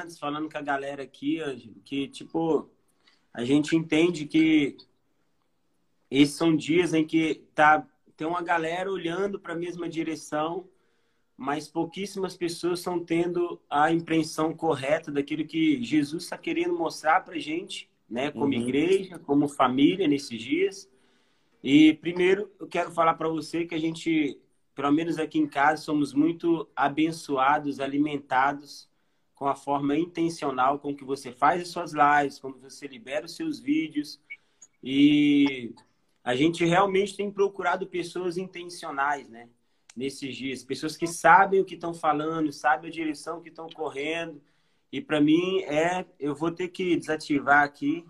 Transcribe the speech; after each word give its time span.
antes, 0.00 0.18
falando 0.18 0.50
com 0.50 0.58
a 0.58 0.62
galera 0.62 1.02
aqui, 1.02 1.40
Ângelo, 1.40 1.76
que, 1.84 2.08
tipo, 2.08 2.68
a 3.32 3.44
gente 3.44 3.76
entende 3.76 4.26
que 4.26 4.76
esses 6.10 6.34
são 6.34 6.56
dias 6.56 6.92
em 6.92 7.06
que 7.06 7.42
tá, 7.54 7.86
tem 8.16 8.26
uma 8.26 8.42
galera 8.42 8.90
olhando 8.90 9.38
para 9.38 9.52
a 9.52 9.56
mesma 9.56 9.88
direção, 9.88 10.68
mas 11.36 11.68
pouquíssimas 11.68 12.36
pessoas 12.36 12.80
estão 12.80 13.02
tendo 13.02 13.60
a 13.70 13.92
impressão 13.92 14.52
correta 14.54 15.10
daquilo 15.10 15.46
que 15.46 15.82
Jesus 15.82 16.24
está 16.24 16.36
querendo 16.36 16.76
mostrar 16.76 17.24
para 17.24 17.34
a 17.34 17.38
gente, 17.38 17.88
né, 18.08 18.30
como 18.30 18.52
uhum. 18.52 18.62
igreja, 18.62 19.18
como 19.18 19.48
família 19.48 20.08
nesses 20.08 20.38
dias. 20.38 20.90
E 21.62 21.94
primeiro 21.94 22.50
eu 22.58 22.66
quero 22.66 22.90
falar 22.90 23.14
para 23.14 23.28
você 23.28 23.64
que 23.64 23.74
a 23.74 23.78
gente, 23.78 24.38
pelo 24.74 24.90
menos 24.90 25.18
aqui 25.18 25.38
em 25.38 25.46
casa, 25.46 25.82
somos 25.82 26.12
muito 26.12 26.68
abençoados, 26.74 27.78
alimentados 27.78 28.89
com 29.40 29.48
a 29.48 29.54
forma 29.54 29.96
intencional 29.96 30.78
com 30.78 30.94
que 30.94 31.02
você 31.02 31.32
faz 31.32 31.62
as 31.62 31.68
suas 31.68 31.94
lives, 31.94 32.38
como 32.38 32.58
você 32.58 32.86
libera 32.86 33.24
os 33.24 33.34
seus 33.34 33.58
vídeos. 33.58 34.20
E 34.84 35.74
a 36.22 36.36
gente 36.36 36.62
realmente 36.62 37.16
tem 37.16 37.30
procurado 37.30 37.86
pessoas 37.86 38.36
intencionais, 38.36 39.30
né? 39.30 39.48
Nesses 39.96 40.36
dias, 40.36 40.62
pessoas 40.62 40.94
que 40.94 41.06
sabem 41.06 41.58
o 41.58 41.64
que 41.64 41.72
estão 41.72 41.94
falando, 41.94 42.52
sabem 42.52 42.90
a 42.90 42.92
direção 42.92 43.40
que 43.40 43.48
estão 43.48 43.66
correndo. 43.70 44.42
E 44.92 45.00
para 45.00 45.22
mim 45.22 45.60
é, 45.62 46.04
eu 46.18 46.34
vou 46.34 46.50
ter 46.50 46.68
que 46.68 46.94
desativar 46.94 47.64
aqui 47.64 48.04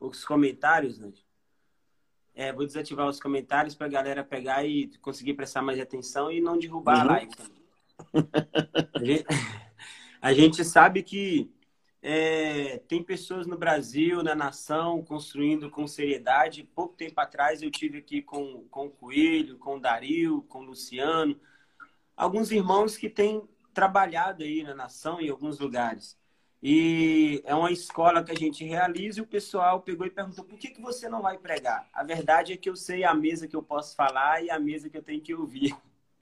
os 0.00 0.24
comentários, 0.24 0.98
né? 0.98 1.12
É, 2.34 2.52
vou 2.52 2.66
desativar 2.66 3.06
os 3.06 3.20
comentários 3.20 3.76
para 3.76 3.86
a 3.86 3.90
galera 3.90 4.24
pegar 4.24 4.64
e 4.64 4.88
conseguir 4.98 5.34
prestar 5.34 5.62
mais 5.62 5.78
atenção 5.78 6.28
e 6.28 6.40
não 6.40 6.58
derrubar 6.58 6.96
uhum. 6.96 7.02
a 7.02 7.04
live. 7.04 7.32
Gente, 9.00 9.26
a 10.20 10.32
gente 10.32 10.64
sabe 10.64 11.02
que 11.02 11.50
é, 12.02 12.78
tem 12.86 13.02
pessoas 13.02 13.46
no 13.46 13.56
Brasil, 13.56 14.22
na 14.22 14.34
nação, 14.34 15.02
construindo 15.02 15.70
com 15.70 15.86
seriedade. 15.86 16.62
Pouco 16.62 16.94
tempo 16.94 17.20
atrás 17.20 17.62
eu 17.62 17.70
tive 17.70 17.98
aqui 17.98 18.22
com, 18.22 18.64
com 18.70 18.86
o 18.86 18.90
Coelho, 18.90 19.58
com 19.58 19.76
o 19.76 19.80
Dario, 19.80 20.42
com 20.42 20.60
o 20.60 20.66
Luciano, 20.66 21.38
alguns 22.16 22.50
irmãos 22.52 22.96
que 22.96 23.10
têm 23.10 23.42
trabalhado 23.74 24.42
aí 24.44 24.62
na 24.62 24.74
nação 24.74 25.20
em 25.20 25.28
alguns 25.28 25.58
lugares. 25.58 26.16
E 26.62 27.42
é 27.44 27.54
uma 27.54 27.70
escola 27.70 28.24
que 28.24 28.32
a 28.32 28.36
gente 28.36 28.64
realiza 28.64 29.20
e 29.20 29.22
o 29.22 29.26
pessoal 29.26 29.82
pegou 29.82 30.06
e 30.06 30.10
perguntou 30.10 30.44
por 30.44 30.58
que, 30.58 30.68
que 30.68 30.80
você 30.80 31.08
não 31.08 31.20
vai 31.22 31.36
pregar? 31.38 31.88
A 31.92 32.02
verdade 32.02 32.52
é 32.52 32.56
que 32.56 32.70
eu 32.70 32.76
sei 32.76 33.04
a 33.04 33.14
mesa 33.14 33.46
que 33.46 33.54
eu 33.54 33.62
posso 33.62 33.94
falar 33.94 34.42
e 34.42 34.50
a 34.50 34.58
mesa 34.58 34.88
que 34.88 34.96
eu 34.96 35.02
tenho 35.02 35.20
que 35.20 35.34
ouvir. 35.34 35.76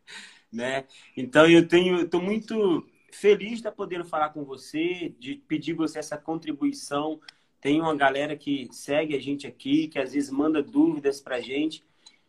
né? 0.53 0.87
Então 1.17 1.47
eu 1.49 1.69
tenho, 1.69 2.01
estou 2.01 2.21
muito 2.21 2.87
feliz 3.15 3.63
de 3.63 3.71
podendo 3.71 4.05
falar 4.05 4.31
com 4.31 4.45
você, 4.45 5.15
de 5.19 5.37
pedir 5.37 5.73
você 5.73 5.99
essa 5.99 6.19
contribuição. 6.19 7.21
Tem 7.61 7.81
uma 7.81 7.95
galera 7.95 8.37
que 8.37 8.69
segue 8.73 9.17
a 9.17 9.21
gente 9.21 9.47
aqui, 9.47 9.89
que 9.89 9.99
às 9.99 10.13
vezes 10.13 10.31
manda 10.31 10.63
dúvidas 10.63 11.21
para 11.21 11.37
a 11.37 11.41
gente. 11.41 11.83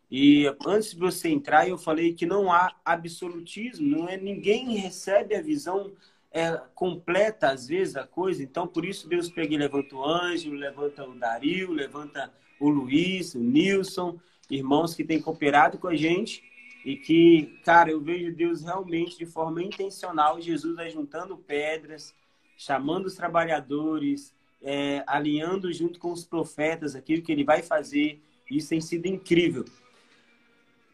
E 0.09 0.45
antes 0.65 0.91
de 0.91 0.99
você 0.99 1.29
entrar, 1.29 1.67
eu 1.67 1.77
falei 1.77 2.13
que 2.13 2.25
não 2.25 2.51
há 2.51 2.75
absolutismo, 2.85 3.87
não 3.87 4.07
é 4.07 4.15
ninguém 4.15 4.77
recebe 4.77 5.35
a 5.35 5.41
visão 5.41 5.91
é, 6.31 6.61
completa 6.75 7.49
às 7.49 7.67
vezes 7.67 7.95
a 7.95 8.05
coisa. 8.05 8.43
Então, 8.43 8.67
por 8.67 8.85
isso 8.85 9.09
Deus 9.09 9.29
pega 9.29 9.53
e 9.53 9.57
levanta 9.57 9.95
o 9.95 10.05
Ângelo, 10.05 10.55
levanta 10.55 11.03
o 11.03 11.15
Dario, 11.15 11.73
levanta 11.73 12.31
o 12.59 12.69
Luiz, 12.69 13.33
o 13.33 13.39
Nilson, 13.39 14.19
irmãos 14.49 14.93
que 14.93 15.03
têm 15.03 15.19
cooperado 15.19 15.77
com 15.79 15.87
a 15.87 15.95
gente 15.95 16.43
e 16.85 16.95
que, 16.95 17.59
cara, 17.65 17.89
eu 17.89 17.99
vejo 17.99 18.31
Deus 18.31 18.61
realmente 18.61 19.17
de 19.17 19.25
forma 19.25 19.63
intencional, 19.63 20.39
Jesus 20.39 20.75
vai 20.75 20.91
juntando 20.91 21.35
pedras, 21.35 22.13
chamando 22.55 23.07
os 23.07 23.15
trabalhadores, 23.15 24.35
é, 24.61 25.03
alinhando 25.07 25.73
junto 25.73 25.99
com 25.99 26.11
os 26.11 26.23
profetas 26.23 26.95
aquilo 26.95 27.23
que 27.23 27.31
ele 27.31 27.43
vai 27.43 27.63
fazer. 27.63 28.21
Isso 28.49 28.69
tem 28.69 28.79
sido 28.79 29.07
incrível. 29.07 29.65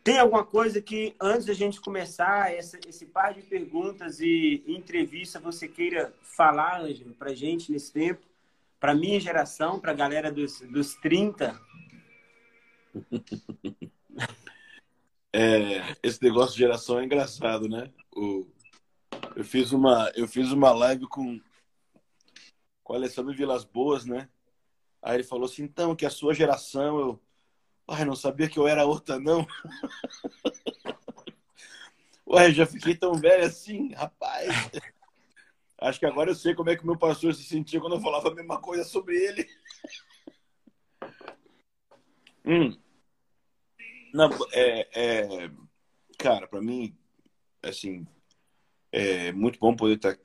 Tem 0.01 0.17
alguma 0.17 0.45
coisa 0.45 0.81
que, 0.81 1.13
antes 1.19 1.45
da 1.45 1.53
gente 1.53 1.81
começar 1.81 2.53
essa, 2.53 2.79
esse 2.87 3.05
par 3.05 3.33
de 3.33 3.41
perguntas 3.41 4.21
e 4.21 4.63
entrevista, 4.65 5.41
você 5.41 5.67
queira 5.67 6.13
falar, 6.21 6.81
Ângelo, 6.81 7.13
para 7.13 7.35
gente 7.35 7.69
nesse 7.69 7.91
tempo? 7.91 8.21
Para 8.79 8.95
minha 8.95 9.19
geração, 9.19 9.77
para 9.77 9.91
a 9.91 9.95
galera 9.95 10.31
dos, 10.31 10.61
dos 10.61 10.95
30? 10.95 11.59
É, 15.33 15.95
esse 16.03 16.21
negócio 16.21 16.53
de 16.53 16.59
geração 16.59 16.99
é 16.99 17.05
engraçado, 17.05 17.69
né? 17.69 17.89
O, 18.13 18.45
eu, 19.35 19.45
fiz 19.45 19.71
uma, 19.71 20.11
eu 20.15 20.27
fiz 20.27 20.51
uma 20.51 20.71
live 20.71 21.07
com, 21.07 21.39
com 22.83 22.93
o 22.93 22.95
Alessandro 22.95 23.33
Vilas 23.33 23.63
Boas, 23.63 24.05
né? 24.05 24.27
Aí 25.01 25.15
ele 25.15 25.23
falou 25.23 25.45
assim, 25.45 25.63
então, 25.63 25.95
que 25.95 26.05
a 26.05 26.09
sua 26.09 26.33
geração, 26.33 26.99
eu... 26.99 27.21
Ai, 27.87 28.05
não 28.05 28.15
sabia 28.15 28.49
que 28.49 28.59
eu 28.59 28.67
era 28.67 28.85
outra, 28.85 29.19
não. 29.19 29.47
Ué, 32.27 32.51
já 32.51 32.65
fiquei 32.65 32.95
tão 32.95 33.13
velho 33.13 33.45
assim, 33.45 33.93
rapaz. 33.93 34.47
Acho 35.79 35.99
que 35.99 36.05
agora 36.05 36.29
eu 36.29 36.35
sei 36.35 36.53
como 36.53 36.69
é 36.69 36.75
que 36.75 36.83
o 36.83 36.85
meu 36.85 36.97
pastor 36.97 37.33
se 37.33 37.43
sentia 37.43 37.79
quando 37.79 37.95
eu 37.95 38.01
falava 38.01 38.29
a 38.29 38.35
mesma 38.35 38.61
coisa 38.61 38.83
sobre 38.83 39.17
ele. 39.17 39.49
hum. 42.45 42.77
Não, 44.13 44.29
é, 44.51 44.87
é, 44.93 45.51
cara, 46.17 46.47
para 46.47 46.61
mim, 46.61 46.95
assim, 47.63 48.05
é 48.91 49.31
muito 49.31 49.57
bom 49.59 49.75
poder 49.75 49.95
estar 49.95 50.15
tá, 50.15 50.21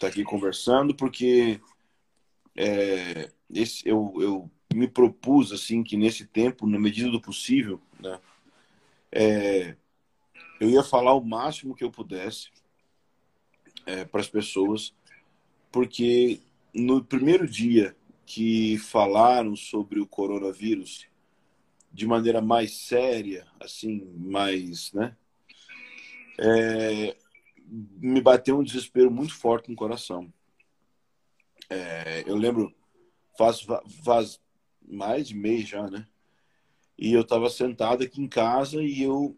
tá 0.00 0.06
aqui 0.06 0.22
conversando, 0.22 0.94
porque 0.94 1.60
é, 2.56 3.30
esse, 3.50 3.88
eu, 3.88 4.14
eu 4.20 4.50
me 4.72 4.86
propus, 4.86 5.52
assim, 5.52 5.82
que 5.82 5.96
nesse 5.96 6.26
tempo, 6.26 6.66
na 6.66 6.78
medida 6.78 7.10
do 7.10 7.20
possível, 7.20 7.80
né, 7.98 8.20
é, 9.10 9.76
eu 10.60 10.70
ia 10.70 10.84
falar 10.84 11.14
o 11.14 11.24
máximo 11.24 11.74
que 11.74 11.82
eu 11.82 11.90
pudesse 11.90 12.50
é, 13.86 14.04
para 14.04 14.20
as 14.20 14.28
pessoas, 14.28 14.94
porque 15.72 16.40
no 16.74 17.02
primeiro 17.02 17.48
dia 17.48 17.96
que 18.26 18.78
falaram 18.78 19.56
sobre 19.56 19.98
o 19.98 20.06
coronavírus, 20.06 21.07
de 21.98 22.06
maneira 22.06 22.40
mais 22.40 22.76
séria, 22.76 23.44
assim, 23.58 24.04
mais, 24.16 24.92
né? 24.92 25.16
É, 26.38 27.16
me 27.66 28.20
bateu 28.20 28.56
um 28.56 28.62
desespero 28.62 29.10
muito 29.10 29.34
forte 29.34 29.68
no 29.68 29.74
coração. 29.74 30.32
É, 31.68 32.22
eu 32.24 32.36
lembro, 32.36 32.72
faz, 33.36 33.66
faz 34.04 34.40
mais 34.80 35.26
de 35.26 35.34
mês 35.34 35.68
já, 35.68 35.90
né? 35.90 36.06
E 36.96 37.12
eu 37.12 37.22
estava 37.22 37.50
sentado 37.50 38.04
aqui 38.04 38.22
em 38.22 38.28
casa 38.28 38.80
e 38.80 39.02
eu 39.02 39.36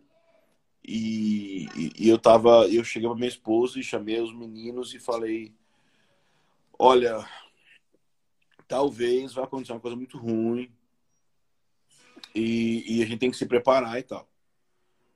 e, 0.84 1.66
e, 1.98 2.09
eu 2.09 2.19
tava, 2.19 2.69
eu 2.69 2.84
cheguei 2.84 3.09
para 3.09 3.16
minha 3.16 3.28
esposa 3.28 3.78
e 3.78 3.82
chamei 3.82 4.21
os 4.21 4.34
meninos 4.34 4.92
e 4.92 4.98
falei, 4.98 5.54
olha, 6.78 7.27
talvez 8.69 9.32
vá 9.32 9.44
acontecer 9.44 9.72
uma 9.72 9.81
coisa 9.81 9.97
muito 9.97 10.19
ruim 10.19 10.71
e, 12.35 12.99
e, 12.99 13.03
a 13.03 13.07
gente 13.07 13.19
tem 13.19 13.31
que 13.31 13.37
se 13.37 13.47
preparar 13.47 13.99
e 13.99 14.03
tal. 14.03 14.29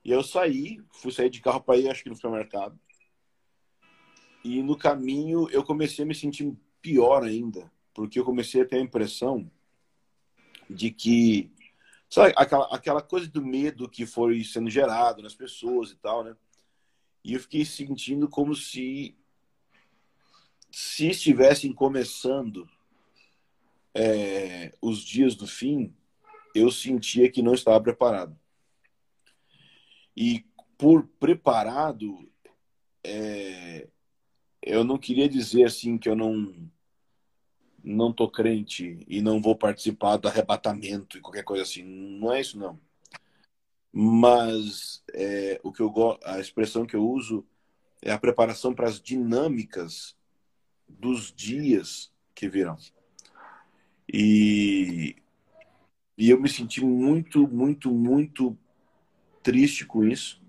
E 0.05 0.11
eu 0.11 0.23
saí, 0.23 0.81
fui 0.91 1.13
sair 1.13 1.31
de 1.31 1.41
carro 1.41 1.61
para 1.61 1.79
ir, 1.79 1.89
acho 1.89 2.03
que 2.03 2.09
no 2.09 2.17
supermercado. 2.17 2.79
E 4.45 4.63
no 4.63 4.77
caminho 4.77 5.49
eu 5.51 5.65
comecei 5.65 6.05
a 6.05 6.07
me 6.07 6.15
sentir 6.15 6.55
pior 6.83 7.25
ainda, 7.25 7.71
porque 7.95 8.19
eu 8.19 8.25
comecei 8.25 8.61
a 8.61 8.67
ter 8.67 8.77
a 8.77 8.83
impressão 8.83 9.51
de 10.69 10.91
que, 10.91 11.51
sabe, 12.11 12.35
aquela, 12.37 12.67
aquela 12.75 13.03
coisa 13.03 13.29
do 13.29 13.45
medo 13.45 13.89
que 13.89 14.05
foi 14.05 14.45
sendo 14.45 14.69
gerado 14.69 15.23
nas 15.23 15.35
pessoas 15.35 15.91
e 15.91 15.97
tal, 15.97 16.25
né? 16.25 16.37
E 17.23 17.33
eu 17.33 17.41
fiquei 17.41 17.65
sentindo 17.65 18.29
como 18.29 18.55
se 18.55 19.17
se 20.71 21.09
estivessem 21.09 21.73
começando 21.73 22.69
é, 23.95 24.77
os 24.83 24.99
dias 24.99 25.37
do 25.37 25.47
fim 25.47 25.95
eu 26.55 26.71
sentia 26.71 27.31
que 27.31 27.43
não 27.43 27.55
estava 27.55 27.81
preparado. 27.83 28.39
E 30.17 30.45
por 30.79 31.07
preparado, 31.19 32.31
é, 33.03 33.89
eu 34.63 34.85
não 34.85 34.97
queria 34.97 35.29
dizer 35.29 35.65
assim 35.65 35.99
que 35.99 36.09
eu 36.09 36.17
não 36.17 36.71
não 37.83 38.11
tô 38.11 38.31
crente 38.31 39.05
e 39.07 39.21
não 39.21 39.43
vou 39.43 39.55
participar 39.55 40.17
do 40.17 40.27
arrebatamento 40.27 41.19
e 41.19 41.21
qualquer 41.21 41.45
coisa 41.45 41.65
assim. 41.65 41.83
Não 41.83 42.33
é 42.33 42.41
isso 42.41 42.59
não. 42.59 42.81
Mas 43.93 45.05
é, 45.13 45.61
o 45.63 45.71
que 45.71 45.83
eu 45.83 45.93
a 46.25 46.41
expressão 46.41 46.87
que 46.87 46.97
eu 46.97 47.07
uso 47.07 47.47
é 48.01 48.11
a 48.11 48.19
preparação 48.19 48.75
para 48.75 48.89
as 48.89 49.01
dinâmicas 49.01 50.17
dos 50.89 51.33
dias 51.33 52.11
que 52.35 52.49
virão. 52.49 52.77
E 54.13 55.17
e 56.17 56.31
eu 56.31 56.41
me 56.41 56.49
senti 56.49 56.85
muito, 56.85 57.47
muito, 57.49 57.91
muito 57.91 58.57
triste 59.43 59.85
com 59.85 60.05
isso. 60.05 60.43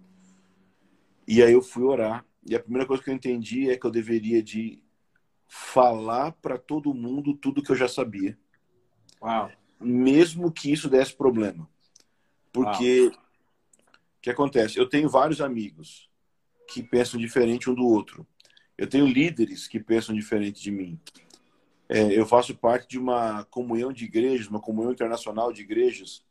E 1.28 1.42
aí 1.42 1.54
eu 1.54 1.62
fui 1.62 1.84
orar. 1.84 2.26
E 2.48 2.56
a 2.56 2.60
primeira 2.60 2.88
coisa 2.88 3.04
que 3.04 3.10
eu 3.10 3.14
entendi 3.14 3.70
é 3.70 3.78
que 3.78 3.86
eu 3.86 3.92
deveria 3.92 4.42
de 4.44 4.82
falar 5.48 6.32
para 6.34 6.58
todo 6.58 6.94
mundo 6.94 7.34
tudo 7.36 7.64
que 7.64 7.72
eu 7.72 7.76
já 7.76 7.88
sabia. 7.88 8.38
Uau. 9.22 9.52
Mesmo 9.80 10.52
que 10.52 10.72
isso 10.72 10.90
desse 10.90 11.16
problema. 11.16 11.68
Porque 12.52 13.08
o 13.08 14.22
que 14.22 14.30
acontece? 14.30 14.78
Eu 14.78 14.88
tenho 14.88 15.10
vários 15.10 15.42
amigos 15.42 16.10
que 16.70 16.84
pensam 16.84 17.20
diferente 17.20 17.70
um 17.70 17.74
do 17.74 17.86
outro. 17.86 18.26
Eu 18.78 18.88
tenho 18.88 19.08
líderes 19.08 19.68
que 19.68 19.80
pensam 19.80 20.14
diferente 20.14 20.62
de 20.62 20.72
mim. 20.72 21.00
É, 21.88 22.18
eu 22.18 22.26
faço 22.26 22.56
parte 22.56 22.88
de 22.88 22.98
uma 22.98 23.46
comunhão 23.46 23.94
de 23.94 24.06
igrejas, 24.06 24.48
uma 24.48 24.60
comunhão 24.60 24.92
internacional 24.92 25.54
de 25.54 25.62
igrejas, 25.62 26.24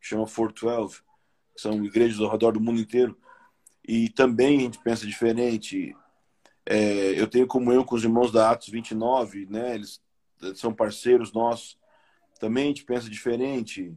que 0.00 0.06
chama 0.06 0.26
412, 0.26 1.02
que 1.54 1.60
são 1.60 1.84
igrejas 1.84 2.20
ao 2.20 2.30
redor 2.30 2.52
do 2.52 2.60
mundo 2.60 2.80
inteiro. 2.80 3.16
E 3.86 4.08
também 4.10 4.58
a 4.58 4.60
gente 4.62 4.78
pensa 4.78 5.06
diferente. 5.06 5.96
É, 6.66 7.20
eu 7.20 7.26
tenho 7.26 7.46
comunhão 7.46 7.82
com 7.82 7.94
os 7.94 8.04
irmãos 8.04 8.30
da 8.30 8.50
Atos 8.50 8.68
29, 8.68 9.46
né? 9.46 9.74
Eles 9.74 10.02
são 10.54 10.72
parceiros 10.72 11.32
nossos. 11.32 11.78
Também 12.38 12.64
a 12.64 12.68
gente 12.68 12.84
pensa 12.84 13.08
diferente. 13.08 13.94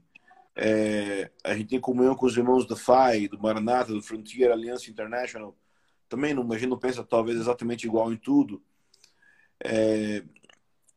É, 0.55 1.31
a 1.43 1.55
gente 1.55 1.69
tem 1.69 1.79
comunhão 1.79 2.15
com 2.15 2.25
os 2.25 2.37
irmãos 2.37 2.65
da 2.65 2.75
FAI, 2.75 3.27
do 3.27 3.39
Maranata, 3.39 3.93
do 3.93 4.01
Frontier 4.01 4.51
Alliance 4.51 4.89
International. 4.89 5.55
Também 6.07 6.33
não, 6.33 6.49
a 6.51 6.57
gente 6.57 6.69
não 6.69 6.77
pensa 6.77 7.03
talvez 7.03 7.37
exatamente 7.37 7.85
igual 7.87 8.11
em 8.11 8.17
tudo. 8.17 8.61
É, 9.63 10.23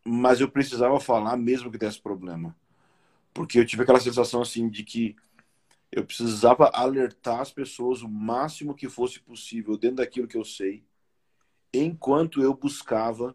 mas 0.06 0.41
eu 0.41 0.49
precisava 0.49 1.00
falar 1.00 1.37
mesmo 1.37 1.70
que 1.70 1.79
desse 1.79 2.00
problema. 2.00 2.56
Porque 3.35 3.58
eu 3.58 3.67
tive 3.67 3.82
aquela 3.82 4.00
sensação 4.00 4.41
assim 4.41 4.69
de 4.69 4.85
que 4.85 5.17
eu 5.91 6.05
precisava 6.05 6.70
alertar 6.73 7.41
as 7.41 7.53
pessoas 7.53 8.03
o 8.03 8.08
máximo 8.08 8.75
que 8.75 8.88
fosse 8.88 9.20
possível 9.20 9.76
dentro 9.76 9.97
daquilo 9.97 10.29
que 10.29 10.37
eu 10.37 10.44
sei, 10.44 10.85
enquanto 11.73 12.41
eu 12.41 12.55
buscava 12.55 13.35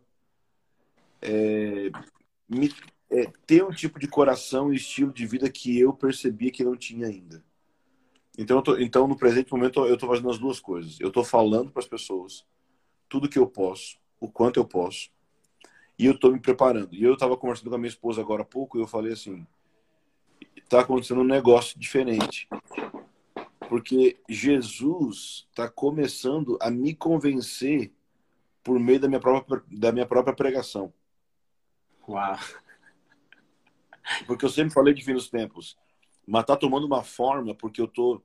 é, 1.22 1.92
me, 2.48 2.74
é, 3.10 3.26
ter 3.46 3.64
um 3.64 3.72
tipo 3.72 4.00
de 4.00 4.08
coração 4.08 4.72
e 4.72 4.78
estilo 4.78 5.14
de 5.14 5.28
vida 5.28 5.50
que 5.50 5.78
eu 5.78 5.94
percebia 5.94 6.52
que 6.52 6.64
não 6.64 6.76
tinha 6.76 7.08
ainda. 7.08 7.44
Então, 8.38 8.62
tô, 8.62 8.78
então 8.78 9.08
no 9.08 9.18
presente 9.18 9.52
momento, 9.52 9.86
eu 9.86 9.96
estou 9.96 10.10
fazendo 10.10 10.30
as 10.30 10.40
duas 10.40 10.60
coisas. 10.60 11.00
Eu 11.00 11.10
estou 11.10 11.24
falando 11.24 11.70
para 11.70 11.82
as 11.82 11.88
pessoas 11.88 12.46
tudo 13.10 13.28
que 13.28 13.38
eu 13.38 13.46
posso, 13.46 13.98
o 14.22 14.32
quanto 14.32 14.58
eu 14.58 14.66
posso, 14.66 15.10
e 16.02 16.08
eu 16.08 16.14
estou 16.14 16.32
me 16.32 16.40
preparando. 16.40 16.96
E 16.96 17.04
eu 17.04 17.14
estava 17.14 17.38
conversando 17.38 17.70
com 17.70 17.76
a 17.76 17.78
minha 17.78 17.88
esposa 17.88 18.22
agora 18.22 18.42
há 18.42 18.46
pouco 18.46 18.76
e 18.76 18.82
eu 18.82 18.88
falei 18.88 19.14
assim: 19.14 19.46
está 20.58 20.80
acontecendo 20.80 21.22
um 21.22 21.24
negócio 21.24 21.80
diferente. 21.80 22.50
Porque 23.70 24.20
Jesus 24.28 25.48
está 25.52 25.70
começando 25.70 26.58
a 26.60 26.72
me 26.72 26.96
convencer 26.96 27.94
por 28.64 28.80
meio 28.80 29.00
da 29.00 29.08
minha 29.08 29.20
própria, 29.20 29.62
da 29.72 29.92
minha 29.92 30.08
própria 30.08 30.36
pregação. 30.36 30.92
Uau! 32.10 32.40
Porque 34.26 34.44
eu 34.44 34.50
sempre 34.50 34.74
falei 34.74 34.96
de 34.96 35.06
fim 35.06 35.14
dos 35.14 35.30
tempos. 35.30 35.78
Mas 36.26 36.46
tá 36.46 36.58
tomando 36.58 36.88
uma 36.88 37.04
forma, 37.04 37.54
porque 37.54 37.80
eu 37.80 37.88
tô. 37.88 38.20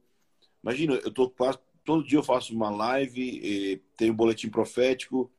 Imagina, 0.63 0.95
eu 0.95 1.13
tô 1.13 1.29
quase. 1.29 1.59
Todo 1.85 2.07
dia 2.07 2.19
eu 2.19 2.23
faço 2.23 2.55
uma 2.55 2.71
live, 2.71 3.83
tem 3.99 4.11
um 4.11 4.17
boletim 4.17 4.49
profético, 4.49 5.31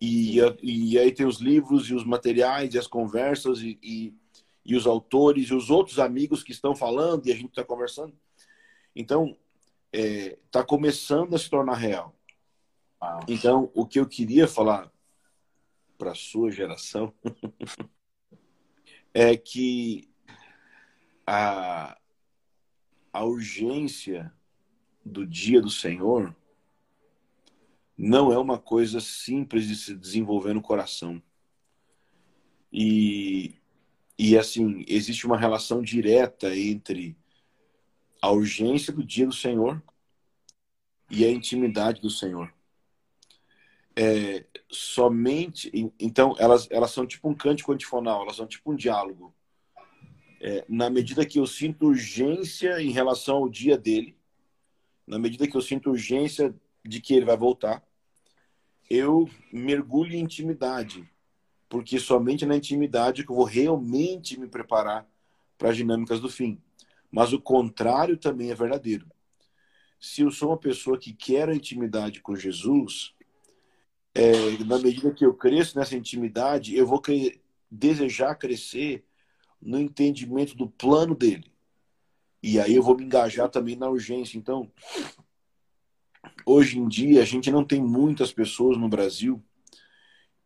e, 0.00 0.38
e 0.62 0.98
aí 0.98 1.12
tem 1.12 1.26
os 1.26 1.40
livros 1.40 1.90
e 1.90 1.94
os 1.94 2.04
materiais 2.04 2.72
e 2.72 2.78
as 2.78 2.86
conversas 2.86 3.60
e, 3.60 3.78
e, 3.82 4.14
e 4.64 4.74
os 4.74 4.86
autores 4.86 5.48
e 5.48 5.54
os 5.54 5.68
outros 5.68 5.98
amigos 5.98 6.42
que 6.42 6.52
estão 6.52 6.74
falando 6.74 7.26
e 7.26 7.32
a 7.32 7.34
gente 7.34 7.50
está 7.50 7.62
conversando. 7.62 8.16
Então, 8.96 9.36
está 9.92 10.08
é, 10.08 10.38
tá 10.50 10.64
começando 10.64 11.34
a 11.34 11.38
se 11.38 11.50
tornar 11.50 11.74
real. 11.74 12.16
Uau. 13.02 13.20
Então, 13.28 13.70
o 13.74 13.86
que 13.86 14.00
eu 14.00 14.06
queria 14.06 14.48
falar 14.48 14.90
para 15.98 16.12
a 16.12 16.14
sua 16.14 16.50
geração 16.50 17.12
é 19.12 19.36
que 19.36 20.08
a, 21.26 21.98
a 23.12 23.24
urgência 23.24 24.32
do 25.04 25.26
dia 25.26 25.60
do 25.60 25.70
Senhor 25.70 26.34
não 28.02 28.32
é 28.32 28.38
uma 28.38 28.58
coisa 28.58 28.98
simples 28.98 29.68
de 29.68 29.76
se 29.76 29.94
desenvolver 29.94 30.54
no 30.54 30.62
coração. 30.62 31.22
E, 32.72 33.56
e 34.18 34.38
assim, 34.38 34.84
existe 34.88 35.26
uma 35.26 35.36
relação 35.36 35.82
direta 35.82 36.56
entre 36.56 37.14
a 38.22 38.30
urgência 38.30 38.90
do 38.90 39.04
dia 39.04 39.26
do 39.26 39.34
Senhor 39.34 39.82
e 41.10 41.26
a 41.26 41.30
intimidade 41.30 42.00
do 42.00 42.08
Senhor. 42.08 42.50
É, 43.94 44.46
somente. 44.70 45.70
Então, 45.98 46.34
elas, 46.38 46.66
elas 46.70 46.92
são 46.92 47.06
tipo 47.06 47.28
um 47.28 47.34
cântico 47.34 47.70
antifonal, 47.70 48.22
elas 48.22 48.36
são 48.36 48.46
tipo 48.46 48.72
um 48.72 48.76
diálogo 48.76 49.34
é, 50.40 50.64
na 50.66 50.88
medida 50.88 51.26
que 51.26 51.38
eu 51.38 51.46
sinto 51.46 51.88
urgência 51.88 52.80
em 52.80 52.90
relação 52.90 53.36
ao 53.36 53.48
dia 53.48 53.76
dele, 53.76 54.16
na 55.06 55.18
medida 55.18 55.46
que 55.46 55.54
eu 55.54 55.60
sinto 55.60 55.90
urgência 55.90 56.54
de 56.82 56.98
que 56.98 57.12
ele 57.12 57.26
vai 57.26 57.36
voltar, 57.36 57.84
eu 58.90 59.30
mergulho 59.52 60.14
em 60.14 60.20
intimidade, 60.20 61.08
porque 61.68 62.00
somente 62.00 62.44
na 62.44 62.56
intimidade 62.56 63.24
que 63.24 63.30
eu 63.30 63.36
vou 63.36 63.44
realmente 63.44 64.38
me 64.38 64.48
preparar 64.48 65.08
para 65.56 65.70
as 65.70 65.76
dinâmicas 65.76 66.18
do 66.18 66.28
fim. 66.28 66.60
Mas 67.10 67.32
o 67.32 67.40
contrário 67.40 68.16
também 68.16 68.50
é 68.50 68.54
verdadeiro. 68.54 69.06
Se 70.00 70.22
eu 70.22 70.30
sou 70.30 70.50
uma 70.50 70.56
pessoa 70.56 70.98
que 70.98 71.12
quer 71.12 71.48
a 71.48 71.54
intimidade 71.54 72.20
com 72.20 72.34
Jesus, 72.34 73.14
é, 74.14 74.32
na 74.64 74.78
medida 74.78 75.12
que 75.12 75.24
eu 75.24 75.34
cresço 75.34 75.78
nessa 75.78 75.96
intimidade, 75.96 76.74
eu 76.74 76.86
vou 76.86 77.00
cre 77.00 77.40
desejar 77.70 78.34
crescer 78.34 79.04
no 79.62 79.78
entendimento 79.78 80.56
do 80.56 80.68
plano 80.68 81.14
dele. 81.14 81.52
E 82.42 82.58
aí 82.58 82.74
eu 82.74 82.82
vou 82.82 82.96
me 82.96 83.04
engajar 83.04 83.48
também 83.48 83.76
na 83.76 83.88
urgência. 83.88 84.36
Então, 84.38 84.70
hoje 86.50 86.78
em 86.78 86.88
dia, 86.88 87.22
a 87.22 87.24
gente 87.24 87.50
não 87.50 87.64
tem 87.64 87.80
muitas 87.80 88.32
pessoas 88.32 88.76
no 88.76 88.88
Brasil 88.88 89.42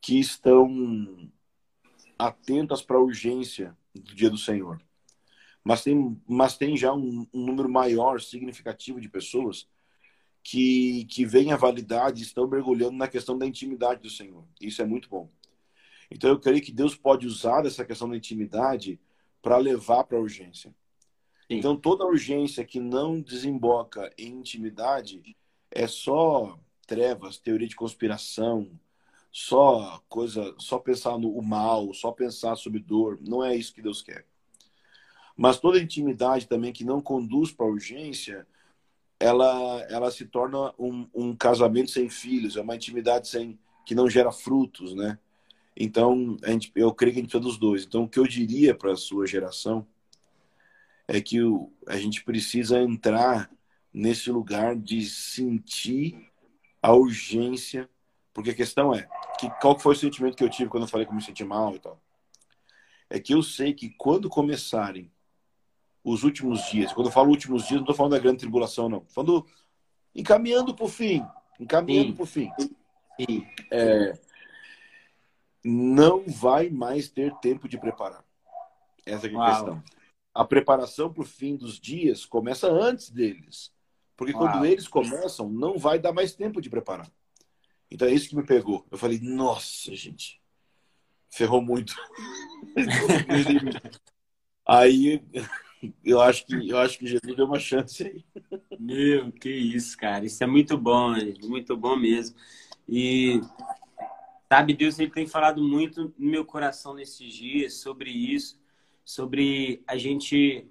que 0.00 0.20
estão 0.20 1.30
atentas 2.18 2.82
para 2.82 2.96
a 2.96 3.02
urgência 3.02 3.76
do 3.94 4.14
dia 4.14 4.28
do 4.28 4.36
Senhor. 4.36 4.80
Mas 5.62 5.82
tem, 5.82 6.20
mas 6.28 6.58
tem 6.58 6.76
já 6.76 6.92
um, 6.92 7.26
um 7.32 7.46
número 7.46 7.70
maior, 7.70 8.20
significativo 8.20 9.00
de 9.00 9.08
pessoas 9.08 9.66
que, 10.42 11.06
que 11.06 11.24
veem 11.24 11.52
a 11.52 11.56
validade 11.56 12.20
e 12.20 12.26
estão 12.26 12.46
mergulhando 12.46 12.98
na 12.98 13.08
questão 13.08 13.38
da 13.38 13.46
intimidade 13.46 14.02
do 14.02 14.10
Senhor. 14.10 14.44
Isso 14.60 14.82
é 14.82 14.84
muito 14.84 15.08
bom. 15.08 15.30
Então 16.10 16.28
eu 16.28 16.38
creio 16.38 16.60
que 16.60 16.70
Deus 16.70 16.94
pode 16.94 17.26
usar 17.26 17.64
essa 17.64 17.82
questão 17.82 18.08
da 18.10 18.16
intimidade 18.16 19.00
para 19.40 19.56
levar 19.56 20.04
para 20.04 20.18
a 20.18 20.20
urgência. 20.20 20.70
Sim. 21.48 21.56
Então 21.56 21.74
toda 21.74 22.04
urgência 22.04 22.62
que 22.62 22.78
não 22.78 23.22
desemboca 23.22 24.12
em 24.18 24.32
intimidade 24.32 25.34
é 25.74 25.86
só 25.86 26.58
trevas, 26.86 27.38
teoria 27.38 27.66
de 27.66 27.76
conspiração, 27.76 28.70
só 29.30 30.00
coisa, 30.08 30.54
só 30.58 30.78
pensar 30.78 31.18
no 31.18 31.42
mal, 31.42 31.92
só 31.92 32.12
pensar 32.12 32.54
sobre 32.56 32.78
dor. 32.78 33.18
Não 33.20 33.44
é 33.44 33.56
isso 33.56 33.74
que 33.74 33.82
Deus 33.82 34.00
quer. 34.00 34.24
Mas 35.36 35.58
toda 35.58 35.80
intimidade 35.80 36.46
também 36.46 36.72
que 36.72 36.84
não 36.84 37.00
conduz 37.00 37.50
para 37.50 37.66
urgência, 37.66 38.46
ela, 39.18 39.84
ela 39.90 40.10
se 40.12 40.24
torna 40.24 40.72
um, 40.78 41.08
um 41.12 41.34
casamento 41.34 41.90
sem 41.90 42.08
filhos, 42.08 42.56
é 42.56 42.60
uma 42.60 42.76
intimidade 42.76 43.26
sem 43.26 43.58
que 43.84 43.94
não 43.94 44.08
gera 44.08 44.30
frutos, 44.30 44.94
né? 44.94 45.18
Então, 45.76 46.36
a 46.44 46.50
gente, 46.50 46.70
eu 46.76 46.94
creio 46.94 47.14
que 47.14 47.18
a 47.18 47.22
gente 47.22 47.30
precisa 47.32 47.50
dos 47.50 47.58
dois. 47.58 47.84
Então, 47.84 48.04
o 48.04 48.08
que 48.08 48.18
eu 48.18 48.26
diria 48.26 48.74
para 48.74 48.92
a 48.92 48.96
sua 48.96 49.26
geração 49.26 49.84
é 51.08 51.20
que 51.20 51.42
o, 51.42 51.72
a 51.88 51.96
gente 51.96 52.22
precisa 52.22 52.80
entrar 52.80 53.50
nesse 53.94 54.28
lugar 54.30 54.74
de 54.74 55.08
sentir 55.08 56.28
a 56.82 56.92
urgência, 56.92 57.88
porque 58.32 58.50
a 58.50 58.54
questão 58.54 58.92
é, 58.92 59.08
que, 59.38 59.48
qual 59.60 59.78
foi 59.78 59.94
o 59.94 59.98
sentimento 59.98 60.36
que 60.36 60.42
eu 60.42 60.50
tive 60.50 60.68
quando 60.68 60.82
eu 60.82 60.88
falei 60.88 61.06
que 61.06 61.12
eu 61.12 61.16
me 61.16 61.22
senti 61.22 61.44
mal 61.44 61.76
e 61.76 61.78
tal? 61.78 62.02
É 63.08 63.20
que 63.20 63.32
eu 63.32 63.42
sei 63.42 63.72
que 63.72 63.90
quando 63.90 64.28
começarem 64.28 65.10
os 66.02 66.24
últimos 66.24 66.68
dias, 66.68 66.92
quando 66.92 67.06
eu 67.06 67.12
falo 67.12 67.30
últimos 67.30 67.62
dias, 67.62 67.76
não 67.76 67.82
estou 67.84 67.94
falando 67.94 68.12
da 68.12 68.18
grande 68.18 68.38
tribulação, 68.38 68.88
não. 68.88 68.98
Estou 68.98 69.24
falando 69.24 69.46
encaminhando 70.14 70.74
para 70.74 70.84
o 70.84 70.88
fim. 70.88 71.24
Encaminhando 71.60 72.14
para 72.14 72.24
o 72.24 72.26
fim. 72.26 72.50
Sim. 73.18 73.46
É, 73.70 74.18
não 75.64 76.24
vai 76.26 76.68
mais 76.68 77.08
ter 77.08 77.32
tempo 77.36 77.68
de 77.68 77.78
preparar. 77.78 78.24
Essa 79.06 79.28
é 79.28 79.34
a 79.34 79.46
questão. 79.50 79.82
A 80.34 80.44
preparação 80.44 81.12
para 81.12 81.22
o 81.22 81.26
fim 81.26 81.56
dos 81.56 81.78
dias 81.78 82.26
começa 82.26 82.68
antes 82.68 83.08
deles. 83.08 83.72
Porque 84.16 84.32
quando 84.32 84.64
eles 84.64 84.86
começam, 84.86 85.48
não 85.48 85.78
vai 85.78 85.98
dar 85.98 86.12
mais 86.12 86.34
tempo 86.34 86.60
de 86.60 86.70
preparar. 86.70 87.10
Então 87.90 88.08
é 88.08 88.12
isso 88.12 88.28
que 88.28 88.36
me 88.36 88.44
pegou. 88.44 88.86
Eu 88.90 88.98
falei, 88.98 89.18
nossa, 89.20 89.94
gente, 89.94 90.40
ferrou 91.30 91.60
muito. 91.60 91.94
aí 94.66 95.22
eu 96.04 96.20
acho 96.20 96.46
que 96.46 96.68
eu 96.68 96.78
acho 96.78 96.98
que 96.98 97.06
Jesus 97.06 97.36
deu 97.36 97.46
uma 97.46 97.58
chance 97.58 98.04
aí. 98.04 98.24
Meu, 98.78 99.32
que 99.32 99.50
isso, 99.50 99.96
cara. 99.96 100.24
Isso 100.24 100.42
é 100.42 100.46
muito 100.46 100.78
bom, 100.78 101.14
muito 101.42 101.76
bom 101.76 101.96
mesmo. 101.96 102.36
E 102.88 103.40
Sabe, 104.54 104.72
Deus 104.72 105.00
ele 105.00 105.10
tem 105.10 105.26
falado 105.26 105.60
muito 105.60 106.14
no 106.16 106.30
meu 106.30 106.44
coração 106.44 106.94
nesses 106.94 107.34
dias 107.34 107.74
sobre 107.74 108.08
isso, 108.08 108.56
sobre 109.04 109.82
a 109.84 109.96
gente 109.96 110.68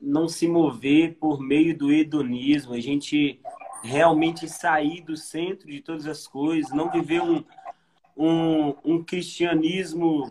não 0.00 0.28
se 0.28 0.48
mover 0.48 1.16
por 1.16 1.40
meio 1.40 1.76
do 1.76 1.92
hedonismo, 1.92 2.72
a 2.72 2.80
gente 2.80 3.40
realmente 3.82 4.48
sair 4.48 5.02
do 5.02 5.16
centro 5.16 5.68
de 5.70 5.80
todas 5.80 6.06
as 6.06 6.26
coisas, 6.26 6.72
não 6.72 6.90
viver 6.90 7.20
um, 7.20 7.44
um, 8.16 8.74
um 8.84 9.04
cristianismo, 9.04 10.28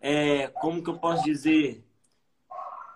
é, 0.00 0.48
como 0.48 0.82
que 0.82 0.90
eu 0.90 0.98
posso 0.98 1.24
dizer, 1.24 1.84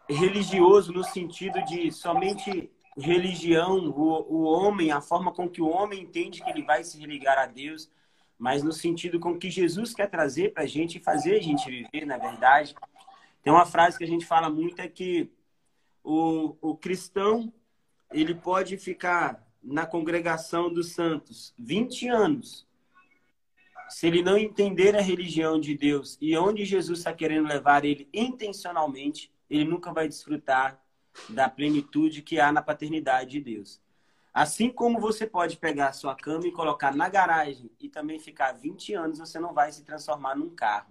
religioso 0.09 0.93
no 0.93 1.05
sentido 1.05 1.63
de 1.65 1.91
somente 1.91 2.71
religião, 2.97 3.89
o, 3.91 4.35
o 4.35 4.43
homem, 4.43 4.93
a 4.93 5.01
forma 5.01 5.33
com 5.33 5.49
que 5.49 5.63
o 5.63 5.69
homem 5.69 6.03
entende 6.03 6.43
que 6.43 6.51
ele 6.51 6.63
vai 6.63 6.85
se 6.85 6.99
religar 6.99 7.39
a 7.39 7.47
Deus, 7.47 7.91
mas 8.39 8.63
no 8.63 8.73
sentido 8.73 9.21
com 9.21 9.39
que 9.39 9.51
Jesus 9.51 9.95
quer 9.95 10.09
trazer 10.09 10.53
para 10.53 10.65
a 10.65 10.67
gente 10.67 10.99
e 10.99 11.03
fazer 11.03 11.37
a 11.37 11.41
gente 11.41 11.71
viver, 11.71 12.05
na 12.05 12.19
verdade. 12.19 12.75
Tem 13.43 13.53
uma 13.53 13.67
frase 13.67 13.97
que 13.97 14.05
a 14.05 14.07
gente 14.07 14.27
fala 14.27 14.51
muito 14.51 14.81
é 14.81 14.89
que 14.89 15.31
o, 16.03 16.57
o 16.61 16.77
cristão 16.77 17.53
ele 18.13 18.35
pode 18.35 18.77
ficar 18.77 19.47
na 19.63 19.87
congregação 19.87 20.73
dos 20.73 20.93
santos 20.93 21.55
20 21.59 22.09
anos. 22.09 22.67
Se 23.89 24.07
ele 24.07 24.23
não 24.23 24.37
entender 24.37 24.97
a 24.97 25.01
religião 25.01 25.61
de 25.61 25.77
Deus 25.77 26.17
e 26.21 26.37
onde 26.37 26.65
Jesus 26.65 27.01
está 27.01 27.13
querendo 27.13 27.47
levar 27.47 27.85
ele 27.85 28.09
intencionalmente, 28.13 29.33
ele 29.49 29.65
nunca 29.65 29.93
vai 29.93 30.09
desfrutar 30.09 30.83
da 31.29 31.49
plenitude 31.49 32.23
que 32.23 32.41
há 32.41 32.51
na 32.51 32.63
paternidade 32.63 33.31
de 33.31 33.41
Deus. 33.41 33.81
Assim 34.33 34.71
como 34.71 34.99
você 34.99 35.27
pode 35.27 35.59
pegar 35.59 35.89
a 35.89 35.93
sua 35.93 36.15
cama 36.15 36.47
e 36.47 36.53
colocar 36.53 36.95
na 36.95 37.09
garagem 37.09 37.71
e 37.79 37.89
também 37.89 38.19
ficar 38.19 38.53
20 38.53 38.95
anos, 38.95 39.19
você 39.19 39.39
não 39.39 39.53
vai 39.53 39.71
se 39.71 39.85
transformar 39.85 40.35
num 40.35 40.49
carro. 40.49 40.91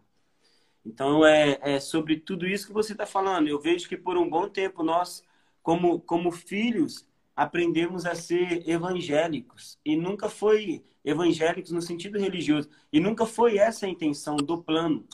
Então, 0.85 1.25
é, 1.25 1.59
é 1.61 1.79
sobre 1.79 2.17
tudo 2.17 2.47
isso 2.47 2.67
que 2.67 2.73
você 2.73 2.93
está 2.93 3.05
falando. 3.05 3.47
Eu 3.47 3.59
vejo 3.59 3.87
que 3.87 3.97
por 3.97 4.17
um 4.17 4.29
bom 4.29 4.49
tempo 4.49 4.83
nós, 4.83 5.23
como, 5.61 5.99
como 5.99 6.31
filhos, 6.31 7.05
aprendemos 7.35 8.05
a 8.05 8.15
ser 8.15 8.67
evangélicos. 8.67 9.79
E 9.85 9.95
nunca 9.95 10.29
foi 10.29 10.83
evangélicos 11.03 11.71
no 11.71 11.81
sentido 11.81 12.19
religioso. 12.19 12.69
E 12.91 12.99
nunca 12.99 13.25
foi 13.25 13.57
essa 13.57 13.85
a 13.85 13.89
intenção 13.89 14.35
do 14.35 14.61
plano. 14.61 15.05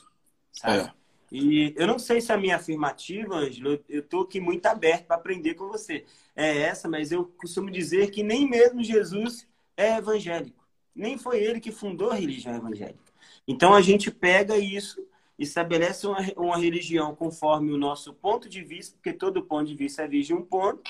Sabe? 0.51 0.89
É. 0.89 0.97
E 1.31 1.73
eu 1.75 1.85
não 1.85 1.99
sei 1.99 2.21
se 2.21 2.31
a 2.31 2.37
minha 2.37 2.55
afirmativa, 2.55 3.35
Ângelo, 3.35 3.83
eu 3.89 3.99
estou 3.99 4.21
aqui 4.21 4.39
muito 4.39 4.65
aberto 4.65 5.05
para 5.05 5.17
aprender 5.17 5.55
com 5.55 5.67
você. 5.67 6.05
É 6.35 6.57
essa, 6.59 6.87
mas 6.87 7.11
eu 7.11 7.25
costumo 7.25 7.69
dizer 7.69 8.11
que 8.11 8.23
nem 8.23 8.49
mesmo 8.49 8.83
Jesus 8.83 9.47
é 9.75 9.97
evangélico. 9.97 10.65
Nem 10.95 11.17
foi 11.17 11.43
ele 11.43 11.59
que 11.59 11.71
fundou 11.71 12.11
a 12.11 12.15
religião 12.15 12.55
evangélica. 12.55 13.11
Então 13.47 13.73
a 13.73 13.81
gente 13.81 14.09
pega 14.09 14.57
isso, 14.57 15.05
estabelece 15.37 16.07
uma, 16.07 16.17
uma 16.35 16.57
religião 16.57 17.15
conforme 17.15 17.71
o 17.71 17.77
nosso 17.77 18.13
ponto 18.13 18.49
de 18.49 18.63
vista, 18.63 18.95
porque 18.95 19.13
todo 19.13 19.43
ponto 19.43 19.65
de 19.65 19.75
vista 19.75 20.03
é 20.03 20.07
de 20.07 20.33
um 20.33 20.41
ponto, 20.41 20.81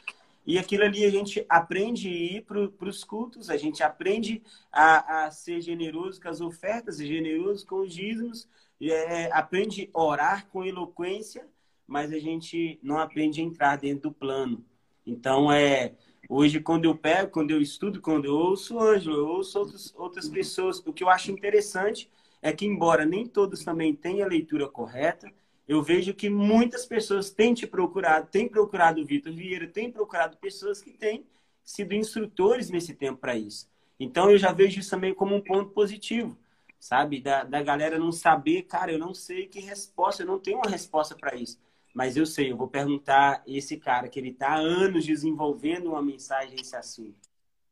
e 0.45 0.57
aquilo 0.57 0.85
ali 0.85 1.03
a 1.03 1.09
gente 1.09 1.45
aprende 1.49 2.07
a 2.07 2.11
ir 2.11 2.45
para 2.45 2.87
os 2.87 3.03
cultos, 3.03 3.49
a 3.49 3.57
gente 3.57 3.83
aprende 3.83 4.41
a, 4.71 5.25
a 5.25 5.31
ser 5.31 5.59
generoso 5.59 6.21
com 6.21 6.29
as 6.29 6.39
ofertas, 6.39 6.97
generoso 6.97 7.67
com 7.67 7.81
os 7.81 7.93
dízimos, 7.93 8.47
é, 8.81 9.29
aprende 9.33 9.89
a 9.93 10.01
orar 10.01 10.47
com 10.47 10.63
eloquência, 10.63 11.45
mas 11.85 12.13
a 12.13 12.19
gente 12.19 12.79
não 12.81 12.97
aprende 12.97 13.41
a 13.41 13.43
entrar 13.43 13.75
dentro 13.75 14.09
do 14.09 14.15
plano. 14.15 14.63
Então, 15.05 15.51
é 15.51 15.93
hoje, 16.29 16.61
quando 16.61 16.85
eu 16.85 16.95
pego, 16.95 17.31
quando 17.31 17.51
eu 17.51 17.61
estudo, 17.61 17.99
quando 17.99 18.25
eu 18.25 18.35
ouço 18.35 18.79
Ângelo, 18.79 19.17
eu 19.17 19.27
ouço 19.27 19.59
outros, 19.59 19.93
outras 19.97 20.29
pessoas, 20.29 20.79
o 20.85 20.93
que 20.93 21.03
eu 21.03 21.09
acho 21.09 21.29
interessante 21.29 22.09
é 22.41 22.51
que, 22.53 22.65
embora 22.65 23.05
nem 23.05 23.25
todos 23.25 23.63
também 23.63 23.95
tenham 23.95 24.25
a 24.25 24.29
leitura 24.29 24.67
correta, 24.67 25.31
eu 25.67 25.81
vejo 25.81 26.13
que 26.13 26.29
muitas 26.29 26.85
pessoas 26.85 27.29
têm 27.29 27.53
te 27.53 27.67
procurado, 27.67 28.27
têm 28.27 28.47
procurado 28.47 29.01
o 29.01 29.05
Vitor 29.05 29.33
Vieira, 29.33 29.67
têm 29.67 29.91
procurado 29.91 30.37
pessoas 30.37 30.81
que 30.81 30.91
têm 30.91 31.25
sido 31.63 31.93
instrutores 31.93 32.69
nesse 32.69 32.93
tempo 32.93 33.19
para 33.19 33.35
isso. 33.35 33.69
Então, 33.99 34.31
eu 34.31 34.37
já 34.37 34.51
vejo 34.53 34.79
isso 34.79 34.89
também 34.89 35.13
como 35.13 35.35
um 35.35 35.41
ponto 35.41 35.71
positivo 35.71 36.37
sabe? 36.79 37.19
Da, 37.19 37.43
da 37.43 37.61
galera 37.61 37.97
não 37.97 38.11
saber, 38.11 38.63
cara, 38.63 38.91
eu 38.91 38.99
não 38.99 39.13
sei 39.13 39.47
que 39.47 39.59
resposta, 39.59 40.23
eu 40.23 40.27
não 40.27 40.39
tenho 40.39 40.57
uma 40.57 40.69
resposta 40.69 41.15
para 41.15 41.35
isso. 41.35 41.59
Mas 41.93 42.15
eu 42.15 42.25
sei, 42.25 42.51
eu 42.51 42.57
vou 42.57 42.67
perguntar 42.67 43.41
esse 43.47 43.77
cara 43.77 44.07
que 44.07 44.19
ele 44.19 44.29
está 44.29 44.49
há 44.49 44.57
anos 44.57 45.05
desenvolvendo 45.05 45.89
uma 45.89 46.01
mensagem 46.01 46.55
esse 46.59 46.75
assunto. 46.75 47.27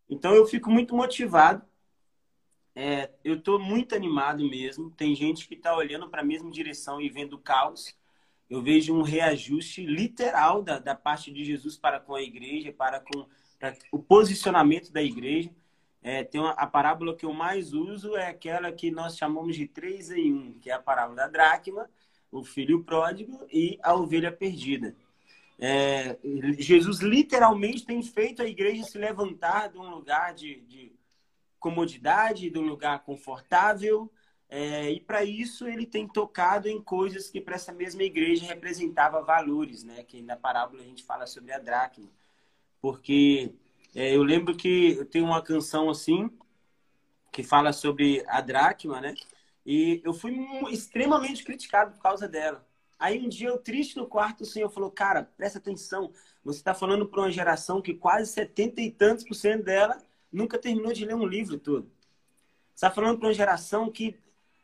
Então 0.10 0.34
eu 0.34 0.46
fico 0.46 0.70
muito 0.70 0.96
motivado. 0.96 1.64
É, 2.76 3.10
eu 3.24 3.36
estou 3.36 3.58
muito 3.60 3.96
animado 3.96 4.48
mesmo. 4.48 4.92
Tem 4.92 5.16
gente 5.16 5.48
que 5.48 5.56
está 5.56 5.76
olhando 5.76 6.10
para 6.10 6.22
a 6.22 6.26
mesma 6.26 6.52
direção 6.52 7.00
e 7.02 7.10
vendo 7.10 7.38
caos. 7.38 7.96
Eu 8.50 8.62
vejo 8.62 8.94
um 8.94 9.02
reajuste 9.02 9.86
literal 9.86 10.62
da, 10.62 10.78
da 10.78 10.94
parte 10.94 11.32
de 11.32 11.44
Jesus 11.44 11.78
para 11.78 12.00
com 12.00 12.14
a 12.14 12.22
igreja, 12.22 12.72
para 12.72 13.00
com 13.00 13.26
para 13.60 13.76
o 13.92 14.00
posicionamento 14.00 14.92
da 14.92 15.02
igreja. 15.02 15.50
É, 16.02 16.24
tem 16.24 16.40
uma, 16.40 16.52
a 16.52 16.68
parábola 16.68 17.16
que 17.16 17.26
eu 17.26 17.34
mais 17.34 17.74
uso 17.74 18.16
é 18.16 18.28
aquela 18.28 18.72
que 18.72 18.92
nós 18.92 19.18
chamamos 19.18 19.56
de 19.56 19.68
três 19.68 20.12
em 20.12 20.34
um, 20.34 20.54
que 20.60 20.70
é 20.70 20.74
a 20.74 20.80
parábola 20.80 21.16
da 21.16 21.28
dracma, 21.28 21.90
o 22.32 22.44
filho 22.44 22.84
pródigo 22.84 23.46
e 23.52 23.80
a 23.82 23.96
ovelha 23.96 24.32
perdida. 24.32 24.96
É, 25.58 26.18
Jesus 26.60 27.00
literalmente 27.00 27.86
tem 27.86 28.04
feito 28.04 28.42
a 28.42 28.46
igreja 28.46 28.84
se 28.84 28.98
levantar 28.98 29.70
de 29.70 29.80
um 29.80 29.90
lugar 29.90 30.34
de, 30.34 30.62
de 30.62 30.92
comodidade, 31.66 32.52
de 32.52 32.60
um 32.60 32.68
lugar 32.68 33.04
confortável, 33.04 34.12
é, 34.48 34.92
e 34.92 35.00
para 35.00 35.24
isso 35.24 35.68
ele 35.68 35.84
tem 35.84 36.08
tocado 36.08 36.70
em 36.70 36.80
coisas 36.80 37.28
que 37.28 37.42
para 37.42 37.56
essa 37.56 37.74
mesma 37.74 38.04
igreja 38.04 38.46
representava 38.46 39.24
valores, 39.24 39.84
né? 39.84 40.04
Que 40.04 40.22
na 40.22 40.36
parábola 40.36 40.84
a 40.84 40.86
gente 40.86 41.04
fala 41.04 41.26
sobre 41.26 41.52
a 41.52 41.58
dracma, 41.58 42.08
porque 42.80 43.52
é, 43.96 44.16
eu 44.16 44.22
lembro 44.22 44.56
que 44.56 44.92
eu 44.92 45.06
tenho 45.06 45.26
uma 45.26 45.42
canção 45.42 45.90
assim, 45.90 46.30
que 47.32 47.42
fala 47.42 47.74
sobre 47.74 48.24
a 48.28 48.42
dracma, 48.42 49.02
né? 49.02 49.16
E 49.66 50.00
eu 50.06 50.14
fui 50.14 50.38
extremamente 50.70 51.44
criticado 51.44 51.94
por 51.94 52.02
causa 52.04 52.28
dela. 52.28 52.64
Aí 53.00 53.26
um 53.26 53.28
dia 53.28 53.48
eu 53.50 53.58
triste 53.58 53.98
no 53.98 54.06
quarto, 54.06 54.42
o 54.42 54.46
senhor 54.46 54.70
falou, 54.70 54.92
cara, 54.92 55.24
presta 55.36 55.58
atenção, 55.58 56.12
você 56.44 56.60
está 56.60 56.76
falando 56.76 57.08
para 57.08 57.22
uma 57.22 57.32
geração 57.32 57.82
que 57.82 57.96
quase 57.96 58.32
setenta 58.32 58.80
e 58.82 58.92
tantos 58.92 59.26
por 59.26 59.34
cento 59.34 59.64
dela 59.64 59.98
nunca 60.36 60.58
terminou 60.60 60.94
de 60.94 61.06
ler 61.06 61.16
um 61.16 61.26
livro 61.26 61.58
todo. 61.58 61.90
Você 62.74 62.86
está 62.86 62.92
falando 62.92 63.18
para 63.18 63.28
uma 63.28 63.34
geração 63.34 63.90
que 63.90 64.16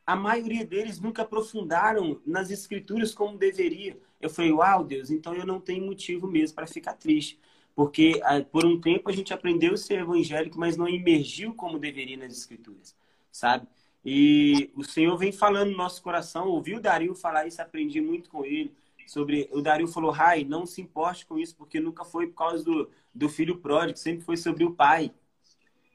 a 0.05 0.15
maioria 0.15 0.65
deles 0.65 0.99
nunca 0.99 1.21
aprofundaram 1.21 2.19
nas 2.25 2.51
escrituras 2.51 3.13
como 3.13 3.37
deveria. 3.37 3.97
Eu 4.19 4.29
falei, 4.29 4.51
uau, 4.51 4.83
Deus, 4.83 5.09
então 5.09 5.33
eu 5.33 5.45
não 5.45 5.59
tenho 5.59 5.85
motivo 5.85 6.27
mesmo 6.27 6.55
para 6.55 6.67
ficar 6.67 6.93
triste. 6.93 7.39
Porque 7.73 8.19
ah, 8.23 8.41
por 8.41 8.65
um 8.65 8.79
tempo 8.79 9.09
a 9.09 9.13
gente 9.13 9.33
aprendeu 9.33 9.73
a 9.73 9.77
ser 9.77 9.99
evangélico, 9.99 10.59
mas 10.59 10.75
não 10.75 10.87
emergiu 10.87 11.53
como 11.53 11.79
deveria 11.79 12.17
nas 12.17 12.33
escrituras, 12.33 12.95
sabe? 13.31 13.65
E 14.03 14.69
o 14.75 14.83
Senhor 14.83 15.15
vem 15.17 15.31
falando 15.31 15.71
no 15.71 15.77
nosso 15.77 16.01
coração, 16.01 16.47
ouviu 16.47 16.77
o 16.77 16.81
Dario 16.81 17.15
falar 17.15 17.47
isso, 17.47 17.61
aprendi 17.61 18.01
muito 18.01 18.29
com 18.29 18.43
ele. 18.43 18.73
Sobre, 19.07 19.49
o 19.51 19.61
Dario 19.61 19.87
falou, 19.87 20.11
Rai, 20.11 20.43
não 20.43 20.65
se 20.65 20.81
importe 20.81 21.25
com 21.25 21.37
isso, 21.37 21.55
porque 21.55 21.79
nunca 21.79 22.03
foi 22.03 22.27
por 22.27 22.35
causa 22.35 22.63
do, 22.63 22.89
do 23.13 23.29
filho 23.29 23.57
pródigo, 23.57 23.97
sempre 23.97 24.23
foi 24.25 24.37
sobre 24.37 24.63
o 24.63 24.73
pai. 24.73 25.11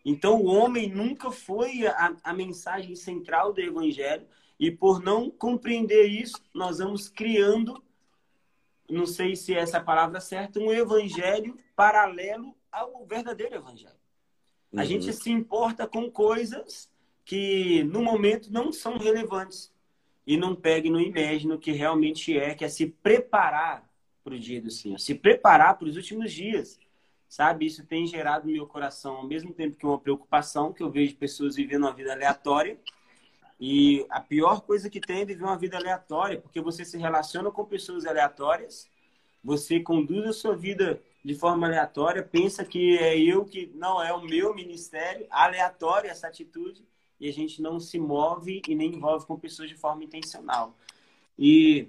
Então, 0.06 0.40
o 0.40 0.46
homem 0.46 0.88
nunca 0.88 1.30
foi 1.30 1.86
a, 1.86 2.16
a 2.22 2.32
mensagem 2.32 2.94
central 2.94 3.52
do 3.52 3.60
evangelho, 3.60 4.26
e 4.58 4.70
por 4.70 5.02
não 5.02 5.28
compreender 5.28 6.06
isso, 6.06 6.40
nós 6.54 6.78
vamos 6.78 7.08
criando 7.10 7.82
não 8.88 9.06
sei 9.06 9.34
se 9.34 9.54
é 9.54 9.58
essa 9.58 9.80
palavra 9.80 10.20
certa, 10.20 10.60
um 10.60 10.72
evangelho 10.72 11.58
paralelo 11.74 12.54
ao 12.70 13.04
verdadeiro 13.04 13.56
evangelho. 13.56 13.96
Uhum. 14.72 14.80
A 14.80 14.84
gente 14.84 15.12
se 15.12 15.30
importa 15.30 15.86
com 15.86 16.10
coisas 16.10 16.90
que 17.24 17.82
no 17.84 18.02
momento 18.02 18.52
não 18.52 18.72
são 18.72 18.96
relevantes 18.98 19.72
e 20.26 20.36
não 20.36 20.54
pega 20.54 20.86
e 20.86 20.90
não 20.90 21.00
imagina 21.00 21.54
o 21.54 21.58
que 21.58 21.72
realmente 21.72 22.36
é, 22.36 22.54
que 22.54 22.64
é 22.64 22.68
se 22.68 22.86
preparar 22.86 23.88
para 24.22 24.34
o 24.34 24.38
dia 24.38 24.60
do 24.60 24.70
Senhor, 24.70 24.98
se 24.98 25.14
preparar 25.14 25.76
para 25.78 25.88
os 25.88 25.96
últimos 25.96 26.32
dias. 26.32 26.78
Sabe, 27.28 27.66
isso 27.66 27.84
tem 27.84 28.06
gerado 28.06 28.46
no 28.46 28.52
meu 28.52 28.66
coração, 28.66 29.16
ao 29.16 29.26
mesmo 29.26 29.52
tempo 29.52 29.76
que 29.76 29.84
uma 29.84 29.98
preocupação, 29.98 30.72
que 30.72 30.82
eu 30.82 30.90
vejo 30.90 31.16
pessoas 31.16 31.56
vivendo 31.56 31.82
uma 31.82 31.92
vida 31.92 32.12
aleatória, 32.12 32.78
e 33.58 34.06
a 34.10 34.20
pior 34.20 34.60
coisa 34.60 34.88
que 34.88 35.00
tem 35.00 35.22
é 35.22 35.24
viver 35.24 35.42
uma 35.42 35.58
vida 35.58 35.76
aleatória, 35.76 36.40
porque 36.40 36.60
você 36.60 36.84
se 36.84 36.96
relaciona 36.98 37.50
com 37.50 37.64
pessoas 37.64 38.06
aleatórias, 38.06 38.88
você 39.42 39.80
conduz 39.80 40.26
a 40.26 40.32
sua 40.32 40.54
vida 40.54 41.02
de 41.24 41.34
forma 41.34 41.66
aleatória, 41.66 42.22
pensa 42.22 42.64
que 42.64 42.96
é 42.98 43.18
eu 43.18 43.44
que 43.44 43.72
não 43.74 44.02
é 44.02 44.12
o 44.12 44.22
meu 44.22 44.54
ministério, 44.54 45.26
aleatória 45.30 46.10
essa 46.10 46.28
atitude, 46.28 46.86
e 47.18 47.28
a 47.28 47.32
gente 47.32 47.60
não 47.60 47.80
se 47.80 47.98
move 47.98 48.62
e 48.68 48.74
nem 48.74 48.94
envolve 48.94 49.26
com 49.26 49.38
pessoas 49.38 49.68
de 49.68 49.74
forma 49.74 50.04
intencional. 50.04 50.76
E 51.38 51.88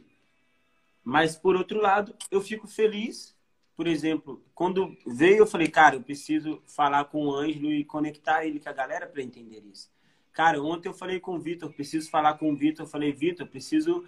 mas 1.03 1.37
por 1.37 1.55
outro 1.55 1.79
lado, 1.79 2.13
eu 2.29 2.41
fico 2.41 2.67
feliz, 2.67 3.36
por 3.77 3.85
exemplo, 3.85 4.43
quando 4.55 4.97
veio 5.05 5.37
eu 5.37 5.47
falei, 5.47 5.67
cara, 5.67 5.95
eu 5.95 6.01
preciso 6.01 6.63
falar 6.65 7.05
com 7.05 7.27
o 7.27 7.35
Ângelo 7.35 7.71
e 7.71 7.85
conectar 7.85 8.43
ele 8.43 8.59
com 8.59 8.67
a 8.67 8.73
galera 8.73 9.05
para 9.05 9.21
entender 9.21 9.63
isso. 9.71 9.91
Cara, 10.33 10.59
ontem 10.61 10.89
eu 10.89 10.93
falei 10.93 11.19
com 11.19 11.35
o 11.35 11.39
Vitor, 11.39 11.71
preciso 11.71 12.09
falar 12.09 12.33
com 12.39 12.51
o 12.51 12.55
Vitor. 12.55 12.85
Eu 12.85 12.89
falei, 12.89 13.11
Vitor, 13.13 13.45
preciso 13.45 14.03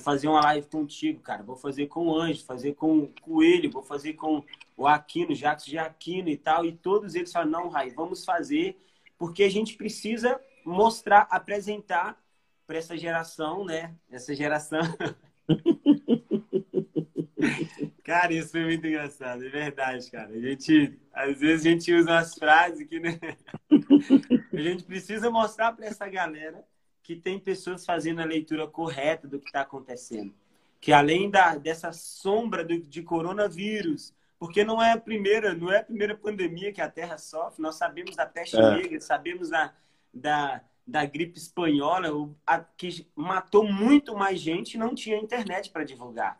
fazer 0.00 0.28
uma 0.28 0.40
live 0.40 0.66
contigo, 0.66 1.20
cara. 1.20 1.42
Vou 1.42 1.56
fazer 1.56 1.88
com 1.88 2.06
o 2.06 2.18
Anjo, 2.18 2.42
fazer 2.44 2.74
com, 2.74 3.12
com 3.20 3.42
ele, 3.42 3.68
vou 3.68 3.82
fazer 3.82 4.14
com 4.14 4.42
o 4.78 4.86
Aquino, 4.86 5.34
Jacques 5.34 5.66
de 5.66 5.76
Aquino 5.76 6.30
e 6.30 6.36
tal. 6.38 6.64
E 6.64 6.72
todos 6.72 7.14
eles 7.14 7.30
falam, 7.30 7.50
não, 7.50 7.68
Rai, 7.68 7.90
vamos 7.90 8.24
fazer, 8.24 8.78
porque 9.18 9.42
a 9.42 9.50
gente 9.50 9.76
precisa 9.76 10.40
mostrar, 10.64 11.26
apresentar 11.30 12.18
para 12.66 12.78
essa 12.78 12.96
geração, 12.96 13.64
né? 13.66 13.94
Essa 14.10 14.34
geração. 14.34 14.80
cara, 18.12 18.34
isso 18.34 18.50
foi 18.50 18.64
muito 18.64 18.86
engraçado, 18.86 19.42
é 19.42 19.48
verdade, 19.48 20.10
cara. 20.10 20.28
A 20.28 20.38
gente, 20.38 20.98
às 21.14 21.40
vezes 21.40 21.64
a 21.64 21.70
gente 21.70 21.94
usa 21.94 22.10
umas 22.10 22.34
frases 22.34 22.86
que, 22.86 23.00
né? 23.00 23.18
a 24.52 24.60
gente 24.60 24.84
precisa 24.84 25.30
mostrar 25.30 25.72
para 25.72 25.86
essa 25.86 26.06
galera 26.06 26.62
que 27.02 27.16
tem 27.16 27.38
pessoas 27.38 27.86
fazendo 27.86 28.20
a 28.20 28.26
leitura 28.26 28.66
correta 28.66 29.26
do 29.26 29.38
que 29.40 29.46
está 29.46 29.62
acontecendo. 29.62 30.34
Que 30.78 30.92
além 30.92 31.30
da, 31.30 31.56
dessa 31.56 31.90
sombra 31.90 32.62
do, 32.62 32.78
de 32.78 33.02
coronavírus, 33.02 34.14
porque 34.38 34.62
não 34.62 34.82
é 34.82 34.92
a 34.92 35.00
primeira, 35.00 35.54
não 35.54 35.72
é 35.72 35.78
a 35.78 35.84
primeira 35.84 36.14
pandemia 36.14 36.70
que 36.70 36.82
a 36.82 36.90
Terra 36.90 37.16
sofre. 37.16 37.62
Nós 37.62 37.76
sabemos 37.76 38.14
da 38.14 38.26
peste 38.26 38.56
é. 38.56 38.76
negra, 38.76 39.00
sabemos 39.00 39.48
da, 39.48 39.72
da, 40.12 40.60
da 40.86 41.06
gripe 41.06 41.38
espanhola, 41.38 42.08
a, 42.46 42.60
que 42.60 43.08
matou 43.16 43.64
muito 43.64 44.14
mais 44.14 44.38
gente 44.38 44.74
e 44.74 44.78
não 44.78 44.94
tinha 44.94 45.16
internet 45.16 45.70
para 45.70 45.82
divulgar. 45.82 46.38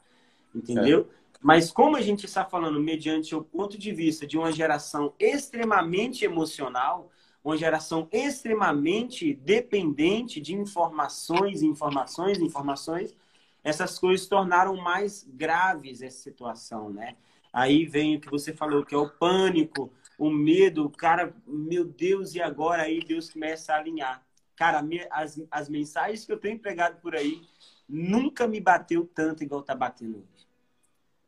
Entendeu? 0.55 1.11
É. 1.19 1.22
Mas 1.43 1.73
como 1.73 1.97
a 1.97 2.01
gente 2.01 2.25
está 2.25 2.45
falando 2.45 2.81
mediante 2.81 3.35
o 3.35 3.43
ponto 3.43 3.77
de 3.77 3.93
vista 3.93 4.25
de 4.27 4.39
uma 4.39 4.53
geração 4.53 5.13
extremamente 5.19 6.25
emocional, 6.25 7.11
uma 7.43 7.57
geração 7.57 8.09
extremamente 8.13 9.35
dependente 9.35 10.41
de 10.41 10.55
informações, 10.55 11.63
informações, 11.63 12.39
informações, 12.39 13.17
essas 13.65 13.99
coisas 13.99 14.27
tornaram 14.27 14.77
mais 14.77 15.27
graves 15.29 16.01
essa 16.01 16.23
situação, 16.23 16.91
né? 16.91 17.17
Aí 17.53 17.85
vem 17.85 18.17
o 18.17 18.21
que 18.21 18.31
você 18.31 18.53
falou, 18.53 18.85
que 18.85 18.95
é 18.95 18.99
o 18.99 19.11
pânico, 19.11 19.91
o 20.17 20.31
medo, 20.31 20.87
o 20.87 20.91
cara, 20.91 21.35
meu 21.47 21.85
Deus, 21.85 22.35
e 22.35 22.41
agora 22.41 22.85
aí 22.85 23.01
Deus 23.01 23.29
começa 23.29 23.73
a 23.73 23.79
alinhar. 23.79 24.25
Cara, 24.55 24.83
as, 25.11 25.43
as 25.51 25.69
mensagens 25.69 26.25
que 26.25 26.33
eu 26.33 26.39
tenho 26.39 26.59
pregado 26.59 27.01
por 27.01 27.17
aí 27.17 27.43
nunca 27.89 28.47
me 28.47 28.61
bateu 28.61 29.11
tanto 29.13 29.43
igual 29.43 29.63
tá 29.63 29.75
batendo. 29.75 30.25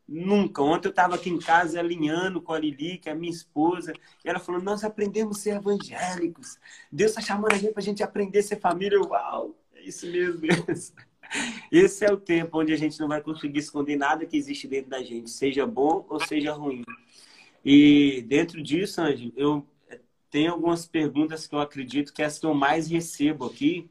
Nunca. 0.07 0.63
Ontem 0.63 0.89
eu 0.89 0.91
estava 0.91 1.15
aqui 1.15 1.31
em 1.31 1.39
casa 1.39 1.81
alinhando 1.81 2.41
com 2.41 2.53
a 2.53 2.59
Lili, 2.59 2.99
que 2.99 3.09
é 3.09 3.13
a 3.13 3.15
minha 3.15 3.33
esposa, 3.33 3.93
e 4.25 4.29
ela 4.29 4.39
falou: 4.39 4.61
Nós 4.61 4.85
aprendemos 4.85 5.39
a 5.39 5.41
ser 5.41 5.57
evangélicos. 5.57 6.59
Deus 6.93 7.11
está 7.11 7.23
chamando 7.23 7.55
a 7.55 7.57
gente 7.57 7.73
para 7.73 7.83
a 7.83 7.85
gente 7.85 8.03
aprender 8.03 8.41
a 8.41 8.43
ser 8.43 8.61
família. 8.61 9.01
Uau, 9.01 9.57
é 9.75 9.83
isso 9.83 10.07
mesmo. 10.07 10.43
Esse 11.73 12.05
é 12.05 12.13
o 12.13 12.19
tempo 12.19 12.61
onde 12.61 12.73
a 12.73 12.77
gente 12.77 13.01
não 13.01 13.09
vai 13.09 13.21
conseguir 13.21 13.59
esconder 13.59 13.97
nada 13.97 14.27
que 14.27 14.37
existe 14.37 14.69
dentro 14.69 14.91
da 14.91 15.03
gente, 15.03 15.31
seja 15.31 15.67
bom 15.67 16.07
ou 16.09 16.21
seja 16.21 16.53
ruim. 16.53 16.85
E 17.65 18.23
dentro 18.29 18.63
disso, 18.63 19.01
Andy, 19.01 19.33
eu 19.37 19.67
tenho 20.31 20.53
algumas 20.53 20.87
perguntas 20.87 21.47
que 21.47 21.55
eu 21.55 21.61
acredito 21.61 22.13
que 22.13 22.23
é 22.23 22.27
as 22.27 22.39
que 22.39 22.47
eu 22.47 22.55
mais 22.55 22.89
recebo 22.89 23.47
aqui. 23.47 23.91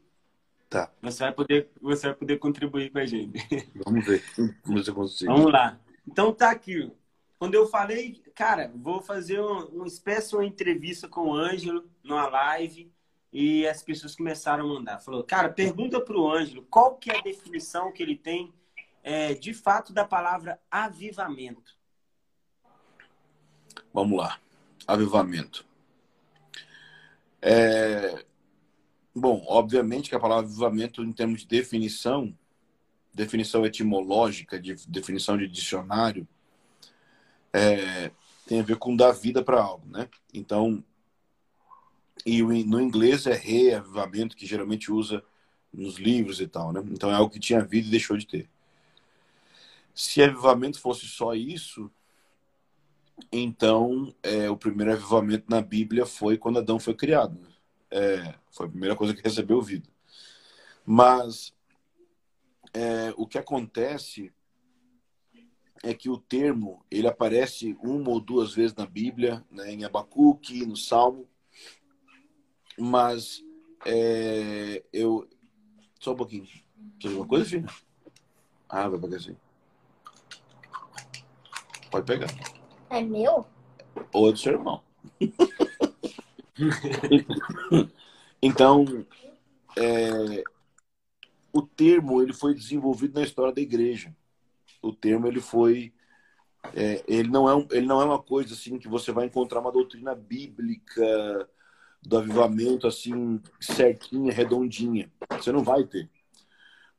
Tá. 0.70 0.90
Você 1.02 1.24
vai 1.24 1.32
poder, 1.32 1.68
você 1.80 2.06
vai 2.06 2.16
poder 2.16 2.38
contribuir 2.38 2.90
com 2.90 2.98
a 2.98 3.06
gente. 3.06 3.38
Vamos 3.84 4.06
ver. 4.06 4.22
Vamos 4.64 4.86
ver 4.86 5.26
Vamos 5.26 5.52
lá. 5.52 5.80
Então 6.06 6.32
tá 6.32 6.50
aqui. 6.50 6.90
Quando 7.38 7.54
eu 7.54 7.66
falei, 7.66 8.22
cara, 8.34 8.72
vou 8.74 9.02
fazer 9.02 9.40
uma, 9.40 9.66
uma 9.66 9.86
espécie 9.86 10.34
uma 10.34 10.44
entrevista 10.44 11.08
com 11.08 11.28
o 11.28 11.34
Ângelo 11.34 11.90
numa 12.02 12.26
live 12.28 12.92
e 13.32 13.66
as 13.66 13.82
pessoas 13.82 14.14
começaram 14.14 14.64
a 14.64 14.74
mandar. 14.74 15.00
Falou, 15.00 15.24
cara, 15.24 15.48
pergunta 15.48 16.00
para 16.00 16.16
o 16.16 16.30
Ângelo 16.30 16.62
qual 16.70 16.96
que 16.96 17.10
é 17.10 17.18
a 17.18 17.22
definição 17.22 17.92
que 17.92 18.02
ele 18.02 18.16
tem 18.16 18.52
é, 19.02 19.34
de 19.34 19.52
fato 19.52 19.92
da 19.92 20.04
palavra 20.04 20.60
avivamento. 20.70 21.76
Vamos 23.92 24.18
lá. 24.18 24.40
Avivamento. 24.86 25.66
É... 27.42 28.24
Bom, 29.14 29.44
obviamente 29.46 30.08
que 30.08 30.16
a 30.16 30.20
palavra 30.20 30.46
avivamento, 30.46 31.02
em 31.02 31.12
termos 31.12 31.42
de 31.42 31.46
definição, 31.46 32.36
definição 33.14 33.64
etimológica, 33.64 34.60
de 34.60 34.74
definição 34.88 35.38
de 35.38 35.46
dicionário, 35.46 36.26
é, 37.52 38.10
tem 38.46 38.60
a 38.60 38.64
ver 38.64 38.76
com 38.76 38.96
dar 38.96 39.12
vida 39.12 39.42
para 39.42 39.62
algo, 39.62 39.88
né? 39.88 40.08
Então, 40.32 40.84
e 42.26 42.42
no 42.42 42.80
inglês 42.80 43.26
é 43.26 43.34
reavivamento, 43.34 44.36
que 44.36 44.46
geralmente 44.46 44.90
usa 44.90 45.22
nos 45.72 45.96
livros 45.96 46.40
e 46.40 46.46
tal, 46.46 46.72
né? 46.72 46.82
Então 46.90 47.10
é 47.10 47.14
algo 47.14 47.32
que 47.32 47.40
tinha 47.40 47.64
vida 47.64 47.86
e 47.86 47.90
deixou 47.90 48.16
de 48.16 48.26
ter. 48.26 48.50
Se 49.94 50.22
avivamento 50.22 50.80
fosse 50.80 51.06
só 51.06 51.34
isso, 51.34 51.90
então 53.30 54.12
é, 54.22 54.50
o 54.50 54.56
primeiro 54.56 54.92
avivamento 54.92 55.44
na 55.48 55.60
Bíblia 55.60 56.04
foi 56.04 56.36
quando 56.36 56.58
Adão 56.58 56.80
foi 56.80 56.94
criado. 56.94 57.38
Né? 57.38 57.48
É, 57.90 58.34
foi 58.50 58.66
a 58.66 58.70
primeira 58.70 58.96
coisa 58.96 59.14
que 59.14 59.22
recebeu 59.22 59.62
vida. 59.62 59.88
Mas 60.84 61.54
é, 62.74 63.14
o 63.16 63.26
que 63.26 63.38
acontece 63.38 64.32
é 65.82 65.94
que 65.94 66.10
o 66.10 66.18
termo 66.18 66.84
ele 66.90 67.06
aparece 67.06 67.76
uma 67.80 68.10
ou 68.10 68.20
duas 68.20 68.54
vezes 68.54 68.74
na 68.74 68.86
Bíblia, 68.86 69.44
né, 69.50 69.72
em 69.72 69.84
Abacuque, 69.84 70.66
no 70.66 70.76
Salmo, 70.76 71.28
mas 72.78 73.42
é, 73.86 74.82
eu 74.92 75.28
só 76.00 76.12
um 76.12 76.16
pouquinho. 76.16 76.46
Tem 77.00 77.10
alguma 77.10 77.28
coisa, 77.28 77.48
filho? 77.48 77.66
Ah, 78.68 78.88
vai 78.88 78.98
pegar 78.98 79.16
assim. 79.16 79.36
Pode 81.90 82.06
pegar. 82.06 82.28
É 82.90 83.00
meu? 83.00 83.46
Ou 84.12 84.28
é 84.28 84.32
do 84.32 84.38
seu 84.38 84.54
irmão. 84.54 84.82
então, 88.42 88.84
é, 89.76 90.44
o 91.54 91.62
termo 91.62 92.20
ele 92.20 92.32
foi 92.32 92.52
desenvolvido 92.52 93.14
na 93.14 93.24
história 93.24 93.54
da 93.54 93.60
igreja. 93.60 94.14
O 94.82 94.92
termo 94.92 95.28
ele 95.28 95.40
foi 95.40 95.94
é, 96.74 97.04
ele 97.06 97.28
não 97.28 97.48
é 97.48 97.54
um, 97.54 97.68
ele 97.70 97.86
não 97.86 98.02
é 98.02 98.04
uma 98.04 98.20
coisa 98.20 98.54
assim 98.54 98.76
que 98.76 98.88
você 98.88 99.12
vai 99.12 99.26
encontrar 99.26 99.60
uma 99.60 99.70
doutrina 99.70 100.14
bíblica 100.16 101.48
do 102.02 102.18
avivamento 102.18 102.88
assim 102.88 103.40
certinha, 103.60 104.32
redondinha. 104.32 105.12
Você 105.30 105.52
não 105.52 105.62
vai 105.62 105.84
ter. 105.84 106.10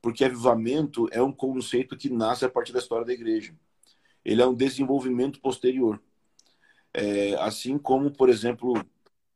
Porque 0.00 0.24
avivamento 0.24 1.06
é 1.12 1.22
um 1.22 1.32
conceito 1.32 1.96
que 1.96 2.08
nasce 2.08 2.46
a 2.46 2.48
partir 2.48 2.72
da 2.72 2.78
história 2.78 3.04
da 3.04 3.12
igreja. 3.12 3.54
Ele 4.24 4.40
é 4.40 4.46
um 4.46 4.54
desenvolvimento 4.54 5.38
posterior. 5.40 6.00
É, 6.94 7.34
assim 7.34 7.76
como, 7.76 8.10
por 8.10 8.30
exemplo, 8.30 8.72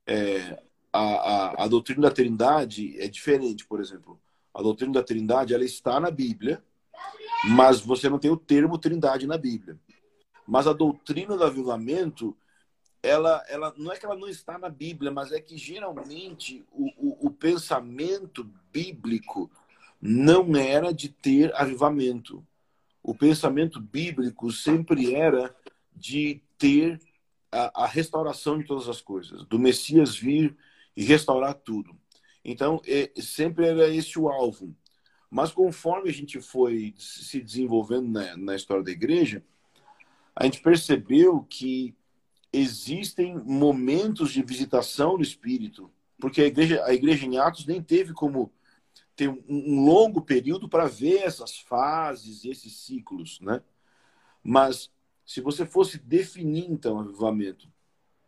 é, 0.06 0.62
a, 0.92 1.00
a, 1.00 1.64
a 1.64 1.68
doutrina 1.68 2.02
da 2.02 2.10
Trindade 2.10 2.98
é 2.98 3.06
diferente, 3.06 3.66
por 3.66 3.80
exemplo 3.80 4.18
a 4.54 4.62
doutrina 4.62 4.94
da 4.94 5.02
Trindade, 5.02 5.54
ela 5.54 5.64
está 5.64 6.00
na 6.00 6.10
Bíblia, 6.10 6.62
mas 7.48 7.80
você 7.80 8.08
não 8.08 8.18
tem 8.18 8.30
o 8.30 8.36
termo 8.36 8.78
Trindade 8.78 9.26
na 9.26 9.38
Bíblia. 9.38 9.78
Mas 10.46 10.66
a 10.66 10.72
doutrina 10.72 11.36
do 11.36 11.44
avivamento, 11.44 12.36
ela, 13.02 13.44
ela 13.48 13.72
não 13.76 13.92
é 13.92 13.96
que 13.96 14.04
ela 14.04 14.16
não 14.16 14.28
está 14.28 14.58
na 14.58 14.68
Bíblia, 14.68 15.10
mas 15.10 15.32
é 15.32 15.40
que 15.40 15.56
geralmente 15.56 16.64
o, 16.72 16.88
o, 16.96 17.26
o 17.28 17.30
pensamento 17.30 18.44
bíblico 18.72 19.50
não 20.00 20.56
era 20.56 20.92
de 20.92 21.08
ter 21.08 21.54
avivamento. 21.54 22.44
O 23.02 23.14
pensamento 23.14 23.80
bíblico 23.80 24.50
sempre 24.50 25.14
era 25.14 25.54
de 25.94 26.42
ter 26.58 27.00
a, 27.52 27.84
a 27.84 27.86
restauração 27.86 28.58
de 28.58 28.64
todas 28.64 28.88
as 28.88 29.00
coisas, 29.00 29.44
do 29.44 29.58
Messias 29.58 30.16
vir 30.16 30.56
e 30.96 31.04
restaurar 31.04 31.54
tudo. 31.54 31.99
Então, 32.44 32.80
é, 32.86 33.10
sempre 33.20 33.66
era 33.66 33.88
esse 33.88 34.18
o 34.18 34.28
alvo. 34.28 34.74
Mas 35.30 35.52
conforme 35.52 36.10
a 36.10 36.12
gente 36.12 36.40
foi 36.40 36.94
se 36.98 37.40
desenvolvendo 37.40 38.08
na, 38.08 38.36
na 38.36 38.56
história 38.56 38.82
da 38.82 38.90
igreja, 38.90 39.44
a 40.34 40.44
gente 40.44 40.60
percebeu 40.60 41.46
que 41.48 41.94
existem 42.52 43.38
momentos 43.38 44.32
de 44.32 44.42
visitação 44.42 45.16
no 45.16 45.22
Espírito, 45.22 45.90
porque 46.18 46.42
a 46.42 46.46
igreja, 46.46 46.84
a 46.84 46.92
igreja 46.92 47.26
em 47.26 47.38
Atos 47.38 47.66
nem 47.66 47.82
teve 47.82 48.12
como 48.12 48.52
ter 49.14 49.28
um, 49.28 49.42
um 49.48 49.84
longo 49.84 50.22
período 50.22 50.68
para 50.68 50.86
ver 50.86 51.18
essas 51.18 51.58
fases, 51.58 52.44
esses 52.44 52.72
ciclos, 52.74 53.38
né? 53.40 53.62
Mas 54.42 54.90
se 55.24 55.40
você 55.40 55.64
fosse 55.64 55.98
definir 55.98 56.70
então 56.70 56.96
o 56.96 57.00
avivamento 57.00 57.70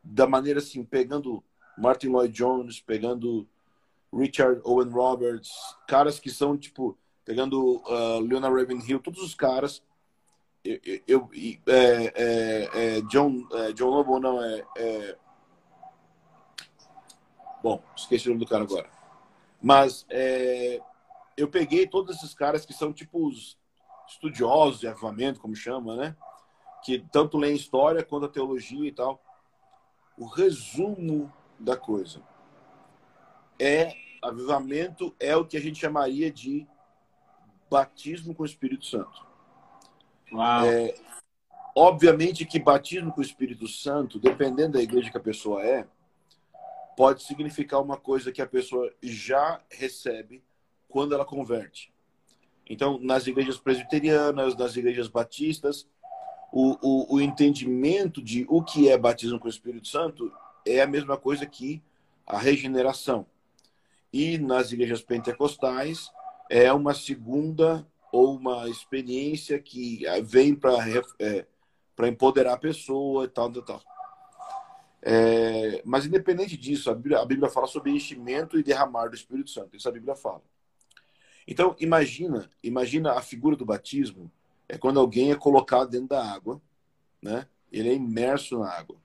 da 0.04 0.26
maneira 0.26 0.60
assim, 0.60 0.84
pegando 0.84 1.42
Martin 1.76 2.08
Lloyd 2.08 2.32
Jones, 2.32 2.80
pegando 2.80 3.48
Richard 4.12 4.60
Owen 4.64 4.90
Roberts, 4.90 5.50
caras 5.88 6.20
que 6.20 6.30
são, 6.30 6.56
tipo, 6.56 6.98
pegando 7.24 7.82
uh, 7.86 8.20
Leonard 8.20 8.56
Ravenhill, 8.56 9.00
todos 9.00 9.22
os 9.22 9.34
caras. 9.34 9.82
Eu, 10.64 10.80
eu 11.08 11.30
é, 11.66 12.12
é, 12.14 12.96
é, 12.96 13.00
John, 13.02 13.48
é, 13.52 13.72
John 13.72 13.88
Lobo 13.88 14.20
não 14.20 14.40
é, 14.40 14.64
é, 14.76 15.18
Bom, 17.60 17.82
esqueci 17.96 18.28
o 18.28 18.32
nome 18.32 18.44
do 18.44 18.48
cara 18.48 18.62
agora. 18.62 18.88
Mas 19.60 20.06
é, 20.08 20.80
eu 21.36 21.48
peguei 21.48 21.86
todos 21.86 22.16
esses 22.16 22.34
caras 22.34 22.64
que 22.66 22.72
são 22.72 22.92
tipo 22.92 23.26
os 23.26 23.58
estudiosos 24.06 24.80
de 24.80 24.86
avivamento, 24.86 25.40
como 25.40 25.54
chama, 25.56 25.96
né? 25.96 26.16
Que 26.84 26.98
tanto 27.10 27.38
leem 27.38 27.56
história 27.56 28.04
quanto 28.04 28.26
a 28.26 28.28
teologia 28.28 28.86
e 28.86 28.92
tal. 28.92 29.20
O 30.18 30.26
resumo 30.26 31.32
da 31.58 31.76
coisa 31.76 32.22
é 33.58 33.94
avivamento 34.22 35.14
é 35.18 35.36
o 35.36 35.44
que 35.44 35.56
a 35.56 35.60
gente 35.60 35.80
chamaria 35.80 36.30
de 36.30 36.66
batismo 37.70 38.34
com 38.34 38.42
o 38.42 38.46
Espírito 38.46 38.86
Santo. 38.86 39.26
Uau. 40.32 40.66
É, 40.66 40.94
obviamente 41.74 42.44
que 42.44 42.58
batismo 42.58 43.12
com 43.12 43.20
o 43.20 43.24
Espírito 43.24 43.66
Santo, 43.66 44.18
dependendo 44.18 44.74
da 44.74 44.82
igreja 44.82 45.10
que 45.10 45.16
a 45.16 45.20
pessoa 45.20 45.64
é, 45.64 45.86
pode 46.96 47.22
significar 47.22 47.80
uma 47.80 47.96
coisa 47.96 48.30
que 48.30 48.42
a 48.42 48.46
pessoa 48.46 48.92
já 49.02 49.60
recebe 49.70 50.42
quando 50.88 51.14
ela 51.14 51.24
converte. 51.24 51.92
Então, 52.68 52.98
nas 53.00 53.26
igrejas 53.26 53.58
presbiterianas, 53.58 54.56
nas 54.56 54.76
igrejas 54.76 55.08
batistas, 55.08 55.86
o, 56.52 56.76
o, 56.82 57.16
o 57.16 57.20
entendimento 57.20 58.22
de 58.22 58.46
o 58.48 58.62
que 58.62 58.88
é 58.88 58.96
batismo 58.96 59.38
com 59.38 59.46
o 59.46 59.50
Espírito 59.50 59.88
Santo 59.88 60.30
é 60.66 60.80
a 60.80 60.86
mesma 60.86 61.16
coisa 61.16 61.46
que 61.46 61.82
a 62.26 62.38
regeneração. 62.38 63.26
E 64.12 64.38
nas 64.38 64.72
igrejas 64.72 65.02
pentecostais 65.02 66.10
é 66.50 66.72
uma 66.72 66.94
segunda 66.94 67.86
ou 68.12 68.36
uma 68.36 68.68
experiência 68.68 69.58
que 69.58 70.02
vem 70.22 70.54
para 70.54 70.76
é, 71.18 71.46
para 71.96 72.08
empoderar 72.08 72.54
a 72.54 72.58
pessoa 72.58 73.24
e 73.24 73.28
tal, 73.28 73.50
tal, 73.52 73.62
tal. 73.62 73.82
É, 75.04 75.82
mas 75.84 76.06
independente 76.06 76.56
disso, 76.56 76.90
a 76.90 76.94
Bíblia, 76.94 77.18
a 77.20 77.24
Bíblia 77.24 77.50
fala 77.50 77.66
sobre 77.66 77.90
enchimento 77.90 78.58
e 78.58 78.62
derramar 78.62 79.08
do 79.08 79.16
Espírito 79.16 79.50
Santo. 79.50 79.76
Isso 79.76 79.88
a 79.88 79.92
Bíblia 79.92 80.14
fala. 80.14 80.42
Então, 81.46 81.74
imagina, 81.80 82.48
imagina 82.62 83.12
a 83.12 83.20
figura 83.22 83.56
do 83.56 83.64
batismo 83.64 84.30
é 84.68 84.78
quando 84.78 85.00
alguém 85.00 85.32
é 85.32 85.34
colocado 85.34 85.90
dentro 85.90 86.08
da 86.08 86.24
água, 86.24 86.62
né? 87.20 87.46
Ele 87.70 87.88
é 87.88 87.94
imerso 87.94 88.58
na 88.58 88.70
água. 88.70 88.96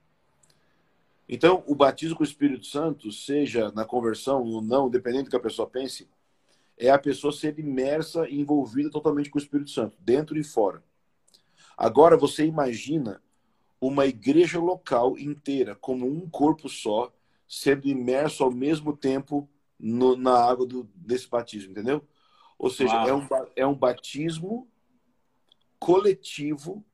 Então, 1.28 1.62
o 1.66 1.74
batismo 1.74 2.16
com 2.16 2.22
o 2.22 2.26
Espírito 2.26 2.66
Santo, 2.66 3.12
seja 3.12 3.70
na 3.72 3.84
conversão 3.84 4.42
ou 4.42 4.62
não, 4.62 4.88
dependendo 4.88 5.24
do 5.24 5.30
que 5.30 5.36
a 5.36 5.40
pessoa 5.40 5.68
pense, 5.68 6.08
é 6.76 6.88
a 6.90 6.98
pessoa 6.98 7.32
ser 7.32 7.58
imersa 7.58 8.26
e 8.28 8.40
envolvida 8.40 8.88
totalmente 8.88 9.28
com 9.28 9.38
o 9.38 9.42
Espírito 9.42 9.70
Santo, 9.70 9.96
dentro 10.00 10.38
e 10.38 10.44
fora. 10.44 10.82
Agora, 11.76 12.16
você 12.16 12.46
imagina 12.46 13.22
uma 13.80 14.06
igreja 14.06 14.58
local 14.58 15.18
inteira, 15.18 15.74
como 15.76 16.06
um 16.06 16.28
corpo 16.28 16.68
só, 16.68 17.12
sendo 17.46 17.86
imerso 17.88 18.42
ao 18.42 18.50
mesmo 18.50 18.96
tempo 18.96 19.48
no, 19.78 20.16
na 20.16 20.36
água 20.36 20.66
do, 20.66 20.88
desse 20.94 21.28
batismo, 21.28 21.72
entendeu? 21.72 22.02
Ou 22.58 22.70
seja, 22.70 22.94
é 23.06 23.14
um, 23.14 23.26
é 23.54 23.66
um 23.66 23.74
batismo 23.74 24.68
coletivo, 25.78 26.84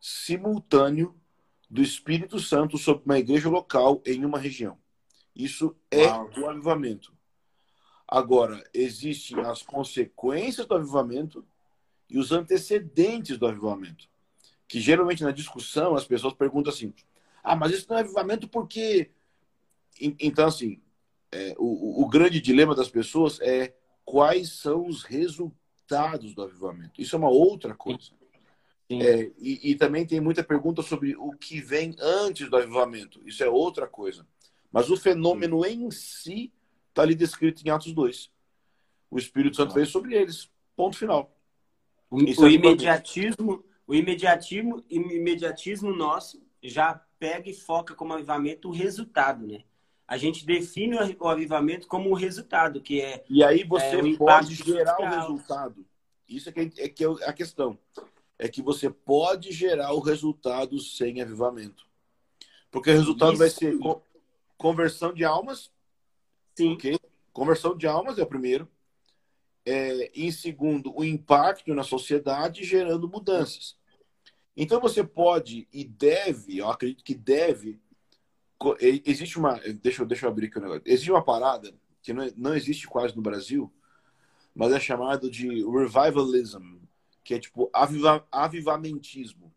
simultâneo, 0.00 1.14
do 1.68 1.82
Espírito 1.82 2.38
Santo 2.38 2.78
sobre 2.78 3.04
uma 3.04 3.18
igreja 3.18 3.48
local 3.48 4.02
em 4.06 4.24
uma 4.24 4.38
região. 4.38 4.78
Isso 5.34 5.76
é 5.90 6.06
Uau. 6.06 6.30
o 6.38 6.48
avivamento. 6.48 7.12
Agora, 8.08 8.62
existem 8.72 9.40
as 9.40 9.62
consequências 9.62 10.66
do 10.66 10.74
avivamento 10.74 11.44
e 12.08 12.18
os 12.18 12.30
antecedentes 12.30 13.36
do 13.36 13.46
avivamento. 13.46 14.08
Que 14.68 14.80
geralmente 14.80 15.24
na 15.24 15.32
discussão 15.32 15.94
as 15.94 16.04
pessoas 16.04 16.34
perguntam 16.34 16.72
assim: 16.72 16.94
ah, 17.42 17.56
mas 17.56 17.72
isso 17.72 17.86
não 17.88 17.96
é 17.96 18.00
avivamento 18.00 18.48
porque. 18.48 19.10
Então, 20.00 20.46
assim, 20.46 20.80
é, 21.32 21.54
o, 21.58 22.02
o 22.02 22.08
grande 22.08 22.40
dilema 22.40 22.74
das 22.74 22.88
pessoas 22.88 23.40
é 23.40 23.74
quais 24.04 24.52
são 24.52 24.86
os 24.86 25.02
resultados 25.02 26.34
do 26.34 26.42
avivamento. 26.42 27.00
Isso 27.00 27.14
é 27.16 27.18
uma 27.18 27.28
outra 27.28 27.74
coisa. 27.74 28.12
É, 28.88 29.32
e, 29.38 29.72
e, 29.72 29.74
também 29.74 30.06
tem 30.06 30.20
muita 30.20 30.44
pergunta 30.44 30.80
sobre 30.80 31.16
o 31.16 31.32
que 31.32 31.60
vem 31.60 31.96
antes 31.98 32.48
do 32.48 32.56
avivamento. 32.56 33.20
Isso 33.26 33.42
é 33.42 33.48
outra 33.48 33.86
coisa. 33.88 34.24
Mas 34.70 34.90
o 34.90 34.96
fenômeno 34.96 35.64
Sim. 35.64 35.70
em 35.70 35.90
si 35.90 36.52
está 36.88 37.02
ali 37.02 37.14
descrito 37.14 37.66
em 37.66 37.70
Atos 37.70 37.92
2. 37.92 38.30
O 39.10 39.18
Espírito 39.18 39.56
Santo 39.56 39.74
veio 39.74 39.86
sobre 39.86 40.14
eles. 40.14 40.48
Ponto 40.76 40.96
final. 40.96 41.34
O, 42.08 42.18
o 42.18 42.46
é 42.46 42.52
imediatismo, 42.52 43.64
o 43.86 43.94
imediatismo, 43.94 44.84
imediatismo 44.88 45.92
nosso 45.92 46.40
já 46.62 46.94
pega 47.18 47.50
e 47.50 47.54
foca 47.54 47.94
como 47.94 48.12
avivamento 48.12 48.68
o 48.68 48.72
resultado, 48.72 49.44
né? 49.46 49.64
A 50.06 50.16
gente 50.16 50.46
define 50.46 50.96
o 51.18 51.28
avivamento 51.28 51.88
como 51.88 52.10
o 52.10 52.14
resultado, 52.14 52.80
que 52.80 53.00
é. 53.00 53.24
E 53.28 53.42
aí 53.42 53.64
você 53.64 53.96
é, 53.96 54.16
pode 54.16 54.54
gerar 54.54 55.00
o 55.00 55.08
resultado. 55.08 55.84
Isso 56.28 56.48
é 56.48 56.52
que 56.52 56.60
é, 56.80 56.88
que 56.88 57.04
é 57.04 57.08
a 57.24 57.32
questão 57.32 57.76
é 58.38 58.48
que 58.48 58.62
você 58.62 58.90
pode 58.90 59.52
gerar 59.52 59.92
o 59.92 60.00
resultado 60.00 60.78
sem 60.78 61.20
avivamento. 61.20 61.86
Porque 62.70 62.90
o 62.90 62.94
resultado 62.94 63.32
Isso. 63.32 63.38
vai 63.38 63.50
ser 63.50 63.78
conversão 64.56 65.12
de 65.12 65.24
almas. 65.24 65.70
Sim. 66.54 66.74
Okay? 66.74 66.98
Conversão 67.32 67.76
de 67.76 67.86
almas 67.86 68.18
é 68.18 68.22
o 68.22 68.26
primeiro. 68.26 68.68
É, 69.64 70.10
em 70.14 70.30
segundo, 70.30 70.96
o 70.96 71.04
impacto 71.04 71.74
na 71.74 71.82
sociedade 71.82 72.64
gerando 72.64 73.08
mudanças. 73.08 73.76
Então 74.56 74.80
você 74.80 75.02
pode 75.02 75.66
e 75.72 75.84
deve, 75.84 76.58
eu 76.58 76.70
acredito 76.70 77.04
que 77.04 77.14
deve. 77.14 77.80
Existe 79.04 79.38
uma. 79.38 79.58
Deixa, 79.82 80.02
eu, 80.02 80.06
deixa 80.06 80.24
eu 80.24 80.30
abrir 80.30 80.46
aqui 80.46 80.56
o 80.56 80.60
um 80.60 80.62
negócio. 80.62 80.82
Existe 80.86 81.10
uma 81.10 81.22
parada 81.22 81.74
que 82.02 82.12
não, 82.12 82.26
não 82.36 82.54
existe 82.54 82.86
quase 82.86 83.14
no 83.14 83.20
Brasil, 83.20 83.72
mas 84.54 84.72
é 84.72 84.80
chamado 84.80 85.30
de 85.30 85.48
revivalism 85.64 86.85
que 87.26 87.34
é 87.34 87.40
tipo 87.40 87.68
aviva, 87.72 88.24
avivamentismo. 88.30 89.52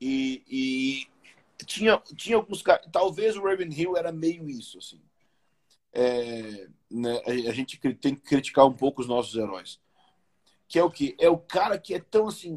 E, 0.00 0.44
e, 0.48 1.64
tinha, 1.64 2.00
tinha 2.16 2.36
alguns 2.36 2.62
caras. 2.62 2.86
Talvez 2.92 3.36
o 3.36 3.42
Raven 3.42 3.72
Hill 3.72 3.96
era 3.96 4.12
meio 4.12 4.48
isso, 4.48 4.78
assim. 4.78 5.02
É, 5.92 6.68
né, 6.88 7.20
a 7.26 7.52
gente 7.52 7.76
tem 7.96 8.14
que 8.14 8.20
criticar 8.20 8.64
um 8.66 8.72
pouco 8.72 9.00
os 9.00 9.08
nossos 9.08 9.34
heróis. 9.34 9.80
Que 10.68 10.78
é 10.78 10.84
o 10.84 10.90
que? 10.90 11.16
É 11.18 11.28
o 11.28 11.38
cara 11.38 11.76
que 11.76 11.92
é 11.92 11.98
tão 11.98 12.28
assim. 12.28 12.56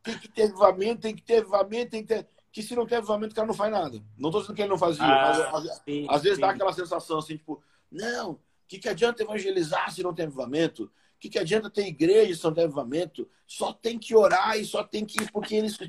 Tem 0.00 0.16
que 0.16 0.28
ter 0.28 0.44
avivamento, 0.44 1.00
tem 1.00 1.16
que 1.16 1.22
ter 1.22 1.38
avivamento, 1.38 1.90
tem 1.90 2.02
que 2.02 2.14
ter. 2.14 2.28
Que 2.52 2.62
se 2.62 2.76
não 2.76 2.86
tem 2.86 2.98
avivamento, 2.98 3.32
o 3.32 3.34
cara 3.34 3.48
não 3.48 3.54
faz 3.54 3.72
nada. 3.72 4.00
Não 4.16 4.30
tô 4.30 4.40
dizendo 4.40 4.54
que 4.54 4.62
ele 4.62 4.70
não 4.70 4.78
fazia, 4.78 5.04
ah, 5.04 5.50
mas 5.52 5.82
sim, 5.84 6.06
às, 6.08 6.22
vezes 6.22 6.36
sim. 6.36 6.42
dá 6.42 6.50
aquela 6.50 6.72
sensação 6.72 7.18
assim, 7.18 7.36
tipo, 7.36 7.60
não, 7.90 8.32
o 8.32 8.40
que, 8.68 8.78
que 8.78 8.88
adianta 8.88 9.24
evangelizar 9.24 9.92
se 9.92 10.00
não 10.00 10.14
tem 10.14 10.26
avivamento? 10.26 10.88
O 11.18 11.20
que, 11.20 11.30
que 11.30 11.38
adianta 11.38 11.68
ter 11.68 11.84
igreja 11.84 12.36
São 12.36 12.52
Avivamento? 12.52 13.28
Só 13.44 13.72
tem 13.72 13.98
que 13.98 14.14
orar 14.14 14.56
e 14.56 14.64
só 14.64 14.84
tem 14.84 15.04
que 15.04 15.20
ir 15.20 15.32
porque 15.32 15.56
eles. 15.56 15.76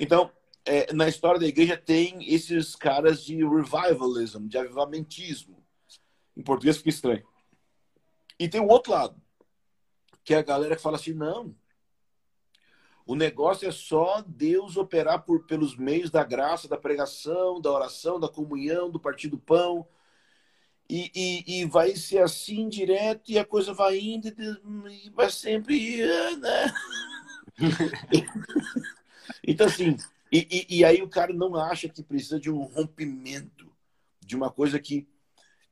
Então, 0.00 0.30
é, 0.64 0.92
na 0.92 1.08
história 1.08 1.40
da 1.40 1.46
igreja 1.46 1.76
tem 1.76 2.32
esses 2.32 2.76
caras 2.76 3.24
de 3.24 3.36
revivalism, 3.36 4.46
de 4.46 4.58
avivamentismo. 4.58 5.64
Em 6.36 6.42
português 6.42 6.76
fica 6.76 6.90
estranho. 6.90 7.26
E 8.38 8.48
tem 8.48 8.60
o 8.60 8.68
outro 8.68 8.92
lado, 8.92 9.20
que 10.22 10.34
é 10.34 10.38
a 10.38 10.42
galera 10.42 10.76
que 10.76 10.82
fala 10.82 10.96
assim: 10.96 11.14
não, 11.14 11.54
o 13.04 13.14
negócio 13.14 13.66
é 13.68 13.72
só 13.72 14.22
Deus 14.26 14.76
operar 14.76 15.24
por, 15.24 15.46
pelos 15.46 15.76
meios 15.76 16.10
da 16.10 16.22
graça, 16.22 16.68
da 16.68 16.76
pregação, 16.76 17.60
da 17.60 17.72
oração, 17.72 18.20
da 18.20 18.28
comunhão, 18.28 18.90
do 18.90 19.00
partir 19.00 19.28
do 19.28 19.38
pão, 19.38 19.86
e, 20.90 21.10
e, 21.14 21.60
e, 21.60 21.64
vai 21.66 21.94
ser 21.94 22.22
assim 22.22 22.66
direto 22.68 23.30
e 23.30 23.38
a 23.38 23.44
coisa 23.44 23.74
vai 23.74 23.98
indo 23.98 24.28
e 24.28 25.10
vai 25.10 25.30
sempre 25.30 25.98
né? 26.38 26.72
então, 29.46 29.66
assim, 29.66 29.96
e, 30.32 30.66
e, 30.78 30.84
aí 30.84 31.02
o 31.02 31.08
cara 31.08 31.32
não 31.32 31.56
acha 31.56 31.88
que 31.88 32.02
precisa 32.02 32.38
de 32.38 32.50
um 32.50 32.62
rompimento, 32.62 33.70
de 34.24 34.36
uma 34.36 34.50
coisa 34.50 34.78
que. 34.78 35.06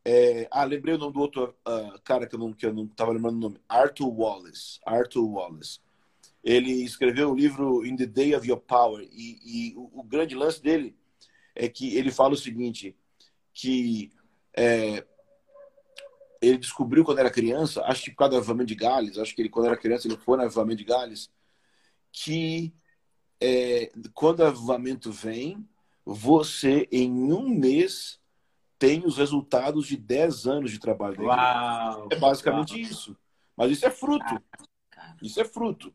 É... 0.05 0.49
Ah, 0.51 0.65
lembrei 0.65 0.95
o 0.95 0.99
nome 0.99 1.15
do 1.15 1.21
outro 1.21 1.55
uh, 1.67 2.01
cara 2.03 2.27
que 2.27 2.35
eu 2.35 2.39
não 2.39 2.53
que 2.53 2.65
eu 2.65 2.73
não 2.73 2.85
estava 2.85 3.13
lembrando 3.13 3.37
o 3.37 3.41
nome. 3.41 3.61
Arthur 3.69 4.09
Wallace. 4.09 4.81
Arthur 4.85 5.25
Wallace. 5.25 5.81
Ele 6.43 6.73
escreveu 6.85 7.31
o 7.31 7.35
livro 7.35 7.85
In 7.85 7.97
the 7.97 8.07
Day 8.07 8.35
of 8.35 8.49
Your 8.49 8.61
Power. 8.61 9.07
E, 9.13 9.73
e 9.73 9.77
o, 9.77 10.01
o 10.01 10.03
grande 10.03 10.35
lance 10.35 10.63
dele 10.63 10.97
é 11.55 11.69
que 11.69 11.97
ele 11.97 12.11
fala 12.11 12.35
o 12.35 12.37
seguinte: 12.37 12.97
que 13.53 14.11
é, 14.57 15.05
ele 16.41 16.59
descobriu 16.59 17.05
quando 17.05 17.19
era 17.19 17.31
criança, 17.31 17.83
acho 17.85 18.05
que 18.05 18.11
por 18.11 18.19
causa 18.19 18.33
do 18.33 18.37
avivamento 18.39 18.69
de 18.69 18.75
Gales, 18.75 19.19
acho 19.19 19.35
que 19.35 19.43
ele, 19.43 19.49
quando 19.49 19.67
era 19.67 19.77
criança, 19.77 20.07
ele 20.09 20.17
foi 20.17 20.37
no 20.37 20.45
avivamento 20.45 20.79
de 20.79 20.85
Gales, 20.85 21.31
que 22.11 22.73
é, 23.41 23.93
quando 24.15 24.41
o 24.41 24.47
avivamento 24.47 25.13
vem, 25.13 25.67
você, 26.05 26.89
em 26.91 27.11
um 27.33 27.49
mês, 27.49 28.21
tem 28.79 29.05
os 29.05 29.19
resultados 29.19 29.87
de 29.87 29.97
10 29.97 30.47
anos 30.47 30.71
de 30.71 30.79
trabalho. 30.79 31.23
Uau, 31.23 32.09
é 32.11 32.17
basicamente 32.17 32.73
uau. 32.73 32.81
isso. 32.81 33.17
Mas 33.57 33.73
isso 33.73 33.87
é 33.87 33.91
fruto. 33.91 34.43
Isso 35.23 35.41
é 35.41 35.45
fruto. 35.45 35.95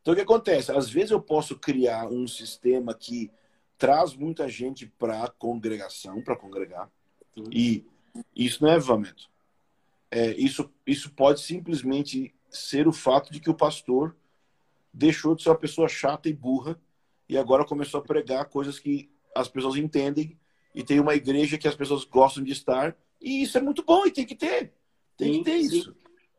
Então, 0.00 0.12
o 0.12 0.16
que 0.16 0.22
acontece? 0.22 0.70
Às 0.70 0.88
vezes 0.88 1.10
eu 1.10 1.20
posso 1.20 1.58
criar 1.58 2.06
um 2.08 2.26
sistema 2.26 2.94
que 2.94 3.30
traz 3.76 4.14
muita 4.14 4.48
gente 4.48 4.86
para 4.86 5.24
a 5.24 5.30
congregação, 5.30 6.22
para 6.22 6.36
congregar, 6.36 6.90
e 7.50 7.84
isso 8.34 8.62
não 8.62 8.70
é 8.70 8.74
avivamento. 8.74 9.28
é, 10.10 10.30
isso, 10.32 10.70
isso 10.86 11.10
pode 11.10 11.40
simplesmente 11.40 12.34
ser 12.48 12.86
o 12.86 12.92
fato 12.92 13.32
de 13.32 13.40
que 13.40 13.50
o 13.50 13.54
pastor 13.54 14.14
deixou 14.92 15.34
de 15.34 15.42
ser 15.42 15.48
uma 15.48 15.58
pessoa 15.58 15.88
chata 15.88 16.28
e 16.28 16.32
burra 16.32 16.80
e 17.28 17.36
agora 17.36 17.64
começou 17.64 18.00
a 18.00 18.04
pregar 18.04 18.44
coisas 18.44 18.78
que 18.78 19.10
as 19.34 19.48
pessoas 19.48 19.76
entendem 19.76 20.38
e 20.72 20.84
tem 20.84 21.00
uma 21.00 21.14
igreja 21.14 21.58
que 21.58 21.66
as 21.66 21.74
pessoas 21.74 22.04
gostam 22.04 22.44
de 22.44 22.52
estar 22.52 22.96
e 23.20 23.42
isso 23.42 23.58
é 23.58 23.60
muito 23.60 23.82
bom 23.82 24.06
e 24.06 24.12
tem 24.12 24.24
que 24.24 24.36
ter. 24.36 24.72
Tem 25.16 25.32
sim, 25.32 25.38
que 25.38 25.44
ter 25.50 25.62
sim. 25.62 25.78
isso. 25.78 25.96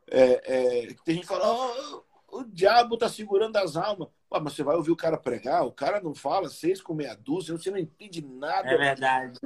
É, 0.08 0.41
é, 0.45 0.93
tem 1.03 1.15
gente 1.15 1.27
que 1.27 1.34
fala, 1.34 2.03
oh, 2.29 2.39
o 2.39 2.43
diabo 2.43 2.97
tá 2.97 3.10
segurando 3.10 3.58
as 3.58 3.75
almas. 3.75 4.08
Pô, 4.29 4.39
mas 4.39 4.53
você 4.53 4.63
vai 4.63 4.75
ouvir 4.75 4.91
o 4.91 4.95
cara 4.95 5.17
pregar, 5.17 5.65
o 5.65 5.71
cara 5.71 5.99
não 5.99 6.13
fala 6.13 6.47
seis 6.49 6.81
com 6.81 6.93
meia 6.93 7.15
dúzia, 7.15 7.58
você 7.58 7.71
não 7.71 7.77
entende 7.77 8.21
nada. 8.23 8.69
É 8.69 8.77
verdade. 8.77 9.39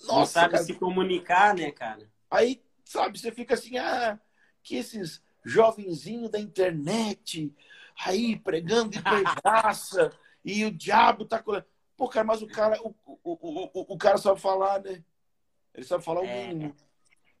Nossa, 0.00 0.12
não 0.12 0.26
sabe 0.26 0.52
cara. 0.52 0.64
se 0.64 0.74
comunicar, 0.74 1.54
né, 1.54 1.70
cara? 1.70 2.10
Aí, 2.30 2.62
sabe, 2.84 3.18
você 3.18 3.30
fica 3.30 3.54
assim, 3.54 3.78
ah, 3.78 4.18
que 4.62 4.76
esses 4.76 5.22
jovenzinhos 5.44 6.30
da 6.30 6.38
internet 6.38 7.54
aí 8.04 8.36
pregando 8.36 8.90
de 8.90 9.02
graça 9.42 10.10
e 10.44 10.64
o 10.64 10.70
diabo 10.70 11.24
tá 11.24 11.42
com. 11.42 11.60
Pô, 11.96 12.08
cara, 12.08 12.26
mas 12.26 12.42
o 12.42 12.46
cara, 12.46 12.80
o, 12.82 12.94
o, 13.04 13.20
o, 13.22 13.94
o 13.94 13.98
cara 13.98 14.18
sabe 14.18 14.40
falar, 14.40 14.82
né? 14.82 15.04
Ele 15.74 15.86
sabe 15.86 16.04
falar 16.04 16.22
o 16.22 16.26
é. 16.26 16.48
mínimo. 16.48 16.74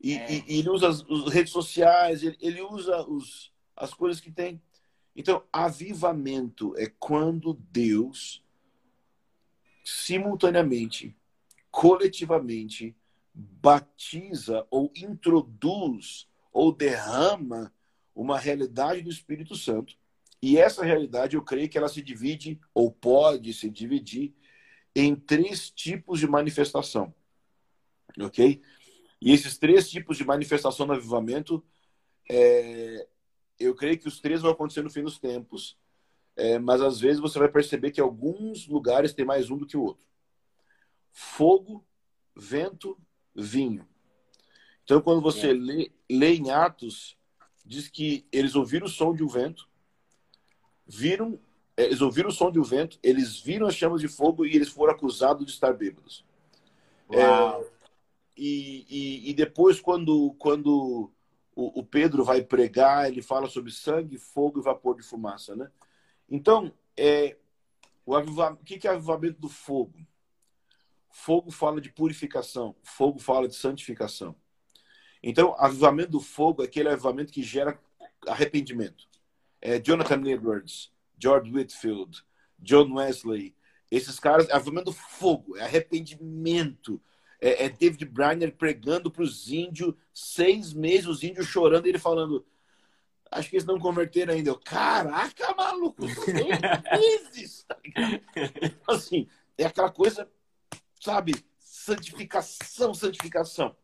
E, 0.00 0.14
é. 0.14 0.32
e, 0.32 0.44
e, 0.48 0.58
ele 0.58 0.70
usa 0.70 0.88
as, 0.88 1.00
as 1.00 1.32
redes 1.32 1.52
sociais, 1.52 2.22
ele, 2.22 2.36
ele 2.40 2.62
usa 2.62 3.02
os, 3.08 3.52
as 3.76 3.94
coisas 3.94 4.20
que 4.20 4.30
tem. 4.30 4.60
Então, 5.14 5.44
avivamento 5.52 6.74
é 6.76 6.90
quando 6.98 7.54
Deus 7.70 8.42
simultaneamente, 9.84 11.14
coletivamente, 11.72 12.94
batiza 13.34 14.66
ou 14.70 14.92
introduz 14.94 16.28
ou 16.52 16.70
derrama 16.72 17.74
uma 18.14 18.38
realidade 18.38 19.00
do 19.00 19.10
Espírito 19.10 19.56
Santo. 19.56 19.96
E 20.40 20.58
essa 20.58 20.84
realidade, 20.84 21.34
eu 21.34 21.42
creio 21.42 21.68
que 21.68 21.78
ela 21.78 21.88
se 21.88 22.02
divide 22.02 22.60
ou 22.74 22.92
pode 22.92 23.54
se 23.54 23.70
dividir 23.70 24.34
em 24.94 25.16
três 25.16 25.70
tipos 25.70 26.20
de 26.20 26.26
manifestação. 26.26 27.14
Ok? 28.20 28.60
E 29.20 29.32
esses 29.32 29.56
três 29.56 29.88
tipos 29.88 30.18
de 30.18 30.24
manifestação 30.24 30.86
do 30.86 30.92
avivamento, 30.92 31.64
é, 32.30 33.08
eu 33.58 33.74
creio 33.74 33.98
que 33.98 34.08
os 34.08 34.20
três 34.20 34.42
vão 34.42 34.50
acontecer 34.50 34.82
no 34.82 34.90
fim 34.90 35.02
dos 35.02 35.18
tempos, 35.18 35.78
é, 36.36 36.58
mas 36.58 36.82
às 36.82 37.00
vezes 37.00 37.20
você 37.20 37.38
vai 37.38 37.48
perceber 37.48 37.92
que 37.92 38.00
alguns 38.00 38.66
lugares 38.66 39.14
tem 39.14 39.24
mais 39.24 39.48
um 39.48 39.56
do 39.56 39.66
que 39.66 39.76
o 39.76 39.82
outro. 39.82 40.11
Fogo, 41.12 41.84
vento, 42.34 42.98
vinho. 43.34 43.86
Então, 44.84 45.00
quando 45.00 45.20
você 45.20 45.50
é. 45.50 45.52
lê, 45.52 45.92
lê 46.10 46.34
em 46.34 46.50
Atos, 46.50 47.16
diz 47.64 47.88
que 47.88 48.26
eles 48.32 48.54
ouviram 48.54 48.86
o 48.86 48.90
som 48.90 49.14
de 49.14 49.22
um 49.22 49.28
vento, 49.28 49.68
viram, 50.86 51.38
é, 51.76 51.84
eles 51.84 52.00
ouviram 52.00 52.28
o 52.28 52.32
som 52.32 52.50
de 52.50 52.58
um 52.58 52.64
vento, 52.64 52.98
eles 53.02 53.38
viram 53.38 53.66
as 53.66 53.74
chamas 53.74 54.00
de 54.00 54.08
fogo 54.08 54.44
e 54.44 54.54
eles 54.54 54.68
foram 54.68 54.92
acusados 54.92 55.46
de 55.46 55.52
estar 55.52 55.72
bêbados. 55.72 56.24
É, 57.10 57.64
e, 58.36 58.86
e, 58.88 59.30
e, 59.30 59.34
depois, 59.34 59.80
quando, 59.80 60.34
quando 60.38 61.12
o, 61.54 61.80
o, 61.80 61.84
Pedro 61.84 62.24
vai 62.24 62.42
pregar, 62.42 63.08
ele 63.08 63.20
fala 63.20 63.48
sobre 63.48 63.70
sangue, 63.70 64.18
fogo 64.18 64.58
e 64.58 64.62
vapor 64.62 64.96
de 64.96 65.02
fumaça, 65.02 65.54
né? 65.54 65.70
Então, 66.28 66.72
é, 66.96 67.36
o, 68.06 68.16
o 68.16 68.56
que 68.64 68.86
é 68.88 68.90
avivamento 68.90 69.38
do 69.38 69.48
fogo? 69.48 69.94
Fogo 71.12 71.50
fala 71.50 71.80
de 71.80 71.90
purificação, 71.90 72.74
fogo 72.82 73.18
fala 73.18 73.46
de 73.46 73.54
santificação. 73.54 74.34
Então, 75.22 75.54
avivamento 75.58 76.10
do 76.12 76.20
fogo 76.20 76.62
é 76.62 76.64
aquele 76.64 76.88
avivamento 76.88 77.32
que 77.32 77.42
gera 77.42 77.78
arrependimento. 78.26 79.06
É 79.60 79.78
Jonathan 79.78 80.26
Edwards, 80.26 80.90
George 81.16 81.52
Whitfield, 81.52 82.24
John 82.58 82.94
Wesley, 82.94 83.54
esses 83.90 84.18
caras, 84.18 84.50
avivamento 84.50 84.86
do 84.86 84.92
fogo, 84.92 85.56
é 85.56 85.62
arrependimento, 85.62 87.00
é, 87.40 87.66
é 87.66 87.68
David 87.68 88.06
Briner 88.06 88.56
pregando 88.56 89.10
para 89.10 89.22
os 89.22 89.52
índios, 89.52 89.94
seis 90.14 90.72
meses, 90.72 91.06
os 91.06 91.22
índios 91.22 91.46
chorando, 91.46 91.86
e 91.86 91.90
ele 91.90 91.98
falando, 91.98 92.44
acho 93.30 93.50
que 93.50 93.56
eles 93.56 93.66
não 93.66 93.78
converteram 93.78 94.32
ainda. 94.32 94.48
Eu, 94.50 94.58
caraca, 94.58 95.54
maluco, 95.54 96.06
seis 96.24 96.60
meses! 96.98 97.66
Tá 97.68 98.94
assim, 98.94 99.28
é 99.58 99.66
aquela 99.66 99.90
coisa, 99.90 100.28
sabe, 101.02 101.34
santificação, 101.58 102.94
santificação. 102.94 103.74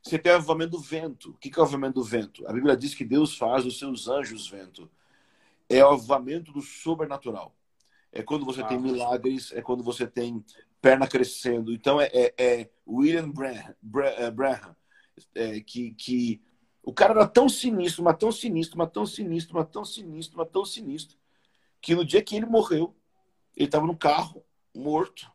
Você 0.00 0.16
tem 0.16 0.30
o 0.32 0.36
avivamento 0.36 0.70
do 0.72 0.80
vento. 0.80 1.30
O 1.30 1.34
que 1.34 1.50
é 1.52 1.58
o 1.60 1.64
avivamento 1.64 1.94
do 1.94 2.04
vento? 2.04 2.46
A 2.46 2.52
Bíblia 2.52 2.76
diz 2.76 2.94
que 2.94 3.04
Deus 3.04 3.36
faz 3.36 3.66
os 3.66 3.78
seus 3.78 4.06
anjos 4.06 4.48
vento. 4.48 4.88
É 5.68 5.84
o 5.84 5.90
avivamento 5.90 6.52
do 6.52 6.62
sobrenatural. 6.62 7.52
É 8.12 8.22
quando 8.22 8.44
você 8.44 8.62
ah, 8.62 8.66
tem 8.66 8.78
milagres, 8.78 9.50
é 9.52 9.60
quando 9.60 9.82
você 9.82 10.06
tem 10.06 10.44
perna 10.80 11.08
crescendo. 11.08 11.72
Então 11.72 12.00
é, 12.00 12.08
é, 12.12 12.34
é 12.38 12.70
William 12.86 13.28
Branham, 13.28 13.74
Branham 13.82 14.76
é, 15.34 15.60
que, 15.60 15.90
que 15.94 16.40
o 16.80 16.92
cara 16.92 17.12
era 17.12 17.26
tão 17.26 17.48
sinistro, 17.48 18.04
mas 18.04 18.16
tão 18.16 18.30
sinistro, 18.30 18.78
mas 18.78 18.90
tão 18.92 19.04
sinistro, 19.04 19.56
mas 19.56 19.68
tão 19.68 19.84
sinistro, 19.84 20.38
mas 20.38 20.48
tão 20.48 20.64
sinistro, 20.64 21.18
que 21.80 21.96
no 21.96 22.04
dia 22.04 22.22
que 22.22 22.36
ele 22.36 22.46
morreu, 22.46 22.94
ele 23.56 23.66
estava 23.66 23.84
no 23.84 23.96
carro, 23.96 24.44
morto. 24.72 25.28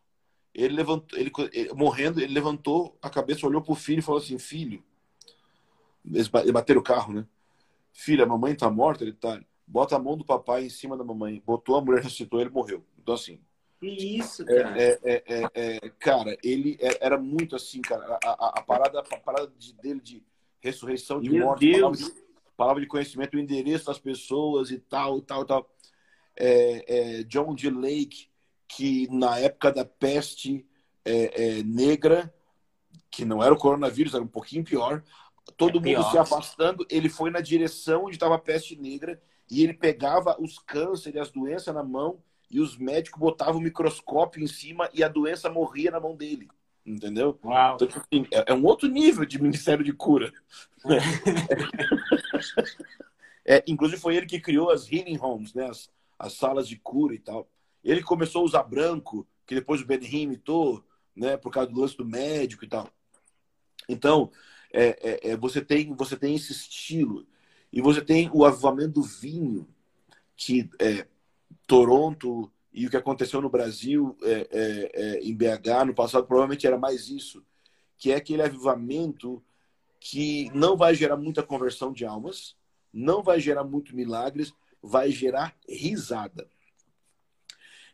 Ele 0.53 0.75
levantou, 0.75 1.17
ele, 1.17 1.31
ele, 1.53 1.73
morrendo, 1.73 2.19
ele 2.19 2.33
levantou 2.33 2.97
a 3.01 3.09
cabeça, 3.09 3.47
olhou 3.47 3.61
pro 3.61 3.75
filho 3.75 3.99
e 3.99 4.03
falou 4.03 4.19
assim: 4.19 4.37
Filho, 4.37 4.83
eles 6.05 6.27
bateram 6.27 6.81
o 6.81 6.83
carro, 6.83 7.13
né? 7.13 7.25
Filha, 7.93 8.23
a 8.23 8.27
mamãe 8.27 8.55
tá 8.55 8.69
morta, 8.69 9.03
ele 9.03 9.13
tá. 9.13 9.39
Bota 9.65 9.95
a 9.95 9.99
mão 9.99 10.17
do 10.17 10.25
papai 10.25 10.65
em 10.65 10.69
cima 10.69 10.97
da 10.97 11.03
mamãe. 11.03 11.41
Botou 11.45 11.77
a 11.77 11.81
mulher, 11.81 12.03
ressuscitou, 12.03 12.41
ele 12.41 12.49
morreu. 12.49 12.83
Então, 12.97 13.13
assim, 13.13 13.39
isso, 13.81 14.43
é, 14.43 14.63
cara. 14.63 14.81
É, 14.81 14.99
é, 15.03 15.23
é, 15.25 15.49
é, 15.55 15.89
cara, 15.97 16.37
ele 16.43 16.77
era 16.79 17.17
muito 17.17 17.55
assim, 17.55 17.81
cara. 17.81 18.19
A, 18.23 18.29
a, 18.29 18.59
a 18.59 18.61
parada, 18.61 18.99
a 18.99 19.17
parada 19.17 19.51
de, 19.57 19.73
dele 19.73 19.99
de 19.99 20.23
ressurreição 20.59 21.19
de 21.19 21.29
Meu 21.29 21.45
morte, 21.45 21.71
palavra 21.71 21.97
de, 21.97 22.13
palavra 22.55 22.81
de, 22.81 22.87
conhecimento, 22.87 23.35
o 23.35 23.39
endereço 23.39 23.85
das 23.85 23.97
pessoas 23.97 24.69
e 24.69 24.77
tal, 24.77 25.19
tal, 25.21 25.45
tal. 25.45 25.69
É, 26.35 27.23
John 27.23 27.55
D. 27.55 27.69
Lake, 27.69 28.29
que 28.75 29.07
na 29.11 29.37
época 29.37 29.71
da 29.71 29.83
peste 29.83 30.65
negra, 31.65 32.33
que 33.09 33.25
não 33.25 33.43
era 33.43 33.53
o 33.53 33.57
coronavírus, 33.57 34.13
era 34.13 34.23
um 34.23 34.27
pouquinho 34.27 34.63
pior, 34.63 35.03
todo 35.57 35.75
mundo 35.75 35.83
pior. 35.83 36.11
se 36.11 36.17
afastando, 36.17 36.85
ele 36.89 37.09
foi 37.09 37.29
na 37.29 37.41
direção 37.41 38.05
onde 38.05 38.15
estava 38.15 38.35
a 38.35 38.39
peste 38.39 38.75
negra 38.75 39.21
e 39.49 39.63
ele 39.63 39.73
pegava 39.73 40.37
os 40.39 40.59
cânceres, 40.59 41.21
as 41.21 41.31
doenças 41.31 41.73
na 41.73 41.83
mão 41.83 42.19
e 42.49 42.59
os 42.59 42.77
médicos 42.77 43.19
botavam 43.19 43.59
o 43.59 43.63
microscópio 43.63 44.41
em 44.41 44.47
cima 44.47 44.89
e 44.93 45.03
a 45.03 45.07
doença 45.07 45.49
morria 45.49 45.91
na 45.91 45.99
mão 45.99 46.15
dele. 46.15 46.47
Entendeu? 46.85 47.37
Uau. 47.43 47.75
Então, 47.75 47.87
tipo 47.87 47.99
assim, 47.99 48.27
é, 48.31 48.51
é, 48.51 48.53
um 48.53 48.65
outro 48.65 48.87
nível 48.87 49.25
de 49.25 49.39
Ministério 49.41 49.83
de 49.83 49.93
Cura. 49.93 50.31
é, 53.45 53.63
inclusive 53.67 54.01
foi 54.01 54.15
ele 54.15 54.25
que 54.25 54.39
criou 54.39 54.69
as 54.69 54.91
healing 54.91 55.19
homes, 55.19 55.53
né? 55.53 55.69
As, 55.69 55.89
as 56.17 56.33
salas 56.33 56.67
de 56.67 56.77
cura 56.77 57.13
e 57.13 57.19
tal. 57.19 57.47
Ele 57.83 58.03
começou 58.03 58.41
a 58.41 58.45
usar 58.45 58.63
branco, 58.63 59.27
que 59.45 59.55
depois 59.55 59.81
o 59.81 59.85
Ben 59.85 59.99
imitou, 60.01 60.83
né? 61.15 61.37
Por 61.37 61.51
causa 61.51 61.69
do 61.69 61.79
lance 61.79 61.97
do 61.97 62.05
médico 62.05 62.65
e 62.65 62.67
tal. 62.67 62.89
Então, 63.87 64.31
é, 64.73 64.87
é, 65.01 65.31
é, 65.31 65.37
você, 65.37 65.61
tem, 65.61 65.93
você 65.95 66.15
tem 66.15 66.35
esse 66.35 66.51
estilo. 66.51 67.25
E 67.71 67.81
você 67.81 68.01
tem 68.01 68.29
o 68.33 68.45
avivamento 68.45 68.93
do 68.93 69.03
vinho, 69.03 69.67
que 70.35 70.69
é, 70.79 71.07
Toronto 71.67 72.51
e 72.73 72.87
o 72.87 72.89
que 72.89 72.97
aconteceu 72.97 73.41
no 73.41 73.49
Brasil, 73.49 74.15
é, 74.23 74.47
é, 74.51 74.91
é 74.93 75.19
em 75.21 75.35
BH, 75.35 75.85
no 75.87 75.93
passado, 75.93 76.25
provavelmente 76.25 76.65
era 76.65 76.77
mais 76.77 77.09
isso, 77.09 77.43
que 77.97 78.11
é 78.11 78.15
aquele 78.15 78.41
avivamento 78.41 79.43
que 79.99 80.49
não 80.53 80.75
vai 80.75 80.95
gerar 80.95 81.17
muita 81.17 81.43
conversão 81.43 81.91
de 81.91 82.05
almas, 82.05 82.55
não 82.93 83.21
vai 83.21 83.39
gerar 83.39 83.63
muito 83.63 83.95
milagres, 83.95 84.53
vai 84.81 85.11
gerar 85.11 85.55
risada. 85.67 86.49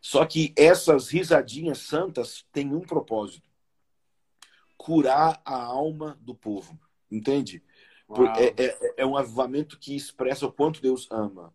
Só 0.01 0.25
que 0.25 0.53
essas 0.55 1.09
risadinhas 1.09 1.79
santas 1.79 2.45
têm 2.51 2.73
um 2.73 2.81
propósito: 2.81 3.49
curar 4.77 5.41
a 5.43 5.61
alma 5.61 6.17
do 6.21 6.35
povo. 6.35 6.79
Entende? 7.11 7.63
É, 8.37 8.63
é, 8.65 8.93
é, 8.97 9.05
um 9.05 9.17
avivamento 9.17 9.77
que 9.77 9.95
expressa 9.95 10.45
o 10.45 10.51
quanto 10.51 10.81
Deus 10.81 11.07
ama 11.11 11.53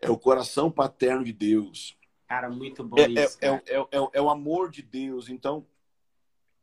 é 0.00 0.10
o 0.10 0.18
coração 0.18 0.70
paterno 0.70 1.22
de 1.22 1.32
Deus. 1.32 1.96
Cara, 2.26 2.48
muito 2.48 2.82
bom 2.82 2.98
é, 2.98 3.08
isso. 3.08 3.38
É, 3.42 3.48
é, 3.48 3.78
é, 3.78 4.08
é, 4.14 4.22
o 4.22 4.30
amor 4.30 4.70
de 4.70 4.82
Deus. 4.82 5.28
Então, 5.28 5.66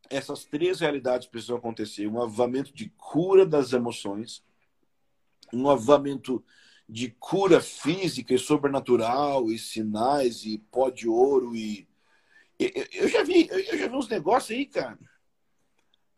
essas 0.10 0.45
três 0.45 0.80
realidades 0.80 1.28
precisam 1.28 1.58
acontecer: 1.58 2.08
um 2.08 2.21
avivamento 2.21 2.73
de 2.73 2.89
cura 2.97 3.45
das 3.45 3.73
emoções, 3.73 4.43
um 5.54 5.69
avivamento 5.69 6.43
de 6.88 7.10
cura 7.12 7.60
física 7.60 8.34
e 8.34 8.39
sobrenatural, 8.39 9.52
e 9.52 9.60
sinais, 9.60 10.45
e 10.45 10.58
pó 10.58 10.89
de 10.89 11.08
ouro, 11.08 11.56
e. 11.56 11.88
Eu 12.60 13.08
já 13.08 13.23
vi, 13.23 13.47
eu 13.50 13.78
já 13.78 13.88
vi 13.88 13.95
uns 13.95 14.08
negócios 14.08 14.58
aí, 14.58 14.65
cara. 14.65 14.97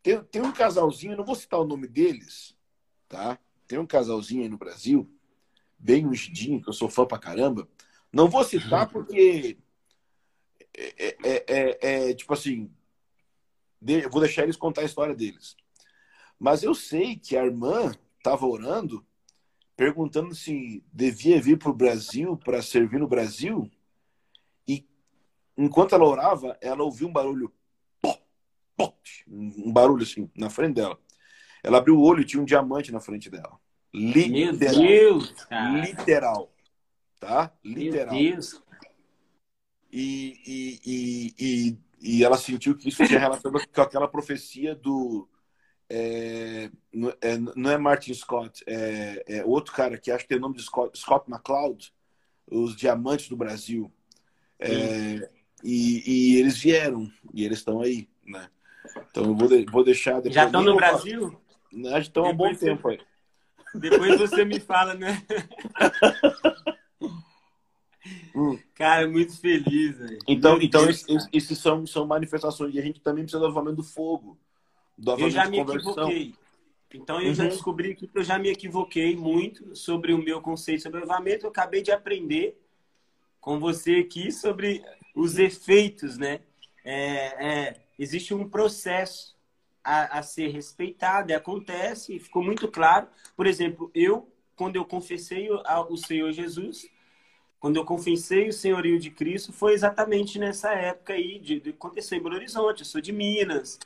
tem, 0.02 0.24
tem 0.24 0.42
um 0.42 0.54
casalzinho, 0.54 1.18
não 1.18 1.26
vou 1.26 1.36
citar 1.36 1.60
o 1.60 1.68
nome 1.68 1.86
deles, 1.86 2.56
tá? 3.10 3.38
Tem 3.68 3.78
um 3.78 3.86
casalzinho 3.86 4.44
aí 4.44 4.50
no 4.50 4.58
Brasil, 4.58 5.10
bem 5.78 6.06
ungidinho, 6.06 6.62
que 6.62 6.70
eu 6.70 6.74
sou 6.74 6.90
fã 6.90 7.06
pra 7.06 7.20
caramba. 7.20 7.68
Não 8.12 8.30
vou 8.30 8.44
citar 8.44 8.90
porque 8.90 9.58
é, 10.78 11.08
é, 11.08 11.18
é, 11.24 11.46
é, 11.48 12.10
é 12.10 12.14
tipo 12.14 12.34
assim, 12.34 12.72
de, 13.82 14.08
vou 14.08 14.22
deixar 14.22 14.44
eles 14.44 14.56
contar 14.56 14.82
a 14.82 14.86
história 14.86 15.16
deles. 15.16 15.56
Mas 16.40 16.64
eu 16.64 16.74
sei 16.74 17.18
que 17.18 17.36
a 17.36 17.46
irmã 17.46 17.92
estava 18.18 18.46
orando, 18.46 19.06
perguntando 19.80 20.36
se 20.36 20.84
devia 20.92 21.42
vir 21.42 21.58
para 21.58 21.70
o 21.70 21.74
Brasil 21.74 22.36
para 22.36 22.62
servir 22.62 23.00
no 23.00 23.08
Brasil. 23.08 23.72
E 24.68 24.86
enquanto 25.58 25.96
ela 25.96 26.04
orava, 26.04 26.58
ela 26.60 26.84
ouviu 26.84 27.08
um 27.08 27.14
barulho, 27.14 27.50
um 29.26 29.72
barulho 29.72 30.04
assim 30.04 30.30
na 30.36 30.50
frente 30.50 30.76
dela. 30.76 31.00
Ela 31.64 31.78
abriu 31.78 31.96
o 31.96 32.02
olho 32.02 32.20
e 32.20 32.26
tinha 32.26 32.42
um 32.42 32.46
diamante 32.46 32.92
na 32.92 33.00
frente 33.00 33.30
dela. 33.30 33.58
Literal. 33.94 34.32
Meu 34.32 34.58
Deus, 34.58 35.32
cara. 35.46 35.80
Literal. 35.80 36.54
Tá? 37.18 37.54
Literal. 37.64 38.14
Meu 38.14 38.34
Deus. 38.34 38.62
E, 39.90 40.42
e, 40.46 40.80
e, 40.86 41.34
e, 41.40 41.78
e 42.02 42.24
ela 42.26 42.38
sentiu 42.38 42.76
que 42.76 42.90
isso 42.90 43.08
tinha 43.08 43.18
relação 43.18 43.50
com 43.50 43.82
aquela 43.82 44.10
profecia 44.10 44.76
do. 44.76 45.26
É, 45.90 46.70
é, 47.22 47.38
não 47.56 47.72
é 47.72 47.78
Martin 47.78 48.14
Scott, 48.14 48.64
é, 48.68 49.24
é, 49.28 49.44
outro 49.44 49.74
cara 49.74 49.98
que 49.98 50.12
acho 50.12 50.24
que 50.24 50.30
tem 50.30 50.38
o 50.38 50.42
nome 50.42 50.56
de 50.56 50.62
Scott, 50.62 50.98
Scott 50.98 51.30
McCloud, 51.30 51.92
os 52.46 52.76
Diamantes 52.76 53.28
do 53.28 53.36
Brasil. 53.36 53.92
É, 54.60 55.30
e, 55.64 56.04
e, 56.06 56.38
eles 56.38 56.58
vieram, 56.58 57.10
e 57.34 57.44
eles 57.44 57.60
estão 57.60 57.82
aí, 57.82 58.08
né? 58.26 58.50
Então 59.10 59.26
eu 59.26 59.36
vou, 59.36 59.48
de, 59.48 59.66
vou 59.66 59.84
deixar. 59.84 60.22
Já 60.26 60.46
estão 60.46 60.62
no 60.62 60.76
Brasil? 60.76 61.42
Já 61.74 62.00
estão 62.00 62.26
há 62.26 62.30
um 62.30 62.36
bom 62.36 62.54
tempo 62.54 62.88
aí. 62.90 63.00
Depois 63.74 64.20
você 64.20 64.46
me 64.46 64.60
fala, 64.60 64.94
né? 64.94 65.24
Hum. 68.36 68.58
Cara, 68.74 69.08
muito 69.08 69.38
feliz. 69.40 69.98
Véio. 69.98 70.20
Então, 70.28 70.62
então 70.62 70.90
esses, 70.90 71.28
esses, 71.32 71.58
são, 71.58 71.86
são 71.86 72.06
manifestações. 72.08 72.74
E 72.74 72.80
a 72.80 72.82
gente 72.82 73.02
também 73.02 73.24
precisa 73.24 73.40
do 73.40 73.48
avamento 73.48 73.78
do 73.78 73.84
fogo. 73.84 74.40
Eu 75.06 75.30
já 75.30 75.48
me 75.48 75.60
equivoquei. 75.60 76.34
Então, 76.94 77.22
eu 77.22 77.30
uhum. 77.30 77.36
já 77.36 77.46
descobri 77.46 77.96
que 77.96 78.10
eu 78.14 78.24
já 78.24 78.40
me 78.40 78.50
equivoquei 78.50 79.16
muito 79.16 79.76
sobre 79.76 80.12
o 80.12 80.18
meu 80.18 80.42
conceito 80.42 80.82
sobre 80.82 81.02
avamento. 81.02 81.46
Eu 81.46 81.50
acabei 81.52 81.82
de 81.82 81.92
aprender 81.92 82.60
com 83.40 83.60
você 83.60 83.98
aqui 83.98 84.32
sobre 84.32 84.84
os 85.16 85.38
efeitos, 85.38 86.18
né? 86.18 86.40
É, 86.84 87.48
é, 87.48 87.76
existe 87.98 88.34
um 88.34 88.50
processo 88.50 89.36
a, 89.84 90.20
a 90.20 90.24
ser 90.24 90.48
respeitado, 90.48 91.32
e 91.32 91.36
acontece, 91.36 92.16
e 92.16 92.20
ficou 92.20 92.44
muito 92.44 92.68
claro. 92.68 93.08
Por 93.36 93.46
exemplo, 93.46 93.92
eu, 93.94 94.28
quando 94.56 94.76
eu 94.76 94.86
confessei 94.86 95.50
o, 95.50 95.62
o 95.90 95.98
Senhor 95.98 96.32
Jesus, 96.32 96.90
quando 97.60 97.78
eu 97.78 97.86
confessei 97.86 98.48
o 98.48 98.54
senhorio 98.54 99.00
de 99.00 99.12
Cristo, 99.12 99.52
foi 99.52 99.74
exatamente 99.74 100.40
nessa 100.40 100.74
época 100.74 101.14
aí, 101.14 101.40
de, 101.40 101.60
de 101.60 101.70
aconteceu 101.72 102.18
em 102.18 102.22
Belo 102.22 102.36
Horizonte, 102.36 102.80
eu 102.80 102.86
sou 102.86 103.02
de 103.02 103.12
Minas, 103.12 103.80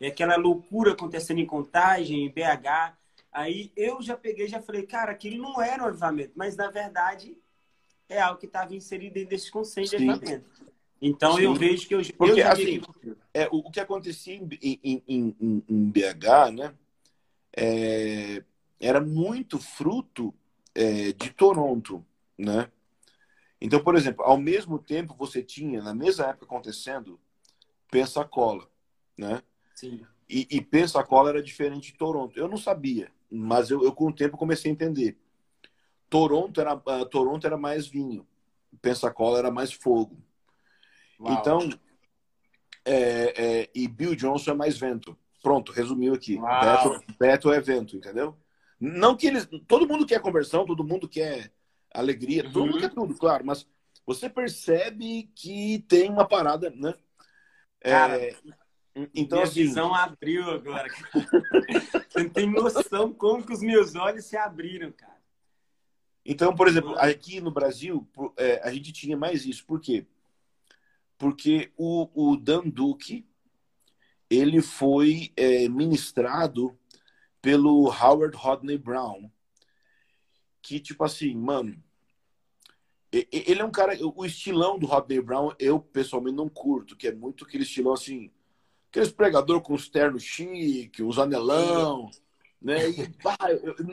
e 0.00 0.06
aquela 0.06 0.36
loucura 0.36 0.92
acontecendo 0.92 1.40
em 1.40 1.46
Contagem, 1.46 2.24
em 2.24 2.30
BH. 2.30 2.96
Aí 3.32 3.70
eu 3.76 4.00
já 4.00 4.16
peguei 4.16 4.48
já 4.48 4.60
falei, 4.60 4.86
cara, 4.86 5.12
aquilo 5.12 5.42
não 5.42 5.60
era 5.60 5.82
um 5.82 5.86
avivamento, 5.86 6.32
mas 6.34 6.56
na 6.56 6.70
verdade 6.70 7.36
é 8.08 8.20
algo 8.20 8.38
que 8.38 8.46
estava 8.46 8.74
inserido 8.74 9.14
dentro 9.14 9.30
desse 9.30 9.50
conceito 9.50 9.90
Sim. 9.90 9.96
de 9.98 10.10
avivamento. 10.10 10.50
Então 11.00 11.36
Sim. 11.36 11.42
eu 11.42 11.54
vejo 11.54 11.86
que 11.86 11.94
eu, 11.94 12.02
Porque, 12.16 12.40
eu 12.40 12.48
assim, 12.48 12.80
é, 13.34 13.46
o, 13.48 13.58
o, 13.58 13.70
que 13.70 13.80
acontecia 13.80 14.34
em, 14.34 14.48
em, 14.62 15.02
em, 15.06 15.64
em 15.68 15.90
BH, 15.90 16.52
né, 16.54 16.74
é, 17.54 18.42
era 18.80 19.00
muito 19.00 19.58
fruto 19.58 20.34
é, 20.74 21.12
de 21.12 21.30
Toronto, 21.30 22.04
né? 22.38 22.70
Então, 23.60 23.82
por 23.82 23.96
exemplo, 23.96 24.22
ao 24.24 24.36
mesmo 24.36 24.78
tempo 24.78 25.14
você 25.18 25.42
tinha, 25.42 25.82
na 25.82 25.94
mesma 25.94 26.26
época 26.26 26.44
acontecendo, 26.44 27.18
Pensacola, 27.90 28.68
né? 29.16 29.42
Sim. 29.76 30.04
E, 30.28 30.48
e 30.50 30.60
Pensacola 30.60 31.30
era 31.30 31.42
diferente 31.42 31.92
de 31.92 31.98
Toronto. 31.98 32.36
Eu 32.36 32.48
não 32.48 32.56
sabia, 32.56 33.12
mas 33.30 33.70
eu, 33.70 33.84
eu 33.84 33.92
com 33.92 34.08
o 34.08 34.12
tempo 34.12 34.36
comecei 34.36 34.70
a 34.70 34.74
entender. 34.74 35.16
Toronto 36.10 36.60
era, 36.60 36.74
uh, 36.74 37.06
Toronto 37.06 37.46
era 37.46 37.56
mais 37.56 37.86
vinho, 37.86 38.26
Pensacola 38.80 39.38
era 39.38 39.50
mais 39.50 39.72
fogo. 39.72 40.16
Uau. 41.20 41.32
Então, 41.34 41.70
é, 42.84 43.34
é, 43.36 43.70
e 43.74 43.86
Bill 43.86 44.16
Johnson 44.16 44.52
é 44.52 44.54
mais 44.54 44.78
vento. 44.78 45.16
Pronto, 45.42 45.72
resumiu 45.72 46.14
aqui. 46.14 46.38
Beto, 46.40 47.04
Beto 47.18 47.52
é 47.52 47.60
vento, 47.60 47.96
entendeu? 47.96 48.36
Não 48.80 49.16
que 49.16 49.26
eles. 49.26 49.48
Todo 49.68 49.86
mundo 49.86 50.06
quer 50.06 50.20
conversão, 50.20 50.66
todo 50.66 50.84
mundo 50.84 51.08
quer 51.08 51.52
alegria, 51.92 52.44
uhum. 52.44 52.52
todo 52.52 52.66
mundo 52.66 52.78
quer 52.78 52.90
tudo, 52.90 53.14
claro, 53.16 53.44
mas 53.44 53.66
você 54.04 54.28
percebe 54.28 55.30
que 55.34 55.84
tem 55.88 56.10
uma 56.10 56.26
parada, 56.26 56.70
né? 56.70 56.94
É, 57.80 57.90
cara, 57.90 58.22
é, 58.22 58.36
então, 59.14 59.38
minha 59.38 59.48
assim... 59.48 59.62
visão 59.62 59.94
abriu 59.94 60.50
agora. 60.50 60.88
Você 62.08 62.22
não 62.22 62.30
tem 62.30 62.50
noção 62.50 63.12
como 63.12 63.44
que 63.44 63.52
os 63.52 63.60
meus 63.60 63.94
olhos 63.94 64.24
se 64.24 64.36
abriram, 64.36 64.90
cara. 64.90 65.16
Então, 66.24 66.54
por 66.56 66.66
exemplo, 66.66 66.98
aqui 66.98 67.40
no 67.40 67.50
Brasil, 67.50 68.08
é, 68.36 68.60
a 68.66 68.72
gente 68.72 68.92
tinha 68.92 69.16
mais 69.16 69.44
isso. 69.44 69.64
Por 69.66 69.80
quê? 69.80 70.06
Porque 71.18 71.70
o, 71.76 72.32
o 72.32 72.36
Dan 72.36 72.68
Duque, 72.68 73.26
ele 74.28 74.62
foi 74.62 75.32
é, 75.36 75.68
ministrado 75.68 76.76
pelo 77.40 77.88
Howard 77.90 78.36
Rodney 78.36 78.78
Brown, 78.78 79.30
que, 80.62 80.80
tipo 80.80 81.04
assim, 81.04 81.34
mano, 81.36 81.80
ele 83.12 83.60
é 83.60 83.64
um 83.64 83.70
cara, 83.70 83.96
o 84.02 84.24
estilão 84.24 84.78
do 84.78 84.86
Rodney 84.86 85.20
Brown, 85.20 85.52
eu 85.58 85.78
pessoalmente 85.78 86.36
não 86.36 86.48
curto, 86.48 86.96
que 86.96 87.06
é 87.06 87.14
muito 87.14 87.44
aquele 87.44 87.62
estilão 87.62 87.92
assim, 87.92 88.32
aqueles 88.96 89.12
pregador 89.12 89.60
com 89.60 89.74
os 89.74 89.88
ternos 89.88 90.22
chique, 90.22 91.02
os 91.02 91.18
anelão, 91.18 92.10
né? 92.60 92.88
E, 92.88 93.08
pá, 93.22 93.36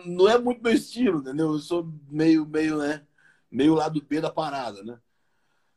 não 0.05 0.29
é 0.29 0.37
muito 0.37 0.63
meu 0.63 0.71
estilo, 0.71 1.19
entendeu? 1.19 1.51
Eu 1.51 1.59
sou 1.59 1.91
meio, 2.09 2.45
meio, 2.45 2.77
né? 2.77 3.05
Meio 3.51 3.75
lado 3.75 4.01
B 4.01 4.21
da 4.21 4.31
parada, 4.31 4.81
né? 4.81 4.97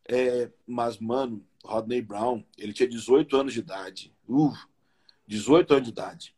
É, 0.09 0.51
mas, 0.65 0.99
mano, 0.99 1.45
Rodney 1.65 2.01
Brown, 2.01 2.45
ele 2.57 2.73
tinha 2.73 2.89
18 2.89 3.37
anos 3.37 3.53
de 3.53 3.59
idade. 3.59 4.15
Uh, 4.29 4.55
18 5.27 5.75
anos 5.75 5.85
de 5.85 5.91
idade. 5.91 6.35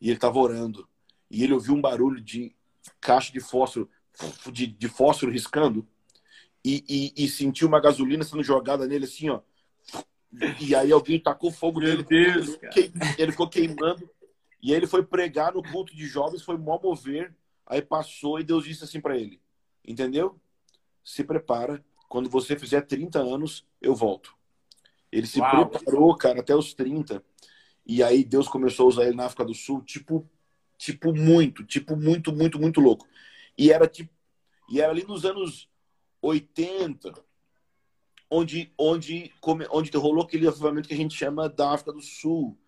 E 0.00 0.10
ele 0.10 0.18
tava 0.18 0.38
orando. 0.40 0.88
E 1.30 1.44
ele 1.44 1.54
ouviu 1.54 1.74
um 1.74 1.80
barulho 1.80 2.20
de 2.20 2.54
caixa 3.00 3.32
de 3.32 3.38
fósforo, 3.38 3.88
de, 4.52 4.66
de 4.66 4.88
fósforo 4.88 5.30
riscando 5.30 5.86
e, 6.64 7.12
e, 7.16 7.24
e 7.24 7.28
sentiu 7.28 7.68
uma 7.68 7.80
gasolina 7.80 8.24
sendo 8.24 8.42
jogada 8.42 8.86
nele 8.86 9.04
assim, 9.04 9.30
ó. 9.30 9.40
E 10.60 10.74
aí 10.74 10.90
alguém 10.92 11.20
tacou 11.20 11.50
fogo 11.50 11.80
Meu 11.80 11.88
nele. 11.88 12.02
Deus, 12.02 12.58
ele, 12.76 12.92
ele 13.18 13.32
ficou 13.32 13.48
queimando. 13.48 14.08
E 14.62 14.70
aí 14.72 14.78
ele 14.78 14.86
foi 14.86 15.04
pregar 15.04 15.52
no 15.54 15.62
culto 15.62 15.94
de 15.94 16.06
jovens, 16.06 16.42
foi 16.42 16.56
mó 16.56 16.78
mover. 16.82 17.34
Aí 17.66 17.82
passou 17.82 18.38
e 18.38 18.44
Deus 18.44 18.64
disse 18.64 18.84
assim 18.84 19.00
para 19.00 19.16
ele: 19.16 19.40
Entendeu? 19.86 20.38
Se 21.04 21.22
prepara. 21.22 21.84
Quando 22.08 22.30
você 22.30 22.56
fizer 22.56 22.82
30 22.82 23.18
anos, 23.18 23.66
eu 23.80 23.94
volto. 23.94 24.34
Ele 25.10 25.26
se 25.26 25.40
Uau. 25.40 25.68
preparou, 25.68 26.16
cara, 26.16 26.40
até 26.40 26.54
os 26.54 26.74
30. 26.74 27.22
E 27.86 28.02
aí 28.02 28.24
Deus 28.24 28.48
começou 28.48 28.86
a 28.86 28.88
usar 28.88 29.04
ele 29.04 29.16
na 29.16 29.26
África 29.26 29.44
do 29.44 29.54
Sul, 29.54 29.82
tipo, 29.82 30.28
tipo 30.78 31.14
muito, 31.14 31.64
tipo 31.64 31.96
muito, 31.96 32.32
muito, 32.32 32.58
muito 32.58 32.80
louco. 32.80 33.06
E 33.56 33.70
era 33.70 33.86
tipo, 33.86 34.10
e 34.70 34.80
era 34.80 34.90
ali 34.92 35.04
nos 35.04 35.24
anos 35.24 35.68
80, 36.22 37.12
onde, 38.34 38.72
onde, 38.76 39.32
onde 39.70 39.96
rolou 39.96 40.24
aquele 40.24 40.48
avivamento 40.48 40.88
que 40.88 40.94
a 40.94 40.96
gente 40.96 41.14
chama 41.14 41.48
da 41.48 41.72
África 41.72 41.92
do 41.92 42.02
Sul. 42.02 42.58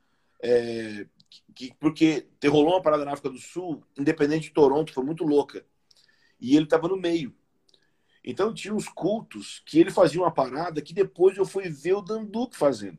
É, 0.40 1.06
que, 1.54 1.74
porque 1.80 2.26
rolou 2.44 2.74
uma 2.74 2.82
parada 2.82 3.04
na 3.04 3.12
África 3.12 3.30
do 3.30 3.38
Sul, 3.38 3.82
independente 3.98 4.48
de 4.48 4.54
Toronto, 4.54 4.92
foi 4.92 5.04
muito 5.04 5.24
louca. 5.24 5.64
E 6.40 6.54
ele 6.54 6.64
estava 6.64 6.86
no 6.86 6.96
meio. 6.96 7.34
Então 8.22 8.54
tinha 8.54 8.74
uns 8.74 8.88
cultos 8.88 9.62
que 9.66 9.78
ele 9.78 9.90
fazia 9.90 10.20
uma 10.20 10.30
parada 10.30 10.82
que 10.82 10.94
depois 10.94 11.36
eu 11.36 11.44
fui 11.44 11.68
ver 11.68 11.94
o 11.94 12.02
Danduque 12.02 12.56
fazendo. 12.56 12.98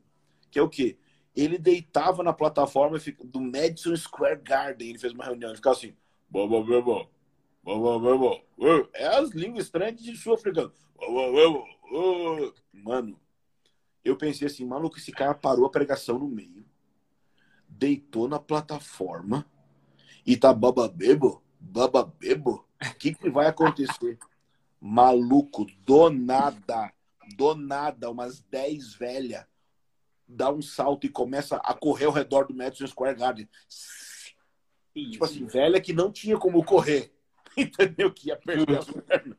Que 0.51 0.59
é 0.59 0.61
o 0.61 0.69
quê? 0.69 0.97
Ele 1.35 1.57
deitava 1.57 2.23
na 2.23 2.33
plataforma 2.33 2.97
do 3.23 3.39
Madison 3.39 3.95
Square 3.95 4.41
Garden. 4.41 4.89
Ele 4.89 4.99
fez 4.99 5.13
uma 5.13 5.25
reunião. 5.25 5.49
Ele 5.51 5.57
ficava 5.57 5.75
assim: 5.75 5.95
bom, 7.63 7.81
bom, 7.81 7.99
bom, 7.99 8.17
bom. 8.17 8.89
É 8.93 9.07
as 9.07 9.29
línguas 9.31 9.65
estranhas 9.65 10.01
de 10.01 10.15
sul-africano. 10.17 10.71
Mano, 12.73 13.19
eu 14.03 14.15
pensei 14.15 14.47
assim, 14.47 14.65
maluco, 14.65 14.97
esse 14.97 15.11
cara 15.11 15.33
parou 15.33 15.65
a 15.65 15.69
pregação 15.69 16.19
no 16.19 16.27
meio, 16.27 16.65
deitou 17.67 18.27
na 18.27 18.39
plataforma 18.39 19.45
e 20.25 20.37
tá 20.37 20.53
bababebo, 20.53 21.43
bababebo. 21.59 22.65
O 22.81 22.93
que, 22.95 23.13
que 23.13 23.29
vai 23.29 23.47
acontecer? 23.47 24.17
Maluco, 24.79 25.65
do 25.83 26.11
nada, 26.11 26.93
do 27.35 27.55
nada, 27.55 28.11
umas 28.11 28.41
10 28.41 28.93
velhas 28.93 29.43
dá 30.27 30.51
um 30.51 30.61
salto 30.61 31.05
e 31.05 31.09
começa 31.09 31.55
a 31.57 31.73
correr 31.73 32.05
ao 32.05 32.11
redor 32.11 32.47
do 32.47 32.53
Madison 32.53 32.85
Square 32.85 33.17
Garden. 33.17 33.49
Isso. 33.69 35.11
Tipo 35.11 35.25
assim, 35.25 35.45
velha 35.45 35.79
que 35.79 35.93
não 35.93 36.11
tinha 36.11 36.37
como 36.37 36.63
correr. 36.63 37.13
Entendeu? 37.55 38.11
Que 38.11 38.27
ia 38.27 38.35
perder 38.35 38.77
as 38.77 38.91
pernas. 38.91 39.37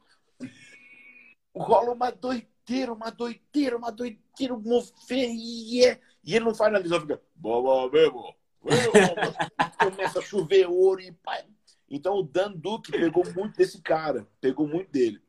Rola 1.59 1.93
uma 1.93 2.11
doideira, 2.11 2.93
uma 2.93 3.11
doideira, 3.11 3.77
uma 3.77 3.91
doideira, 3.91 4.57
mover, 4.57 5.31
e, 5.31 5.85
é... 5.85 6.01
e 6.25 6.35
ele 6.35 6.45
não 6.45 6.53
nada, 6.53 7.01
fica, 7.01 7.23
boa 7.35 7.91
mesmo. 7.91 8.35
Começa 9.79 10.19
a 10.19 10.23
chover 10.23 10.67
ouro 10.69 11.01
e 11.01 11.13
pai. 11.13 11.45
Então 11.91 12.17
o 12.17 12.23
Dan 12.23 12.53
Duque 12.53 12.93
pegou 12.93 13.25
muito 13.35 13.57
desse 13.57 13.81
cara, 13.81 14.27
pegou 14.41 14.69
muito 14.69 14.91
dele. 14.91 15.21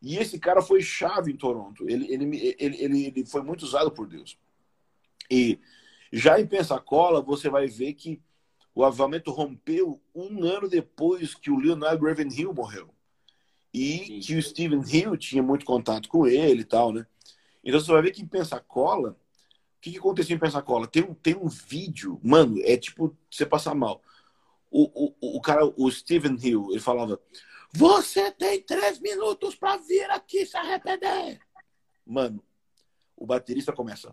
E 0.00 0.16
esse 0.16 0.38
cara 0.38 0.62
foi 0.62 0.80
chave 0.80 1.32
em 1.32 1.36
Toronto. 1.36 1.88
Ele, 1.88 2.12
ele, 2.12 2.54
ele, 2.58 3.06
ele, 3.06 3.26
foi 3.26 3.42
muito 3.42 3.62
usado 3.62 3.90
por 3.90 4.06
Deus. 4.06 4.38
E 5.30 5.58
já 6.12 6.40
em 6.40 6.46
Pensacola, 6.46 7.20
você 7.20 7.50
vai 7.50 7.66
ver 7.66 7.94
que 7.94 8.22
o 8.74 8.84
avamento 8.84 9.30
rompeu 9.32 10.00
um 10.14 10.44
ano 10.44 10.68
depois 10.68 11.34
que 11.34 11.50
o 11.50 11.58
Leonard 11.58 12.02
Ravenhill 12.02 12.54
morreu. 12.54 12.94
E 13.78 14.06
Sim. 14.06 14.20
que 14.20 14.34
o 14.34 14.42
Stephen 14.42 14.82
Hill 14.82 15.16
tinha 15.16 15.42
muito 15.42 15.64
contato 15.64 16.08
com 16.08 16.26
ele 16.26 16.62
e 16.62 16.64
tal, 16.64 16.92
né? 16.92 17.06
Então 17.62 17.78
você 17.78 17.92
vai 17.92 18.02
ver 18.02 18.10
que 18.10 18.20
em 18.20 18.26
Pensacola, 18.26 19.10
o 19.10 19.80
que, 19.80 19.92
que 19.92 19.98
aconteceu 19.98 20.34
em 20.34 20.40
Pensacola? 20.40 20.88
Tem 20.88 21.04
um, 21.04 21.14
tem 21.14 21.36
um 21.36 21.46
vídeo, 21.46 22.18
mano, 22.24 22.60
é 22.64 22.76
tipo 22.76 23.16
você 23.30 23.46
passar 23.46 23.76
mal. 23.76 24.02
O, 24.68 25.14
o, 25.20 25.36
o 25.36 25.40
cara, 25.40 25.64
o 25.76 25.90
Stephen 25.92 26.36
Hill, 26.42 26.68
ele 26.72 26.80
falava: 26.80 27.20
Você 27.72 28.32
tem 28.32 28.60
três 28.60 28.98
minutos 28.98 29.54
para 29.54 29.76
vir 29.76 30.10
aqui 30.10 30.44
se 30.44 30.56
arrepender. 30.56 31.40
Mano, 32.04 32.42
o 33.16 33.24
baterista 33.24 33.72
começa. 33.72 34.12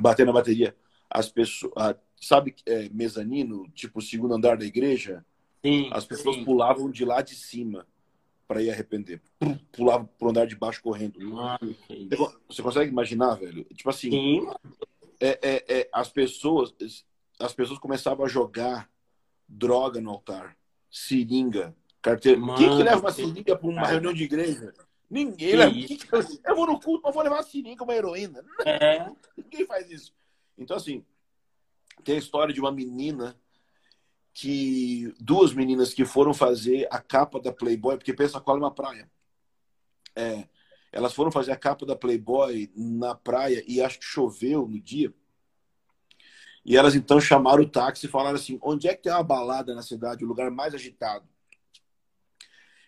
bater 0.00 0.24
na 0.24 0.32
bateria. 0.32 0.76
As 1.10 1.28
pessoas. 1.28 1.96
Sabe, 2.20 2.54
é, 2.64 2.88
mezanino, 2.90 3.68
tipo 3.74 3.98
o 3.98 4.02
segundo 4.02 4.34
andar 4.34 4.56
da 4.56 4.64
igreja? 4.64 5.26
Sim, 5.64 5.88
As 5.92 6.04
pessoas 6.04 6.36
sim. 6.36 6.44
pulavam 6.44 6.90
de 6.90 7.04
lá 7.04 7.22
de 7.22 7.34
cima 7.34 7.86
para 8.46 8.62
ir 8.62 8.70
arrepender. 8.70 9.22
Pulavam 9.72 10.06
pro 10.18 10.28
andar 10.30 10.46
de 10.46 10.54
baixo 10.54 10.82
correndo. 10.82 11.18
Mano, 11.20 11.74
Você 12.48 12.62
consegue 12.62 12.90
imaginar, 12.90 13.34
velho? 13.36 13.64
Tipo 13.74 13.88
assim, 13.90 14.10
Sim, 14.10 14.46
é, 15.20 15.38
é, 15.42 15.64
é, 15.80 15.88
as 15.92 16.08
pessoas 16.10 16.74
as 17.40 17.52
pessoas 17.54 17.78
começavam 17.78 18.24
a 18.24 18.28
jogar 18.28 18.88
droga 19.48 20.00
no 20.00 20.10
altar, 20.10 20.56
seringa, 20.90 21.74
carteira. 22.02 22.38
Mano, 22.38 22.58
Quem 22.58 22.68
que 22.76 22.82
leva 22.82 23.00
uma 23.00 23.10
seringa 23.12 23.56
para 23.56 23.66
uma 23.68 23.80
cara. 23.82 23.92
reunião 23.94 24.12
de 24.12 24.22
igreja? 24.24 24.72
Ninguém. 25.10 25.50
Que 25.50 25.56
leva. 25.56 25.72
Quem 25.72 25.96
que- 25.96 26.08
Eu 26.44 26.54
vou 26.56 26.66
no 26.66 26.78
culto, 26.78 27.02
mas 27.04 27.14
vou 27.14 27.22
levar 27.24 27.36
uma 27.36 27.42
seringa, 27.42 27.82
uma 27.82 27.94
heroína. 27.94 28.44
é. 28.66 29.10
Ninguém 29.36 29.66
faz 29.66 29.90
isso. 29.90 30.14
Então, 30.56 30.76
assim, 30.76 31.04
tem 32.04 32.14
a 32.16 32.18
história 32.18 32.52
de 32.54 32.60
uma 32.60 32.70
menina 32.70 33.34
que. 34.34 35.14
Duas 35.20 35.54
meninas 35.54 35.94
que 35.94 36.04
foram 36.04 36.34
fazer 36.34 36.86
a 36.90 37.00
capa 37.00 37.40
da 37.40 37.52
Playboy, 37.52 37.96
porque 37.96 38.12
Pensacola 38.12 38.58
é 38.58 38.62
uma 38.62 38.74
praia. 38.74 39.10
É, 40.16 40.46
elas 40.92 41.14
foram 41.14 41.30
fazer 41.32 41.52
a 41.52 41.56
capa 41.56 41.86
da 41.86 41.96
Playboy 41.96 42.70
na 42.76 43.14
praia 43.14 43.64
e 43.66 43.80
acho 43.80 43.98
que 43.98 44.04
choveu 44.04 44.68
no 44.68 44.78
dia. 44.80 45.14
E 46.64 46.76
elas 46.76 46.94
então 46.94 47.20
chamaram 47.20 47.62
o 47.62 47.68
táxi 47.68 48.06
e 48.06 48.08
falaram 48.08 48.36
assim: 48.36 48.58
onde 48.62 48.88
é 48.88 48.94
que 48.94 49.02
tem 49.02 49.12
uma 49.12 49.22
balada 49.22 49.74
na 49.74 49.82
cidade, 49.82 50.24
o 50.24 50.28
lugar 50.28 50.50
mais 50.50 50.74
agitado? 50.74 51.28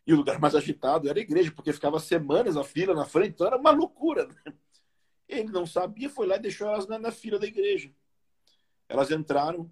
E 0.06 0.14
o 0.14 0.16
lugar 0.16 0.38
mais 0.38 0.54
agitado 0.54 1.08
era 1.08 1.18
a 1.18 1.22
igreja, 1.22 1.50
porque 1.50 1.72
ficava 1.72 1.98
semanas 1.98 2.56
a 2.56 2.62
fila 2.62 2.94
na 2.94 3.04
frente, 3.04 3.30
então 3.30 3.46
era 3.46 3.56
uma 3.56 3.72
loucura. 3.72 4.26
Né? 4.26 4.54
Ele 5.28 5.50
não 5.50 5.66
sabia, 5.66 6.08
foi 6.08 6.28
lá 6.28 6.36
e 6.36 6.40
deixou 6.40 6.68
elas 6.68 6.86
na, 6.86 6.98
na 6.98 7.10
fila 7.10 7.38
da 7.40 7.46
igreja. 7.46 7.90
Elas 8.88 9.10
entraram, 9.10 9.70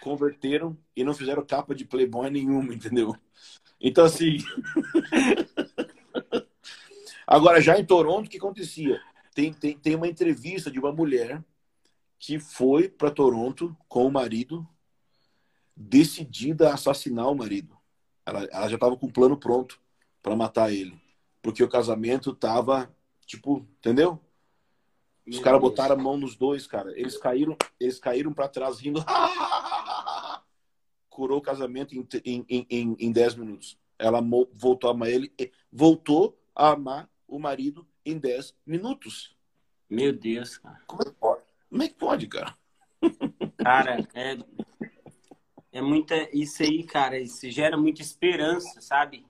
converteram 0.00 0.76
e 0.96 1.04
não 1.04 1.14
fizeram 1.14 1.46
capa 1.46 1.74
de 1.74 1.84
Playboy 1.84 2.28
nenhuma, 2.30 2.74
entendeu? 2.74 3.14
Então, 3.80 4.04
assim. 4.04 4.38
Agora, 7.26 7.60
já 7.60 7.78
em 7.78 7.84
Toronto, 7.84 8.26
o 8.26 8.28
que 8.30 8.36
acontecia? 8.36 9.00
Tem, 9.34 9.52
tem, 9.52 9.78
tem 9.78 9.94
uma 9.94 10.08
entrevista 10.08 10.70
de 10.70 10.78
uma 10.78 10.92
mulher 10.92 11.42
que 12.18 12.38
foi 12.38 12.88
para 12.88 13.10
Toronto 13.10 13.76
com 13.88 14.06
o 14.06 14.12
marido, 14.12 14.68
decidida 15.74 16.70
a 16.70 16.74
assassinar 16.74 17.28
o 17.28 17.34
marido. 17.34 17.76
Ela, 18.24 18.44
ela 18.44 18.68
já 18.68 18.76
estava 18.76 18.96
com 18.96 19.06
o 19.06 19.12
plano 19.12 19.36
pronto 19.36 19.80
para 20.22 20.36
matar 20.36 20.72
ele. 20.72 21.00
Porque 21.40 21.64
o 21.64 21.68
casamento 21.68 22.34
tava, 22.34 22.94
tipo, 23.26 23.66
entendeu? 23.78 24.20
Os 25.26 25.38
caras 25.38 25.60
botaram 25.60 25.94
a 25.94 25.98
mão 25.98 26.16
nos 26.16 26.36
dois, 26.36 26.66
cara. 26.66 26.92
Eles 26.98 27.16
caíram, 27.16 27.56
eles 27.78 27.98
caíram 27.98 28.32
para 28.32 28.48
trás 28.48 28.80
rindo. 28.80 29.04
Curou 31.08 31.38
o 31.38 31.42
casamento 31.42 31.94
em, 31.94 32.06
em, 32.24 32.44
em, 32.48 32.66
em, 32.68 32.96
em 32.98 33.12
10 33.12 33.36
minutos. 33.36 33.78
Ela 33.98 34.20
voltou 34.52 34.90
a 34.90 34.92
amar 34.92 35.08
ele, 35.08 35.32
voltou 35.70 36.38
a 36.54 36.70
amar 36.70 37.08
o 37.28 37.38
marido 37.38 37.86
em 38.04 38.18
10 38.18 38.56
minutos. 38.66 39.36
Meu 39.88 40.12
Deus, 40.12 40.58
cara. 40.58 40.80
Como 40.86 41.02
é 41.02 41.04
que 41.04 41.12
pode? 41.12 41.42
Como 41.68 41.82
é 41.82 41.88
que 41.88 41.94
pode, 41.94 42.26
cara? 42.26 42.56
Cara, 43.58 44.08
é, 44.14 44.38
é 45.70 45.80
muita. 45.80 46.14
Isso 46.36 46.62
aí, 46.62 46.82
cara, 46.82 47.18
isso 47.18 47.48
gera 47.50 47.76
muita 47.76 48.02
esperança, 48.02 48.80
sabe? 48.80 49.24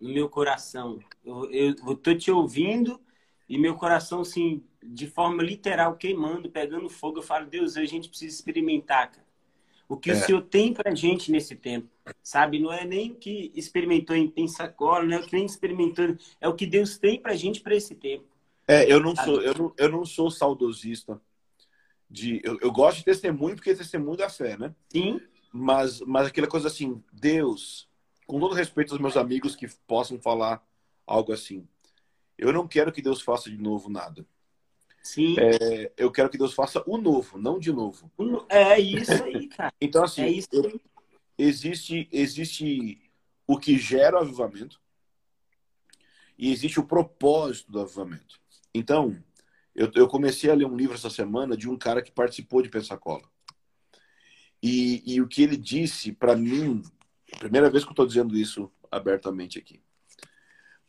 No 0.00 0.08
meu 0.08 0.28
coração. 0.28 0.98
Eu, 1.24 1.50
eu, 1.50 1.74
eu 1.86 1.96
tô 1.96 2.14
te 2.14 2.30
ouvindo 2.30 3.00
e 3.48 3.58
meu 3.58 3.74
coração, 3.76 4.20
assim, 4.20 4.62
de 4.82 5.06
forma 5.06 5.42
literal, 5.42 5.96
queimando, 5.96 6.50
pegando 6.50 6.88
fogo. 6.88 7.18
Eu 7.18 7.22
falo, 7.22 7.46
Deus, 7.46 7.76
a 7.76 7.84
gente 7.84 8.08
precisa 8.08 8.34
experimentar, 8.34 9.10
cara. 9.10 9.26
O 9.88 9.96
que 9.96 10.10
É. 10.10 10.14
o 10.14 10.16
Senhor 10.16 10.42
tem 10.42 10.72
pra 10.72 10.94
gente 10.94 11.30
nesse 11.30 11.54
tempo, 11.54 11.88
sabe? 12.22 12.58
Não 12.58 12.72
é 12.72 12.84
nem 12.84 13.10
o 13.10 13.14
que 13.14 13.52
experimentou 13.54 14.16
em 14.16 14.26
Pensacola, 14.28 15.04
não 15.04 15.18
é 15.18 15.20
o 15.20 15.26
que 15.26 15.34
nem 15.34 15.44
experimentou, 15.44 16.16
é 16.40 16.48
o 16.48 16.54
que 16.54 16.66
Deus 16.66 16.96
tem 16.96 17.20
pra 17.20 17.34
gente 17.34 17.60
pra 17.60 17.74
esse 17.74 17.94
tempo. 17.94 18.24
É, 18.66 18.90
eu 18.90 19.00
não 19.00 19.14
sou, 19.14 19.42
eu 19.42 19.54
não, 19.54 19.74
eu 19.76 19.88
não 19.90 20.04
sou 20.06 20.30
saudosista. 20.30 21.20
De, 22.08 22.40
eu, 22.44 22.58
eu 22.60 22.70
gosto 22.70 22.98
de 22.98 23.04
testemunho 23.04 23.54
porque 23.56 23.70
é 23.70 23.74
testemunho 23.74 24.16
da 24.16 24.28
fé, 24.30 24.56
né? 24.56 24.74
Sim, 24.90 25.20
Mas, 25.52 26.00
mas 26.00 26.26
aquela 26.28 26.46
coisa 26.46 26.68
assim, 26.68 27.02
Deus, 27.12 27.88
com 28.26 28.38
todo 28.40 28.54
respeito 28.54 28.92
aos 28.92 29.00
meus 29.00 29.16
amigos 29.16 29.54
que 29.56 29.66
possam 29.86 30.18
falar 30.18 30.62
algo 31.06 31.32
assim, 31.32 31.66
eu 32.38 32.52
não 32.52 32.66
quero 32.66 32.92
que 32.92 33.02
Deus 33.02 33.20
faça 33.22 33.50
de 33.50 33.58
novo 33.58 33.88
nada. 33.88 34.26
sim. 35.02 35.36
É, 35.38 35.92
eu 35.96 36.10
quero 36.10 36.28
que 36.30 36.38
Deus 36.38 36.54
faça 36.54 36.82
o 36.86 36.96
novo, 36.98 37.38
não 37.38 37.58
de 37.58 37.72
novo. 37.72 38.10
É 38.48 38.78
isso 38.78 39.12
aí, 39.22 39.48
cara. 39.48 39.72
Então, 39.80 40.04
assim, 40.04 40.22
É 40.22 40.30
isso 40.30 40.48
eu- 40.52 40.80
existe, 41.36 42.08
existe 42.12 43.10
o 43.46 43.58
que 43.58 43.76
gera 43.78 44.16
o 44.16 44.20
avivamento 44.20 44.80
e 46.38 46.50
existe 46.52 46.78
o 46.80 46.84
propósito 46.86 47.70
do 47.70 47.80
avivamento. 47.80 48.40
Então, 48.74 49.22
eu, 49.74 49.90
eu 49.94 50.06
comecei 50.08 50.50
a 50.50 50.54
ler 50.54 50.66
um 50.66 50.76
livro 50.76 50.94
essa 50.94 51.10
semana 51.10 51.56
de 51.56 51.68
um 51.68 51.76
cara 51.76 52.02
que 52.02 52.12
participou 52.12 52.62
de 52.62 52.68
Pensacola. 52.68 53.28
E, 54.62 55.02
e 55.04 55.20
o 55.20 55.26
que 55.26 55.42
ele 55.42 55.56
disse 55.56 56.12
para 56.12 56.36
mim, 56.36 56.82
primeira 57.38 57.68
vez 57.68 57.82
que 57.84 57.90
eu 57.90 57.92
estou 57.92 58.06
dizendo 58.06 58.36
isso 58.36 58.70
abertamente 58.90 59.58
aqui. 59.58 59.82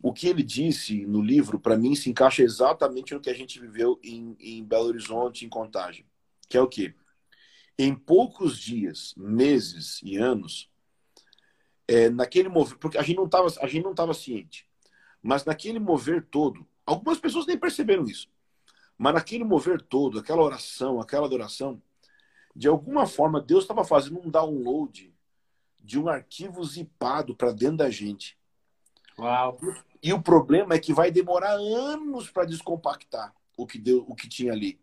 O 0.03 0.11
que 0.11 0.27
ele 0.27 0.43
disse 0.43 1.05
no 1.05 1.21
livro, 1.21 1.57
para 1.57 1.77
mim, 1.77 1.95
se 1.95 2.09
encaixa 2.09 2.43
exatamente 2.43 3.13
no 3.13 3.21
que 3.21 3.29
a 3.29 3.33
gente 3.33 3.57
viveu 3.57 3.97
em, 4.03 4.35
em 4.37 4.61
Belo 4.61 4.87
Horizonte, 4.87 5.45
em 5.45 5.49
Contagem. 5.49 6.05
Que 6.49 6.57
é 6.57 6.61
o 6.61 6.67
quê? 6.67 6.93
Em 7.79 7.95
poucos 7.95 8.59
dias, 8.59 9.13
meses 9.15 10.01
e 10.03 10.17
anos, 10.17 10.69
é, 11.87 12.09
naquele 12.09 12.49
mover, 12.49 12.77
porque 12.79 12.97
a 12.97 13.01
gente 13.01 13.15
não 13.15 13.25
estava 13.27 13.47
a 13.61 13.67
gente 13.67 13.83
não 13.83 13.91
estava 13.91 14.13
ciente, 14.13 14.67
mas 15.21 15.45
naquele 15.45 15.79
mover 15.79 16.27
todo, 16.29 16.67
algumas 16.85 17.17
pessoas 17.17 17.45
nem 17.45 17.57
perceberam 17.57 18.03
isso, 18.03 18.29
mas 18.97 19.13
naquele 19.13 19.45
mover 19.45 19.81
todo, 19.81 20.19
aquela 20.19 20.43
oração, 20.43 20.99
aquela 20.99 21.27
adoração, 21.27 21.81
de 22.53 22.67
alguma 22.67 23.07
forma 23.07 23.39
Deus 23.39 23.63
estava 23.63 23.85
fazendo 23.85 24.19
um 24.19 24.29
download 24.29 25.13
de 25.81 25.97
um 25.97 26.09
arquivo 26.09 26.61
zipado 26.65 27.35
para 27.35 27.53
dentro 27.53 27.77
da 27.77 27.89
gente. 27.89 28.37
Uau. 29.17 29.57
E 30.03 30.11
o 30.11 30.21
problema 30.21 30.75
é 30.75 30.79
que 30.79 30.93
vai 30.93 31.09
demorar 31.09 31.53
anos 31.53 32.29
para 32.29 32.43
descompactar 32.43 33.33
o 33.57 33.65
que 33.65 33.79
deu, 33.79 34.03
o 34.05 34.13
que 34.13 34.27
tinha 34.27 34.51
ali. 34.51 34.77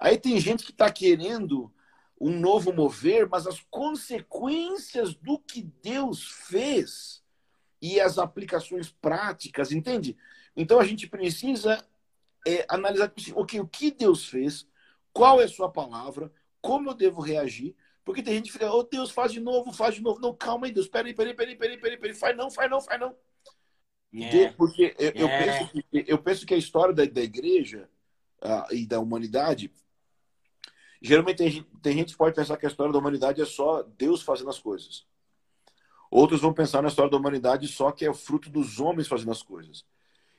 Aí 0.00 0.16
tem 0.16 0.38
gente 0.38 0.64
que 0.64 0.70
está 0.70 0.90
querendo 0.92 1.72
um 2.20 2.30
novo 2.30 2.72
mover, 2.72 3.28
mas 3.28 3.48
as 3.48 3.60
consequências 3.68 5.14
do 5.14 5.40
que 5.40 5.62
Deus 5.82 6.28
fez 6.28 7.20
e 7.82 8.00
as 8.00 8.16
aplicações 8.16 8.88
práticas, 8.88 9.72
entende? 9.72 10.16
Então 10.56 10.78
a 10.78 10.84
gente 10.84 11.08
precisa 11.08 11.84
é, 12.46 12.64
analisar 12.68 13.08
tipo 13.08 13.20
assim, 13.20 13.32
okay, 13.34 13.60
o 13.60 13.66
que 13.66 13.90
Deus 13.90 14.26
fez, 14.26 14.66
qual 15.12 15.40
é 15.40 15.44
a 15.44 15.48
sua 15.48 15.68
palavra, 15.68 16.32
como 16.62 16.90
eu 16.90 16.94
devo 16.94 17.20
reagir, 17.20 17.74
porque 18.04 18.22
tem 18.22 18.34
gente 18.34 18.46
que 18.46 18.52
fica, 18.52 18.72
oh 18.72 18.84
Deus, 18.84 19.10
faz 19.10 19.32
de 19.32 19.40
novo, 19.40 19.72
faz 19.72 19.96
de 19.96 20.02
novo. 20.02 20.20
Não, 20.20 20.32
calma 20.32 20.66
aí, 20.66 20.72
Deus, 20.72 20.86
peraí, 20.86 21.12
peraí, 21.12 21.34
peraí, 21.34 21.56
peraí, 21.56 21.76
peraí, 21.76 21.98
peraí, 21.98 22.14
faz 22.14 22.36
não, 22.36 22.50
faz 22.50 22.70
não, 22.70 22.80
faz 22.80 23.00
não. 23.00 23.16
É. 24.22 24.52
Porque 24.52 24.94
eu, 24.98 25.10
eu 25.14 25.28
É. 25.28 25.44
penso 25.44 25.72
que, 25.72 26.04
eu 26.06 26.18
penso 26.18 26.46
que 26.46 26.54
a 26.54 26.58
história 26.58 26.94
da, 26.94 27.04
da 27.04 27.22
igreja 27.22 27.88
uh, 28.42 28.72
e 28.72 28.86
da 28.86 29.00
humanidade, 29.00 29.72
geralmente 31.02 31.38
tem, 31.38 31.66
tem 31.82 31.92
gente 31.94 32.12
que 32.12 32.18
pode 32.18 32.36
pensar 32.36 32.56
que 32.56 32.66
a 32.66 32.68
história 32.68 32.92
da 32.92 32.98
humanidade 32.98 33.40
é 33.42 33.44
só 33.44 33.82
Deus 33.82 34.22
fazendo 34.22 34.50
as 34.50 34.58
coisas. 34.58 35.06
Outros 36.10 36.40
vão 36.40 36.52
pensar 36.52 36.80
na 36.80 36.88
história 36.88 37.10
da 37.10 37.16
humanidade 37.16 37.66
só 37.66 37.90
que 37.90 38.04
é 38.04 38.10
o 38.10 38.14
fruto 38.14 38.48
dos 38.48 38.78
homens 38.78 39.08
fazendo 39.08 39.32
as 39.32 39.42
coisas. 39.42 39.84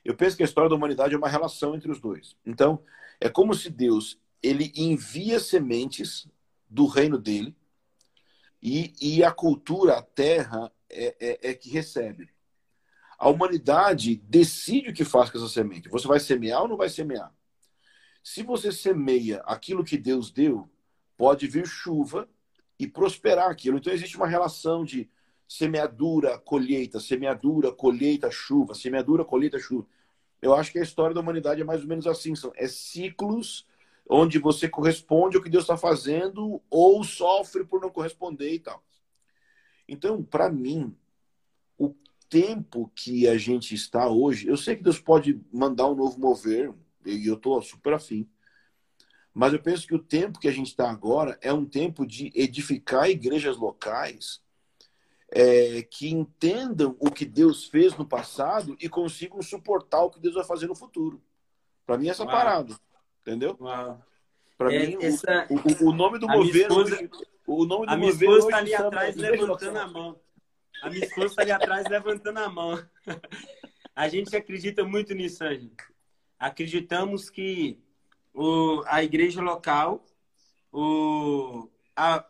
Eu 0.06 0.16
penso 0.16 0.38
que 0.38 0.44
a 0.44 0.46
história 0.46 0.70
da 0.70 0.76
humanidade 0.76 1.14
é 1.14 1.18
uma 1.18 1.28
relação 1.28 1.76
entre 1.76 1.92
os 1.92 2.00
dois. 2.00 2.38
Então, 2.46 2.82
é 3.20 3.28
como 3.28 3.54
se 3.54 3.70
Deus 3.70 4.18
ele 4.42 4.72
envia 4.76 5.40
sementes 5.40 6.30
do 6.70 6.86
reino 6.86 7.18
dele 7.18 7.56
e, 8.62 8.94
e 9.02 9.24
a 9.24 9.32
cultura, 9.32 9.98
a 9.98 10.02
terra, 10.02 10.72
é, 10.90 11.16
é, 11.20 11.50
é 11.50 11.54
que 11.54 11.70
recebe. 11.70 12.30
A 13.18 13.30
humanidade 13.30 14.18
decide 14.28 14.90
o 14.90 14.94
que 14.94 15.06
faz 15.06 15.30
com 15.30 15.38
essa 15.38 15.48
semente. 15.48 15.90
Você 15.90 16.08
vai 16.08 16.20
semear 16.20 16.62
ou 16.62 16.68
não 16.68 16.78
vai 16.78 16.90
semear? 16.90 17.34
Se 18.24 18.44
você 18.44 18.72
semeia 18.72 19.42
aquilo 19.46 19.84
que 19.84 19.98
Deus 19.98 20.32
deu, 20.32 20.70
pode 21.16 21.48
vir 21.48 21.68
chuva 21.68 22.28
e 22.80 22.88
prosperar 22.88 23.50
aquilo. 23.50 23.78
Então 23.78 23.94
existe 23.94 24.18
uma 24.18 24.28
relação 24.28 24.84
de 24.84 25.10
semeadura, 25.48 26.38
colheita, 26.40 27.00
semeadura, 27.00 27.72
colheita, 27.72 28.30
chuva, 28.32 28.74
semeadura, 28.74 29.24
colheita, 29.24 29.60
chuva. 29.60 29.88
Eu 30.42 30.54
acho 30.54 30.72
que 30.72 30.80
a 30.80 30.84
história 30.84 31.14
da 31.14 31.22
humanidade 31.22 31.62
é 31.62 31.64
mais 31.64 31.82
ou 31.82 31.88
menos 31.88 32.08
assim, 32.08 32.36
são 32.36 32.52
é 32.56 32.68
ciclos 32.68 33.66
onde 34.08 34.38
você 34.38 34.70
corresponde 34.70 35.38
ao 35.38 35.44
que 35.44 35.50
Deus 35.50 35.64
está 35.64 35.78
fazendo 35.78 36.62
ou 36.70 37.04
sofre 37.04 37.64
por 37.64 37.82
não 37.82 37.90
corresponder 37.90 38.54
e 38.54 38.60
tal. 38.60 38.84
Então, 39.88 40.24
para 40.24 40.50
mim, 40.50 40.96
o 41.78 41.94
tempo 42.30 42.92
que 42.96 43.28
a 43.28 43.38
gente 43.38 43.74
está 43.74 44.08
hoje, 44.08 44.48
eu 44.48 44.58
sei 44.58 44.76
que 44.76 44.84
Deus 44.84 45.00
pode 45.00 45.42
mandar 45.52 45.88
um 45.90 45.96
novo 45.96 46.20
mover, 46.20 46.74
e 47.06 47.28
eu 47.28 47.36
estou 47.36 47.62
super 47.62 47.94
afim, 47.94 48.28
mas 49.34 49.52
eu 49.52 49.62
penso 49.62 49.86
que 49.86 49.94
o 49.94 50.00
tempo 50.00 50.40
que 50.40 50.48
a 50.48 50.52
gente 50.52 50.68
está 50.68 50.90
agora 50.90 51.38
é 51.42 51.52
um 51.52 51.66
tempo 51.66 52.06
de 52.06 52.32
edificar 52.34 53.10
igrejas 53.10 53.58
locais 53.58 54.42
é, 55.30 55.82
que 55.84 56.10
entendam 56.10 56.96
o 57.00 57.12
que 57.12 57.26
Deus 57.26 57.66
fez 57.66 57.98
no 57.98 58.06
passado 58.06 58.78
e 58.80 58.88
consigam 58.88 59.42
suportar 59.42 60.04
o 60.04 60.10
que 60.10 60.22
Deus 60.22 60.36
vai 60.36 60.46
fazer 60.46 60.68
no 60.68 60.76
futuro. 60.76 61.22
Para 61.86 61.98
mim, 61.98 62.08
é 62.08 62.12
essa 62.12 62.24
Uau. 62.24 62.32
parada. 62.32 62.80
Entendeu? 63.22 63.56
Para 63.56 64.74
é, 64.74 64.88
mim, 64.88 64.98
essa... 65.02 65.48
o, 65.50 65.86
o, 65.86 65.90
o, 65.90 65.94
nome 65.94 66.18
do 66.18 66.28
mover. 66.28 66.62
Esposa... 66.62 67.10
O 67.46 67.66
nome 67.66 67.86
do 67.86 67.92
a 67.92 67.98
minha 67.98 68.12
esposa 68.12 68.40
está 68.40 68.58
ali 68.58 68.74
atrás 68.74 69.16
levantando 69.16 69.78
a 69.78 69.88
mão. 69.88 70.20
A 70.82 70.90
minha 70.90 71.06
esposa 71.06 71.28
está 71.28 71.42
ali 71.42 71.52
atrás 71.52 71.88
levantando 71.90 72.40
a 72.40 72.50
mão. 72.50 72.84
A 73.96 74.10
gente 74.10 74.36
acredita 74.36 74.84
muito 74.84 75.14
nisso, 75.14 75.48
gente. 75.48 75.84
Acreditamos 76.38 77.30
que 77.30 77.82
o, 78.34 78.84
a 78.88 79.02
igreja 79.02 79.42
local, 79.42 80.06
o, 80.70 81.70
a, 81.96 82.26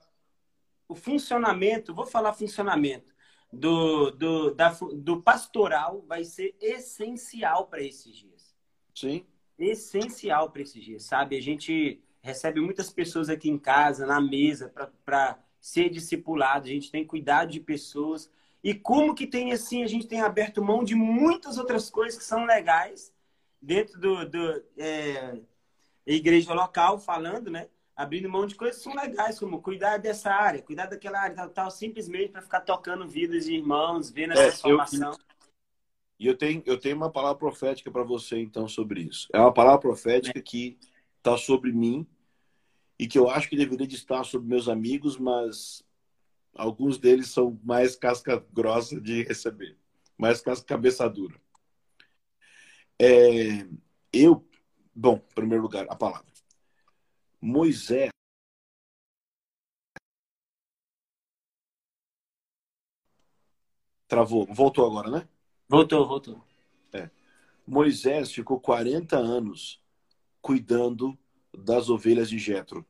o 0.88 0.94
funcionamento, 0.94 1.94
vou 1.94 2.06
falar 2.06 2.34
funcionamento, 2.34 3.16
do, 3.52 4.12
do, 4.12 4.54
da, 4.54 4.78
do 4.94 5.22
pastoral 5.22 6.04
vai 6.08 6.24
ser 6.24 6.56
essencial 6.62 7.68
para 7.68 7.82
esses 7.82 8.16
dias. 8.16 8.56
Sim. 8.94 9.26
Essencial 9.58 10.52
para 10.52 10.62
esses 10.62 10.84
dias, 10.84 11.04
sabe? 11.04 11.38
A 11.38 11.42
gente 11.42 12.04
recebe 12.22 12.60
muitas 12.60 12.92
pessoas 12.92 13.30
aqui 13.30 13.50
em 13.50 13.58
casa, 13.58 14.06
na 14.06 14.20
mesa, 14.20 14.74
para 15.04 15.40
ser 15.66 15.90
discipulado, 15.90 16.68
a 16.68 16.70
gente 16.70 16.92
tem 16.92 17.04
cuidado 17.04 17.52
de 17.52 17.60
pessoas. 17.60 18.30
E 18.64 18.72
como 18.72 19.16
que 19.16 19.26
tem 19.26 19.52
assim, 19.52 19.82
a 19.82 19.88
gente 19.88 20.06
tem 20.06 20.22
aberto 20.22 20.64
mão 20.64 20.84
de 20.84 20.94
muitas 20.94 21.58
outras 21.58 21.90
coisas 21.90 22.20
que 22.20 22.24
são 22.24 22.46
legais 22.46 23.12
dentro 23.60 24.00
do, 24.00 24.30
do 24.30 24.64
é, 24.78 25.40
igreja 26.06 26.54
local, 26.54 27.00
falando, 27.00 27.50
né? 27.50 27.68
Abrindo 27.96 28.30
mão 28.30 28.46
de 28.46 28.54
coisas 28.54 28.78
que 28.78 28.84
são 28.84 28.94
legais, 28.94 29.40
como 29.40 29.60
cuidar 29.60 29.98
dessa 29.98 30.30
área, 30.30 30.62
cuidar 30.62 30.86
daquela 30.86 31.20
área, 31.20 31.36
tal, 31.36 31.50
tal 31.50 31.72
simplesmente 31.72 32.30
para 32.30 32.44
ficar 32.44 32.62
tocando 32.62 33.08
vidas 33.08 33.46
de 33.46 33.56
irmãos, 33.56 34.12
vendo 34.12 34.34
essa 34.34 34.44
é, 34.44 34.48
transformação. 34.50 35.18
E 36.20 36.28
eu, 36.28 36.34
eu, 36.34 36.38
tenho, 36.38 36.62
eu 36.68 36.80
tenho 36.80 36.96
uma 36.96 37.10
palavra 37.10 37.40
profética 37.40 37.90
para 37.90 38.04
você, 38.04 38.38
então, 38.38 38.68
sobre 38.68 39.02
isso. 39.02 39.28
É 39.34 39.40
uma 39.40 39.52
palavra 39.52 39.80
profética 39.80 40.38
é. 40.38 40.44
que 40.44 40.78
está 41.18 41.36
sobre 41.36 41.72
mim 41.72 42.06
e 42.98 43.08
que 43.08 43.18
eu 43.18 43.30
acho 43.30 43.50
que 43.50 43.58
deveria 43.58 43.88
de 43.88 43.96
estar 43.96 44.24
sobre 44.24 44.48
meus 44.48 44.68
amigos, 44.68 45.18
mas 45.18 45.84
alguns 46.54 46.98
deles 46.98 47.30
são 47.30 47.60
mais 47.64 47.96
casca 47.96 48.44
grossa 48.54 49.00
de 49.00 49.24
receber, 49.24 49.78
mais 50.18 50.42
casca 50.42 50.66
cabeça 50.66 51.10
dura. 51.10 51.40
É, 53.00 53.68
eu, 54.14 54.48
bom, 54.94 55.16
em 55.16 55.34
primeiro 55.36 55.64
lugar, 55.64 55.86
a 55.90 55.96
palavra. 55.96 56.26
Moisés 57.42 58.10
Travou. 64.08 64.46
Voltou 64.46 64.86
agora, 64.86 65.10
né? 65.10 65.28
Voltou, 65.68 66.08
voltou. 66.08 66.44
É. 66.94 67.10
Moisés 67.66 68.32
ficou 68.32 68.60
40 68.60 69.18
anos 69.18 69.82
cuidando 70.42 71.18
das 71.58 71.90
ovelhas 71.90 72.30
de 72.30 72.38
Jetro. 72.38 72.86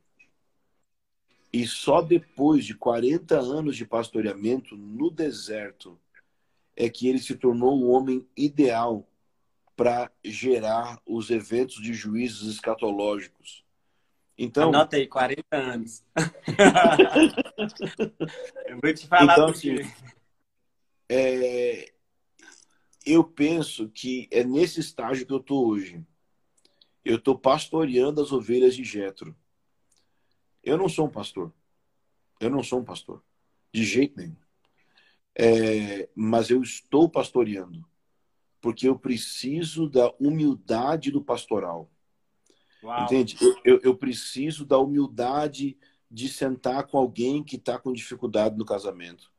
E 1.52 1.66
só 1.66 2.02
depois 2.02 2.64
de 2.64 2.74
40 2.74 3.38
anos 3.38 3.76
de 3.76 3.86
pastoreamento 3.86 4.76
no 4.76 5.10
deserto 5.10 5.98
é 6.74 6.90
que 6.90 7.08
ele 7.08 7.18
se 7.18 7.34
tornou 7.34 7.80
o 7.80 7.90
homem 7.90 8.26
ideal 8.36 9.08
para 9.74 10.10
gerar 10.24 11.00
os 11.06 11.30
eventos 11.30 11.80
de 11.80 11.94
juízos 11.94 12.52
escatológicos. 12.52 13.64
Então, 14.38 14.68
Anota 14.68 14.96
aí, 14.96 15.06
40 15.06 15.56
anos. 15.56 16.04
eu 18.66 18.78
vou 18.82 18.92
te 18.92 19.06
falar 19.06 19.32
então, 19.32 19.52
porque... 19.52 19.70
assim, 19.70 19.90
é, 21.08 21.92
eu 23.06 23.24
penso 23.24 23.88
que 23.88 24.28
é 24.30 24.44
nesse 24.44 24.80
estágio 24.80 25.24
que 25.24 25.32
eu 25.32 25.38
estou 25.38 25.66
hoje 25.66 26.04
eu 27.06 27.16
estou 27.16 27.38
pastoreando 27.38 28.20
as 28.20 28.32
ovelhas 28.32 28.74
de 28.74 28.82
Jetro. 28.82 29.34
Eu 30.60 30.76
não 30.76 30.88
sou 30.88 31.06
um 31.06 31.10
pastor. 31.10 31.52
Eu 32.40 32.50
não 32.50 32.64
sou 32.64 32.80
um 32.80 32.84
pastor. 32.84 33.22
De 33.72 33.84
jeito 33.84 34.16
nenhum. 34.16 34.36
É, 35.38 36.08
mas 36.16 36.50
eu 36.50 36.60
estou 36.60 37.08
pastoreando. 37.08 37.86
Porque 38.60 38.88
eu 38.88 38.98
preciso 38.98 39.88
da 39.88 40.12
humildade 40.18 41.12
do 41.12 41.22
pastoral. 41.22 41.88
Uau. 42.82 43.04
Entende? 43.04 43.36
Eu, 43.64 43.78
eu, 43.84 43.96
preciso 43.96 44.66
da 44.66 44.76
humildade 44.76 45.78
de 46.10 46.28
sentar 46.28 46.88
com 46.88 46.98
alguém 46.98 47.44
que 47.44 47.54
está 47.54 47.78
com 47.78 47.92
dificuldade 47.92 48.56
no 48.56 48.64
casamento 48.64 49.30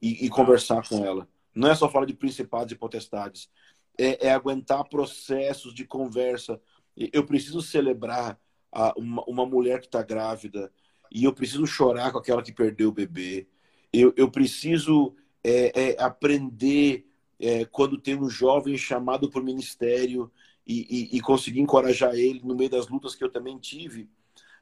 e, 0.00 0.26
e 0.26 0.28
conversar 0.28 0.86
com 0.86 1.02
ela. 1.02 1.26
Não 1.54 1.70
é 1.70 1.74
só 1.74 1.88
falar 1.88 2.04
de 2.04 2.12
principados 2.12 2.70
e 2.70 2.76
potestades. 2.76 3.48
É, 3.96 4.26
é 4.26 4.32
aguentar 4.34 4.86
processos 4.90 5.74
de 5.74 5.86
conversa 5.86 6.60
eu 6.96 7.24
preciso 7.24 7.60
celebrar 7.60 8.38
a, 8.72 8.92
uma, 8.96 9.22
uma 9.24 9.46
mulher 9.46 9.80
que 9.80 9.86
está 9.86 10.02
grávida 10.02 10.72
e 11.10 11.24
eu 11.24 11.32
preciso 11.32 11.66
chorar 11.66 12.10
com 12.12 12.18
aquela 12.18 12.42
que 12.42 12.52
perdeu 12.52 12.88
o 12.88 12.92
bebê. 12.92 13.46
Eu, 13.92 14.12
eu 14.16 14.30
preciso 14.30 15.14
é, 15.42 15.92
é, 15.92 16.02
aprender 16.02 17.06
é, 17.38 17.64
quando 17.64 18.00
tem 18.00 18.16
um 18.16 18.28
jovem 18.28 18.76
chamado 18.76 19.30
para 19.30 19.40
o 19.40 19.44
ministério 19.44 20.30
e, 20.66 21.10
e, 21.12 21.16
e, 21.16 21.20
conseguir 21.20 21.60
encorajar 21.60 22.14
ele 22.14 22.40
no 22.42 22.56
meio 22.56 22.70
das 22.70 22.88
lutas 22.88 23.14
que 23.14 23.22
eu 23.22 23.30
também 23.30 23.58
tive. 23.58 24.08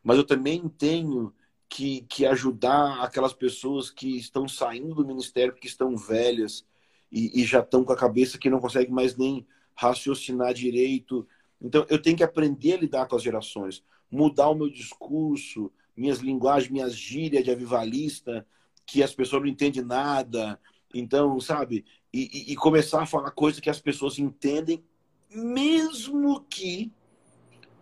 Mas 0.02 0.18
eu 0.18 0.24
também 0.24 0.68
tenho 0.68 1.32
que, 1.68 2.02
que 2.02 2.26
ajudar 2.26 3.02
aquelas 3.02 3.32
pessoas 3.32 3.90
que 3.90 4.18
estão 4.18 4.48
saindo 4.48 4.94
do 4.94 5.06
ministério, 5.06 5.54
que 5.54 5.66
estão 5.66 5.96
velhas 5.96 6.66
e, 7.10 7.40
e 7.40 7.44
já 7.44 7.60
estão 7.60 7.84
com 7.84 7.92
a 7.92 7.96
cabeça 7.96 8.36
que 8.36 8.50
não 8.50 8.60
conseguem 8.60 8.92
mais 8.92 9.16
nem 9.16 9.46
raciocinar 9.74 10.52
direito, 10.52 11.26
então, 11.62 11.86
eu 11.88 12.00
tenho 12.00 12.16
que 12.16 12.24
aprender 12.24 12.74
a 12.74 12.78
lidar 12.78 13.06
com 13.06 13.14
as 13.14 13.22
gerações, 13.22 13.84
mudar 14.10 14.48
o 14.48 14.54
meu 14.54 14.68
discurso, 14.68 15.70
minhas 15.96 16.18
linguagens, 16.18 16.70
minhas 16.70 16.96
gírias 16.96 17.44
de 17.44 17.50
avivalista, 17.50 18.44
que 18.84 19.02
as 19.02 19.14
pessoas 19.14 19.42
não 19.42 19.48
entendem 19.48 19.82
nada. 19.82 20.58
Então, 20.92 21.38
sabe? 21.40 21.84
E, 22.12 22.52
e, 22.52 22.56
começar 22.56 23.02
a 23.02 23.06
falar 23.06 23.30
coisas 23.30 23.60
que 23.60 23.70
as 23.70 23.80
pessoas 23.80 24.18
entendem, 24.18 24.84
mesmo 25.30 26.44
que 26.50 26.92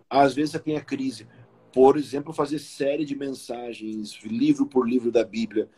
às 0.09 0.33
vezes 0.33 0.51
você 0.51 0.59
tenha 0.59 0.81
crise. 0.81 1.27
Por 1.73 1.97
exemplo, 1.97 2.31
fazer 2.31 2.59
série 2.59 3.03
de 3.03 3.15
mensagens, 3.15 4.19
livro 4.23 4.65
por 4.65 4.87
livro 4.87 5.11
da 5.11 5.23
Bíblia. 5.23 5.69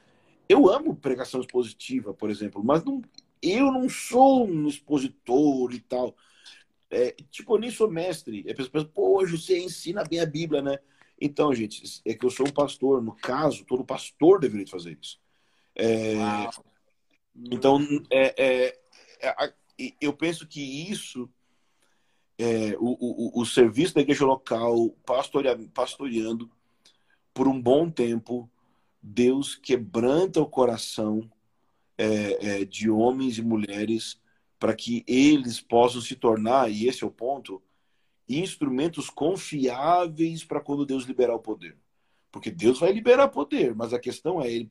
Eu 0.48 0.70
amo 0.70 0.96
pregação 0.96 1.40
expositiva, 1.40 2.14
por 2.14 2.30
exemplo, 2.30 2.64
mas 2.64 2.84
não, 2.84 3.02
eu 3.42 3.72
não 3.72 3.88
sou 3.88 4.48
um 4.48 4.68
expositor 4.68 5.74
e 5.74 5.80
tal. 5.80 6.16
É, 6.94 7.16
tipo, 7.32 7.56
eu 7.56 7.60
nem 7.60 7.72
sou 7.72 7.90
mestre. 7.90 8.42
A 8.42 8.56
pessoa 8.56 8.72
pensa, 8.72 8.86
pô, 8.86 9.20
hoje 9.20 9.38
você 9.38 9.60
ensina 9.60 10.04
bem 10.04 10.20
a 10.20 10.26
Bíblia, 10.26 10.62
né? 10.62 10.78
Então, 11.20 11.54
gente, 11.54 12.02
é 12.06 12.14
que 12.14 12.26
eu 12.26 12.30
sou 12.30 12.48
um 12.48 12.52
pastor. 12.52 13.02
No 13.02 13.16
caso, 13.16 13.66
todo 13.66 13.86
pastor 13.86 14.40
deveria 14.40 14.68
fazer 14.68 14.98
isso. 15.02 15.20
É, 15.76 16.16
então, 17.52 17.80
é, 18.12 18.34
é, 18.38 18.80
é 19.22 19.54
eu 20.00 20.14
penso 20.14 20.48
que 20.48 20.62
isso 20.62 21.30
é, 22.38 22.76
o, 22.80 22.98
o, 23.00 23.42
o, 23.42 23.46
serviço 23.46 23.96
da 23.96 24.02
igreja 24.02 24.26
local, 24.26 24.90
pastoreando, 25.06 25.70
pastoreando 25.70 26.52
por 27.34 27.48
um 27.48 27.60
bom 27.60 27.90
tempo, 27.90 28.50
Deus 29.02 29.56
quebranta 29.56 30.42
o 30.42 30.50
coração 30.50 31.30
é, 31.98 32.62
é, 32.62 32.66
de 32.66 32.90
homens 32.90 33.38
e 33.38 33.42
mulheres 33.42 34.20
para 34.64 34.74
que 34.74 35.04
eles 35.06 35.60
possam 35.60 36.00
se 36.00 36.16
tornar, 36.16 36.72
e 36.72 36.88
esse 36.88 37.04
é 37.04 37.06
o 37.06 37.12
ponto, 37.12 37.62
instrumentos 38.30 39.10
confiáveis 39.10 40.46
para 40.46 40.62
quando 40.62 40.86
Deus 40.86 41.04
liberar 41.04 41.36
o 41.36 41.40
poder. 41.40 41.76
Porque 42.32 42.50
Deus 42.50 42.80
vai 42.80 42.94
liberar 42.94 43.28
poder, 43.28 43.76
mas 43.76 43.92
a 43.92 44.00
questão 44.00 44.42
é, 44.42 44.66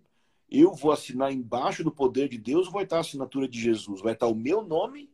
eu 0.51 0.73
vou 0.73 0.93
assinar 0.93 1.31
embaixo 1.31 1.85
do 1.85 1.93
poder 1.93 2.27
de 2.31 2.39
Deus, 2.39 2.73
vai 2.73 2.85
estar 2.85 2.97
a 2.97 3.01
assinatura 3.01 3.47
de 3.47 3.61
Jesus, 3.61 4.01
vai 4.01 4.15
estar 4.15 4.29
o 4.29 4.35
meu 4.35 4.63
nome 4.63 5.11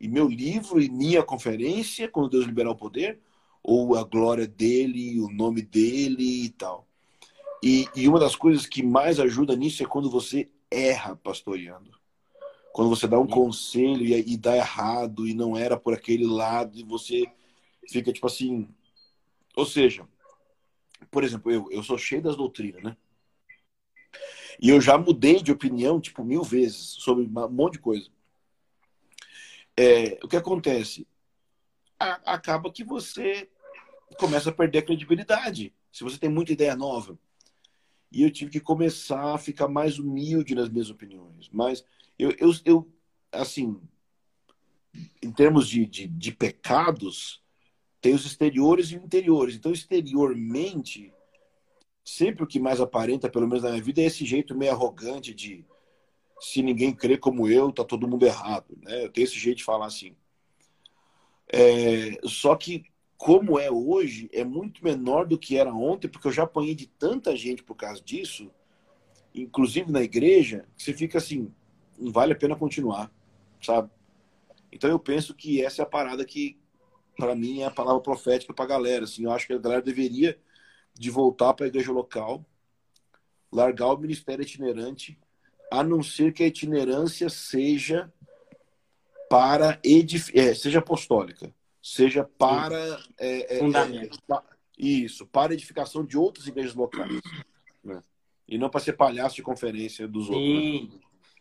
e 0.00 0.08
meu 0.08 0.26
livro 0.26 0.82
e 0.82 0.90
minha 0.90 1.22
conferência 1.22 2.08
quando 2.08 2.30
Deus 2.30 2.46
liberar 2.46 2.70
o 2.70 2.76
poder, 2.76 3.20
ou 3.62 3.94
a 3.94 4.02
glória 4.02 4.48
dele, 4.48 5.20
o 5.20 5.30
nome 5.30 5.62
dele 5.62 6.46
e 6.46 6.48
tal. 6.48 6.84
E, 7.62 7.86
e 7.94 8.08
uma 8.08 8.18
das 8.18 8.34
coisas 8.34 8.66
que 8.66 8.82
mais 8.82 9.20
ajuda 9.20 9.54
nisso 9.54 9.84
é 9.84 9.86
quando 9.86 10.10
você 10.10 10.50
erra 10.68 11.14
pastoreando. 11.14 11.99
Quando 12.72 12.88
você 12.88 13.06
dá 13.08 13.18
um 13.18 13.26
conselho 13.26 14.04
e, 14.04 14.32
e 14.32 14.36
dá 14.36 14.56
errado 14.56 15.26
e 15.26 15.34
não 15.34 15.56
era 15.56 15.76
por 15.76 15.92
aquele 15.92 16.26
lado 16.26 16.78
e 16.78 16.84
você 16.84 17.24
fica 17.88 18.12
tipo 18.12 18.26
assim. 18.26 18.68
Ou 19.56 19.66
seja, 19.66 20.06
por 21.10 21.24
exemplo, 21.24 21.50
eu, 21.50 21.70
eu 21.70 21.82
sou 21.82 21.98
cheio 21.98 22.22
das 22.22 22.36
doutrinas, 22.36 22.82
né? 22.82 22.96
E 24.60 24.68
eu 24.68 24.80
já 24.80 24.98
mudei 24.98 25.42
de 25.42 25.50
opinião, 25.50 26.00
tipo, 26.00 26.22
mil 26.22 26.42
vezes 26.42 26.76
sobre 26.76 27.24
um 27.24 27.48
monte 27.48 27.74
de 27.74 27.78
coisa. 27.78 28.08
É, 29.76 30.18
o 30.22 30.28
que 30.28 30.36
acontece? 30.36 31.06
A, 31.98 32.34
acaba 32.34 32.70
que 32.70 32.84
você 32.84 33.48
começa 34.18 34.50
a 34.50 34.52
perder 34.52 34.78
a 34.78 34.82
credibilidade. 34.82 35.74
Se 35.90 36.04
você 36.04 36.18
tem 36.18 36.28
muita 36.28 36.52
ideia 36.52 36.76
nova. 36.76 37.18
E 38.12 38.22
eu 38.22 38.30
tive 38.30 38.50
que 38.50 38.60
começar 38.60 39.34
a 39.34 39.38
ficar 39.38 39.68
mais 39.68 39.98
humilde 39.98 40.54
nas 40.54 40.68
minhas 40.68 40.90
opiniões. 40.90 41.48
Mas 41.50 41.84
eu, 42.22 42.34
eu, 42.38 42.50
eu 42.64 42.92
assim, 43.32 43.80
em 45.22 45.30
termos 45.32 45.68
de, 45.68 45.86
de, 45.86 46.06
de 46.06 46.32
pecados, 46.32 47.42
tem 48.00 48.14
os 48.14 48.24
exteriores 48.24 48.90
e 48.90 48.96
interiores. 48.96 49.54
Então, 49.54 49.72
exteriormente, 49.72 51.12
sempre 52.04 52.42
o 52.42 52.46
que 52.46 52.58
mais 52.58 52.80
aparenta, 52.80 53.28
pelo 53.28 53.46
menos 53.46 53.62
na 53.62 53.70
minha 53.70 53.82
vida, 53.82 54.00
é 54.00 54.04
esse 54.04 54.24
jeito 54.24 54.56
meio 54.56 54.72
arrogante 54.72 55.34
de 55.34 55.64
se 56.40 56.62
ninguém 56.62 56.94
crê 56.94 57.18
como 57.18 57.46
eu, 57.48 57.70
tá 57.70 57.84
todo 57.84 58.08
mundo 58.08 58.24
errado. 58.24 58.76
Né? 58.82 59.04
Eu 59.04 59.10
tenho 59.10 59.24
esse 59.24 59.38
jeito 59.38 59.58
de 59.58 59.64
falar 59.64 59.86
assim. 59.86 60.16
É, 61.52 62.18
só 62.24 62.56
que 62.56 62.84
como 63.18 63.58
é 63.58 63.70
hoje, 63.70 64.30
é 64.32 64.44
muito 64.44 64.82
menor 64.82 65.26
do 65.26 65.38
que 65.38 65.58
era 65.58 65.72
ontem, 65.74 66.08
porque 66.08 66.26
eu 66.26 66.32
já 66.32 66.44
apanhei 66.44 66.74
de 66.74 66.86
tanta 66.86 67.36
gente 67.36 67.62
por 67.62 67.74
causa 67.74 68.00
disso, 68.00 68.50
inclusive 69.34 69.92
na 69.92 70.02
igreja, 70.02 70.66
que 70.74 70.82
você 70.82 70.94
fica 70.94 71.18
assim, 71.18 71.52
não 72.00 72.10
vale 72.10 72.32
a 72.32 72.36
pena 72.36 72.56
continuar, 72.56 73.10
sabe? 73.62 73.90
Então 74.72 74.88
eu 74.88 74.98
penso 74.98 75.34
que 75.34 75.62
essa 75.62 75.82
é 75.82 75.84
a 75.84 75.88
parada 75.88 76.24
que, 76.24 76.58
para 77.16 77.34
mim, 77.34 77.60
é 77.60 77.66
a 77.66 77.70
palavra 77.70 78.00
profética 78.00 78.54
para 78.54 78.64
a 78.64 78.68
galera. 78.68 79.04
Assim, 79.04 79.24
eu 79.24 79.32
acho 79.32 79.46
que 79.46 79.52
a 79.52 79.58
galera 79.58 79.82
deveria 79.82 80.38
de 80.94 81.10
voltar 81.10 81.54
para 81.54 81.66
a 81.66 81.68
igreja 81.68 81.92
local, 81.92 82.44
largar 83.52 83.88
o 83.88 83.98
ministério 83.98 84.42
itinerante 84.42 85.18
a 85.70 85.84
não 85.84 86.02
ser 86.02 86.32
que 86.32 86.42
a 86.42 86.46
itinerância 86.46 87.28
seja 87.28 88.12
para 89.28 89.78
edif 89.84 90.36
é, 90.36 90.52
seja 90.54 90.80
apostólica, 90.80 91.54
seja 91.80 92.24
para 92.24 93.00
é, 93.18 93.58
é, 93.58 93.60
é 93.60 94.10
isso, 94.76 95.24
para 95.26 95.54
edificação 95.54 96.04
de 96.04 96.18
outras 96.18 96.48
igrejas 96.48 96.74
locais, 96.74 97.20
né? 97.84 98.02
e 98.48 98.58
não 98.58 98.68
para 98.68 98.80
ser 98.80 98.94
palhaço 98.94 99.36
de 99.36 99.42
conferência 99.42 100.08
dos 100.08 100.28
outros. 100.28 100.92
Né? 100.92 101.00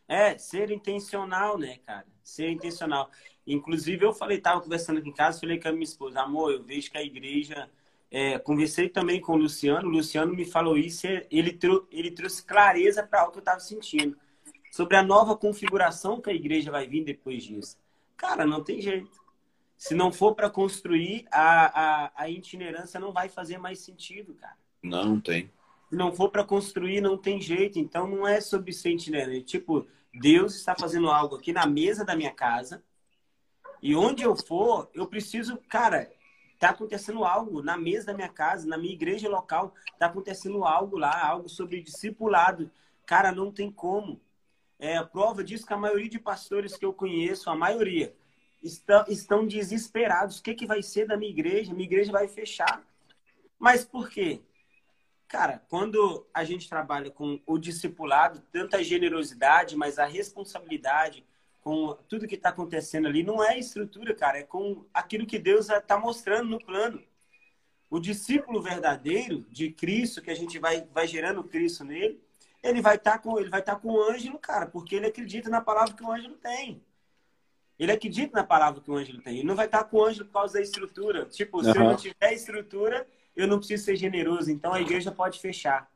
É, 0.09 0.37
ser 0.37 0.71
intencional, 0.71 1.57
né, 1.57 1.77
cara? 1.85 2.05
Ser 2.21 2.49
intencional. 2.49 3.09
Inclusive, 3.47 4.03
eu 4.03 4.11
falei, 4.11 4.39
tava 4.39 4.59
conversando 4.59 4.97
aqui 4.99 5.09
em 5.09 5.13
casa, 5.13 5.39
falei 5.39 5.59
com 5.59 5.69
a 5.69 5.71
minha 5.71 5.83
esposa, 5.83 6.19
amor, 6.19 6.51
eu 6.51 6.63
vejo 6.63 6.91
que 6.91 6.97
a 6.97 7.03
igreja. 7.03 7.69
É, 8.11 8.39
conversei 8.39 8.89
também 8.89 9.21
com 9.21 9.33
o 9.33 9.37
Luciano, 9.37 9.87
o 9.87 9.91
Luciano 9.91 10.33
me 10.33 10.43
falou 10.43 10.75
isso, 10.75 11.05
ele, 11.29 11.53
trou 11.53 11.87
ele 11.91 12.09
trouxe 12.09 12.43
clareza 12.43 13.03
para 13.03 13.27
o 13.27 13.31
que 13.31 13.37
eu 13.37 13.41
estava 13.41 13.59
sentindo 13.59 14.17
sobre 14.71 14.95
a 14.97 15.03
nova 15.03 15.35
configuração 15.35 16.21
que 16.21 16.29
a 16.29 16.33
igreja 16.33 16.71
vai 16.71 16.87
vir 16.87 17.03
depois 17.03 17.43
disso. 17.43 17.77
Cara, 18.15 18.45
não 18.45 18.63
tem 18.63 18.81
jeito. 18.81 19.19
Se 19.77 19.95
não 19.95 20.11
for 20.11 20.35
para 20.35 20.49
construir, 20.49 21.25
a, 21.31 22.05
a, 22.05 22.11
a 22.15 22.29
itinerância 22.29 22.99
não 22.99 23.11
vai 23.13 23.29
fazer 23.29 23.57
mais 23.57 23.79
sentido, 23.79 24.33
cara. 24.33 24.57
Não, 24.83 25.19
tem. 25.19 25.49
Se 25.89 25.95
não 25.95 26.11
for 26.11 26.29
para 26.29 26.43
construir, 26.43 26.99
não 27.01 27.17
tem 27.17 27.39
jeito. 27.39 27.79
Então, 27.79 28.05
não 28.07 28.27
é 28.27 28.41
sobre 28.41 28.73
ser 28.73 28.91
itinerante. 28.91 29.43
Tipo, 29.43 29.87
Deus 30.13 30.55
está 30.55 30.75
fazendo 30.75 31.09
algo 31.09 31.35
aqui 31.35 31.53
na 31.53 31.65
mesa 31.65 32.03
da 32.03 32.15
minha 32.15 32.31
casa. 32.31 32.83
E 33.81 33.95
onde 33.95 34.23
eu 34.23 34.35
for, 34.35 34.89
eu 34.93 35.07
preciso, 35.07 35.57
cara, 35.69 36.11
tá 36.59 36.69
acontecendo 36.69 37.23
algo 37.23 37.61
na 37.61 37.77
mesa 37.77 38.07
da 38.07 38.13
minha 38.13 38.29
casa, 38.29 38.67
na 38.67 38.77
minha 38.77 38.93
igreja 38.93 39.29
local, 39.29 39.73
tá 39.97 40.07
acontecendo 40.07 40.65
algo 40.65 40.97
lá, 40.97 41.25
algo 41.25 41.47
sobre 41.47 41.81
discipulado. 41.81 42.69
Cara, 43.05 43.31
não 43.31 43.51
tem 43.51 43.71
como. 43.71 44.19
É 44.77 44.97
a 44.97 45.05
prova 45.05 45.43
disso 45.43 45.65
que 45.65 45.73
a 45.73 45.77
maioria 45.77 46.09
de 46.09 46.19
pastores 46.19 46.75
que 46.77 46.85
eu 46.85 46.93
conheço, 46.93 47.49
a 47.49 47.55
maioria, 47.55 48.13
estão, 48.61 49.05
estão 49.07 49.47
desesperados. 49.47 50.39
O 50.39 50.43
que, 50.43 50.53
que 50.53 50.65
vai 50.65 50.83
ser 50.83 51.07
da 51.07 51.17
minha 51.17 51.31
igreja? 51.31 51.73
Minha 51.73 51.85
igreja 51.85 52.11
vai 52.11 52.27
fechar. 52.27 52.83
Mas 53.57 53.85
por 53.85 54.09
quê? 54.09 54.41
Cara, 55.29 55.63
quando 55.69 56.27
a 56.33 56.43
gente 56.43 56.67
trabalha 56.67 57.11
com 57.11 57.39
o 57.45 57.59
discipulado, 57.59 58.41
tanta 58.51 58.83
generosidade, 58.83 59.77
mas 59.77 59.99
a 59.99 60.05
responsabilidade 60.05 61.23
com 61.61 61.95
tudo 62.07 62.27
que 62.27 62.33
está 62.33 62.49
acontecendo 62.49 63.07
ali, 63.07 63.21
não 63.21 63.43
é 63.43 63.59
estrutura, 63.59 64.15
cara, 64.15 64.39
é 64.39 64.43
com 64.43 64.85
aquilo 64.91 65.27
que 65.27 65.37
Deus 65.37 65.69
está 65.69 65.99
mostrando 65.99 66.49
no 66.49 66.57
plano. 66.57 67.03
O 67.91 67.99
discípulo 67.99 68.59
verdadeiro 68.59 69.45
de 69.51 69.69
Cristo, 69.69 70.19
que 70.19 70.31
a 70.31 70.35
gente 70.35 70.57
vai, 70.57 70.87
vai 70.91 71.05
gerando 71.05 71.43
Cristo 71.43 71.83
nele, 71.83 72.19
ele 72.63 72.81
vai 72.81 72.95
estar 72.95 73.11
tá 73.11 73.19
com 73.19 73.39
ele 73.39 73.49
vai 73.49 73.59
estar 73.59 73.75
tá 73.75 73.79
com 73.79 73.89
o 73.89 74.01
ângelo, 74.01 74.39
cara, 74.39 74.65
porque 74.65 74.95
ele 74.95 75.05
acredita 75.05 75.47
na 75.47 75.61
palavra 75.61 75.93
que 75.93 76.03
o 76.03 76.11
ângelo 76.11 76.37
tem. 76.37 76.83
Ele 77.77 77.91
acredita 77.91 78.35
na 78.35 78.43
palavra 78.43 78.81
que 78.81 78.89
o 78.89 78.95
ângelo 78.95 79.21
tem. 79.21 79.37
Ele 79.37 79.47
não 79.47 79.55
vai 79.55 79.67
estar 79.67 79.83
tá 79.83 79.83
com 79.83 79.97
o 79.97 80.05
ângelo 80.05 80.25
por 80.25 80.33
causa 80.33 80.55
da 80.55 80.61
estrutura. 80.61 81.25
Tipo, 81.25 81.57
uhum. 81.57 81.63
se 81.63 81.77
eu 81.77 81.83
não 81.83 81.95
tiver 81.95 82.33
estrutura, 82.33 83.07
eu 83.41 83.47
não 83.47 83.57
preciso 83.57 83.85
ser 83.85 83.95
generoso. 83.95 84.51
Então 84.51 84.73
a 84.73 84.81
igreja 84.81 85.11
pode 85.11 85.39
fechar. 85.39 85.89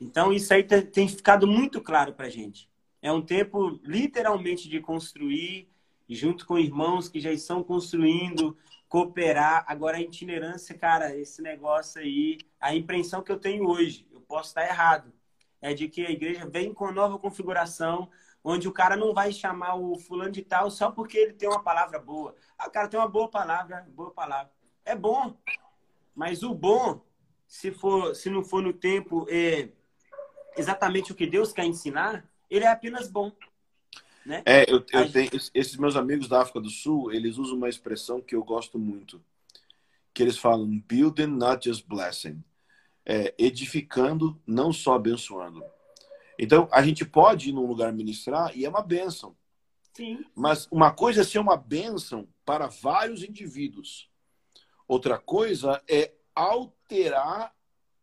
Então 0.00 0.32
isso 0.32 0.52
aí 0.52 0.64
tem 0.64 1.08
ficado 1.08 1.46
muito 1.46 1.80
claro 1.80 2.12
para 2.12 2.28
gente. 2.28 2.68
É 3.00 3.10
um 3.12 3.22
tempo 3.22 3.80
literalmente 3.84 4.68
de 4.68 4.80
construir 4.80 5.68
junto 6.08 6.46
com 6.46 6.58
irmãos 6.58 7.08
que 7.08 7.20
já 7.20 7.32
estão 7.32 7.62
construindo, 7.62 8.56
cooperar. 8.88 9.64
Agora 9.66 9.96
a 9.96 10.00
itinerância, 10.00 10.76
cara, 10.76 11.16
esse 11.16 11.40
negócio 11.40 12.00
aí, 12.00 12.38
a 12.60 12.74
impressão 12.74 13.22
que 13.22 13.32
eu 13.32 13.38
tenho 13.38 13.66
hoje, 13.66 14.06
eu 14.12 14.20
posso 14.20 14.48
estar 14.48 14.66
errado, 14.66 15.12
é 15.60 15.72
de 15.72 15.88
que 15.88 16.04
a 16.04 16.10
igreja 16.10 16.46
vem 16.46 16.74
com 16.74 16.92
nova 16.92 17.18
configuração, 17.18 18.10
onde 18.44 18.68
o 18.68 18.72
cara 18.72 18.96
não 18.96 19.14
vai 19.14 19.32
chamar 19.32 19.76
o 19.76 19.96
fulano 19.96 20.32
de 20.32 20.42
tal 20.42 20.70
só 20.70 20.90
porque 20.90 21.16
ele 21.16 21.32
tem 21.32 21.48
uma 21.48 21.62
palavra 21.62 21.98
boa. 21.98 22.34
Ah, 22.58 22.66
o 22.66 22.70
cara 22.70 22.88
tem 22.88 22.98
uma 22.98 23.08
boa 23.08 23.28
palavra, 23.28 23.86
boa 23.90 24.10
palavra. 24.10 24.52
É 24.84 24.96
bom, 24.96 25.36
mas 26.14 26.42
o 26.42 26.54
bom, 26.54 27.04
se 27.46 27.70
for, 27.70 28.14
se 28.14 28.30
não 28.30 28.44
for 28.44 28.62
no 28.62 28.72
tempo 28.72 29.26
é, 29.28 29.68
exatamente 30.56 31.12
o 31.12 31.14
que 31.14 31.26
Deus 31.26 31.52
quer 31.52 31.64
ensinar, 31.64 32.28
ele 32.50 32.64
é 32.64 32.68
apenas 32.68 33.08
bom. 33.08 33.32
Né? 34.24 34.42
É, 34.46 34.70
eu, 34.70 34.84
eu 34.92 35.10
tenho, 35.10 35.30
esses 35.54 35.76
meus 35.76 35.96
amigos 35.96 36.28
da 36.28 36.42
África 36.42 36.60
do 36.60 36.70
Sul, 36.70 37.12
eles 37.12 37.38
usam 37.38 37.56
uma 37.56 37.68
expressão 37.68 38.20
que 38.20 38.34
eu 38.34 38.44
gosto 38.44 38.78
muito, 38.78 39.22
que 40.14 40.22
eles 40.22 40.38
falam 40.38 40.82
building, 40.86 41.26
not 41.26 41.68
just 41.68 41.86
blessing 41.86 42.42
é, 43.04 43.34
edificando, 43.38 44.40
não 44.46 44.72
só 44.72 44.94
abençoando. 44.94 45.62
Então, 46.38 46.68
a 46.72 46.82
gente 46.82 47.04
pode 47.04 47.50
ir 47.50 47.52
num 47.52 47.66
lugar 47.66 47.92
ministrar 47.92 48.56
e 48.56 48.64
é 48.64 48.68
uma 48.68 48.82
bênção. 48.82 49.36
Sim. 49.92 50.24
Mas 50.34 50.66
uma 50.70 50.90
coisa 50.90 51.20
é 51.20 51.24
ser 51.24 51.38
uma 51.38 51.56
bênção 51.56 52.26
para 52.44 52.66
vários 52.66 53.22
indivíduos. 53.22 54.08
Outra 54.86 55.18
coisa 55.18 55.82
é 55.88 56.12
alterar 56.34 57.54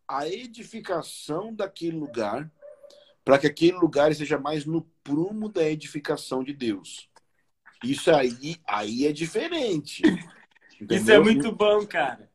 a 0.08 0.28
edificação 0.28 1.54
daquele 1.54 1.98
lugar 1.98 2.52
para 3.24 3.38
que 3.38 3.48
aquele 3.48 3.78
lugar 3.78 4.14
seja 4.16 4.40
mais 4.40 4.66
no 4.66 4.82
prumo 5.04 5.50
da 5.50 5.70
edificação 5.70 6.44
de 6.44 6.54
Deus. 6.54 7.10
Isso 7.84 8.12
aí, 8.12 8.58
aí 8.68 9.06
é 9.06 9.12
diferente. 9.12 10.02
Entendeu? 10.82 10.98
Isso 10.98 11.12
é 11.12 11.20
muito 11.20 11.52
bom, 11.52 11.86
cara. 11.86 12.30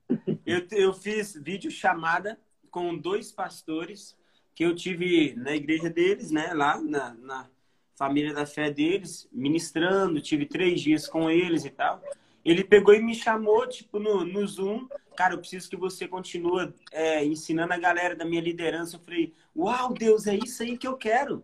Eu, 0.47 0.67
eu 0.71 0.93
fiz 0.95 1.35
vídeo 1.35 1.71
chamada 1.71 2.39
com 2.71 2.97
dois 2.97 3.33
pastores 3.33 4.17
que 4.55 4.65
eu 4.65 4.75
tive 4.75 5.35
na 5.35 5.55
igreja 5.55 5.91
deles, 5.91 6.31
né, 6.31 6.53
lá 6.55 6.81
na, 6.81 7.15
na 7.15 7.51
família 7.97 8.33
da 8.33 8.47
fé 8.47 8.71
deles, 8.71 9.29
ministrando, 9.33 10.21
tive 10.21 10.47
três 10.47 10.81
dias 10.81 11.09
com 11.09 11.29
eles 11.31 11.65
e 11.65 11.71
tal. 11.71 12.03
Ele 12.45 12.63
pegou 12.63 12.95
e 12.95 13.03
me 13.03 13.15
chamou, 13.15 13.67
tipo, 13.67 13.99
no, 13.99 14.25
no 14.25 14.47
Zoom. 14.47 14.87
Cara, 15.17 15.35
eu 15.35 15.39
preciso 15.39 15.71
que 15.71 15.77
você 15.77 16.07
continue 16.07 16.75
é, 16.93 17.25
ensinando 17.25 17.73
a 17.73 17.79
galera 17.79 18.15
da 18.15 18.25
minha 18.25 18.43
liderança. 18.43 18.97
Eu 18.97 19.01
falei, 19.01 19.35
uau, 19.57 19.95
Deus, 19.95 20.27
é 20.27 20.35
isso 20.35 20.63
aí 20.63 20.77
que 20.77 20.87
eu 20.87 20.97
quero. 20.97 21.43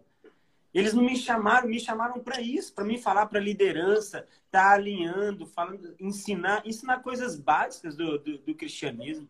Eles 0.72 0.92
não 0.92 1.02
me 1.02 1.16
chamaram, 1.16 1.68
me 1.68 1.80
chamaram 1.80 2.20
para 2.20 2.40
isso, 2.40 2.72
para 2.72 2.84
me 2.84 2.96
falar 2.96 3.26
para 3.26 3.40
liderança, 3.40 4.26
tá 4.50 4.72
alinhando, 4.72 5.46
falando, 5.46 5.94
ensinar, 5.98 6.62
ensinar 6.64 7.02
coisas 7.02 7.36
básicas 7.36 7.96
do, 7.96 8.18
do, 8.18 8.38
do, 8.38 8.54
cristianismo. 8.54 9.28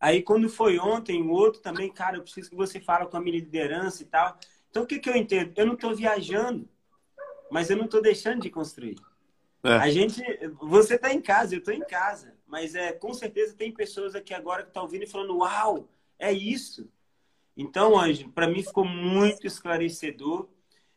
Aí 0.00 0.22
quando 0.22 0.48
foi 0.48 0.78
ontem, 0.78 1.22
o 1.22 1.30
outro 1.30 1.60
também, 1.60 1.92
cara, 1.92 2.16
eu 2.16 2.22
preciso 2.22 2.50
que 2.50 2.56
você 2.56 2.80
fale 2.80 3.06
com 3.06 3.16
a 3.16 3.20
minha 3.20 3.36
liderança 3.36 4.02
e 4.02 4.06
tal. 4.06 4.36
Então 4.68 4.82
o 4.82 4.86
que, 4.86 4.98
que 4.98 5.08
eu 5.08 5.14
entendo? 5.14 5.52
Eu 5.54 5.66
não 5.66 5.74
estou 5.74 5.94
viajando, 5.94 6.68
mas 7.50 7.70
eu 7.70 7.76
não 7.76 7.84
estou 7.84 8.02
deixando 8.02 8.40
de 8.40 8.50
construir. 8.50 8.96
É. 9.62 9.74
A 9.74 9.90
gente, 9.90 10.22
você 10.60 10.94
está 10.94 11.12
em 11.12 11.20
casa, 11.20 11.54
eu 11.54 11.58
estou 11.58 11.74
em 11.74 11.80
casa, 11.80 12.34
mas 12.46 12.74
é 12.74 12.92
com 12.92 13.12
certeza 13.12 13.54
tem 13.54 13.72
pessoas 13.72 14.14
aqui 14.14 14.32
agora 14.32 14.62
que 14.62 14.68
estão 14.68 14.82
tá 14.82 14.84
ouvindo 14.86 15.04
e 15.04 15.06
falando, 15.06 15.38
uau, 15.38 15.88
é 16.18 16.32
isso. 16.32 16.88
Então, 17.56 17.98
Ângelo, 17.98 18.32
para 18.32 18.48
mim 18.48 18.62
ficou 18.62 18.84
muito 18.84 19.46
esclarecedor. 19.46 20.48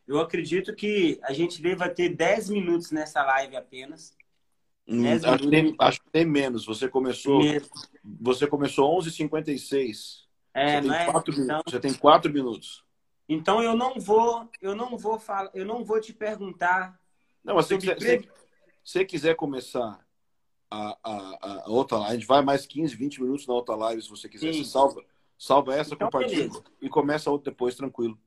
Eu 0.07 0.19
acredito 0.19 0.73
que 0.73 1.19
a 1.23 1.33
gente 1.33 1.61
deva 1.61 1.89
ter 1.89 2.09
10 2.09 2.49
minutos 2.49 2.91
nessa 2.91 3.23
live 3.23 3.55
apenas. 3.55 4.15
Hum, 4.87 5.03
acho, 5.07 5.43
que 5.43 5.49
tem, 5.49 5.75
acho, 5.79 6.01
que 6.01 6.09
tem, 6.09 6.25
menos. 6.25 6.65
Você 6.65 6.89
começou, 6.89 7.41
você 8.19 8.47
começou 8.47 8.97
11h56. 8.99 10.23
É, 10.53 10.81
você, 10.81 10.87
tem 10.87 10.97
é? 10.97 11.05
quatro 11.05 11.33
então... 11.33 11.45
minutos, 11.45 11.73
você 11.73 11.79
tem 11.79 11.93
4 11.93 12.33
minutos. 12.33 12.83
Então 13.27 13.63
eu 13.63 13.75
não 13.75 13.99
vou, 13.99 14.49
eu 14.61 14.75
não 14.75 14.97
vou 14.97 15.17
falar, 15.17 15.49
eu 15.53 15.65
não 15.65 15.83
vou 15.83 15.99
te 15.99 16.13
perguntar. 16.13 16.99
Não, 17.43 17.55
mas 17.55 17.65
se 17.65 17.75
você 17.75 18.21
se 18.83 19.05
quiser 19.05 19.35
começar 19.35 19.99
a, 20.69 20.97
a, 21.03 21.37
a, 21.41 21.69
outra 21.69 21.97
live, 21.97 22.11
a 22.11 22.19
gente 22.19 22.27
vai 22.27 22.41
mais 22.41 22.65
15, 22.65 22.95
20 22.95 23.21
minutos 23.21 23.47
na 23.47 23.53
outra 23.53 23.75
live, 23.75 24.01
se 24.01 24.09
você 24.09 24.27
quiser. 24.27 24.53
Você 24.53 24.65
salva, 24.65 25.03
salva 25.37 25.75
essa, 25.75 25.93
então, 25.93 26.07
compartilha 26.07 26.47
beleza. 26.47 26.63
e 26.81 26.89
começa 26.89 27.29
outra 27.29 27.51
depois, 27.51 27.75
tranquilo. 27.75 28.17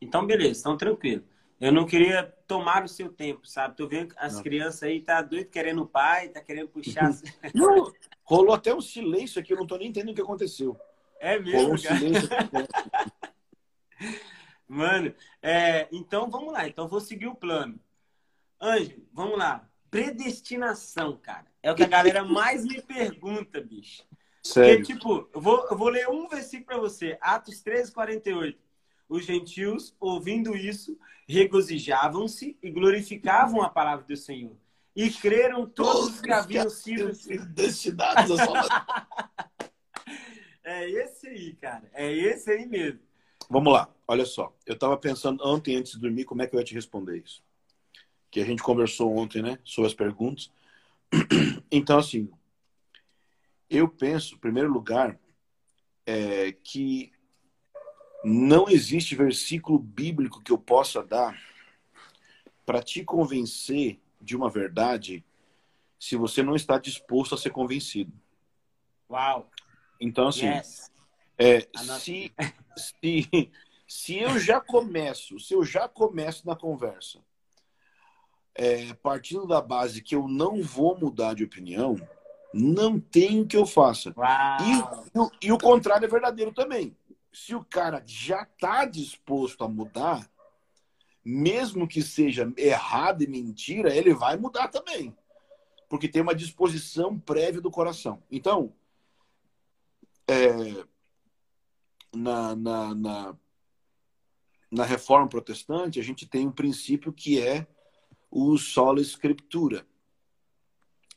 Então, 0.00 0.26
beleza, 0.26 0.60
então 0.60 0.76
tranquilo. 0.76 1.22
Eu 1.60 1.70
não 1.70 1.86
queria 1.86 2.24
tomar 2.48 2.82
o 2.82 2.88
seu 2.88 3.08
tempo, 3.08 3.46
sabe? 3.46 3.76
Tô 3.76 3.86
vendo 3.86 4.12
as 4.16 4.34
não. 4.34 4.42
crianças 4.42 4.82
aí, 4.82 5.00
tá 5.00 5.22
doido 5.22 5.48
querendo 5.48 5.82
o 5.82 5.86
pai, 5.86 6.28
tá 6.28 6.40
querendo 6.40 6.68
puxar. 6.68 7.10
não, 7.54 7.92
rolou 8.24 8.54
até 8.54 8.74
um 8.74 8.80
silêncio 8.80 9.40
aqui, 9.40 9.52
eu 9.52 9.58
não 9.58 9.66
tô 9.66 9.76
nem 9.76 9.88
entendendo 9.88 10.10
o 10.10 10.14
que 10.14 10.22
aconteceu. 10.22 10.76
É 11.20 11.38
mesmo, 11.38 11.74
um 11.74 11.78
silêncio 11.78 12.28
Mano, 14.66 15.14
é, 15.40 15.88
então 15.92 16.30
vamos 16.30 16.52
lá. 16.52 16.66
Então 16.66 16.88
vou 16.88 17.00
seguir 17.00 17.26
o 17.26 17.34
plano. 17.34 17.78
Anjo, 18.60 19.02
vamos 19.12 19.38
lá. 19.38 19.68
Predestinação, 19.92 21.18
cara. 21.18 21.44
É 21.62 21.70
o 21.70 21.74
que 21.74 21.82
a 21.82 21.86
galera 21.86 22.24
mais 22.24 22.64
me 22.64 22.80
pergunta, 22.80 23.60
bicho. 23.60 24.02
Sério? 24.42 24.78
Porque, 24.78 24.94
tipo, 24.94 25.28
eu 25.34 25.38
vou, 25.38 25.68
eu 25.70 25.76
vou 25.76 25.90
ler 25.90 26.08
um 26.08 26.26
versículo 26.26 26.64
para 26.64 26.78
você. 26.78 27.18
Atos 27.20 27.60
13, 27.60 27.92
48. 27.92 28.58
Os 29.06 29.26
gentios, 29.26 29.94
ouvindo 30.00 30.56
isso, 30.56 30.98
regozijavam-se 31.28 32.56
e 32.62 32.70
glorificavam 32.70 33.60
a 33.60 33.68
palavra 33.68 34.06
do 34.06 34.16
Senhor. 34.16 34.56
E 34.96 35.10
creram 35.10 35.66
todos 35.66 36.22
que 36.22 36.32
haviam 36.32 36.70
sido 36.70 37.12
destinados 37.50 38.40
a 38.40 39.46
É 40.64 40.88
esse 40.88 41.28
aí, 41.28 41.52
cara. 41.56 41.90
É 41.92 42.10
esse 42.10 42.50
aí 42.50 42.64
mesmo. 42.64 43.00
Vamos 43.50 43.70
lá. 43.70 43.90
Olha 44.08 44.24
só. 44.24 44.56
Eu 44.64 44.72
estava 44.72 44.96
pensando 44.96 45.46
ontem, 45.46 45.76
antes 45.76 45.92
de 45.92 46.00
dormir, 46.00 46.24
como 46.24 46.40
é 46.40 46.46
que 46.46 46.56
eu 46.56 46.60
ia 46.60 46.64
te 46.64 46.72
responder 46.72 47.22
isso. 47.22 47.44
Que 48.32 48.40
a 48.40 48.44
gente 48.44 48.62
conversou 48.62 49.16
ontem, 49.16 49.42
né? 49.42 49.60
Sobre 49.62 49.86
as 49.88 49.94
perguntas. 49.94 50.50
Então, 51.74 51.98
assim, 51.98 52.30
eu 53.70 53.88
penso, 53.88 54.34
em 54.34 54.38
primeiro 54.38 54.70
lugar, 54.70 55.18
é, 56.04 56.52
que 56.52 57.10
não 58.22 58.68
existe 58.68 59.16
versículo 59.16 59.78
bíblico 59.78 60.42
que 60.42 60.52
eu 60.52 60.58
possa 60.58 61.02
dar 61.02 61.34
para 62.66 62.82
te 62.82 63.02
convencer 63.02 63.98
de 64.20 64.36
uma 64.36 64.50
verdade 64.50 65.24
se 65.98 66.14
você 66.14 66.42
não 66.42 66.54
está 66.54 66.78
disposto 66.78 67.34
a 67.34 67.38
ser 67.38 67.50
convencido. 67.50 68.12
Uau! 69.08 69.50
Então, 69.98 70.28
assim, 70.28 70.48
yes. 70.48 70.90
é, 71.38 71.66
se, 71.98 72.34
se, 72.76 73.50
se 73.88 74.18
eu 74.18 74.38
já 74.38 74.60
começo, 74.60 75.40
se 75.40 75.54
eu 75.54 75.64
já 75.64 75.88
começo 75.88 76.46
na 76.46 76.54
conversa 76.54 77.18
é, 78.54 78.92
partindo 78.94 79.46
da 79.46 79.60
base 79.60 80.02
que 80.02 80.14
eu 80.14 80.28
não 80.28 80.62
vou 80.62 80.98
mudar 80.98 81.34
de 81.34 81.44
opinião, 81.44 81.96
não 82.52 83.00
tem 83.00 83.40
o 83.40 83.46
que 83.46 83.56
eu 83.56 83.64
faça. 83.64 84.14
E, 84.60 85.18
e, 85.18 85.48
e 85.48 85.52
o 85.52 85.58
contrário 85.58 86.04
é 86.04 86.08
verdadeiro 86.08 86.52
também 86.52 86.94
se 87.32 87.54
o 87.54 87.64
cara 87.64 88.02
já 88.04 88.42
está 88.42 88.84
disposto 88.84 89.64
a 89.64 89.68
mudar, 89.68 90.30
mesmo 91.24 91.88
que 91.88 92.02
seja 92.02 92.52
errado 92.56 93.22
e 93.22 93.26
mentira, 93.26 93.94
ele 93.94 94.12
vai 94.12 94.36
mudar 94.36 94.68
também. 94.68 95.16
Porque 95.88 96.08
tem 96.08 96.20
uma 96.20 96.34
disposição 96.34 97.18
prévia 97.18 97.60
do 97.60 97.70
coração. 97.70 98.22
Então, 98.30 98.72
é, 100.28 100.84
na, 102.14 102.54
na, 102.54 102.94
na, 102.94 103.36
na, 104.70 104.84
reforma 104.84 105.28
protestante, 105.28 105.98
a 105.98 106.02
gente 106.02 106.26
tem 106.26 106.46
um 106.46 106.52
princípio 106.52 107.12
que 107.12 107.40
é 107.40 107.66
o 108.32 108.56
sola 108.56 108.98
escritura. 108.98 109.86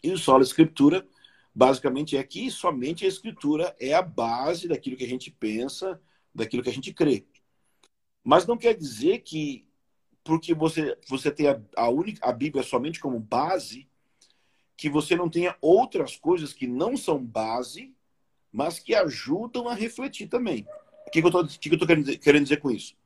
E 0.04 0.12
o 0.12 0.18
sola 0.18 0.44
escritura 0.44 1.08
basicamente 1.54 2.18
é 2.18 2.24
que 2.24 2.52
somente 2.52 3.06
a 3.06 3.08
escritura 3.08 3.74
é 3.80 3.94
a 3.94 4.02
base 4.02 4.68
daquilo 4.68 4.98
que 4.98 5.06
a 5.06 5.08
gente 5.08 5.32
pensa, 5.32 6.00
daquilo 6.34 6.62
que 6.62 6.70
a 6.70 6.74
gente 6.74 6.94
crê. 6.94 7.26
Mas 8.22 8.46
não 8.46 8.58
quer 8.58 8.74
dizer 8.74 9.20
que 9.20 9.66
porque 10.26 10.54
você 10.54 10.98
você 11.08 11.32
tem 11.32 11.48
a, 11.48 11.62
a 11.78 11.88
única 11.88 12.28
a 12.28 12.34
Bíblia 12.34 12.64
somente 12.64 13.00
como 13.00 13.18
base, 13.18 13.88
que 14.76 14.90
você 14.90 15.16
não 15.16 15.30
tenha 15.30 15.56
outras 15.62 16.18
coisas 16.18 16.52
que 16.52 16.68
não 16.68 16.98
são 16.98 17.24
base, 17.24 17.96
mas 18.52 18.78
que 18.78 18.94
ajudam 18.94 19.70
a 19.70 19.74
refletir 19.74 20.28
também. 20.28 20.68
O 21.08 21.12
que, 21.12 21.22
que 21.22 21.28
eu 21.28 21.76
estou 21.76 21.88
querendo, 21.88 22.20
querendo 22.20 22.44
dizer 22.44 22.58
com 22.58 22.72
isso? 22.72 22.98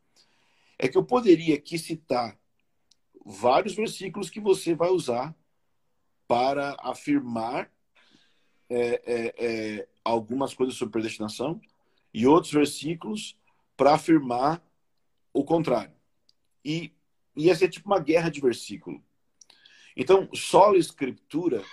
É 0.79 0.87
que 0.87 0.97
eu 0.97 1.03
poderia 1.03 1.55
aqui 1.55 1.77
citar 1.77 2.38
vários 3.29 3.75
versículos 3.75 4.27
que 4.27 4.39
você 4.39 4.73
vai 4.73 4.89
usar 4.89 5.35
para 6.27 6.75
afirmar 6.79 7.71
é, 8.67 9.01
é, 9.05 9.35
é, 9.37 9.87
algumas 10.03 10.53
coisas 10.53 10.75
sobre 10.75 10.93
predestinação 10.93 11.61
e 12.11 12.25
outros 12.25 12.51
versículos 12.51 13.37
para 13.77 13.93
afirmar 13.93 14.63
o 15.31 15.43
contrário. 15.43 15.93
E 16.65 16.91
ia 17.35 17.55
ser 17.55 17.69
tipo 17.69 17.87
uma 17.87 17.99
guerra 17.99 18.29
de 18.29 18.41
versículo. 18.41 19.03
Então, 19.95 20.27
só 20.33 20.71
a 20.71 20.77
escritura 20.77 21.63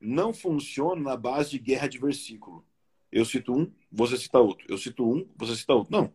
não 0.00 0.32
funciona 0.32 1.02
na 1.02 1.16
base 1.16 1.50
de 1.50 1.58
guerra 1.58 1.88
de 1.88 1.98
versículo. 1.98 2.64
Eu 3.12 3.24
cito 3.26 3.52
um, 3.52 3.70
você 3.92 4.16
cita 4.16 4.38
outro. 4.38 4.66
Eu 4.68 4.78
cito 4.78 5.06
um, 5.06 5.28
você 5.36 5.54
cita 5.56 5.74
outro. 5.74 5.92
Não. 5.92 6.12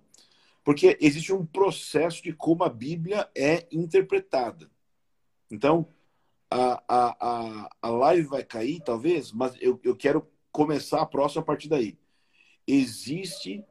Porque 0.64 0.98
existe 1.02 1.34
um 1.34 1.46
processo 1.46 2.22
de 2.22 2.34
como 2.34 2.64
a 2.64 2.70
Bíblia 2.70 3.30
é 3.36 3.68
interpretada. 3.72 4.71
Então, 5.52 5.88
a, 6.50 6.84
a, 6.88 7.16
a, 7.20 7.70
a 7.82 7.90
live 7.90 8.28
vai 8.28 8.44
cair, 8.44 8.82
talvez, 8.82 9.32
mas 9.32 9.56
eu, 9.60 9.80
eu 9.84 9.96
quero 9.96 10.28
começar 10.52 11.02
a 11.02 11.06
próxima 11.06 11.42
a 11.42 11.46
partir 11.46 11.70
daí. 11.70 11.98
Existe 12.68 13.64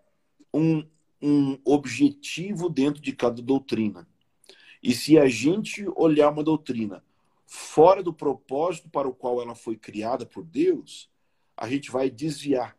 um, 0.53 0.87
um 1.21 1.59
objetivo 1.65 2.69
dentro 2.69 3.01
de 3.01 3.13
cada 3.13 3.43
doutrina. 3.43 4.09
E 4.83 4.95
se 4.95 5.19
a 5.19 5.29
gente 5.29 5.87
olhar 5.95 6.31
uma 6.31 6.43
doutrina 6.43 7.05
fora 7.47 8.03
do 8.03 8.13
propósito 8.13 8.89
para 8.89 9.09
o 9.09 9.15
qual 9.15 9.43
ela 9.43 9.55
foi 9.55 9.77
criada 9.77 10.25
por 10.25 10.45
Deus, 10.45 11.11
a 11.57 11.69
gente 11.69 11.91
vai 11.91 12.09
desviar. 12.09 12.77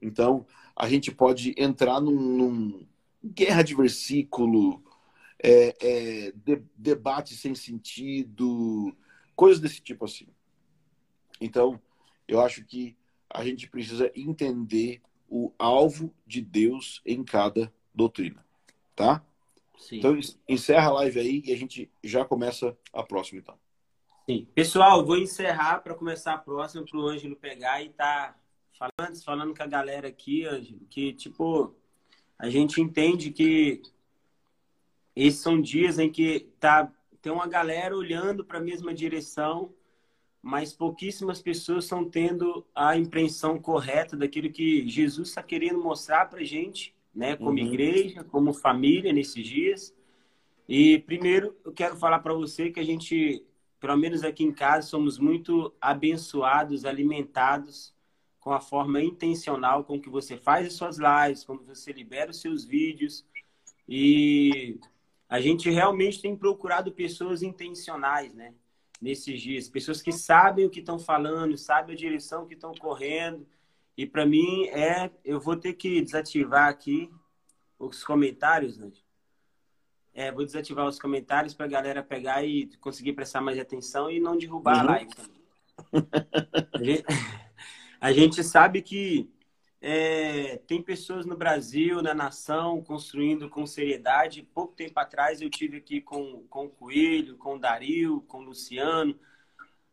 Então, 0.00 0.46
a 0.74 0.88
gente 0.88 1.10
pode 1.10 1.54
entrar 1.58 2.00
num, 2.00 2.12
num 2.12 2.86
guerra 3.24 3.62
de 3.62 3.74
versículo, 3.74 4.82
é, 5.46 5.76
é, 5.80 6.32
de, 6.32 6.60
debate 6.76 7.36
sem 7.36 7.54
sentido, 7.54 8.94
Coisas 9.36 9.60
desse 9.60 9.82
tipo 9.82 10.06
assim. 10.06 10.26
Então, 11.38 11.78
eu 12.26 12.40
acho 12.40 12.64
que 12.64 12.96
a 13.28 13.44
gente 13.44 13.68
precisa 13.68 14.10
entender 14.16 15.02
o 15.28 15.52
alvo 15.58 16.12
de 16.26 16.40
Deus 16.40 17.02
em 17.04 17.22
cada 17.22 17.70
doutrina, 17.94 18.42
tá? 18.94 19.22
Sim. 19.78 19.98
Então, 19.98 20.18
encerra 20.48 20.88
a 20.88 20.92
live 20.94 21.20
aí 21.20 21.42
e 21.44 21.52
a 21.52 21.56
gente 21.56 21.90
já 22.02 22.24
começa 22.24 22.76
a 22.94 23.02
próxima, 23.02 23.40
então. 23.40 23.58
Sim. 24.24 24.48
Pessoal, 24.54 25.04
vou 25.04 25.18
encerrar 25.18 25.80
para 25.80 25.94
começar 25.94 26.32
a 26.32 26.38
próxima 26.38 26.82
para 26.82 26.98
o 26.98 27.06
Ângelo 27.06 27.36
pegar 27.36 27.82
e 27.82 27.90
tá 27.90 28.34
falando, 28.72 29.22
falando 29.22 29.54
com 29.54 29.62
a 29.62 29.66
galera 29.66 30.08
aqui, 30.08 30.46
Ângelo, 30.46 30.80
que, 30.88 31.12
tipo, 31.12 31.74
a 32.38 32.48
gente 32.48 32.80
entende 32.80 33.30
que 33.30 33.82
esses 35.16 35.40
são 35.40 35.58
dias 35.60 35.98
em 35.98 36.12
que 36.12 36.48
tá 36.60 36.92
tem 37.22 37.32
uma 37.32 37.48
galera 37.48 37.96
olhando 37.96 38.44
para 38.44 38.58
a 38.58 38.62
mesma 38.62 38.94
direção, 38.94 39.74
mas 40.40 40.72
pouquíssimas 40.72 41.42
pessoas 41.42 41.82
estão 41.82 42.08
tendo 42.08 42.64
a 42.72 42.96
impressão 42.96 43.58
correta 43.58 44.16
daquilo 44.16 44.48
que 44.48 44.86
Jesus 44.88 45.30
está 45.30 45.42
querendo 45.42 45.82
mostrar 45.82 46.26
para 46.26 46.44
gente, 46.44 46.94
né, 47.12 47.34
como 47.34 47.58
uhum. 47.58 47.66
igreja, 47.66 48.22
como 48.22 48.52
família 48.52 49.12
nesses 49.12 49.44
dias. 49.44 49.92
E 50.68 51.00
primeiro 51.00 51.56
eu 51.64 51.72
quero 51.72 51.96
falar 51.96 52.20
para 52.20 52.32
você 52.32 52.70
que 52.70 52.78
a 52.78 52.84
gente, 52.84 53.44
pelo 53.80 53.96
menos 53.96 54.22
aqui 54.22 54.44
em 54.44 54.52
casa, 54.52 54.86
somos 54.86 55.18
muito 55.18 55.74
abençoados, 55.80 56.84
alimentados 56.84 57.92
com 58.38 58.52
a 58.52 58.60
forma 58.60 59.02
intencional 59.02 59.82
com 59.82 60.00
que 60.00 60.08
você 60.08 60.36
faz 60.36 60.64
as 60.64 60.74
suas 60.74 60.98
lives, 60.98 61.42
como 61.42 61.64
você 61.64 61.90
libera 61.90 62.30
os 62.30 62.40
seus 62.40 62.64
vídeos. 62.64 63.26
E 63.88 64.78
a 65.28 65.40
gente 65.40 65.70
realmente 65.70 66.20
tem 66.22 66.36
procurado 66.36 66.92
pessoas 66.92 67.42
intencionais, 67.42 68.34
né? 68.34 68.54
nesses 69.00 69.40
dias. 69.40 69.68
Pessoas 69.68 70.00
que 70.00 70.12
sabem 70.12 70.66
o 70.66 70.70
que 70.70 70.80
estão 70.80 70.98
falando, 70.98 71.56
sabem 71.56 71.94
a 71.94 71.98
direção 71.98 72.46
que 72.46 72.54
estão 72.54 72.72
correndo. 72.74 73.46
E 73.96 74.06
para 74.06 74.26
mim 74.26 74.66
é, 74.68 75.10
eu 75.24 75.40
vou 75.40 75.56
ter 75.56 75.74
que 75.74 76.00
desativar 76.02 76.68
aqui 76.68 77.10
os 77.78 78.04
comentários, 78.04 78.76
né? 78.76 78.90
É, 80.14 80.32
vou 80.32 80.44
desativar 80.44 80.86
os 80.86 80.98
comentários 80.98 81.52
para 81.52 81.66
a 81.66 81.68
galera 81.68 82.02
pegar 82.02 82.42
e 82.42 82.70
conseguir 82.80 83.12
prestar 83.12 83.42
mais 83.42 83.58
atenção 83.58 84.10
e 84.10 84.18
não 84.18 84.36
derrubar 84.36 84.76
uhum. 84.76 84.80
a 84.80 84.84
live 84.92 85.10
também. 85.14 85.42
a, 86.72 86.82
gente, 86.82 87.04
a 88.00 88.12
gente 88.12 88.44
sabe 88.44 88.80
que 88.80 89.30
é, 89.80 90.56
tem 90.66 90.82
pessoas 90.82 91.26
no 91.26 91.36
Brasil, 91.36 92.02
na 92.02 92.14
nação, 92.14 92.82
construindo 92.82 93.48
com 93.48 93.66
seriedade. 93.66 94.42
Pouco 94.42 94.74
tempo 94.74 94.98
atrás 94.98 95.40
eu 95.40 95.50
tive 95.50 95.76
aqui 95.78 96.00
com, 96.00 96.44
com 96.48 96.66
o 96.66 96.70
Coelho, 96.70 97.36
com 97.36 97.56
o 97.56 97.58
Dario, 97.58 98.22
com 98.22 98.38
o 98.38 98.44
Luciano, 98.44 99.18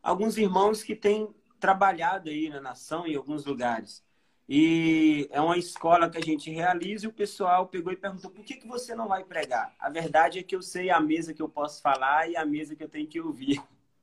alguns 0.02 0.38
irmãos 0.38 0.84
que 0.84 0.96
têm 0.96 1.34
trabalhado 1.60 2.30
aí 2.30 2.50
na 2.50 2.60
nação 2.62 3.06
em 3.08 3.16
alguns 3.16 3.46
lugares. 3.46 4.04
E 4.48 5.28
é 5.32 5.40
uma 5.40 5.58
escola 5.58 6.10
que 6.10 6.18
a 6.18 6.22
gente 6.22 6.52
realiza 6.52 7.06
e 7.06 7.10
o 7.10 7.14
pessoal 7.14 7.68
pegou 7.68 7.94
e 7.94 7.96
perguntou 7.96 8.30
por 8.30 8.44
que, 8.44 8.56
que 8.56 8.68
você 8.68 8.94
não 8.94 9.08
vai 9.08 9.24
pregar? 9.24 9.74
A 9.80 9.90
verdade 9.90 10.40
é 10.40 10.44
que 10.44 10.56
eu 10.56 10.62
sei 10.62 10.90
a 10.90 11.00
mesa 11.00 11.34
que 11.34 11.42
eu 11.42 11.48
posso 11.48 11.82
falar 11.82 12.30
e 12.30 12.36
a 12.36 12.46
mesa 12.46 12.76
que 12.76 12.84
eu 12.84 12.90
tenho 12.90 13.08
que 13.08 13.22
ouvir. 13.22 13.62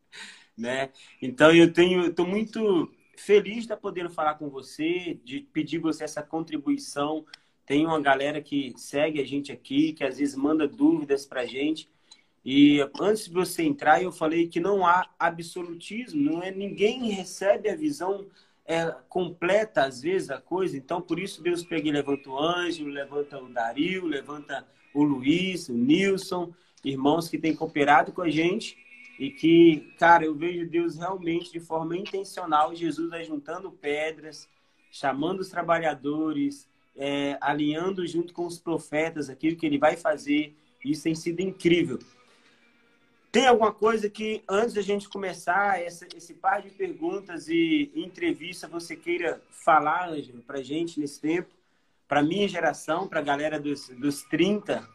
né? 0.57 0.91
Então 1.20 1.53
eu 1.55 1.72
tenho, 1.72 2.07
estou 2.07 2.26
muito 2.26 2.91
feliz 3.21 3.66
de 3.66 3.77
podendo 3.77 4.11
falar 4.11 4.35
com 4.35 4.49
você, 4.49 5.18
de 5.25 5.41
pedir 5.41 5.79
você 5.79 6.05
essa 6.05 6.23
contribuição. 6.23 7.25
Tem 7.66 7.87
uma 7.87 8.01
galera 8.01 8.41
que 8.41 8.73
segue 8.77 9.21
a 9.21 9.27
gente 9.27 9.53
aqui, 9.53 9.93
que 9.93 10.03
às 10.03 10.18
vezes 10.18 10.35
manda 10.35 10.66
dúvidas 10.66 11.27
para 11.27 11.43
a 11.43 11.47
gente. 11.47 11.89
E 12.45 12.81
antes 12.99 13.27
de 13.27 13.35
você 13.35 13.62
entrar, 13.62 14.03
eu 14.03 14.11
falei 14.11 14.49
que 14.49 14.59
não 14.59 14.87
há 14.87 15.09
absolutismo, 15.18 16.21
não 16.21 16.43
é 16.43 16.51
ninguém 16.51 17.11
recebe 17.11 17.68
a 17.68 17.77
visão 17.77 18.27
é, 18.64 18.95
completa 19.09 19.85
às 19.85 20.01
vezes 20.01 20.31
a 20.31 20.41
coisa. 20.41 20.77
Então, 20.77 21.01
por 21.03 21.18
isso 21.18 21.43
Deus 21.43 21.62
pega 21.62 21.89
e 21.89 21.93
levanta 21.93 22.31
o 22.31 22.39
Ângelo, 22.39 22.89
levanta 22.89 23.39
o 23.39 23.53
Dario, 23.53 24.07
levanta 24.07 24.66
o 24.95 25.03
Luiz, 25.03 25.68
o 25.68 25.75
Nilson, 25.75 26.53
irmãos 26.83 27.29
que 27.29 27.39
têm 27.39 27.55
cooperado 27.55 28.12
com 28.12 28.23
a 28.23 28.31
gente 28.31 28.79
e 29.21 29.31
que, 29.31 29.93
cara, 29.99 30.25
eu 30.25 30.35
vejo 30.35 30.66
Deus 30.66 30.97
realmente 30.97 31.53
de 31.53 31.61
forma 31.61 31.95
intencional, 31.95 32.75
Jesus 32.75 33.11
vai 33.11 33.23
juntando 33.23 33.71
pedras, 33.71 34.49
chamando 34.91 35.41
os 35.41 35.51
trabalhadores, 35.51 36.66
é, 36.97 37.37
alinhando 37.39 38.07
junto 38.07 38.33
com 38.33 38.47
os 38.47 38.59
profetas 38.59 39.29
aquilo 39.29 39.59
que 39.59 39.66
ele 39.66 39.77
vai 39.77 39.95
fazer. 39.95 40.57
Isso 40.83 41.03
tem 41.03 41.14
sido 41.14 41.41
incrível. 41.41 41.99
Tem 43.31 43.47
alguma 43.47 43.75
coisa 43.75 44.09
que, 44.09 44.43
antes 44.49 44.73
da 44.73 44.81
gente 44.81 45.07
começar 45.07 45.79
essa, 45.79 46.09
esse 46.16 46.33
par 46.33 46.62
de 46.62 46.71
perguntas 46.71 47.47
e 47.47 47.93
entrevista, 47.95 48.66
você 48.66 48.97
queira 48.97 49.43
falar, 49.51 50.09
Ângelo, 50.09 50.41
para 50.41 50.62
gente 50.62 50.99
nesse 50.99 51.21
tempo? 51.21 51.51
Para 52.09 52.23
minha 52.23 52.49
geração, 52.49 53.07
para 53.07 53.21
a 53.21 53.23
galera 53.23 53.61
dos, 53.61 53.87
dos 53.91 54.23
30? 54.23 54.89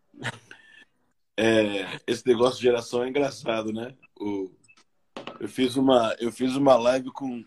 É, 1.39 2.01
esse 2.07 2.26
negócio 2.26 2.57
de 2.57 2.62
geração 2.62 3.05
é 3.05 3.09
engraçado, 3.09 3.72
né? 3.72 3.95
O, 4.18 4.51
eu, 5.39 5.49
fiz 5.49 5.76
uma, 5.76 6.16
eu 6.18 6.32
fiz 6.32 6.57
uma 6.57 6.76
live 6.76 7.11
com, 7.11 7.45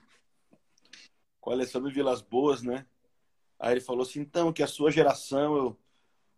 com 1.42 1.50
o 1.50 1.54
Alessandro 1.54 1.92
Vilas 1.92 2.22
Boas, 2.22 2.62
né? 2.62 2.86
Aí 3.60 3.74
ele 3.74 3.82
falou 3.82 4.04
assim, 4.04 4.20
então, 4.20 4.54
que 4.54 4.62
a 4.62 4.68
sua 4.68 4.92
geração, 4.92 5.58
eu... 5.58 5.80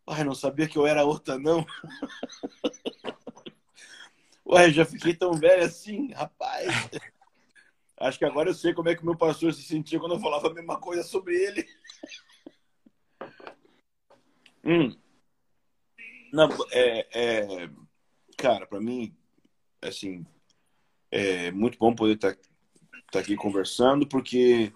Ai, 0.08 0.24
não 0.24 0.34
sabia 0.34 0.68
que 0.68 0.78
eu 0.78 0.88
era 0.88 1.04
outra, 1.04 1.38
não. 1.38 1.66
Ué, 4.48 4.72
já 4.72 4.86
fiquei 4.86 5.14
tão 5.14 5.34
velho 5.34 5.64
assim, 5.64 6.12
rapaz. 6.14 6.68
Acho 7.98 8.18
que 8.18 8.26
agora 8.26 8.50
eu 8.50 8.56
sei 8.56 8.74
como 8.74 8.90
é 8.90 8.96
que 8.96 9.04
o 9.04 9.06
meu 9.06 9.16
pastor 9.16 9.54
se 9.54 9.62
sentia 9.62 10.00
quando 10.00 10.16
eu 10.16 10.20
falava 10.20 10.48
a 10.48 10.54
mesma 10.54 10.80
coisa 10.80 11.04
sobre 11.04 11.36
ele. 11.36 11.68
Hum. 14.64 14.96
Não, 16.32 16.50
é, 16.72 17.08
é, 17.14 17.70
cara, 18.38 18.66
para 18.66 18.80
mim, 18.80 19.14
assim, 19.82 20.26
é 21.12 21.52
muito 21.52 21.78
bom 21.78 21.94
poder 21.94 22.16
estar 22.16 22.34
tá, 22.34 22.42
tá 23.12 23.20
aqui 23.20 23.36
conversando, 23.36 24.08
porque 24.08 24.72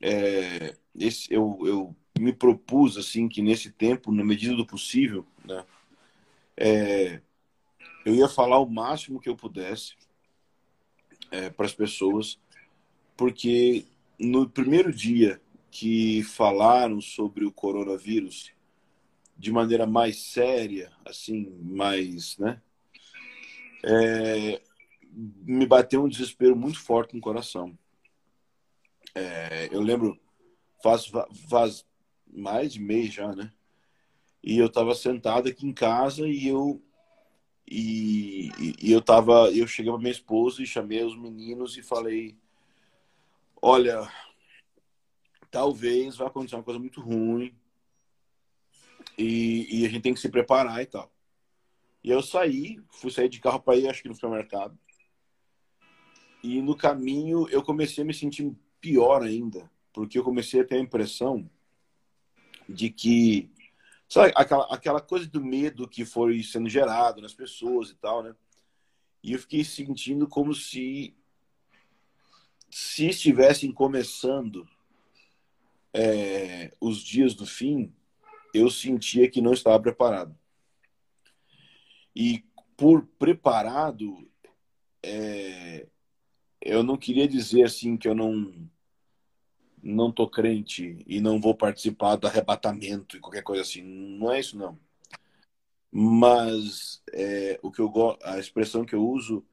é, 0.00 0.74
esse, 0.94 1.32
eu, 1.32 1.58
eu 1.64 1.96
me 2.18 2.32
propus, 2.32 2.96
assim, 2.96 3.28
que 3.28 3.42
nesse 3.42 3.70
tempo, 3.70 4.10
na 4.10 4.24
medida 4.24 4.56
do 4.56 4.66
possível, 4.66 5.26
né, 5.44 5.64
é, 6.56 7.20
eu 8.06 8.14
ia 8.14 8.28
falar 8.28 8.58
o 8.58 8.68
máximo 8.68 9.20
que 9.20 9.28
eu 9.28 9.36
pudesse 9.36 9.96
é, 11.30 11.50
para 11.50 11.66
as 11.66 11.74
pessoas, 11.74 12.38
porque 13.16 13.84
no 14.18 14.48
primeiro 14.48 14.92
dia 14.92 15.40
que 15.70 16.22
falaram 16.22 17.00
sobre 17.00 17.44
o 17.44 17.52
coronavírus, 17.52 18.52
de 19.36 19.52
maneira 19.52 19.86
mais 19.86 20.18
séria, 20.18 20.92
assim, 21.04 21.50
mais, 21.60 22.38
né? 22.38 22.60
É, 23.84 24.60
me 25.12 25.66
bateu 25.66 26.04
um 26.04 26.08
desespero 26.08 26.56
muito 26.56 26.80
forte 26.80 27.14
no 27.14 27.20
coração. 27.20 27.76
É, 29.14 29.68
eu 29.70 29.80
lembro, 29.80 30.18
faz, 30.82 31.10
faz 31.48 31.84
mais 32.26 32.72
de 32.72 32.80
mês 32.80 33.12
já, 33.12 33.34
né? 33.34 33.52
E 34.42 34.58
eu 34.58 34.66
estava 34.66 34.94
sentado 34.94 35.48
aqui 35.48 35.66
em 35.66 35.72
casa 35.72 36.26
e 36.26 36.46
eu 36.46 36.82
e, 37.66 38.50
e, 38.82 38.92
eu 38.92 39.00
tava, 39.00 39.50
eu 39.50 39.66
cheguei 39.66 39.90
para 39.90 39.98
minha 39.98 40.10
esposa 40.10 40.62
e 40.62 40.66
chamei 40.66 41.02
os 41.02 41.16
meninos 41.16 41.78
e 41.78 41.82
falei, 41.82 42.36
olha, 43.60 44.06
talvez 45.50 46.16
vá 46.16 46.26
acontecer 46.26 46.56
uma 46.56 46.62
coisa 46.62 46.78
muito 46.78 47.00
ruim 47.00 47.54
e, 49.16 49.80
e, 49.80 49.86
a 49.86 49.88
gente 49.88 50.02
tem 50.02 50.14
que 50.14 50.20
se 50.20 50.28
preparar 50.28 50.82
e 50.82 50.86
tal. 50.86 51.12
E 52.02 52.10
eu 52.10 52.22
saí, 52.22 52.78
fui 52.90 53.10
sair 53.10 53.28
de 53.28 53.40
carro 53.40 53.60
para 53.60 53.76
ir, 53.76 53.88
acho 53.88 54.02
que 54.02 54.08
no 54.08 54.14
supermercado. 54.14 54.78
E 56.42 56.60
no 56.60 56.76
caminho 56.76 57.48
eu 57.48 57.62
comecei 57.62 58.02
a 58.02 58.06
me 58.06 58.12
sentir 58.12 58.54
pior 58.80 59.22
ainda, 59.22 59.70
porque 59.92 60.18
eu 60.18 60.24
comecei 60.24 60.60
a 60.60 60.64
ter 60.64 60.76
a 60.76 60.80
impressão 60.80 61.48
de 62.68 62.90
que, 62.90 63.50
sabe, 64.08 64.32
aquela, 64.36 64.64
aquela 64.74 65.00
coisa 65.00 65.26
do 65.26 65.42
medo 65.42 65.88
que 65.88 66.04
foi 66.04 66.42
sendo 66.42 66.68
gerado 66.68 67.22
nas 67.22 67.32
pessoas 67.32 67.90
e 67.90 67.94
tal, 67.94 68.22
né? 68.22 68.34
E 69.22 69.32
eu 69.32 69.38
fiquei 69.38 69.64
sentindo 69.64 70.28
como 70.28 70.54
se 70.54 71.16
se 72.68 73.06
estivessem 73.06 73.70
começando 73.70 74.68
é, 75.92 76.72
os 76.80 76.98
dias 76.98 77.32
do 77.32 77.46
fim 77.46 77.94
eu 78.54 78.70
sentia 78.70 79.28
que 79.28 79.42
não 79.42 79.52
estava 79.52 79.80
preparado. 79.80 80.38
E 82.14 82.44
por 82.76 83.04
preparado, 83.18 84.30
é, 85.02 85.86
eu 86.60 86.84
não 86.84 86.96
queria 86.96 87.26
dizer 87.26 87.64
assim 87.64 87.96
que 87.96 88.08
eu 88.08 88.14
não 88.14 88.70
não 89.82 90.10
tô 90.10 90.26
crente 90.26 91.04
e 91.06 91.20
não 91.20 91.38
vou 91.38 91.54
participar 91.54 92.16
do 92.16 92.26
arrebatamento 92.26 93.16
e 93.16 93.20
qualquer 93.20 93.42
coisa 93.42 93.60
assim. 93.60 93.82
Não 93.82 94.32
é 94.32 94.40
isso 94.40 94.56
não. 94.56 94.78
Mas 95.92 97.02
é, 97.12 97.60
o 97.62 97.70
que 97.70 97.80
eu 97.80 97.92
a 98.22 98.38
expressão 98.38 98.84
que 98.84 98.94
eu 98.94 99.06
uso 99.06 99.44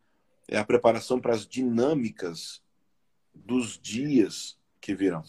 é 0.48 0.58
a 0.58 0.64
preparação 0.64 1.20
para 1.20 1.34
as 1.34 1.46
dinâmicas 1.46 2.62
dos 3.34 3.78
dias 3.78 4.58
que 4.80 4.96
virão. 4.96 5.24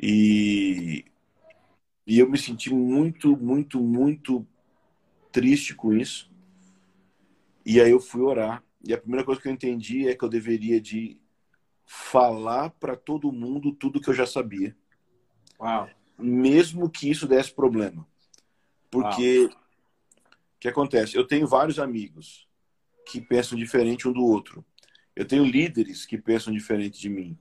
E 0.00 1.04
e 2.06 2.18
eu 2.18 2.28
me 2.28 2.36
senti 2.36 2.72
muito, 2.72 3.36
muito, 3.36 3.80
muito 3.80 4.46
triste 5.32 5.74
com 5.74 5.92
isso. 5.92 6.30
E 7.64 7.80
aí 7.80 7.90
eu 7.90 8.00
fui 8.00 8.20
orar. 8.20 8.62
E 8.86 8.92
a 8.92 8.98
primeira 8.98 9.24
coisa 9.24 9.40
que 9.40 9.48
eu 9.48 9.52
entendi 9.52 10.06
é 10.06 10.14
que 10.14 10.22
eu 10.22 10.28
deveria 10.28 10.80
de 10.80 11.18
falar 11.86 12.70
para 12.70 12.96
todo 12.96 13.32
mundo 13.32 13.72
tudo 13.72 14.00
que 14.00 14.08
eu 14.08 14.14
já 14.14 14.26
sabia. 14.26 14.76
Uau. 15.58 15.88
Mesmo 16.18 16.90
que 16.90 17.10
isso 17.10 17.26
desse 17.26 17.52
problema. 17.52 18.06
Porque 18.90 19.46
o 19.46 20.60
que 20.60 20.68
acontece? 20.68 21.16
Eu 21.16 21.26
tenho 21.26 21.46
vários 21.46 21.78
amigos 21.78 22.46
que 23.06 23.20
pensam 23.20 23.58
diferente 23.58 24.06
um 24.06 24.12
do 24.12 24.24
outro. 24.24 24.64
Eu 25.16 25.24
tenho 25.24 25.44
líderes 25.44 26.04
que 26.04 26.18
pensam 26.18 26.52
diferente 26.52 27.00
de 27.00 27.08
mim. 27.08 27.38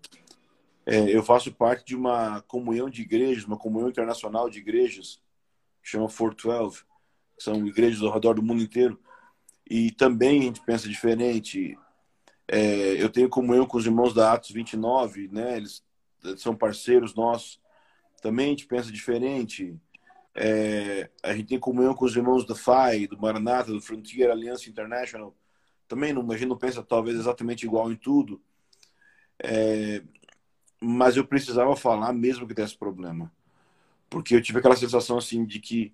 É, 0.86 1.16
eu 1.16 1.24
faço 1.24 1.54
parte 1.54 1.86
de 1.86 1.96
uma 1.96 2.42
comunhão 2.42 2.90
de 2.90 3.02
igrejas, 3.02 3.46
uma 3.46 3.58
comunhão 3.58 3.90
internacional 3.90 4.50
de 4.50 4.60
igrejas, 4.60 5.22
que 5.82 5.90
chama 5.90 6.08
412, 6.08 6.84
que 7.38 7.44
são 7.44 7.66
igrejas 7.66 8.02
ao 8.02 8.14
redor 8.14 8.34
do 8.34 8.44
mundo 8.44 8.62
inteiro. 8.62 9.00
E 9.70 9.92
também 9.92 10.42
a 10.42 10.44
gente 10.44 10.62
pensa 10.62 10.90
diferente. 10.90 11.78
É, 12.48 13.02
eu 13.02 13.10
tenho 13.10 13.30
comunhão 13.30 13.66
com 13.66 13.78
os 13.78 13.86
irmãos 13.86 14.14
da 14.14 14.34
Atos 14.34 14.52
29, 14.52 15.30
né? 15.32 15.58
Eles 15.58 15.84
são 16.38 16.56
parceiros 16.56 17.16
nossos. 17.16 17.60
Também 18.22 18.48
a 18.48 18.50
gente 18.50 18.68
pensa 18.68 18.92
diferente. 18.92 19.78
É, 20.36 21.10
a 21.22 21.34
gente 21.34 21.48
tem 21.48 21.60
comunhão 21.60 21.94
com 21.94 22.06
os 22.06 22.16
irmãos 22.16 22.46
da 22.46 22.56
FAI, 22.56 23.08
do 23.08 23.18
Maranata, 23.20 23.72
do 23.72 23.82
Frontier 23.82 24.32
Alliance 24.32 24.70
International. 24.70 25.36
Também 25.88 26.12
não, 26.12 26.30
a 26.32 26.38
gente 26.38 26.50
não 26.50 26.58
pensa 26.58 26.82
talvez 26.84 27.18
exatamente 27.18 27.66
igual 27.66 27.92
em 27.92 27.96
tudo. 27.96 28.42
É, 29.40 30.02
mas 30.84 31.16
eu 31.16 31.26
precisava 31.26 31.76
falar 31.76 32.12
mesmo 32.12 32.46
que 32.46 32.54
desse 32.54 32.78
problema. 32.78 33.32
Porque 34.10 34.36
eu 34.36 34.42
tive 34.42 34.60
aquela 34.60 34.76
sensação 34.76 35.18
assim 35.18 35.46
de 35.46 35.60
que 35.60 35.92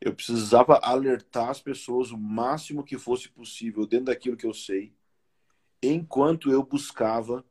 eu 0.00 0.14
precisava 0.14 0.78
alertar 0.82 1.50
as 1.50 1.60
pessoas 1.60 2.10
o 2.10 2.18
máximo 2.18 2.82
que 2.82 2.96
fosse 2.96 3.28
possível 3.28 3.86
dentro 3.86 4.06
daquilo 4.06 4.36
que 4.36 4.46
eu 4.46 4.54
sei, 4.54 4.92
enquanto 5.82 6.50
eu 6.50 6.62
buscava 6.62 7.44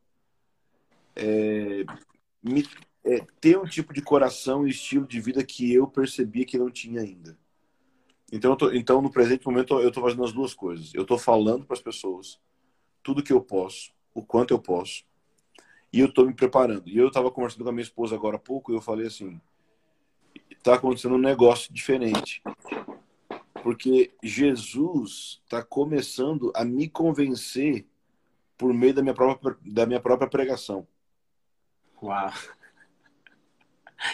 é, 1.14 1.84
me, 2.42 2.64
é, 3.04 3.24
ter 3.40 3.56
um 3.58 3.64
tipo 3.64 3.94
de 3.94 4.02
coração 4.02 4.66
e 4.66 4.70
estilo 4.70 5.06
de 5.06 5.20
vida 5.20 5.44
que 5.44 5.72
eu 5.72 5.86
percebia 5.86 6.44
que 6.44 6.58
não 6.58 6.70
tinha 6.70 7.00
ainda. 7.00 7.38
Então, 8.32 8.56
tô, 8.56 8.72
então 8.72 9.00
no 9.00 9.10
presente 9.10 9.46
momento, 9.46 9.78
eu 9.78 9.88
estou 9.88 10.02
fazendo 10.02 10.24
as 10.24 10.32
duas 10.32 10.52
coisas. 10.52 10.92
Eu 10.92 11.02
estou 11.02 11.16
falando 11.16 11.64
para 11.64 11.74
as 11.74 11.82
pessoas 11.82 12.40
tudo 13.04 13.22
que 13.22 13.32
eu 13.32 13.40
posso, 13.40 13.92
o 14.12 14.20
quanto 14.24 14.52
eu 14.52 14.58
posso, 14.58 15.04
e 15.92 16.00
eu 16.00 16.06
estou 16.06 16.26
me 16.26 16.34
preparando. 16.34 16.88
E 16.88 16.96
eu 16.98 17.08
estava 17.08 17.30
conversando 17.30 17.64
com 17.64 17.70
a 17.70 17.72
minha 17.72 17.82
esposa 17.82 18.14
agora 18.14 18.36
há 18.36 18.40
pouco 18.40 18.72
e 18.72 18.74
eu 18.74 18.80
falei 18.80 19.06
assim: 19.06 19.40
está 20.50 20.74
acontecendo 20.74 21.14
um 21.14 21.18
negócio 21.18 21.72
diferente. 21.72 22.42
Porque 23.62 24.12
Jesus 24.22 25.40
está 25.44 25.62
começando 25.62 26.52
a 26.54 26.64
me 26.64 26.88
convencer 26.88 27.86
por 28.56 28.72
meio 28.72 28.94
da 28.94 29.02
minha 29.02 29.14
própria, 29.14 29.56
da 29.64 29.86
minha 29.86 30.00
própria 30.00 30.28
pregação. 30.28 30.86
Uau! 32.02 32.32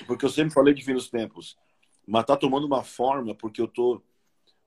Porque 0.07 0.25
eu 0.25 0.31
sempre 0.31 0.55
falei 0.55 0.73
de 0.75 0.85
fim 0.85 0.95
dos 0.95 1.11
tempos. 1.11 1.59
Mas 2.07 2.25
tá 2.25 2.37
tomando 2.37 2.66
uma 2.66 2.83
forma, 2.83 3.35
porque 3.35 3.61
eu 3.61 3.68
tô. 3.68 4.03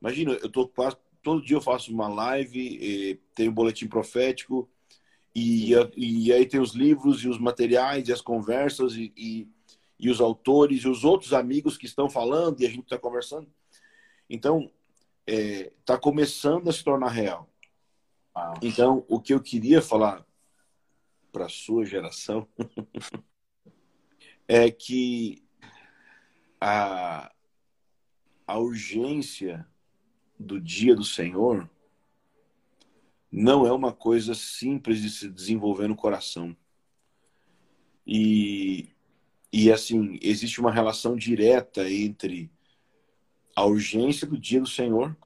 Imagina, 0.02 0.34
eu 0.34 0.50
tô 0.50 0.68
quase. 0.68 0.98
Todo 1.22 1.42
dia 1.42 1.58
eu 1.58 1.62
faço 1.62 1.92
uma 1.92 2.08
live, 2.08 3.20
tenho 3.34 3.50
um 3.50 3.54
boletim 3.54 3.88
profético, 3.88 4.70
e, 5.36 5.72
e 5.98 6.32
aí 6.32 6.46
tem 6.46 6.62
os 6.62 6.72
livros 6.72 7.22
e 7.24 7.28
os 7.28 7.38
materiais 7.38 8.08
e 8.08 8.14
as 8.14 8.22
conversas 8.22 8.94
e, 8.94 9.12
e, 9.18 9.50
e 10.00 10.10
os 10.10 10.22
autores 10.22 10.84
e 10.84 10.88
os 10.88 11.04
outros 11.04 11.34
amigos 11.34 11.78
que 11.78 11.86
estão 11.86 12.10
falando 12.10 12.62
e 12.62 12.66
a 12.66 12.70
gente 12.70 12.84
está 12.84 12.98
conversando. 12.98 13.52
Então, 14.30 14.72
está 15.28 15.42
é, 15.42 15.74
tá 15.84 15.98
começando 15.98 16.70
a 16.70 16.72
se 16.72 16.84
tornar 16.84 17.10
real. 17.10 17.50
Então, 18.62 19.06
o 19.10 19.20
que 19.20 19.34
eu 19.34 19.42
queria 19.42 19.82
falar 19.82 20.26
para 21.32 21.46
a 21.46 21.50
sua 21.50 21.86
geração 21.86 22.48
é 24.48 24.72
que 24.72 25.44
a, 26.60 27.32
a 28.48 28.58
urgência 28.58 29.68
do 30.40 30.60
dia 30.60 30.96
do 30.96 31.04
Senhor 31.04 31.70
não 33.38 33.68
é 33.68 33.72
uma 33.74 33.92
coisa 33.92 34.34
simples 34.34 35.02
de 35.02 35.10
se 35.10 35.30
desenvolver 35.30 35.90
no 35.90 35.96
coração. 35.96 36.56
E, 38.08 38.88
e 39.52 39.70
assim, 39.70 40.18
existe 40.22 40.62
uma 40.62 40.72
relação 40.72 41.18
direta 41.18 41.92
entre 41.92 42.50
a 43.54 43.66
urgência 43.66 44.26
do 44.26 44.38
dia 44.38 44.62
do 44.62 44.68
Senhor 44.68 45.18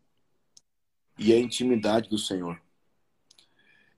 e 1.19 1.31
a 1.31 1.37
intimidade 1.37 2.09
do 2.09 2.17
Senhor. 2.17 2.59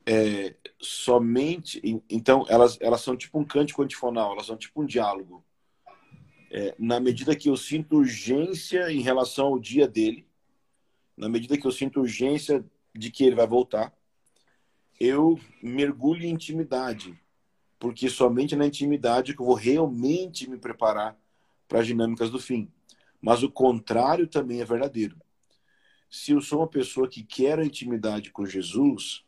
É, 0.06 0.58
somente. 0.78 1.82
Então, 2.10 2.46
elas, 2.50 2.78
elas 2.82 3.00
são 3.00 3.16
tipo 3.16 3.40
um 3.40 3.46
cântico 3.46 3.82
antifonal, 3.82 4.34
elas 4.34 4.46
são 4.46 4.58
tipo 4.58 4.82
um 4.82 4.86
diálogo. 4.86 5.42
É, 6.50 6.76
na 6.78 7.00
medida 7.00 7.34
que 7.34 7.50
eu 7.50 7.56
sinto 7.56 7.96
urgência 7.96 8.92
em 8.92 9.00
relação 9.00 9.48
ao 9.48 9.60
dia 9.60 9.88
dele, 9.88 10.28
na 11.16 11.30
medida 11.30 11.58
que 11.58 11.66
eu 11.66 11.72
sinto 11.72 12.02
urgência 12.02 12.66
de 12.94 13.10
que 13.10 13.24
ele 13.24 13.36
vai 13.36 13.48
voltar, 13.48 13.96
eu 15.02 15.40
mergulho 15.64 16.24
em 16.24 16.30
intimidade, 16.30 17.20
porque 17.80 18.08
somente 18.08 18.56
na 18.56 18.68
intimidade 18.68 19.34
que 19.34 19.42
eu 19.42 19.46
vou 19.48 19.56
realmente 19.56 20.48
me 20.48 20.60
preparar 20.60 21.18
para 21.68 21.80
as 21.80 21.88
dinâmicas 21.88 22.30
do 22.30 22.40
fim. 22.40 22.72
Mas 23.20 23.42
o 23.42 23.50
contrário 23.50 24.28
também 24.28 24.62
é 24.62 24.66
verdadeiro. 24.66 25.20
Se 26.08 26.34
eu 26.34 26.42
sou 26.42 26.60
uma 26.60 26.68
pessoa 26.68 27.10
que 27.10 27.24
quer 27.24 27.58
a 27.58 27.66
intimidade 27.66 28.30
com 28.30 28.46
Jesus, 28.46 29.24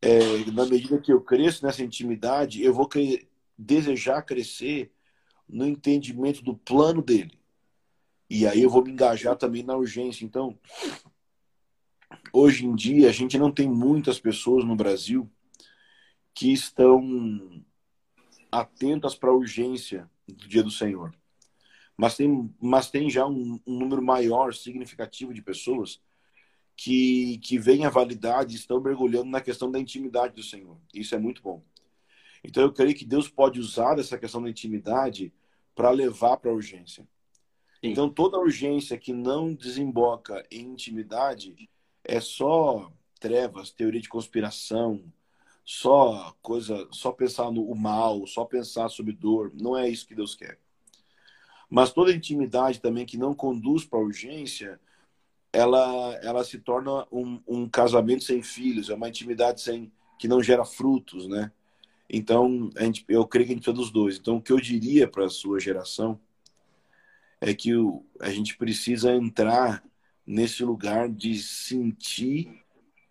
é, 0.00 0.44
na 0.52 0.64
medida 0.64 1.00
que 1.00 1.12
eu 1.12 1.20
cresço 1.20 1.66
nessa 1.66 1.82
intimidade, 1.82 2.62
eu 2.62 2.72
vou 2.72 2.86
cre 2.86 3.26
desejar 3.58 4.22
crescer 4.22 4.92
no 5.48 5.66
entendimento 5.66 6.40
do 6.44 6.56
plano 6.56 7.02
dele. 7.02 7.36
E 8.30 8.46
aí 8.46 8.62
eu 8.62 8.70
vou 8.70 8.84
me 8.84 8.92
engajar 8.92 9.34
também 9.34 9.64
na 9.64 9.76
urgência. 9.76 10.24
Então, 10.24 10.56
hoje 12.32 12.66
em 12.66 12.74
dia, 12.74 13.08
a 13.08 13.12
gente 13.12 13.38
não 13.38 13.50
tem 13.50 13.68
muitas 13.68 14.20
pessoas 14.20 14.64
no 14.64 14.76
Brasil 14.76 15.30
que 16.34 16.52
estão 16.52 17.62
atentas 18.50 19.14
para 19.14 19.30
a 19.30 19.34
urgência 19.34 20.08
do 20.26 20.48
dia 20.48 20.62
do 20.62 20.70
Senhor. 20.70 21.14
Mas 21.96 22.16
tem, 22.16 22.54
mas 22.60 22.90
tem 22.90 23.10
já 23.10 23.26
um, 23.26 23.58
um 23.66 23.78
número 23.78 24.02
maior, 24.02 24.54
significativo 24.54 25.34
de 25.34 25.42
pessoas 25.42 26.00
que, 26.76 27.38
que 27.38 27.58
veem 27.58 27.84
a 27.84 27.90
validade 27.90 28.54
e 28.54 28.58
estão 28.58 28.80
mergulhando 28.80 29.28
na 29.28 29.40
questão 29.40 29.68
da 29.68 29.80
intimidade 29.80 30.34
do 30.34 30.42
Senhor. 30.42 30.78
Isso 30.94 31.14
é 31.14 31.18
muito 31.18 31.42
bom. 31.42 31.60
Então 32.44 32.62
eu 32.62 32.72
creio 32.72 32.94
que 32.94 33.04
Deus 33.04 33.28
pode 33.28 33.58
usar 33.58 33.98
essa 33.98 34.16
questão 34.16 34.40
da 34.40 34.48
intimidade 34.48 35.32
para 35.74 35.90
levar 35.90 36.36
para 36.36 36.52
a 36.52 36.54
urgência. 36.54 37.02
Sim. 37.80 37.90
Então 37.90 38.08
toda 38.08 38.38
urgência 38.38 38.96
que 38.96 39.12
não 39.12 39.52
desemboca 39.52 40.46
em 40.52 40.66
intimidade 40.66 41.68
é 42.08 42.20
só 42.20 42.90
trevas, 43.20 43.70
teoria 43.70 44.00
de 44.00 44.08
conspiração, 44.08 45.04
só 45.64 46.34
coisa, 46.40 46.88
só 46.90 47.12
pensar 47.12 47.52
no 47.52 47.72
mal, 47.74 48.26
só 48.26 48.44
pensar 48.44 48.88
sobre 48.88 49.12
dor. 49.12 49.52
Não 49.54 49.76
é 49.76 49.88
isso 49.88 50.06
que 50.06 50.14
Deus 50.14 50.34
quer. 50.34 50.58
Mas 51.68 51.92
toda 51.92 52.14
intimidade 52.14 52.80
também 52.80 53.04
que 53.04 53.18
não 53.18 53.34
conduz 53.34 53.84
para 53.84 53.98
urgência 53.98 54.80
ela, 55.52 56.18
ela 56.22 56.44
se 56.44 56.58
torna 56.58 57.06
um, 57.12 57.40
um 57.46 57.68
casamento 57.68 58.24
sem 58.24 58.42
filhos, 58.42 58.88
é 58.90 58.94
uma 58.94 59.08
intimidade 59.08 59.60
sem 59.60 59.92
que 60.18 60.28
não 60.28 60.42
gera 60.42 60.64
frutos, 60.64 61.28
né? 61.28 61.52
Então, 62.10 62.70
a 62.76 62.84
gente, 62.84 63.04
eu 63.08 63.26
creio 63.26 63.46
que 63.46 63.52
a 63.52 63.54
gente 63.54 63.64
precisa 63.64 63.82
dos 63.82 63.90
dois. 63.90 64.16
Então, 64.16 64.36
o 64.36 64.42
que 64.42 64.52
eu 64.52 64.60
diria 64.60 65.06
para 65.06 65.26
a 65.26 65.30
sua 65.30 65.60
geração 65.60 66.18
é 67.40 67.54
que 67.54 67.74
o, 67.74 68.04
a 68.18 68.30
gente 68.30 68.56
precisa 68.56 69.14
entrar 69.14 69.84
nesse 70.28 70.62
lugar 70.62 71.08
de 71.08 71.38
sentir 71.42 72.62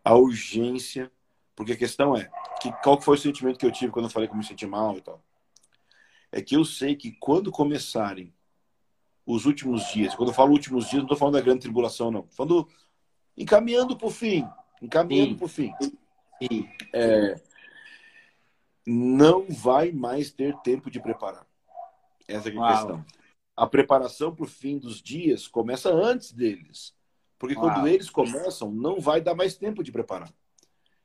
a 0.05 0.15
urgência, 0.15 1.11
porque 1.55 1.71
a 1.71 1.77
questão 1.77 2.15
é, 2.15 2.29
que, 2.61 2.71
qual 2.83 3.01
foi 3.01 3.17
o 3.17 3.19
sentimento 3.19 3.57
que 3.57 3.65
eu 3.65 3.71
tive 3.71 3.91
quando 3.91 4.05
eu 4.05 4.11
falei 4.11 4.27
que 4.29 4.35
eu 4.35 4.37
me 4.37 4.45
senti 4.45 4.67
mal 4.67 4.95
e 4.95 5.01
tal? 5.01 5.19
É 6.31 6.43
que 6.43 6.55
eu 6.55 6.63
sei 6.63 6.95
que 6.95 7.11
quando 7.13 7.51
começarem 7.51 8.31
os 9.25 9.45
últimos 9.45 9.91
dias. 9.91 10.13
Quando 10.13 10.29
eu 10.29 10.35
falo 10.35 10.51
últimos 10.51 10.85
dias, 10.85 10.97
não 10.97 11.05
estou 11.05 11.17
falando 11.17 11.33
da 11.33 11.41
grande 11.41 11.61
tribulação, 11.61 12.11
não. 12.11 12.19
Estou 12.19 12.47
falando 12.47 12.69
encaminhando 13.35 13.97
para 13.97 14.07
o 14.07 14.11
fim. 14.11 14.47
Encaminhando 14.79 15.35
para 15.35 15.45
o 15.45 15.49
fim. 15.49 15.73
Sim. 16.39 16.69
É, 16.93 17.35
não 18.85 19.47
vai 19.49 19.91
mais 19.91 20.31
ter 20.31 20.55
tempo 20.59 20.91
de 20.91 20.99
preparar. 20.99 21.47
Essa 22.27 22.49
é 22.49 22.57
a 22.57 22.67
questão. 22.67 23.05
A 23.55 23.65
preparação 23.65 24.35
para 24.35 24.45
o 24.45 24.47
fim 24.47 24.77
dos 24.77 25.01
dias 25.01 25.47
começa 25.47 25.89
antes 25.89 26.31
deles. 26.31 26.95
Porque 27.37 27.55
quando 27.55 27.87
eles 27.87 28.09
começam, 28.09 28.71
não 28.71 28.99
vai 28.99 29.21
dar 29.21 29.35
mais 29.35 29.55
tempo 29.55 29.83
de 29.83 29.91
preparar. 29.91 30.33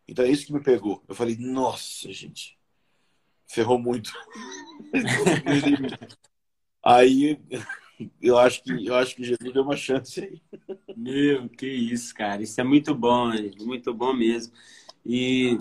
Então 0.08 0.24
é 0.24 0.30
isso 0.30 0.46
que 0.46 0.52
me 0.52 0.62
pegou. 0.62 1.02
Eu 1.06 1.14
falei, 1.14 1.36
nossa, 1.38 2.10
gente, 2.12 2.58
ferrou 3.46 3.78
muito. 3.78 4.12
Aí 6.84 7.40
eu 8.20 8.38
acho 8.38 8.62
que 8.64 8.86
eu 8.86 8.94
acho 8.94 9.14
que 9.14 9.24
Jesus 9.24 9.52
deu 9.52 9.62
uma 9.62 9.76
chance 9.76 10.20
aí. 10.20 10.42
Meu, 10.96 11.48
que 11.48 11.66
isso, 11.66 12.12
cara. 12.14 12.42
Isso 12.42 12.60
é 12.60 12.64
muito 12.64 12.94
bom, 12.94 13.30
muito 13.60 13.94
bom 13.94 14.12
mesmo. 14.12 14.52
E 15.06 15.58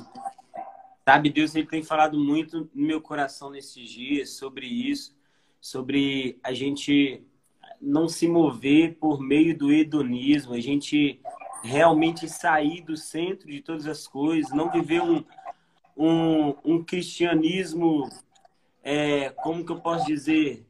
sabe, 1.08 1.30
Deus 1.30 1.54
ele 1.54 1.68
tem 1.68 1.84
falado 1.84 2.20
muito 2.20 2.70
no 2.74 2.88
meu 2.88 3.02
coração 3.02 3.52
nesses 3.52 3.88
dias 3.90 4.32
sobre 4.32 4.66
isso, 4.66 5.16
sobre 5.60 6.40
a 6.44 6.54
gente 6.54 7.24
não 7.82 8.08
se 8.08 8.28
mover 8.28 8.98
por 9.00 9.20
meio 9.20 9.58
do 9.58 9.72
hedonismo, 9.72 10.54
a 10.54 10.60
gente 10.60 11.20
realmente 11.64 12.28
sair 12.30 12.82
do 12.82 12.96
centro 12.96 13.48
de 13.50 13.62
todas 13.62 13.88
as 13.88 14.08
coisas, 14.08 14.52
não 14.52 14.72
viver 14.72 15.02
um, 15.02 15.24
um, 15.98 16.56
um 16.64 16.84
cristianismo, 16.84 18.10
é, 18.84 19.30
como 19.30 19.66
que 19.66 19.72
eu 19.72 19.80
posso 19.80 20.06
dizer, 20.06 20.66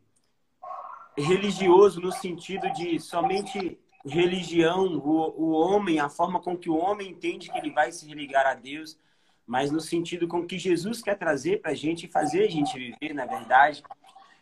religioso 1.17 1.99
no 1.99 2.11
sentido 2.11 2.71
de 2.73 2.99
somente 2.99 3.79
religião, 4.05 4.97
o, 4.97 5.41
o 5.41 5.51
homem, 5.51 5.99
a 5.99 6.09
forma 6.09 6.39
com 6.39 6.57
que 6.57 6.69
o 6.69 6.77
homem 6.77 7.09
entende 7.09 7.51
que 7.51 7.57
ele 7.57 7.71
vai 7.71 7.91
se 7.91 8.07
religar 8.07 8.45
a 8.45 8.53
Deus, 8.53 8.97
mas 9.45 9.71
no 9.71 9.79
sentido 9.79 10.27
com 10.27 10.45
que 10.45 10.57
Jesus 10.57 11.01
quer 11.01 11.17
trazer 11.17 11.61
para 11.61 11.71
a 11.71 11.75
gente 11.75 12.05
e 12.05 12.11
fazer 12.11 12.45
a 12.45 12.49
gente 12.49 12.77
viver, 12.77 13.13
na 13.13 13.25
verdade. 13.25 13.83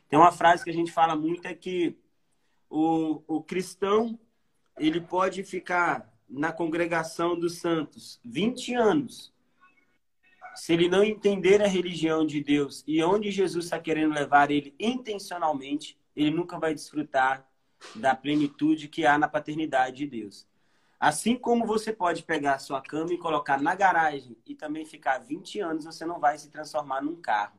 Tem 0.07 0.17
uma 0.17 0.31
frase 0.31 0.63
que 0.63 0.69
a 0.69 0.73
gente 0.73 0.91
fala 0.91 1.15
muito 1.15 1.47
é 1.47 1.53
que 1.53 1.97
o, 2.69 3.23
o 3.27 3.41
cristão 3.41 4.19
ele 4.77 5.01
pode 5.01 5.43
ficar 5.43 6.13
na 6.29 6.51
congregação 6.51 7.37
dos 7.37 7.59
santos 7.59 8.19
20 8.23 8.73
anos. 8.75 9.33
Se 10.55 10.73
ele 10.73 10.87
não 10.87 11.03
entender 11.03 11.61
a 11.61 11.67
religião 11.67 12.25
de 12.25 12.43
Deus 12.43 12.83
e 12.87 13.03
onde 13.03 13.31
Jesus 13.31 13.65
está 13.65 13.79
querendo 13.79 14.13
levar 14.13 14.51
ele 14.51 14.75
intencionalmente, 14.79 15.97
ele 16.15 16.31
nunca 16.31 16.59
vai 16.59 16.73
desfrutar 16.73 17.47
da 17.95 18.15
plenitude 18.15 18.87
que 18.87 19.05
há 19.05 19.17
na 19.17 19.27
paternidade 19.27 19.97
de 19.97 20.07
Deus. 20.07 20.47
Assim 20.99 21.37
como 21.37 21.65
você 21.65 21.93
pode 21.93 22.23
pegar 22.23 22.59
sua 22.59 22.81
cama 22.81 23.13
e 23.13 23.17
colocar 23.17 23.61
na 23.61 23.73
garagem 23.73 24.35
e 24.45 24.53
também 24.53 24.85
ficar 24.85 25.19
20 25.19 25.59
anos, 25.61 25.85
você 25.85 26.05
não 26.05 26.19
vai 26.19 26.37
se 26.37 26.49
transformar 26.49 27.01
num 27.01 27.15
carro. 27.15 27.58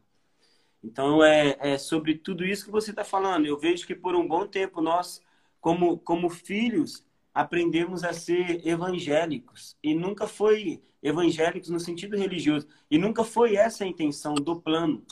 Então, 0.83 1.23
é, 1.23 1.57
é 1.61 1.79
sobre 1.79 2.17
tudo 2.17 2.45
isso 2.45 2.65
que 2.65 2.71
você 2.71 2.91
está 2.91 3.05
falando. 3.05 3.47
Eu 3.47 3.59
vejo 3.59 3.87
que 3.87 3.95
por 3.95 4.15
um 4.15 4.27
bom 4.27 4.47
tempo 4.47 4.81
nós, 4.81 5.23
como, 5.61 5.99
como 5.99 6.31
filhos, 6.31 7.05
aprendemos 7.35 8.03
a 8.05 8.13
ser 8.13 8.67
evangélicos. 8.67 9.77
E 9.83 9.95
nunca 9.95 10.27
foi 10.27 10.83
evangélicos 11.03 11.69
no 11.71 11.81
sentido 11.81 12.17
religioso. 12.17 12.67
E 12.91 12.99
nunca 12.99 13.25
foi 13.25 13.57
essa 13.57 13.85
a 13.85 13.87
intenção 13.87 14.35
do 14.35 14.61
plano. 14.61 15.05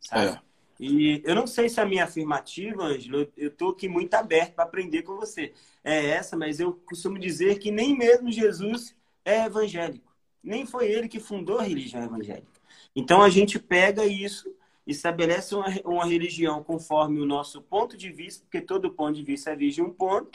Sabe? 0.00 0.38
É. 0.38 0.46
E 0.78 1.22
eu 1.24 1.34
não 1.34 1.46
sei 1.46 1.68
se 1.68 1.80
a 1.80 1.86
minha 1.86 2.04
afirmativa, 2.04 2.84
Ângelo, 2.84 3.26
eu 3.36 3.48
estou 3.48 3.70
aqui 3.70 3.88
muito 3.88 4.12
aberto 4.14 4.54
para 4.54 4.64
aprender 4.64 5.02
com 5.02 5.16
você. 5.16 5.52
É 5.82 6.06
essa, 6.06 6.36
mas 6.36 6.60
eu 6.60 6.74
costumo 6.86 7.18
dizer 7.18 7.58
que 7.58 7.70
nem 7.70 7.96
mesmo 7.96 8.30
Jesus 8.30 8.94
é 9.24 9.44
evangélico. 9.46 10.14
Nem 10.42 10.66
foi 10.66 10.90
ele 10.90 11.08
que 11.08 11.18
fundou 11.18 11.58
a 11.58 11.62
religião 11.62 12.04
evangélica. 12.04 12.60
Então 12.94 13.22
a 13.22 13.30
gente 13.30 13.58
pega 13.58 14.04
isso, 14.04 14.54
estabelece 14.86 15.54
uma, 15.54 15.66
uma 15.84 16.06
religião 16.06 16.62
conforme 16.62 17.20
o 17.20 17.26
nosso 17.26 17.60
ponto 17.60 17.96
de 17.96 18.10
vista, 18.10 18.44
porque 18.44 18.60
todo 18.60 18.92
ponto 18.92 19.14
de 19.14 19.22
vista 19.22 19.50
é 19.50 19.56
de 19.56 19.82
um 19.82 19.90
ponto, 19.90 20.30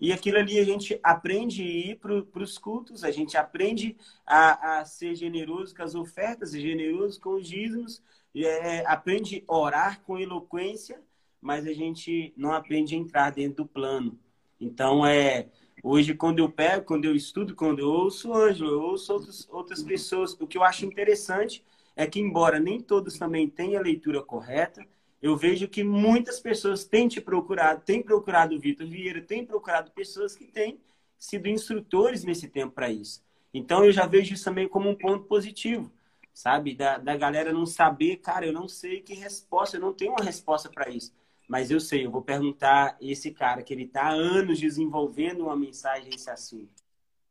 e 0.00 0.12
aquilo 0.12 0.38
ali 0.38 0.58
a 0.58 0.64
gente 0.64 0.98
aprende 1.00 1.62
a 1.62 1.64
ir 1.64 1.96
para 2.00 2.42
os 2.42 2.58
cultos, 2.58 3.04
a 3.04 3.12
gente 3.12 3.36
aprende 3.36 3.96
a, 4.26 4.80
a 4.80 4.84
ser 4.84 5.14
generoso 5.14 5.74
com 5.76 5.82
as 5.82 5.94
ofertas, 5.94 6.50
generoso 6.50 7.20
com 7.20 7.34
os 7.34 7.46
dízimos, 7.46 8.02
é, 8.34 8.84
aprende 8.86 9.44
a 9.46 9.56
orar 9.56 10.00
com 10.02 10.18
eloquência, 10.18 11.00
mas 11.40 11.66
a 11.66 11.72
gente 11.72 12.32
não 12.36 12.52
aprende 12.52 12.96
a 12.96 12.98
entrar 12.98 13.30
dentro 13.30 13.62
do 13.62 13.66
plano. 13.66 14.18
Então, 14.60 15.06
é 15.06 15.46
hoje, 15.82 16.14
quando 16.14 16.40
eu 16.40 16.50
pego, 16.50 16.84
quando 16.84 17.04
eu 17.04 17.14
estudo, 17.14 17.54
quando 17.54 17.78
eu 17.78 17.88
ouço 17.88 18.34
Ângelo, 18.34 18.70
eu 18.70 18.82
ouço 18.82 19.12
outros, 19.12 19.48
outras 19.50 19.82
pessoas, 19.84 20.36
o 20.40 20.48
que 20.48 20.58
eu 20.58 20.64
acho 20.64 20.84
interessante 20.84 21.64
é 21.94 22.06
que, 22.06 22.20
embora 22.20 22.58
nem 22.58 22.80
todos 22.80 23.18
também 23.18 23.48
tenham 23.48 23.80
a 23.80 23.84
leitura 23.84 24.22
correta, 24.22 24.86
eu 25.20 25.36
vejo 25.36 25.68
que 25.68 25.84
muitas 25.84 26.40
pessoas 26.40 26.84
têm 26.84 27.08
te 27.08 27.20
procurado, 27.20 27.82
têm 27.84 28.02
procurado 28.02 28.56
o 28.56 28.60
Vitor 28.60 28.86
Vieira, 28.86 29.20
têm 29.20 29.44
procurado 29.44 29.90
pessoas 29.92 30.34
que 30.34 30.46
têm 30.46 30.80
sido 31.18 31.48
instrutores 31.48 32.24
nesse 32.24 32.48
tempo 32.48 32.72
para 32.74 32.90
isso. 32.90 33.22
Então, 33.54 33.84
eu 33.84 33.92
já 33.92 34.06
vejo 34.06 34.34
isso 34.34 34.44
também 34.44 34.66
como 34.68 34.88
um 34.88 34.94
ponto 34.94 35.24
positivo 35.24 35.92
sabe? 36.32 36.74
Da, 36.74 36.98
da 36.98 37.16
galera 37.16 37.52
não 37.52 37.66
saber, 37.66 38.16
cara, 38.16 38.46
eu 38.46 38.52
não 38.52 38.68
sei 38.68 39.00
que 39.00 39.14
resposta, 39.14 39.76
eu 39.76 39.80
não 39.80 39.92
tenho 39.92 40.12
uma 40.12 40.24
resposta 40.24 40.68
para 40.68 40.90
isso. 40.90 41.12
Mas 41.48 41.70
eu 41.70 41.80
sei, 41.80 42.06
eu 42.06 42.10
vou 42.10 42.22
perguntar 42.22 42.96
esse 43.00 43.30
cara 43.30 43.62
que 43.62 43.72
ele 43.72 43.84
está 43.84 44.04
há 44.04 44.12
anos 44.12 44.58
desenvolvendo 44.58 45.42
uma 45.42 45.56
mensagem 45.56 46.10
esse 46.14 46.30
assunto. 46.30 46.70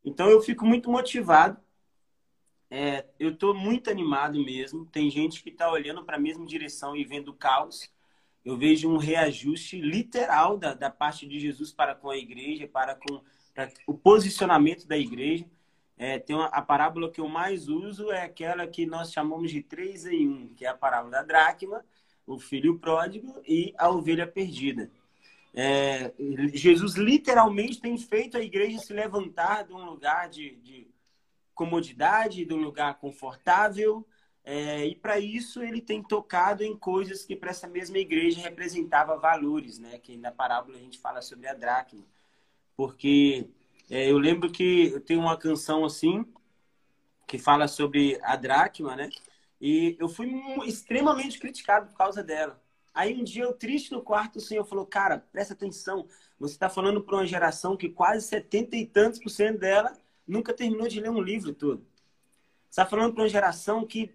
Então 0.04 0.30
eu 0.30 0.42
fico 0.42 0.66
muito 0.66 0.90
motivado. 0.90 1.58
É, 2.72 3.06
eu 3.20 3.32
estou 3.32 3.54
muito 3.54 3.92
animado 3.92 4.44
mesmo. 4.44 4.86
Tem 4.86 5.12
gente 5.12 5.44
que 5.44 5.50
está 5.50 5.70
olhando 5.70 6.04
para 6.04 6.16
a 6.16 6.20
mesma 6.20 6.46
direção 6.46 6.96
e 6.96 7.04
vendo 7.04 7.34
caos. 7.34 7.92
Eu 8.44 8.58
vejo 8.58 8.90
um 8.90 8.98
reajuste 8.98 9.80
literal 9.80 10.58
da, 10.58 10.74
da 10.74 10.90
parte 10.90 11.28
de 11.28 11.40
Jesus 11.40 11.72
para 11.72 11.94
com 11.94 12.10
a 12.10 12.18
igreja, 12.18 12.68
para 12.68 12.96
com 12.96 13.22
para 13.54 13.70
o 13.86 13.94
posicionamento 13.94 14.88
da 14.88 14.98
igreja. 14.98 15.46
É, 15.98 16.18
tem 16.18 16.36
uma, 16.36 16.46
a 16.48 16.62
parábola 16.62 17.12
que 17.12 17.22
eu 17.22 17.28
mais 17.28 17.68
uso 17.68 18.12
é 18.12 18.24
aquela 18.24 18.66
que 18.66 18.86
nós 18.86 19.12
chamamos 19.12 19.52
de 19.52 19.62
três 19.62 20.06
em 20.06 20.28
um, 20.28 20.54
que 20.56 20.66
é 20.66 20.70
a 20.70 20.74
parábola 20.74 21.12
da 21.12 21.24
dracma, 21.24 21.86
o 22.26 22.40
filho 22.40 22.80
pródigo 22.80 23.42
e 23.48 23.74
a 23.78 23.90
ovelha 23.90 24.26
perdida. 24.26 24.90
É, 25.54 26.14
Jesus 26.54 26.96
literalmente 26.96 27.80
tem 27.80 27.98
feito 27.98 28.38
a 28.38 28.42
igreja 28.42 28.80
se 28.80 28.94
levantar 28.94 29.64
de 29.66 29.74
um 29.74 29.84
lugar 29.84 30.30
de, 30.30 30.56
de 30.58 30.88
comodidade, 31.62 32.44
de 32.44 32.54
um 32.56 32.64
lugar 32.64 32.98
confortável, 32.98 34.04
é, 34.44 34.84
e 34.88 34.96
para 34.96 35.20
isso 35.20 35.62
ele 35.62 35.80
tem 35.80 36.02
tocado 36.02 36.64
em 36.64 36.76
coisas 36.76 37.24
que 37.24 37.36
para 37.36 37.52
essa 37.52 37.68
mesma 37.68 38.00
igreja 38.00 38.42
representava 38.42 39.16
valores, 39.16 39.78
né? 39.78 40.00
Que 40.00 40.18
na 40.18 40.32
parábola 40.32 40.76
a 40.76 40.80
gente 40.80 40.98
fala 40.98 41.22
sobre 41.22 41.48
a 41.48 41.54
dracma, 41.54 42.04
porque 42.76 43.48
é, 43.92 44.10
eu 44.10 44.18
lembro 44.18 44.52
que 44.52 44.88
eu 44.88 45.00
tenho 45.00 45.20
uma 45.20 45.38
canção 45.38 45.86
assim, 45.86 46.26
que 47.28 47.38
fala 47.38 47.68
sobre 47.68 48.20
a 48.24 48.36
dracma, 48.36 48.96
né? 48.96 49.12
E 49.60 49.96
eu 50.00 50.10
fui 50.10 50.28
extremamente 50.66 51.38
criticado 51.38 51.92
por 51.92 51.96
causa 51.96 52.24
dela. 52.24 52.60
Aí 52.92 53.14
um 53.14 53.24
dia 53.24 53.44
eu 53.44 53.54
triste 53.54 53.92
no 53.92 54.02
quarto, 54.02 54.38
o 54.38 54.42
senhor 54.42 54.66
falou, 54.66 54.88
cara, 54.88 55.20
presta 55.32 55.54
atenção, 55.54 56.08
você 56.40 56.56
está 56.56 56.70
falando 56.70 57.04
para 57.04 57.18
uma 57.18 57.28
geração 57.28 57.78
que 57.78 57.88
quase 57.88 58.26
setenta 58.28 58.76
e 58.76 58.88
tantos 58.88 59.20
por 59.20 59.30
cento 59.30 59.60
dela 59.60 59.96
nunca 60.32 60.54
terminou 60.54 60.88
de 60.88 61.00
ler 61.00 61.10
um 61.10 61.22
livro 61.22 61.54
todo. 61.54 61.80
Você 62.70 62.82
está 62.82 62.86
falando 62.86 63.14
para 63.14 63.24
uma 63.24 63.30
geração 63.30 63.86
que 63.86 64.12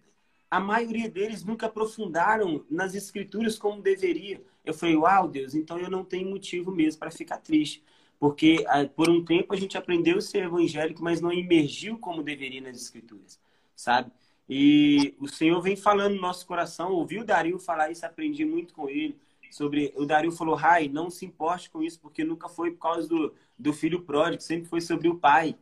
a 0.51 0.59
maioria 0.59 1.11
deles 1.11 1.45
nunca 1.45 1.67
aprofundaram 1.67 2.64
nas 2.71 2.95
escrituras 2.95 3.59
como 3.59 3.83
deveria. 3.83 4.43
Eu 4.64 4.73
falei, 4.73 4.97
uau, 4.97 5.29
Deus, 5.29 5.55
então 5.55 5.79
eu 5.79 5.91
não 5.91 6.05
tenho 6.05 6.31
motivo 6.31 6.73
mesmo 6.73 6.99
para 6.99 7.11
ficar 7.11 7.39
triste 7.39 7.85
porque 8.19 8.64
ah, 8.69 8.87
por 8.87 9.11
um 9.11 9.25
tempo 9.25 9.53
a 9.53 9.57
gente 9.57 9.77
aprendeu 9.77 10.19
a 10.19 10.21
ser 10.21 10.45
evangélico, 10.45 11.03
mas 11.03 11.21
não 11.21 11.32
emergiu 11.32 11.99
como 11.99 12.23
deveria 12.23 12.61
nas 12.61 12.77
escrituras, 12.77 13.40
sabe? 13.74 14.11
E 14.49 15.15
o 15.19 15.28
Senhor 15.28 15.61
vem 15.61 15.77
falando 15.77 16.15
no 16.15 16.20
nosso 16.20 16.47
coração, 16.47 16.93
ouviu 16.93 17.23
o 17.23 17.24
Dario 17.24 17.59
falar 17.59 17.90
isso, 17.90 18.07
aprendi 18.07 18.45
muito 18.45 18.74
com 18.74 18.89
ele, 18.89 19.19
sobre, 19.51 19.93
o 19.97 20.05
Dario 20.05 20.31
falou, 20.32 20.55
Rai, 20.55 20.89
não 20.89 21.11
se 21.11 21.24
importe 21.24 21.70
com 21.70 21.82
isso, 21.82 22.01
porque 22.01 22.24
nunca 22.24 22.49
foi 22.49 22.70
por 22.70 22.78
causa 22.78 23.09
do, 23.09 23.35
do 23.59 23.73
filho 23.73 24.03
pródigo, 24.03 24.43
sempre 24.43 24.69
foi 24.69 24.81
sobre 24.81 25.09
o 25.09 25.16
pai. 25.16 25.57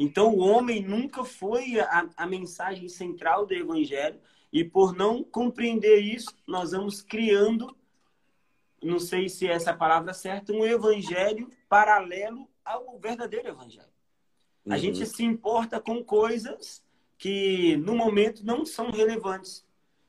Então 0.00 0.34
o 0.34 0.40
homem 0.40 0.82
nunca 0.82 1.24
foi 1.24 1.78
a, 1.78 2.08
a 2.16 2.26
mensagem 2.26 2.88
central 2.88 3.46
do 3.46 3.54
evangelho, 3.54 4.18
e 4.52 4.64
por 4.64 4.96
não 4.96 5.22
compreender 5.22 6.00
isso, 6.00 6.34
nós 6.46 6.72
vamos 6.72 7.00
criando 7.00 7.76
não 8.82 8.98
sei 8.98 9.28
se 9.28 9.46
é 9.46 9.52
essa 9.52 9.74
palavra 9.74 10.14
certa, 10.14 10.52
um 10.52 10.64
evangelho 10.64 11.50
paralelo 11.68 12.48
ao 12.64 12.98
verdadeiro 12.98 13.48
evangelho. 13.48 13.90
Uhum. 14.64 14.72
A 14.72 14.78
gente 14.78 15.04
se 15.06 15.22
importa 15.22 15.80
com 15.80 16.02
coisas 16.02 16.82
que 17.18 17.76
no 17.76 17.94
momento 17.94 18.44
não 18.44 18.64
são 18.64 18.90
relevantes 18.90 19.66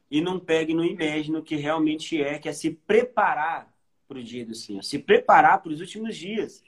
e 0.10 0.22
não 0.22 0.40
pega 0.40 0.72
e 0.72 0.76
não 0.76 0.86
imagina 0.86 1.40
o 1.40 1.44
que 1.44 1.56
realmente 1.56 2.22
é, 2.22 2.40
que 2.40 2.48
é 2.48 2.54
se 2.54 2.72
preparar 2.72 3.74
para 4.08 4.20
o 4.20 4.24
dia 4.24 4.46
do 4.46 4.56
Senhor, 4.56 4.84
se 4.84 5.00
preparar 5.00 5.62
para 5.62 5.72
os 5.72 5.82
últimos 5.82 6.16
dias. 6.16 6.64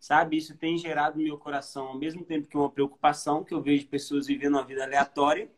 Sabe, 0.00 0.36
isso 0.36 0.56
tem 0.56 0.78
gerado 0.78 1.18
no 1.18 1.24
meu 1.24 1.36
coração, 1.36 1.88
ao 1.88 1.98
mesmo 1.98 2.24
tempo 2.24 2.48
que 2.48 2.56
uma 2.56 2.70
preocupação, 2.70 3.42
que 3.42 3.52
eu 3.52 3.60
vejo 3.60 3.86
pessoas 3.88 4.26
vivendo 4.26 4.54
uma 4.54 4.64
vida 4.64 4.84
aleatória, 4.84 5.50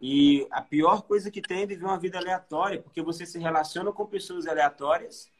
e 0.00 0.46
a 0.50 0.62
pior 0.62 1.02
coisa 1.02 1.30
que 1.30 1.42
tem 1.42 1.62
é 1.62 1.66
viver 1.66 1.84
uma 1.84 1.98
vida 1.98 2.18
aleatória, 2.18 2.80
porque 2.80 3.02
você 3.02 3.26
se 3.26 3.38
relaciona 3.38 3.92
com 3.92 4.06
pessoas 4.06 4.46
aleatórias, 4.46 5.30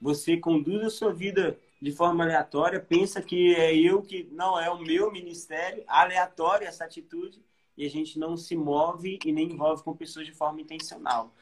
você 0.00 0.36
conduz 0.36 0.82
a 0.84 0.90
sua 0.90 1.12
vida 1.12 1.58
de 1.80 1.92
forma 1.92 2.24
aleatória, 2.24 2.80
pensa 2.80 3.20
que 3.20 3.54
é 3.54 3.76
eu 3.76 4.00
que 4.00 4.28
não 4.32 4.58
é 4.58 4.70
o 4.70 4.78
meu 4.78 5.12
ministério, 5.12 5.84
aleatória 5.86 6.66
essa 6.66 6.84
atitude, 6.84 7.42
e 7.76 7.84
a 7.84 7.90
gente 7.90 8.18
não 8.18 8.36
se 8.36 8.56
move 8.56 9.18
e 9.24 9.32
nem 9.32 9.50
envolve 9.50 9.82
com 9.82 9.96
pessoas 9.96 10.26
de 10.26 10.32
forma 10.32 10.60
intencional. 10.60 11.34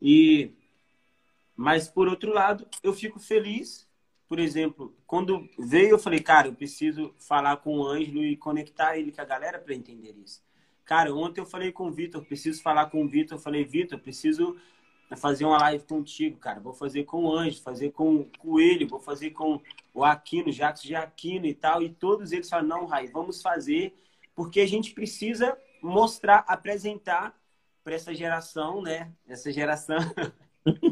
E 0.00 0.52
mas 1.56 1.88
por 1.88 2.08
outro 2.08 2.32
lado, 2.32 2.66
eu 2.82 2.92
fico 2.94 3.18
feliz, 3.18 3.86
por 4.30 4.38
exemplo, 4.38 4.94
quando 5.08 5.50
veio 5.58 5.90
eu 5.90 5.98
falei, 5.98 6.20
cara, 6.20 6.46
eu 6.46 6.54
preciso 6.54 7.12
falar 7.18 7.56
com 7.56 7.78
o 7.78 7.84
Ângelo 7.84 8.22
e 8.22 8.36
conectar 8.36 8.96
ele 8.96 9.10
com 9.10 9.20
a 9.20 9.24
galera 9.24 9.58
para 9.58 9.74
entender 9.74 10.14
isso. 10.24 10.40
Cara, 10.84 11.12
ontem 11.12 11.40
eu 11.40 11.44
falei 11.44 11.72
com 11.72 11.88
o 11.88 11.90
Vitor, 11.90 12.24
preciso 12.24 12.62
falar 12.62 12.86
com 12.86 13.02
o 13.02 13.08
Vitor. 13.08 13.36
Eu 13.36 13.42
falei, 13.42 13.64
Vitor, 13.64 13.98
preciso 13.98 14.56
fazer 15.16 15.44
uma 15.44 15.58
live 15.58 15.84
contigo, 15.84 16.36
cara. 16.36 16.60
Vou 16.60 16.72
fazer 16.72 17.02
com 17.02 17.24
o 17.24 17.36
Anjo, 17.36 17.60
fazer 17.60 17.90
com 17.90 18.18
o 18.18 18.30
Coelho, 18.38 18.86
vou 18.86 19.00
fazer 19.00 19.30
com 19.30 19.60
o 19.92 20.04
Aquino, 20.04 20.52
Jacques 20.52 20.84
de 20.84 20.94
Aquino 20.94 21.46
e 21.46 21.54
tal. 21.54 21.82
E 21.82 21.88
todos 21.88 22.30
eles 22.30 22.48
falam, 22.48 22.68
não, 22.68 22.86
Rai, 22.86 23.08
vamos 23.08 23.42
fazer, 23.42 23.96
porque 24.32 24.60
a 24.60 24.68
gente 24.68 24.92
precisa 24.94 25.58
mostrar, 25.82 26.44
apresentar 26.46 27.36
para 27.82 27.96
essa 27.96 28.14
geração, 28.14 28.80
né? 28.80 29.10
Essa 29.26 29.50
geração. 29.50 29.98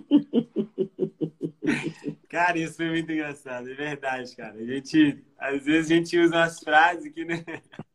cara, 2.28 2.59
isso 2.59 2.76
foi 2.76 2.90
muito 2.90 3.10
engraçado, 3.10 3.70
é 3.70 3.74
verdade, 3.74 4.36
cara. 4.36 4.55
A 4.55 4.64
gente, 4.64 5.24
às 5.38 5.64
vezes 5.64 5.90
a 5.90 5.94
gente 5.94 6.18
usa 6.18 6.36
umas 6.36 6.60
frases 6.60 7.12
que, 7.12 7.24
né? 7.24 7.44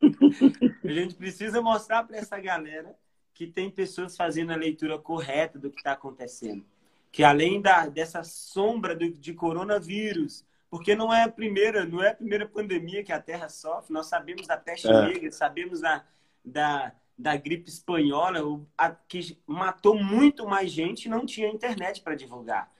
a 0.84 0.92
gente 0.92 1.14
precisa 1.14 1.62
mostrar 1.62 2.04
para 2.04 2.16
essa 2.16 2.38
galera 2.38 2.94
que 3.32 3.46
tem 3.46 3.70
pessoas 3.70 4.16
fazendo 4.16 4.52
a 4.52 4.56
leitura 4.56 4.98
correta 4.98 5.58
do 5.58 5.70
que 5.70 5.78
está 5.78 5.92
acontecendo. 5.92 6.64
Que 7.10 7.22
além 7.22 7.60
da, 7.60 7.86
dessa 7.86 8.22
sombra 8.22 8.94
do, 8.94 9.10
de 9.10 9.34
coronavírus, 9.34 10.44
porque 10.70 10.94
não 10.96 11.14
é 11.14 11.22
a 11.22 11.28
primeira, 11.28 11.84
não 11.84 12.02
é 12.02 12.10
a 12.10 12.14
primeira 12.14 12.48
pandemia 12.48 13.04
que 13.04 13.12
a 13.12 13.20
Terra 13.20 13.48
sofre. 13.48 13.92
Nós 13.92 14.06
sabemos 14.06 14.46
da 14.46 14.56
peste 14.56 14.88
é. 14.88 15.06
negra, 15.06 15.30
sabemos 15.30 15.80
da, 15.80 16.04
da, 16.44 16.92
da 17.16 17.36
gripe 17.36 17.68
espanhola, 17.68 18.40
a, 18.76 18.90
que 18.90 19.38
matou 19.46 19.96
muito 19.96 20.46
mais 20.46 20.70
gente 20.72 21.04
e 21.04 21.08
não 21.08 21.24
tinha 21.24 21.48
internet 21.48 22.02
para 22.02 22.16
divulgar. 22.16 22.72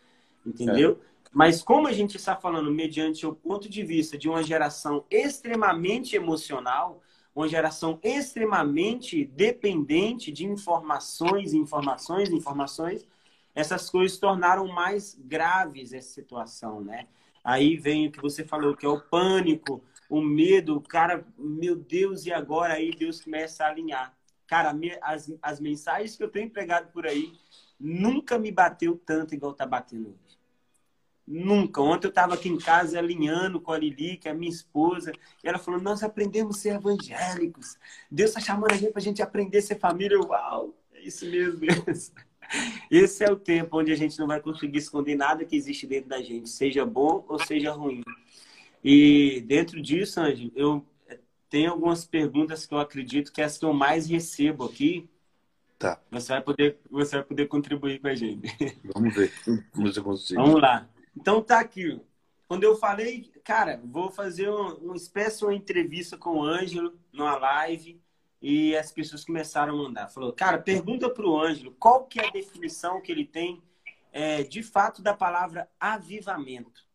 Entendeu? 0.45 1.01
É. 1.01 1.14
Mas 1.35 1.63
como 1.63 1.89
a 1.89 1.93
gente 1.93 2.17
está 2.17 2.37
falando 2.37 2.71
mediante 2.71 3.27
o 3.27 3.35
ponto 3.35 3.69
de 3.69 3.83
vista 3.83 4.17
de 4.17 4.29
uma 4.29 4.41
geração 4.41 5.05
extremamente 5.11 6.15
emocional, 6.15 7.03
uma 7.35 7.49
geração 7.49 7.99
extremamente 8.05 9.25
dependente 9.25 10.31
de 10.31 10.47
informações, 10.47 11.53
informações, 11.53 12.31
informações, 12.31 13.05
essas 13.53 13.91
coisas 13.91 14.17
tornaram 14.17 14.69
mais 14.69 15.19
graves 15.19 15.93
essa 15.93 16.09
situação, 16.09 16.81
né? 16.81 17.09
Aí 17.43 17.77
vem 17.77 18.07
o 18.07 18.13
que 18.13 18.23
você 18.23 18.45
falou, 18.45 18.77
que 18.77 18.87
é 18.87 18.89
o 18.89 19.01
pânico, 19.01 19.83
o 20.09 20.21
medo, 20.21 20.77
o 20.77 20.81
cara, 20.81 21.27
meu 21.37 21.75
Deus, 21.75 22.27
e 22.27 22.33
agora 22.33 22.75
aí 22.75 22.93
Deus 22.93 23.21
começa 23.21 23.65
a 23.65 23.69
alinhar. 23.69 24.17
Cara, 24.47 24.73
as, 25.03 25.33
as 25.43 25.59
mensagens 25.59 26.17
que 26.17 26.23
eu 26.23 26.31
tenho 26.31 26.49
pregado 26.49 26.93
por 26.93 27.09
aí 27.09 27.33
nunca 27.79 28.39
me 28.39 28.53
bateu 28.53 28.97
tanto 29.05 29.35
igual 29.35 29.53
tá 29.53 29.67
batendo. 29.67 30.17
Nunca. 31.27 31.81
Ontem 31.81 32.07
eu 32.07 32.11
estava 32.11 32.35
aqui 32.35 32.49
em 32.49 32.59
casa 32.59 32.99
alinhando 32.99 33.61
com 33.61 33.73
a 33.73 33.79
Lili, 33.79 34.19
que 34.19 34.29
é 34.29 34.31
a 34.31 34.35
minha 34.35 34.51
esposa, 34.51 35.13
e 35.43 35.49
ela 35.49 35.59
falou: 35.59 35.81
Nós 35.81 36.03
aprendemos 36.03 36.57
a 36.57 36.61
ser 36.61 36.75
evangélicos. 36.75 37.79
Deus 38.11 38.31
está 38.31 38.41
chamando 38.41 38.73
a 38.73 38.77
gente 38.77 38.93
para 38.93 39.01
a 39.01 39.05
gente 39.05 39.23
aprender 39.23 39.59
a 39.59 39.63
ser 39.63 39.79
família. 39.79 40.21
Uau, 40.21 40.75
é 40.93 41.01
isso 41.01 41.25
mesmo, 41.27 41.61
Deus. 41.61 42.13
Esse 42.91 43.25
é 43.25 43.33
o 43.33 43.37
tempo 43.37 43.79
onde 43.79 43.91
a 43.91 43.97
gente 43.97 44.19
não 44.19 44.27
vai 44.27 44.39
conseguir 44.41 44.79
esconder 44.79 45.17
nada 45.17 45.45
que 45.47 45.57
existe 45.57 45.87
dentro 45.87 46.11
da 46.11 46.21
gente, 46.21 46.49
seja 46.51 46.85
bom 46.85 47.25
ou 47.27 47.39
seja 47.39 47.73
ruim. 47.73 48.03
E 48.83 49.43
dentro 49.47 49.81
disso, 49.81 50.21
Anjo, 50.21 50.53
eu 50.55 50.87
tenho 51.49 51.71
algumas 51.71 52.05
perguntas 52.05 52.67
que 52.67 52.75
eu 52.75 52.79
acredito 52.79 53.33
que 53.33 53.41
é 53.41 53.45
as 53.45 53.57
que 53.57 53.65
eu 53.65 53.73
mais 53.73 54.07
recebo 54.07 54.65
aqui. 54.65 55.09
Tá. 55.79 56.01
Você 56.11 56.33
vai 56.33 56.43
poder, 56.43 56.79
você 56.91 57.17
vai 57.17 57.25
poder 57.25 57.47
contribuir 57.49 57.99
com 58.01 58.09
a 58.09 58.15
gente. 58.15 58.47
Vamos 58.95 59.15
ver. 59.15 59.33
Vamos, 59.75 59.95
ver 59.95 60.03
Vamos 60.35 60.61
lá. 60.61 60.89
Então 61.17 61.43
tá 61.43 61.61
aqui. 61.61 62.01
Quando 62.47 62.65
eu 62.65 62.77
falei, 62.77 63.33
cara, 63.43 63.81
vou 63.85 64.11
fazer 64.11 64.49
uma, 64.49 64.75
uma 64.75 64.97
espécie 64.97 65.39
de 65.39 65.45
uma 65.45 65.55
entrevista 65.55 66.17
com 66.17 66.39
o 66.39 66.43
Ângelo 66.43 66.99
numa 67.13 67.37
live 67.37 68.01
e 68.41 68.77
as 68.77 68.93
pessoas 68.93 69.25
começaram 69.25 69.75
a 69.75 69.83
mandar. 69.83 70.09
Falou, 70.09 70.33
cara, 70.33 70.59
pergunta 70.59 71.09
para 71.09 71.27
o 71.27 71.41
Ângelo 71.41 71.73
qual 71.73 72.05
que 72.05 72.21
é 72.21 72.29
a 72.29 72.31
definição 72.31 73.01
que 73.01 73.11
ele 73.11 73.25
tem 73.25 73.63
é, 74.13 74.43
de 74.43 74.63
fato 74.63 75.03
da 75.03 75.15
palavra 75.15 75.69
avivamento. 75.81 76.87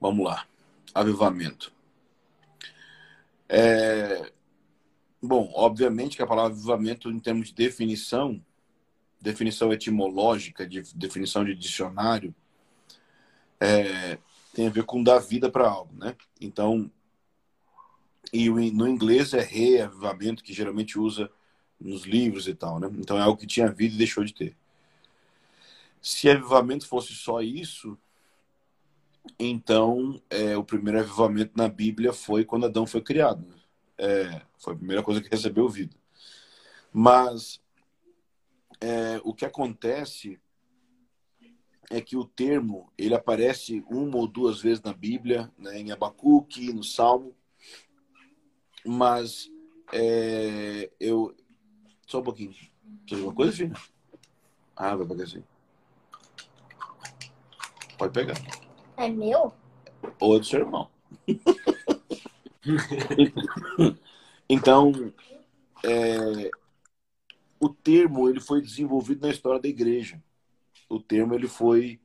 Vamos 0.00 0.24
lá. 0.24 0.46
Avivamento. 0.94 1.72
É... 3.48 4.32
Bom, 5.20 5.52
obviamente 5.54 6.16
que 6.16 6.22
a 6.22 6.26
palavra 6.26 6.52
avivamento, 6.52 7.10
em 7.10 7.18
termos 7.18 7.48
de 7.48 7.54
definição, 7.54 8.44
definição 9.22 9.72
etimológica, 9.72 10.66
de 10.66 10.82
definição 10.94 11.44
de 11.44 11.54
dicionário, 11.54 12.34
é, 13.60 14.18
tem 14.52 14.66
a 14.66 14.70
ver 14.70 14.84
com 14.84 15.02
dar 15.02 15.20
vida 15.20 15.48
para 15.48 15.68
algo, 15.68 15.94
né? 15.94 16.16
Então, 16.40 16.90
e 18.32 18.50
no 18.50 18.88
inglês 18.88 19.32
é 19.32 19.40
reavivamento, 19.40 20.42
que 20.42 20.52
geralmente 20.52 20.98
usa 20.98 21.30
nos 21.80 22.02
livros 22.04 22.48
e 22.48 22.54
tal, 22.54 22.80
né? 22.80 22.90
Então 22.98 23.16
é 23.16 23.22
algo 23.22 23.38
que 23.38 23.46
tinha 23.46 23.70
vida 23.70 23.94
e 23.94 23.98
deixou 23.98 24.24
de 24.24 24.34
ter. 24.34 24.56
Se 26.00 26.28
avivamento 26.28 26.86
fosse 26.88 27.14
só 27.14 27.40
isso, 27.40 27.96
então 29.38 30.20
é, 30.28 30.56
o 30.56 30.64
primeiro 30.64 30.98
avivamento 30.98 31.52
na 31.54 31.68
Bíblia 31.68 32.12
foi 32.12 32.44
quando 32.44 32.66
Adão 32.66 32.86
foi 32.86 33.00
criado. 33.00 33.46
Né? 33.46 33.54
É, 33.98 34.42
foi 34.58 34.74
a 34.74 34.76
primeira 34.76 35.02
coisa 35.02 35.20
que 35.20 35.28
recebeu 35.28 35.68
vida. 35.68 35.94
Mas 36.92 37.61
é, 38.82 39.20
o 39.22 39.32
que 39.32 39.44
acontece 39.44 40.40
é 41.88 42.00
que 42.00 42.16
o 42.16 42.24
termo 42.24 42.92
ele 42.98 43.14
aparece 43.14 43.84
uma 43.88 44.16
ou 44.16 44.26
duas 44.26 44.60
vezes 44.60 44.82
na 44.82 44.92
Bíblia, 44.92 45.52
né, 45.56 45.78
em 45.78 45.92
Abacuque, 45.92 46.72
no 46.72 46.82
Salmo, 46.82 47.32
mas 48.84 49.48
é, 49.92 50.90
eu 50.98 51.32
só 52.06 52.18
um 52.18 52.24
pouquinho. 52.24 52.50
Precisa 52.50 53.20
alguma 53.20 53.34
coisa, 53.34 53.56
filha? 53.56 53.72
Ah, 54.74 54.96
vai 54.96 55.06
pegar 55.06 55.24
assim. 55.24 55.44
Pode 57.96 58.12
pegar. 58.12 58.34
É 58.96 59.08
meu? 59.08 59.52
Ou 60.18 60.36
é 60.36 60.38
do 60.40 60.44
seu 60.44 60.60
irmão. 60.60 60.90
então, 64.48 64.92
é, 65.84 66.50
o 67.62 67.68
termo 67.68 68.28
ele 68.28 68.40
foi 68.40 68.60
desenvolvido 68.60 69.24
na 69.24 69.32
história 69.32 69.60
da 69.60 69.68
igreja. 69.68 70.20
O 70.88 70.98
termo 70.98 71.32
ele 71.32 71.46
foi 71.46 72.00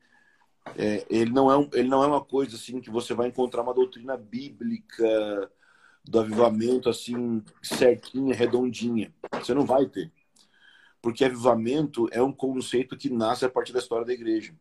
é, 0.78 1.04
ele 1.10 1.32
não 1.32 1.50
é 1.52 1.58
um, 1.58 1.68
ele 1.74 1.90
não 1.90 2.04
é 2.04 2.08
uma 2.08 2.24
coisa 2.24 2.56
assim 2.56 2.80
que 2.80 2.92
você 2.92 3.16
vai 3.16 3.30
encontrar 3.30 3.64
uma 3.64 3.74
doutrina 3.74 4.16
bíblica 4.16 5.52
do 6.06 6.20
avivamento 6.20 6.90
assim 6.90 7.44
certinha, 7.64 8.36
redondinha. 8.36 9.12
Você 9.34 9.56
não 9.56 9.66
vai 9.66 9.88
ter. 9.88 10.12
Porque 11.02 11.26
avivamento 11.26 12.08
é 12.12 12.22
um 12.22 12.32
conceito 12.32 12.96
que 12.96 13.10
nasce 13.10 13.44
a 13.44 13.50
partir 13.50 13.74
da 13.74 13.80
história 13.80 14.06
da 14.06 14.14
igreja. 14.14 14.56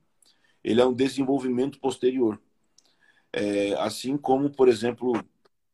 Ele 0.65 0.81
é 0.81 0.87
um 0.87 0.95
desenvolvimento 0.95 1.79
posterior. 1.79 2.41
É, 3.33 3.75
assim 3.75 4.17
como, 4.17 4.51
por 4.51 4.67
exemplo, 4.67 5.13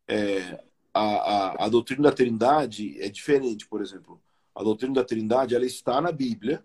é, 0.09 0.65
a, 0.93 1.01
a, 1.01 1.67
a 1.67 1.69
doutrina 1.69 2.03
da 2.05 2.13
Trindade 2.13 3.01
é 3.01 3.09
diferente, 3.09 3.69
por 3.69 3.81
exemplo 3.81 4.21
a 4.55 4.63
doutrina 4.63 4.95
da 4.95 5.05
Trindade 5.05 5.55
ela 5.55 5.65
está 5.65 6.01
na 6.01 6.13
Bíblia, 6.13 6.65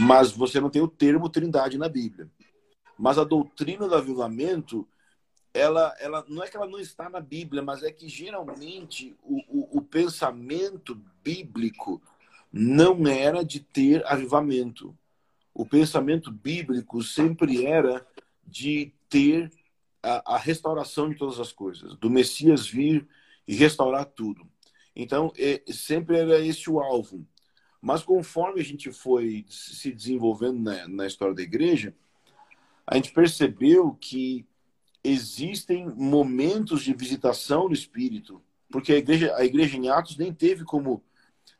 mas 0.00 0.32
você 0.32 0.60
não 0.60 0.70
tem 0.70 0.82
o 0.82 0.88
termo 0.88 1.28
Trindade 1.28 1.76
na 1.78 1.88
Bíblia. 1.88 2.30
Mas 2.98 3.18
a 3.18 3.24
doutrina 3.24 3.88
do 3.88 3.94
avivamento, 3.94 4.86
ela, 5.52 5.94
ela 5.98 6.24
não 6.28 6.42
é 6.42 6.48
que 6.48 6.56
ela 6.56 6.68
não 6.68 6.78
está 6.78 7.10
na 7.10 7.20
Bíblia, 7.20 7.62
mas 7.62 7.82
é 7.82 7.90
que 7.90 8.08
geralmente 8.08 9.16
o, 9.22 9.38
o, 9.48 9.78
o 9.78 9.82
pensamento 9.82 11.00
bíblico 11.22 12.00
não 12.52 13.06
era 13.06 13.44
de 13.44 13.60
ter 13.60 14.06
avivamento. 14.06 14.96
O 15.54 15.66
pensamento 15.66 16.30
bíblico 16.30 17.02
sempre 17.02 17.66
era 17.66 18.06
de 18.46 18.92
ter 19.08 19.50
a, 20.02 20.34
a 20.34 20.38
restauração 20.38 21.08
de 21.08 21.16
todas 21.16 21.38
as 21.38 21.52
coisas, 21.52 21.96
do 21.96 22.10
Messias 22.10 22.66
vir 22.66 23.06
e 23.46 23.54
restaurar 23.54 24.04
tudo. 24.06 24.46
Então, 24.94 25.32
é, 25.38 25.62
sempre 25.72 26.18
era 26.18 26.38
esse 26.40 26.70
o 26.70 26.80
alvo. 26.80 27.26
Mas 27.80 28.02
conforme 28.02 28.60
a 28.60 28.64
gente 28.64 28.92
foi 28.92 29.44
se 29.48 29.92
desenvolvendo 29.92 30.60
na, 30.60 30.86
na 30.86 31.06
história 31.06 31.34
da 31.34 31.42
igreja, 31.42 31.94
a 32.86 32.96
gente 32.96 33.12
percebeu 33.12 33.96
que 34.00 34.46
existem 35.02 35.88
momentos 35.88 36.82
de 36.82 36.94
visitação 36.94 37.66
no 37.66 37.74
Espírito, 37.74 38.40
porque 38.70 38.92
a 38.92 38.98
igreja, 38.98 39.34
a 39.36 39.44
igreja 39.44 39.76
em 39.76 39.88
Atos 39.88 40.16
nem 40.16 40.32
teve 40.32 40.64
como 40.64 41.02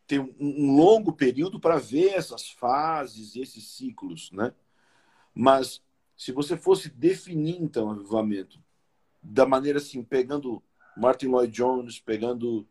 ter 0.06 0.20
um, 0.20 0.32
um 0.38 0.76
longo 0.76 1.12
período 1.12 1.58
para 1.58 1.78
ver 1.78 2.10
essas 2.10 2.50
fases, 2.50 3.34
esses 3.34 3.66
ciclos, 3.66 4.30
né? 4.32 4.52
Mas 5.34 5.82
se 6.16 6.30
você 6.30 6.56
fosse 6.56 6.88
definir 6.88 7.60
então 7.60 7.88
o 7.88 7.90
avivamento 7.90 8.62
da 9.22 9.46
maneira 9.46 9.78
assim, 9.78 10.02
pegando 10.02 10.62
Martin 10.96 11.26
Lloyd 11.26 11.52
Jones, 11.52 11.98
pegando 11.98 12.66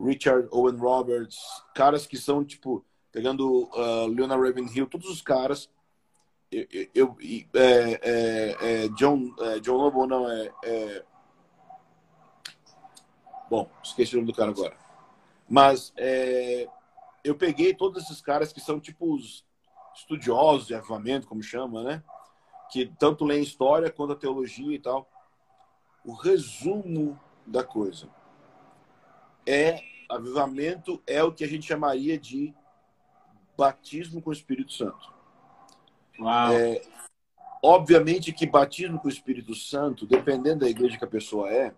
Richard 0.00 0.48
Owen 0.50 0.76
Roberts, 0.76 1.38
caras 1.74 2.06
que 2.06 2.16
são, 2.16 2.42
tipo, 2.42 2.84
pegando 3.12 3.68
uh, 3.74 4.06
Leonard 4.06 4.42
Ravenhill, 4.42 4.86
todos 4.86 5.08
os 5.08 5.20
caras. 5.20 5.68
Eu, 6.50 6.66
eu 6.94 7.16
é, 7.54 8.00
é, 8.02 8.84
é, 8.84 8.88
John, 8.88 9.32
é, 9.38 9.60
John 9.60 9.76
Lobo 9.76 10.04
não 10.04 10.28
é, 10.28 10.50
é, 10.64 11.04
Bom, 13.48 13.70
esqueci 13.84 14.14
o 14.14 14.20
nome 14.20 14.32
do 14.32 14.36
cara 14.36 14.50
agora. 14.50 14.76
Mas 15.48 15.92
é, 15.96 16.68
eu 17.22 17.36
peguei 17.36 17.74
todos 17.74 18.02
esses 18.02 18.20
caras 18.20 18.52
que 18.52 18.60
são 18.60 18.80
tipo 18.80 19.14
os 19.14 19.44
estudiosos 19.94 20.66
de 20.66 20.74
avivamento, 20.74 21.28
como 21.28 21.42
chama, 21.42 21.82
né? 21.84 22.02
Que 22.72 22.86
tanto 22.98 23.24
leem 23.24 23.42
história 23.42 23.90
quanto 23.90 24.12
a 24.12 24.16
teologia 24.16 24.74
e 24.74 24.78
tal. 24.78 25.08
O 26.04 26.12
resumo 26.14 27.18
da 27.46 27.62
coisa 27.62 28.08
é 29.50 29.82
avivamento 30.08 31.02
é 31.06 31.22
o 31.22 31.32
que 31.32 31.42
a 31.42 31.48
gente 31.48 31.66
chamaria 31.66 32.16
de 32.16 32.54
batismo 33.56 34.22
com 34.22 34.30
o 34.30 34.32
Espírito 34.32 34.72
Santo. 34.72 35.12
Uau. 36.18 36.52
É, 36.52 36.80
obviamente 37.62 38.32
que 38.32 38.46
batismo 38.46 38.98
com 38.98 39.08
o 39.08 39.10
Espírito 39.10 39.54
Santo, 39.54 40.06
dependendo 40.06 40.60
da 40.60 40.70
igreja 40.70 40.96
que 40.96 41.04
a 41.04 41.08
pessoa 41.08 41.50
é, 41.50 41.74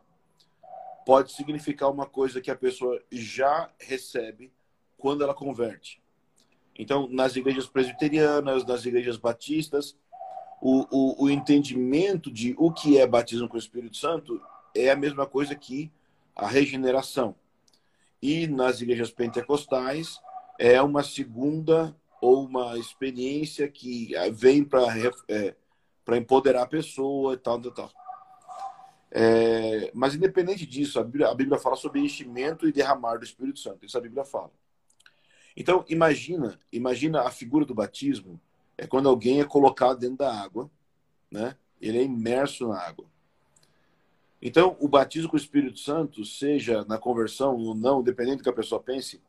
pode 1.06 1.32
significar 1.32 1.90
uma 1.90 2.06
coisa 2.06 2.40
que 2.40 2.50
a 2.50 2.56
pessoa 2.56 3.02
já 3.10 3.70
recebe 3.78 4.52
quando 4.98 5.24
ela 5.24 5.34
converte. 5.34 6.00
Então, 6.78 7.08
nas 7.08 7.36
igrejas 7.36 7.66
presbiterianas, 7.66 8.64
nas 8.64 8.84
igrejas 8.84 9.16
batistas, 9.16 9.96
o, 10.60 10.86
o, 10.90 11.24
o 11.24 11.30
entendimento 11.30 12.30
de 12.30 12.54
o 12.56 12.70
que 12.70 12.98
é 12.98 13.06
batismo 13.06 13.48
com 13.48 13.56
o 13.56 13.58
Espírito 13.58 13.96
Santo 13.96 14.40
é 14.74 14.90
a 14.90 14.96
mesma 14.96 15.26
coisa 15.26 15.54
que 15.54 15.90
a 16.36 16.46
regeneração. 16.46 17.34
E 18.22 18.46
nas 18.46 18.80
igrejas 18.80 19.10
pentecostais, 19.10 20.20
é 20.58 20.80
uma 20.80 21.02
segunda 21.02 21.94
ou 22.20 22.46
uma 22.46 22.78
experiência 22.78 23.68
que 23.68 24.12
vem 24.32 24.62
para 24.64 24.86
é, 25.28 25.56
para 26.04 26.16
empoderar 26.16 26.62
a 26.62 26.66
pessoa 26.66 27.34
e 27.34 27.36
tal, 27.36 27.60
tal, 27.60 27.72
tal. 27.72 27.90
É, 29.10 29.90
mas 29.94 30.14
independente 30.14 30.64
disso, 30.66 30.98
a 30.98 31.04
Bíblia, 31.04 31.28
a 31.28 31.34
Bíblia 31.34 31.58
fala 31.58 31.76
sobre 31.76 32.00
enchimento 32.00 32.66
e 32.66 32.72
derramar 32.72 33.18
do 33.18 33.24
Espírito 33.24 33.58
Santo. 33.58 33.84
Isso 33.84 33.98
a 33.98 34.00
Bíblia 34.00 34.24
fala. 34.24 34.50
Então, 35.56 35.84
imagina, 35.88 36.58
imagina 36.72 37.22
a 37.22 37.30
figura 37.30 37.64
do 37.64 37.74
batismo 37.74 38.40
é 38.78 38.86
quando 38.86 39.08
alguém 39.08 39.40
é 39.40 39.44
colocado 39.44 39.98
dentro 39.98 40.18
da 40.18 40.34
água, 40.34 40.70
né? 41.30 41.56
Ele 41.80 41.98
é 41.98 42.02
imerso 42.02 42.68
na 42.68 42.80
água. 42.80 43.06
Então, 44.44 44.76
o 44.80 44.88
batismo 44.88 45.28
com 45.28 45.36
o 45.36 45.40
Espírito 45.40 45.78
Santo, 45.78 46.24
seja 46.24 46.84
na 46.86 46.98
conversão 46.98 47.56
ou 47.56 47.76
não, 47.76 48.02
dependendo 48.02 48.38
do 48.38 48.42
que 48.42 48.48
a 48.48 48.52
pessoa 48.52 48.82
pense, 48.82 49.22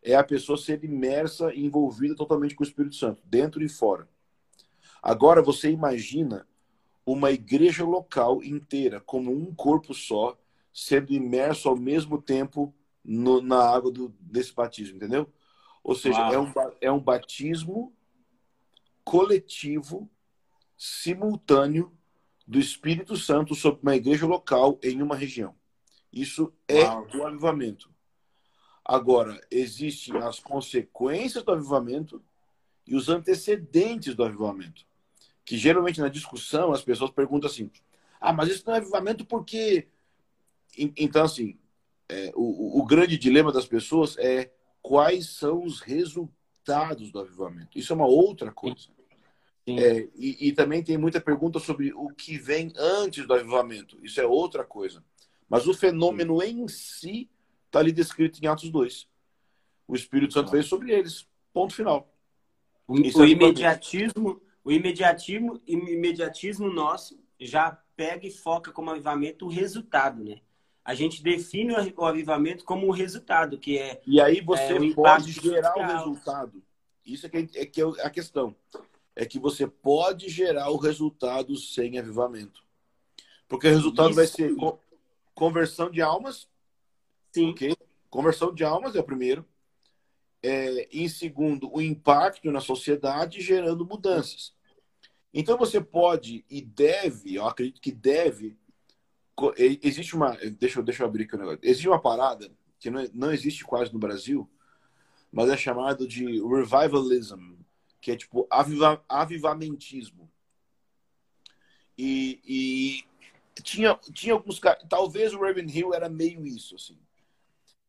é 0.00 0.14
a 0.14 0.22
pessoa 0.22 0.56
ser 0.56 0.84
imersa 0.84 1.52
e 1.52 1.66
envolvida 1.66 2.14
totalmente 2.14 2.54
com 2.54 2.62
o 2.62 2.66
Espírito 2.66 2.94
Santo, 2.94 3.20
dentro 3.24 3.64
e 3.64 3.68
fora. 3.68 4.08
Agora 5.02 5.42
você 5.42 5.70
imagina 5.70 6.46
uma 7.04 7.32
igreja 7.32 7.84
local 7.84 8.44
inteira 8.44 9.00
como 9.00 9.32
um 9.32 9.52
corpo 9.52 9.92
só, 9.92 10.38
sendo 10.72 11.12
imerso 11.12 11.68
ao 11.68 11.76
mesmo 11.76 12.22
tempo 12.22 12.72
no, 13.04 13.42
na 13.42 13.58
água 13.58 13.90
do, 13.90 14.14
desse 14.20 14.54
batismo, 14.54 14.96
entendeu? 14.96 15.28
Ou 15.82 15.96
seja, 15.96 16.18
é 16.32 16.38
um, 16.38 16.52
é 16.80 16.92
um 16.92 17.00
batismo 17.00 17.92
coletivo, 19.04 20.08
simultâneo 20.78 21.92
do 22.46 22.58
Espírito 22.58 23.16
Santo 23.16 23.54
sobre 23.54 23.80
uma 23.82 23.96
igreja 23.96 24.26
local 24.26 24.78
em 24.82 25.02
uma 25.02 25.16
região. 25.16 25.54
Isso 26.12 26.52
é 26.68 26.84
Uau. 26.84 27.06
o 27.14 27.26
avivamento. 27.26 27.90
Agora, 28.84 29.40
existem 29.50 30.16
as 30.18 30.38
consequências 30.38 31.42
do 31.42 31.52
avivamento 31.52 32.22
e 32.86 32.94
os 32.94 33.08
antecedentes 33.08 34.14
do 34.14 34.24
avivamento 34.24 34.84
que 35.44 35.56
geralmente 35.58 36.00
na 36.00 36.08
discussão 36.08 36.72
as 36.72 36.82
pessoas 36.82 37.10
perguntam 37.10 37.48
assim: 37.50 37.70
ah, 38.20 38.32
mas 38.32 38.48
isso 38.48 38.64
não 38.66 38.74
é 38.74 38.78
avivamento 38.78 39.24
porque. 39.24 39.88
Então, 40.76 41.24
assim, 41.24 41.56
é, 42.08 42.32
o, 42.34 42.80
o 42.80 42.84
grande 42.84 43.16
dilema 43.16 43.52
das 43.52 43.66
pessoas 43.66 44.16
é 44.18 44.50
quais 44.82 45.28
são 45.28 45.62
os 45.62 45.80
resultados 45.80 47.12
do 47.12 47.20
avivamento. 47.20 47.78
Isso 47.78 47.92
é 47.92 47.96
uma 47.96 48.06
outra 48.06 48.50
coisa. 48.50 48.88
É, 49.66 50.08
e, 50.14 50.48
e, 50.48 50.52
também 50.52 50.82
tem 50.82 50.98
muita 50.98 51.20
pergunta 51.20 51.58
sobre 51.58 51.90
o 51.94 52.10
que 52.10 52.36
vem 52.36 52.70
antes 52.76 53.26
do 53.26 53.32
avivamento. 53.32 53.98
Isso 54.04 54.20
é 54.20 54.26
outra 54.26 54.62
coisa. 54.62 55.02
Mas 55.48 55.66
o 55.66 55.72
fenômeno 55.72 56.40
Sim. 56.40 56.62
em 56.62 56.68
si 56.68 57.30
está 57.66 57.78
ali 57.78 57.90
descrito 57.90 58.38
em 58.42 58.46
Atos 58.46 58.70
2. 58.70 59.08
O 59.88 59.94
Espírito 59.94 60.34
Santo 60.34 60.50
veio 60.50 60.64
sobre 60.64 60.92
eles. 60.92 61.26
Ponto 61.52 61.74
final. 61.74 62.12
O, 62.86 62.94
o 62.94 63.24
é 63.24 63.28
imediatismo, 63.28 64.42
o 64.62 64.70
imediatismo, 64.70 65.60
imediatismo 65.66 66.70
nosso 66.70 67.18
já 67.40 67.70
pega 67.96 68.26
e 68.26 68.30
foca 68.30 68.70
como 68.70 68.90
avivamento 68.90 69.46
o 69.46 69.48
resultado, 69.48 70.22
né? 70.22 70.40
A 70.84 70.94
gente 70.94 71.22
define 71.22 71.72
o 71.96 72.04
avivamento 72.04 72.64
como 72.64 72.86
um 72.86 72.90
resultado, 72.90 73.58
que 73.58 73.78
é. 73.78 74.02
E 74.06 74.20
aí 74.20 74.42
você 74.42 74.74
é, 74.74 74.94
pode 74.94 75.32
gerar 75.32 75.74
o 75.78 75.86
resultado. 75.86 76.62
Isso 77.06 77.26
é 77.26 77.28
que, 77.30 77.58
é 77.58 77.66
que 77.66 77.80
é 77.80 77.84
a 78.02 78.10
questão. 78.10 78.54
É 79.16 79.24
que 79.24 79.38
você 79.38 79.66
pode 79.66 80.28
gerar 80.28 80.70
o 80.70 80.76
resultado 80.76 81.56
sem 81.56 81.98
avivamento. 81.98 82.62
Porque 83.48 83.68
o 83.68 83.70
resultado 83.70 84.08
Isso. 84.08 84.16
vai 84.16 84.26
ser 84.26 84.54
conversão 85.34 85.90
de 85.90 86.02
almas. 86.02 86.48
Sim. 87.32 87.50
Okay? 87.50 87.76
Conversão 88.10 88.52
de 88.54 88.64
almas 88.64 88.96
é 88.96 89.00
o 89.00 89.04
primeiro 89.04 89.44
é, 90.44 90.86
em 90.92 91.08
segundo, 91.08 91.74
o 91.74 91.80
impacto 91.80 92.52
na 92.52 92.60
sociedade 92.60 93.40
gerando 93.40 93.86
mudanças. 93.86 94.52
Então 95.32 95.56
você 95.56 95.80
pode 95.80 96.44
e 96.50 96.60
deve, 96.60 97.34
eu 97.34 97.46
acredito 97.46 97.80
que 97.80 97.90
deve, 97.90 98.54
existe 99.82 100.14
uma, 100.14 100.36
deixa, 100.58 100.82
deixa 100.82 101.02
eu 101.02 101.06
abrir 101.06 101.24
aqui 101.24 101.34
o 101.34 101.38
um 101.38 101.40
negócio, 101.40 101.60
existe 101.62 101.88
uma 101.88 101.98
parada 101.98 102.52
que 102.78 102.90
não, 102.90 103.08
não 103.14 103.32
existe 103.32 103.64
quase 103.64 103.90
no 103.90 103.98
Brasil, 103.98 104.48
mas 105.32 105.48
é 105.48 105.56
chamado 105.56 106.06
de 106.06 106.24
revivalism, 106.46 107.54
que 108.04 108.12
é 108.12 108.16
tipo 108.16 108.46
aviva, 108.50 109.04
avivamentismo. 109.08 110.30
E, 111.96 112.40
e 112.44 113.62
tinha, 113.62 113.94
tinha 114.12 114.34
alguns 114.34 114.58
caras, 114.58 114.84
talvez 114.88 115.32
o 115.32 115.40
Raven 115.40 115.66
Hill 115.68 115.94
era 115.94 116.08
meio 116.08 116.44
isso, 116.46 116.74
assim 116.74 116.98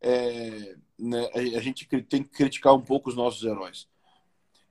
é, 0.06 0.76
né, 1.00 1.30
a 1.34 1.60
gente 1.60 1.88
tem 2.04 2.22
que 2.24 2.30
criticar 2.30 2.76
um 2.76 2.82
pouco 2.82 3.10
os 3.10 3.16
nossos 3.16 3.44
heróis. 3.44 3.88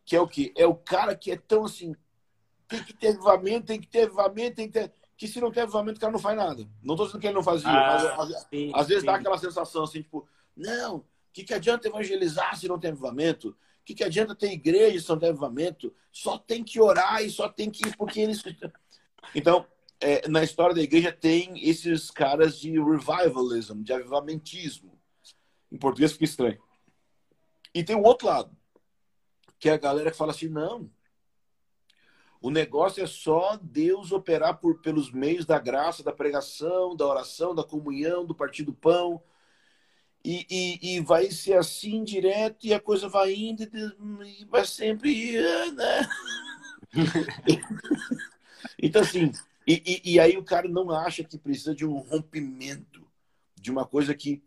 Que 0.05 0.15
é 0.15 0.21
o 0.21 0.29
que? 0.29 0.55
É 0.57 0.65
o 0.65 0.77
cara 0.77 1.17
que 1.17 1.33
é 1.33 1.37
tão 1.37 1.65
assim. 1.65 1.95
Tem 2.69 2.83
que 2.85 2.93
ter 2.93 3.09
avivamento, 3.09 3.67
tem 3.67 3.81
que 3.81 3.89
ter 3.89 4.03
avivamento, 4.05 4.57
tem 4.57 4.67
que 4.69 4.73
ter. 4.73 4.93
Que 5.17 5.27
se 5.27 5.41
não 5.41 5.51
tem 5.51 5.65
avivamento, 5.65 5.97
o 5.99 6.01
cara 6.01 6.13
não 6.13 6.21
faz 6.21 6.37
nada. 6.37 6.69
Não 6.83 6.95
estou 6.95 7.07
dizendo 7.07 7.21
que 7.21 7.27
ele 7.27 7.35
não 7.35 7.43
fazia, 7.43 7.69
ah, 7.69 8.17
mas 8.17 8.47
sim, 8.49 8.71
às 8.75 8.87
vezes 8.87 9.03
sim. 9.03 9.07
dá 9.07 9.17
aquela 9.17 9.39
sensação 9.39 9.85
assim, 9.85 10.03
tipo, 10.03 10.29
não, 10.57 10.97
o 10.99 11.05
que, 11.33 11.45
que 11.45 11.55
adianta 11.55 11.89
evangelizar 11.89 12.57
se 12.57 12.69
não 12.69 12.79
tem 12.79 12.91
avivamento? 12.91 13.57
O 13.85 13.87
que, 13.87 13.97
que 13.97 14.03
adianta 14.03 14.35
ter 14.35 14.51
igreja 14.51 15.19
tem 15.19 15.29
avivamento? 15.29 15.95
Só 16.11 16.39
tem 16.39 16.65
que 16.65 16.81
orar 16.81 17.23
e 17.23 17.29
só 17.29 17.51
tem 17.51 17.71
que 17.71 17.87
ir 17.87 17.95
porque 17.97 18.19
eles. 18.19 18.43
Então, 19.35 19.67
é, 20.01 20.29
na 20.29 20.45
história 20.45 20.75
da 20.75 20.83
igreja 20.83 21.11
tem 21.11 21.67
esses 21.67 22.11
caras 22.11 22.59
de 22.59 22.79
revivalism, 22.79 23.83
de 23.83 23.93
avivamentismo. 23.93 24.99
Em 25.73 25.77
português 25.77 26.13
fica 26.13 26.25
estranho. 26.25 26.63
E 27.75 27.83
tem 27.83 27.97
o 27.97 28.03
outro 28.03 28.27
lado, 28.27 28.57
que 29.59 29.69
é 29.69 29.73
a 29.73 29.79
galera 29.79 30.11
que 30.11 30.17
fala 30.17 30.33
assim: 30.33 30.49
não, 30.49 30.91
o 32.41 32.51
negócio 32.51 33.03
é 33.03 33.07
só 33.07 33.59
Deus 33.61 34.13
operar 34.13 34.61
por, 34.61 34.81
pelos 34.81 35.11
meios 35.11 35.45
da 35.45 35.59
graça, 35.59 36.03
da 36.03 36.13
pregação, 36.13 36.97
da 36.97 37.07
oração, 37.07 37.55
da 37.55 37.65
comunhão, 37.65 38.25
do 38.25 38.35
partir 38.35 38.63
do 38.63 38.73
pão. 38.73 39.23
E, 40.25 40.47
e, 40.51 40.95
e, 40.97 41.01
vai 41.01 41.31
ser 41.31 41.55
assim 41.55 42.03
direto, 42.03 42.67
e 42.67 42.73
a 42.73 42.81
coisa 42.81 43.09
vai 43.09 43.35
indo, 43.35 43.63
e 43.63 44.45
vai 44.47 44.65
sempre 44.65 45.37
né? 45.73 46.09
então, 48.81 49.03
assim, 49.03 49.31
e, 49.67 49.83
e, 49.85 50.13
e, 50.15 50.21
aí 50.21 50.39
o 50.39 50.45
cara 50.45 50.67
não 50.67 50.91
acha 50.91 51.23
que 51.23 51.37
precisa 51.37 51.75
de 51.75 51.85
um 51.85 51.99
rompimento, 51.99 53.07
de 53.55 53.71
uma 53.71 53.85
coisa 53.85 54.15
que 54.15 54.43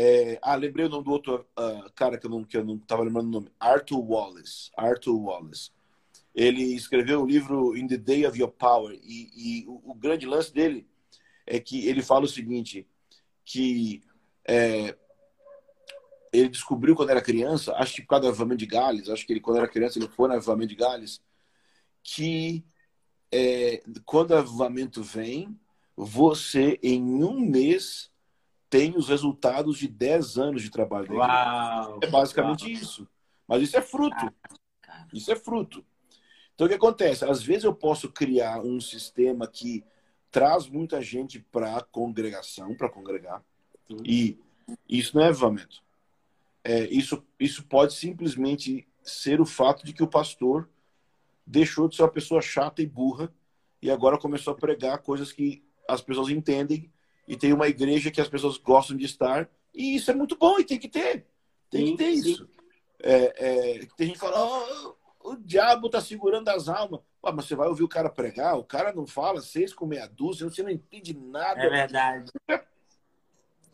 é, 0.00 0.38
ah, 0.42 0.54
lembrei 0.54 0.86
o 0.86 0.88
nome 0.88 1.04
do 1.04 1.10
outro 1.10 1.44
uh, 1.58 1.90
cara 1.92 2.16
que 2.16 2.24
eu 2.24 2.30
não 2.30 2.44
que 2.44 2.56
eu 2.56 2.64
não 2.64 2.76
estava 2.76 3.02
lembrando 3.02 3.26
o 3.26 3.30
nome. 3.30 3.52
Arthur 3.58 3.98
Wallace. 3.98 4.70
Arthur 4.76 5.16
Wallace. 5.16 5.72
Ele 6.32 6.62
escreveu 6.62 7.22
o 7.22 7.26
livro 7.26 7.76
In 7.76 7.88
the 7.88 7.96
Day 7.96 8.24
of 8.24 8.38
Your 8.38 8.52
Power 8.52 8.96
e, 9.02 9.30
e 9.34 9.66
o, 9.66 9.90
o, 9.90 9.94
grande 9.94 10.24
lance 10.24 10.54
dele 10.54 10.86
é 11.44 11.58
que 11.58 11.84
ele 11.88 12.00
fala 12.00 12.26
o 12.26 12.28
seguinte, 12.28 12.86
que 13.44 14.00
é, 14.48 14.96
ele 16.32 16.48
descobriu 16.48 16.96
quando 16.96 17.10
era 17.10 17.20
criança, 17.20 17.74
acho 17.76 17.94
que 17.94 18.02
por 18.02 18.08
causa 18.08 18.22
do 18.22 18.28
avivamento 18.28 18.58
de 18.58 18.66
Gales, 18.66 19.08
acho 19.10 19.26
que 19.26 19.32
ele 19.32 19.40
quando 19.40 19.58
era 19.58 19.68
criança 19.68 19.98
ele 19.98 20.08
foi 20.08 20.28
no 20.28 20.34
avivamento 20.34 20.70
de 20.70 20.76
Gales, 20.76 21.20
que 22.02 22.64
é, 23.30 23.82
quando 24.06 24.30
o 24.30 24.36
avivamento 24.36 25.02
vem, 25.02 25.58
você 25.94 26.78
em 26.82 27.02
um 27.02 27.38
mês 27.38 28.10
tem 28.70 28.96
os 28.96 29.08
resultados 29.08 29.78
de 29.78 29.88
10 29.88 30.38
anos 30.38 30.62
de 30.62 30.70
trabalho. 30.70 31.14
Uau, 31.14 31.98
é 32.02 32.06
basicamente 32.06 32.64
uau. 32.64 32.72
isso. 32.72 33.08
Mas 33.46 33.62
isso 33.62 33.76
é 33.76 33.82
fruto. 33.82 34.34
Isso 35.12 35.30
é 35.30 35.36
fruto. 35.36 35.84
Então 36.54 36.66
o 36.66 36.70
que 36.70 36.76
acontece? 36.76 37.24
Às 37.24 37.42
vezes 37.42 37.64
eu 37.64 37.74
posso 37.74 38.10
criar 38.10 38.60
um 38.60 38.80
sistema 38.80 39.46
que 39.46 39.84
traz 40.30 40.68
muita 40.68 41.00
gente 41.00 41.40
para 41.40 41.76
a 41.76 41.82
congregação, 41.82 42.74
para 42.74 42.90
congregar. 42.90 43.42
E 44.04 44.38
isso 44.88 45.16
não 45.16 45.24
é 45.24 45.28
avivamento. 45.28 45.82
É, 46.62 46.84
isso, 46.86 47.24
isso 47.38 47.64
pode 47.64 47.94
simplesmente 47.94 48.86
ser 49.02 49.40
o 49.40 49.46
fato 49.46 49.84
de 49.84 49.92
que 49.92 50.02
o 50.02 50.08
pastor 50.08 50.68
deixou 51.46 51.88
de 51.88 51.96
ser 51.96 52.02
uma 52.02 52.10
pessoa 52.10 52.42
chata 52.42 52.82
e 52.82 52.86
burra 52.86 53.32
e 53.80 53.90
agora 53.90 54.18
começou 54.18 54.52
a 54.52 54.56
pregar 54.56 54.98
coisas 54.98 55.32
que 55.32 55.64
as 55.88 56.02
pessoas 56.02 56.28
entendem 56.28 56.92
e 57.26 57.36
tem 57.36 57.52
uma 57.52 57.68
igreja 57.68 58.10
que 58.10 58.20
as 58.20 58.28
pessoas 58.28 58.58
gostam 58.58 58.96
de 58.96 59.06
estar 59.06 59.48
e 59.74 59.96
isso 59.96 60.10
é 60.10 60.14
muito 60.14 60.36
bom 60.36 60.58
e 60.58 60.64
tem 60.64 60.78
que 60.78 60.88
ter. 60.88 61.26
Tem 61.70 61.86
sim, 61.86 61.92
que 61.92 62.04
ter 62.04 62.16
sim. 62.16 62.30
isso. 62.32 62.48
É, 63.00 63.34
é, 63.36 63.86
tem 63.96 64.08
gente 64.08 64.18
que 64.18 64.26
fala, 64.26 64.44
oh, 64.44 65.30
o 65.30 65.36
diabo 65.36 65.88
tá 65.88 66.00
segurando 66.00 66.48
as 66.48 66.68
almas. 66.68 67.00
Pô, 67.20 67.32
mas 67.32 67.46
você 67.46 67.54
vai 67.54 67.68
ouvir 67.68 67.82
o 67.82 67.88
cara 67.88 68.10
pregar, 68.10 68.58
o 68.58 68.64
cara 68.64 68.92
não 68.92 69.06
fala 69.06 69.40
seis 69.40 69.72
com 69.72 69.86
meia 69.86 70.06
dúzia, 70.06 70.48
você 70.48 70.62
não 70.62 70.70
entende 70.70 71.14
nada. 71.14 71.60
É 71.60 71.70
verdade. 71.70 72.30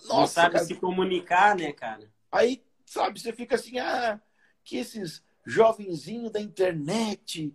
Nossa, 0.04 0.20
não 0.20 0.26
sabe 0.26 0.52
cara. 0.54 0.64
se 0.64 0.74
comunicar, 0.74 1.56
né, 1.56 1.72
cara? 1.72 2.10
Aí, 2.30 2.62
sabe, 2.84 3.20
você 3.20 3.32
fica 3.32 3.54
assim, 3.54 3.78
ah, 3.78 4.20
que 4.62 4.76
esses 4.76 5.24
jovenzinhos 5.46 6.30
da 6.30 6.40
internet 6.40 7.54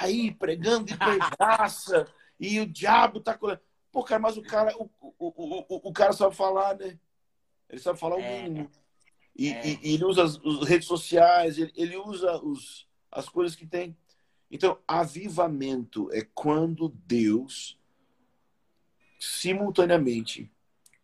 aí 0.00 0.32
pregando 0.32 0.86
de 0.92 0.96
graça 1.38 2.06
e 2.38 2.60
o 2.60 2.66
diabo 2.66 3.20
tá 3.20 3.36
com. 3.36 3.56
Pô, 3.90 4.04
cara, 4.04 4.20
mas 4.20 4.36
o 4.36 4.42
cara, 4.42 4.76
o, 4.76 4.90
o, 5.00 5.14
o, 5.18 5.88
o 5.88 5.92
cara 5.92 6.12
sabe 6.12 6.36
falar, 6.36 6.76
né? 6.76 6.98
Ele 7.68 7.80
sabe 7.80 7.98
falar 7.98 8.16
o 8.16 8.20
é. 8.20 8.42
mínimo. 8.42 8.70
E, 9.36 9.52
é. 9.52 9.66
e, 9.66 9.80
e, 9.82 9.94
ele 9.94 10.04
usa 10.04 10.24
as, 10.24 10.36
as 10.36 10.68
redes 10.68 10.86
sociais, 10.86 11.58
ele, 11.58 11.72
ele 11.74 11.96
usa 11.96 12.38
os, 12.42 12.88
as 13.10 13.28
coisas 13.28 13.56
que 13.56 13.66
tem. 13.66 13.96
Então, 14.50 14.78
avivamento 14.86 16.10
é 16.12 16.22
quando 16.34 16.88
Deus 16.88 17.78
simultaneamente, 19.18 20.50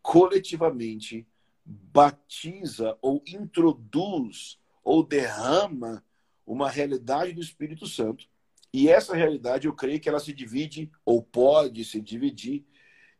coletivamente, 0.04 1.26
batiza 1.64 2.98
ou 3.00 3.24
introduz 3.26 4.60
ou 4.84 5.02
derrama 5.02 6.04
uma 6.46 6.68
realidade 6.68 7.32
do 7.32 7.40
Espírito 7.40 7.86
Santo. 7.86 8.28
E 8.70 8.86
essa 8.90 9.16
realidade, 9.16 9.66
eu 9.66 9.72
creio 9.72 9.98
que 9.98 10.06
ela 10.06 10.20
se 10.20 10.34
divide, 10.34 10.92
ou 11.06 11.22
pode 11.22 11.86
se 11.86 12.02
dividir, 12.02 12.66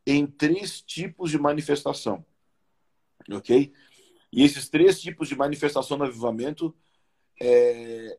em 0.06 0.26
três 0.26 0.82
tipos 0.82 1.30
de 1.30 1.38
manifestação. 1.38 2.22
Ok? 3.30 3.72
E 4.30 4.44
esses 4.44 4.68
três 4.68 5.00
tipos 5.00 5.28
de 5.28 5.36
manifestação 5.36 5.96
do 5.96 6.04
avivamento, 6.04 6.76
é, 7.40 8.18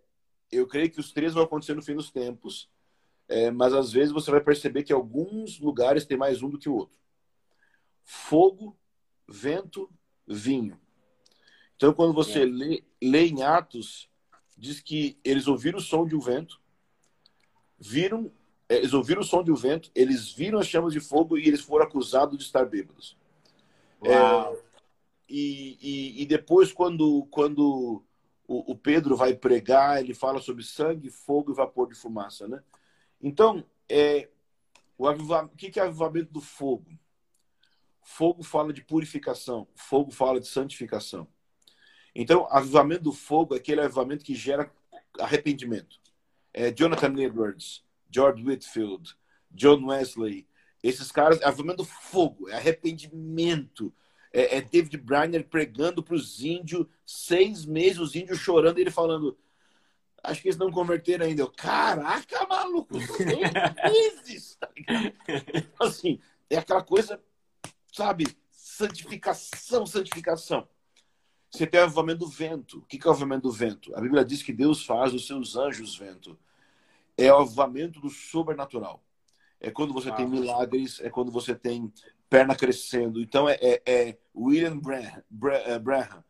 eu 0.52 0.66
creio 0.66 0.90
que 0.90 1.00
os 1.00 1.14
três 1.14 1.36
vão 1.36 1.44
acontecer 1.44 1.76
no 1.76 1.84
fim 1.84 1.94
dos 1.94 2.10
tempos, 2.10 2.68
é, 3.30 3.52
mas 3.52 3.74
às 3.74 3.92
vezes 3.92 4.12
você 4.12 4.32
vai 4.32 4.42
perceber 4.42 4.82
que 4.82 4.94
alguns 4.94 5.60
lugares 5.60 6.04
tem 6.04 6.18
mais 6.18 6.42
um 6.42 6.50
do 6.50 6.58
que 6.58 6.68
o 6.68 6.74
outro. 6.74 7.05
Fogo, 8.06 8.78
vento, 9.28 9.90
vinho. 10.28 10.80
Então, 11.76 11.94
quando 11.94 12.14
você 12.14 12.44
é. 12.44 12.46
lê, 12.46 12.84
lê 13.02 13.28
em 13.28 13.44
Atos, 13.44 14.10
diz 14.58 14.80
que 14.80 15.20
eles 15.24 15.48
ouviram 15.48 15.80
o 15.80 15.82
som 15.82 16.08
de 16.08 16.16
um 16.16 16.20
vento, 16.20 16.62
viram, 17.78 18.32
é, 18.70 18.78
eles 18.78 18.94
ouviram 18.94 19.22
o 19.22 19.26
som 19.26 19.44
de 19.44 19.52
um 19.52 19.56
vento, 19.56 19.92
eles 19.94 20.32
viram 20.32 20.60
as 20.60 20.68
chamas 20.68 20.94
de 20.94 21.00
fogo 21.00 21.38
e 21.38 21.48
eles 21.48 21.62
foram 21.62 21.86
acusados 21.86 22.38
de 22.38 22.44
estar 22.46 22.66
bêbados. 22.66 23.18
É, 24.02 24.58
e, 25.28 25.78
e, 25.82 26.22
e, 26.22 26.26
depois, 26.26 26.72
quando, 26.72 27.26
quando 27.32 28.04
o, 28.48 28.72
o, 28.72 28.76
Pedro 28.76 29.16
vai 29.16 29.34
pregar, 29.34 30.00
ele 30.00 30.14
fala 30.14 30.40
sobre 30.40 30.64
sangue, 30.64 31.10
fogo 31.10 31.52
e 31.52 31.56
vapor 31.56 31.88
de 31.88 31.96
fumaça, 31.96 32.48
né? 32.48 32.62
Então, 33.20 33.66
é, 33.90 34.30
o, 34.98 35.10
o 35.10 35.50
que 35.50 35.80
é 35.80 35.84
avivamento 35.84 36.32
do 36.32 36.42
fogo? 36.42 36.86
Fogo 38.08 38.44
fala 38.44 38.72
de 38.72 38.84
purificação, 38.84 39.68
fogo 39.74 40.12
fala 40.12 40.40
de 40.40 40.48
santificação. 40.48 41.28
Então, 42.14 42.48
avivamento 42.52 43.04
do 43.06 43.12
fogo 43.12 43.56
é 43.56 43.58
aquele 43.58 43.82
avivamento 43.82 44.24
que 44.24 44.36
gera 44.36 44.72
arrependimento. 45.20 46.00
É 46.54 46.72
Jonathan 46.72 47.20
Edwards, 47.20 47.84
George 48.10 48.44
Whitfield, 48.44 49.18
John 49.50 49.88
Wesley, 49.88 50.48
esses 50.84 51.12
caras, 51.12 51.42
avivamento 51.42 51.78
do 51.78 51.84
fogo, 51.84 52.48
é 52.48 52.54
arrependimento. 52.54 53.92
É, 54.32 54.58
é 54.58 54.62
David 54.62 54.98
Briner 54.98 55.44
pregando 55.50 56.04
para 56.04 56.14
os 56.14 56.44
índios, 56.44 56.86
seis 57.04 57.66
meses, 57.66 57.98
os 57.98 58.16
índios 58.16 58.38
chorando, 58.38 58.78
e 58.78 58.82
ele 58.82 58.92
falando, 58.92 59.36
acho 60.24 60.44
que 60.44 60.50
eles 60.50 60.60
não 60.60 60.72
converteram 60.72 61.26
ainda. 61.26 61.42
Eu, 61.42 61.52
caraca, 61.52 62.46
maluco, 62.46 63.00
seis 63.02 63.52
meses! 63.84 64.58
Tá 64.60 64.70
assim, 65.86 66.20
é 66.52 66.58
aquela 66.58 66.84
coisa, 66.84 67.20
sabe, 67.96 68.26
santificação, 68.52 69.86
santificação. 69.86 70.68
Você 71.50 71.66
tem 71.66 71.80
o 71.80 71.84
avivamento 71.84 72.20
do 72.20 72.28
vento. 72.28 72.80
O 72.80 72.82
que 72.82 73.00
é 73.02 73.08
o 73.08 73.12
avivamento 73.12 73.44
do 73.44 73.52
vento? 73.52 73.96
A 73.96 74.02
Bíblia 74.02 74.26
diz 74.26 74.44
que 74.44 74.52
Deus 74.52 74.86
faz 74.86 75.14
os 75.14 75.26
seus 75.26 75.56
anjos 75.56 75.98
vento. 75.98 76.38
É 77.18 77.32
o 77.32 77.38
avivamento 77.38 78.02
do 78.02 78.10
sobrenatural. 78.10 79.02
É 79.62 79.72
quando 79.72 79.94
você 79.94 80.10
ah, 80.10 80.14
tem 80.14 80.28
milagres, 80.28 81.00
é 81.00 81.10
quando 81.10 81.32
você 81.32 81.56
tem 81.56 81.92
perna 82.30 82.54
crescendo. 82.54 83.22
Então 83.22 83.48
é, 83.48 83.58
é, 83.62 83.82
é 83.86 84.18
William 84.36 84.78
Branham, 84.78 85.24
Branham 85.30 86.24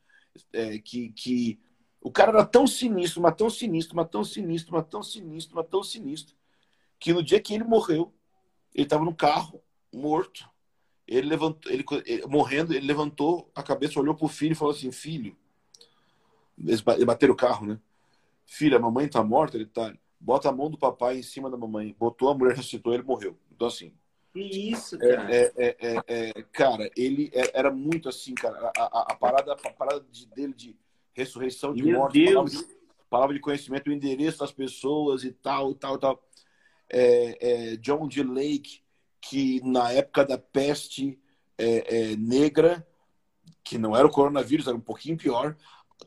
é, 0.54 0.78
que, 0.78 1.10
que 1.10 1.60
o 2.00 2.12
cara 2.12 2.32
era 2.32 2.46
tão 2.46 2.68
sinistro, 2.68 3.24
mas 3.24 3.36
tão 3.36 3.50
sinistro, 3.50 3.96
mas 3.96 4.08
tão 4.08 4.24
sinistro, 4.24 4.74
mas 4.74 4.86
tão 4.88 5.02
sinistro, 5.02 5.56
mas 5.56 5.68
tão 5.68 5.82
sinistro, 5.82 6.36
que 7.00 7.12
no 7.12 7.24
dia 7.24 7.42
que 7.42 7.56
ele 7.56 7.64
morreu, 7.64 8.14
ele 8.76 8.84
estava 8.84 9.04
no 9.04 9.16
carro, 9.16 9.64
morto, 9.92 10.48
ele 11.08 11.28
levantou, 11.28 11.72
ele, 11.72 11.86
ele, 12.06 12.26
morrendo, 12.28 12.74
ele 12.74 12.86
levantou 12.86 13.50
a 13.54 13.62
cabeça, 13.62 14.00
olhou 14.00 14.16
pro 14.16 14.28
filho 14.28 14.54
e 14.54 14.56
falou 14.56 14.74
assim: 14.74 14.92
Filho, 14.92 15.36
eles 16.58 16.82
bateram 16.82 17.34
o 17.34 17.38
carro, 17.38 17.66
né? 17.66 17.80
Filho, 18.46 18.78
a 18.78 18.80
mamãe 18.80 19.08
tá 19.08 19.24
morta, 19.24 19.58
ele 19.58 19.66
tá. 19.66 19.94
Bota 20.20 20.50
a 20.50 20.52
mão 20.52 20.70
do 20.70 20.78
papai 20.78 21.20
em 21.20 21.24
cima 21.24 21.50
da 21.50 21.58
mamãe. 21.58 21.96
Botou 22.00 22.30
a 22.30 22.34
mulher, 22.34 22.56
ressuscitou, 22.56 22.94
ele 22.94 23.04
morreu. 23.04 23.38
Então, 23.52 23.68
assim. 23.68 23.94
Que 24.34 24.42
isso, 24.42 24.96
é, 24.96 25.16
cara. 25.16 25.36
É, 25.36 25.54
é, 25.56 25.78
é, 25.80 26.30
é 26.30 26.44
cara, 26.52 26.90
ele 26.96 27.30
é, 27.34 27.58
era 27.58 27.72
muito 27.72 28.10
assim, 28.10 28.34
cara. 28.34 28.72
A, 28.76 28.84
a, 28.84 29.02
a 29.12 29.16
parada, 29.16 29.54
a 29.54 29.72
parada 29.72 30.06
de, 30.12 30.26
dele 30.28 30.54
de 30.54 30.76
ressurreição 31.14 31.74
de 31.74 31.84
Meu 31.84 32.00
morte, 32.00 32.26
palavra 32.26 32.50
de, 32.50 32.66
palavra 33.10 33.36
de, 33.36 33.42
conhecimento, 33.42 33.90
o 33.90 33.94
endereço 33.94 34.40
das 34.40 34.52
pessoas 34.52 35.24
e 35.24 35.32
tal, 35.32 35.74
tal, 35.76 35.98
tal. 35.98 36.24
É, 36.90 37.78
John 37.78 38.08
D. 38.08 38.24
Lake, 38.24 38.82
que 39.30 39.60
na 39.64 39.92
época 39.92 40.24
da 40.24 40.38
peste 40.38 41.20
é, 41.58 42.12
é, 42.12 42.16
negra, 42.16 42.88
que 43.64 43.78
não 43.78 43.96
era 43.96 44.06
o 44.06 44.12
coronavírus, 44.12 44.68
era 44.68 44.78
um 44.78 44.82
pouquinho 44.82 45.18
pior, 45.18 45.56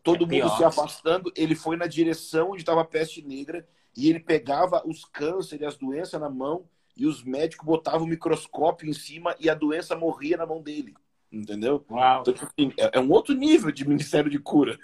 todo 0.05 0.19
é 0.19 0.21
mundo 0.21 0.31
pior. 0.31 0.57
se 0.57 0.65
afastando, 0.65 1.33
ele 1.35 1.57
foi 1.57 1.77
na 1.77 1.87
direção 1.87 2.51
onde 2.51 2.63
estava 2.63 2.83
a 2.83 2.85
peste 2.85 3.23
negra 3.23 3.67
e 3.97 4.09
ele 4.09 4.21
pegava 4.21 4.87
os 4.87 5.05
cânceres, 5.05 5.67
as 5.67 5.77
doenças 5.77 6.21
na 6.21 6.31
mão 6.31 6.69
e 6.97 7.07
os 7.07 7.25
médicos 7.25 7.67
botavam 7.67 8.07
o 8.07 8.09
microscópio 8.09 8.89
em 8.89 8.93
cima 8.93 9.35
e 9.41 9.51
a 9.51 9.55
doença 9.55 9.97
morria 9.97 10.37
na 10.37 10.47
mão 10.47 10.63
dele. 10.63 10.95
Entendeu? 11.31 11.85
Uau. 11.91 12.21
Então, 12.21 12.33
tipo 12.33 12.47
assim, 12.47 12.73
é, 12.79 12.99
é, 12.99 13.01
um 13.01 13.11
outro 13.11 13.35
nível 13.35 13.73
de 13.73 13.87
ministério 13.89 14.31
de 14.31 14.39
cura. 14.39 14.79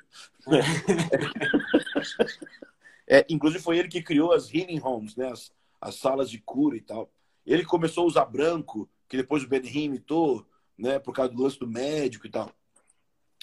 é, 3.06 3.24
inclusive 3.28 3.62
foi 3.62 3.78
ele 3.78 3.88
que 3.88 4.02
criou 4.02 4.32
as 4.32 4.52
healing 4.52 4.80
homes, 4.82 5.14
né? 5.14 5.30
As, 5.30 5.52
as 5.80 5.94
salas 5.94 6.28
de 6.28 6.38
cura 6.38 6.76
e 6.76 6.80
tal. 6.80 7.08
Ele 7.46 7.64
começou 7.64 8.04
a 8.04 8.06
usar 8.06 8.24
branco, 8.24 8.88
que 9.08 9.16
depois 9.16 9.42
o 9.42 9.48
Benhim 9.48 9.84
imitou, 9.84 10.46
né? 10.76 10.98
Por 10.98 11.14
causa 11.14 11.32
do 11.32 11.42
lance 11.42 11.58
do 11.58 11.68
médico 11.68 12.26
e 12.26 12.30
tal. 12.30 12.50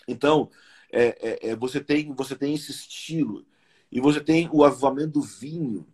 Então, 0.07 0.49
é, 0.91 1.05
é, 1.21 1.49
é, 1.49 1.55
você, 1.55 1.79
tem, 1.79 2.13
você 2.13 2.35
tem 2.35 2.53
esse 2.53 2.71
estilo. 2.71 3.45
E 3.91 3.99
você 3.99 4.21
tem 4.21 4.49
o 4.51 4.63
avivamento 4.63 5.19
do 5.19 5.21
vinho, 5.21 5.85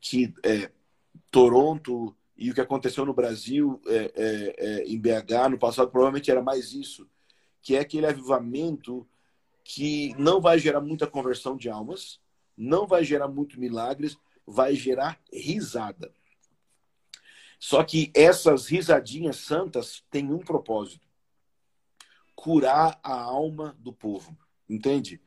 que 0.00 0.32
é, 0.42 0.70
Toronto 1.30 2.14
e 2.36 2.50
o 2.50 2.54
que 2.54 2.60
aconteceu 2.60 3.04
no 3.06 3.14
Brasil, 3.14 3.80
é, 3.86 4.12
é, 4.14 4.54
é 4.58 4.84
em 4.84 4.98
BH, 4.98 5.50
no 5.50 5.58
passado, 5.58 5.90
provavelmente 5.90 6.30
era 6.30 6.42
mais 6.42 6.72
isso. 6.72 7.08
Que 7.62 7.76
é 7.76 7.80
aquele 7.80 8.06
avivamento 8.06 9.06
que 9.64 10.14
não 10.18 10.40
vai 10.40 10.58
gerar 10.58 10.80
muita 10.80 11.06
conversão 11.06 11.56
de 11.56 11.68
almas, 11.68 12.20
não 12.56 12.86
vai 12.86 13.02
gerar 13.04 13.26
muito 13.26 13.58
milagres, 13.58 14.16
vai 14.46 14.74
gerar 14.74 15.20
risada. 15.32 16.12
Só 17.58 17.82
que 17.82 18.10
essas 18.14 18.66
risadinhas 18.66 19.36
santas 19.36 20.04
têm 20.10 20.32
um 20.32 20.38
propósito: 20.38 21.06
curar 22.34 22.98
a 23.02 23.20
alma 23.20 23.76
do 23.78 23.92
povo. 23.92 24.36
Entende? 24.68 25.20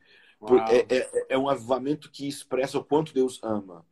É, 0.70 0.96
é, 0.96 1.26
é, 1.30 1.38
um 1.38 1.48
avivamento 1.48 2.10
que 2.10 2.26
expressa 2.26 2.78
o 2.78 2.84
quanto 2.84 3.12
Deus 3.12 3.38
ama. 3.42 3.84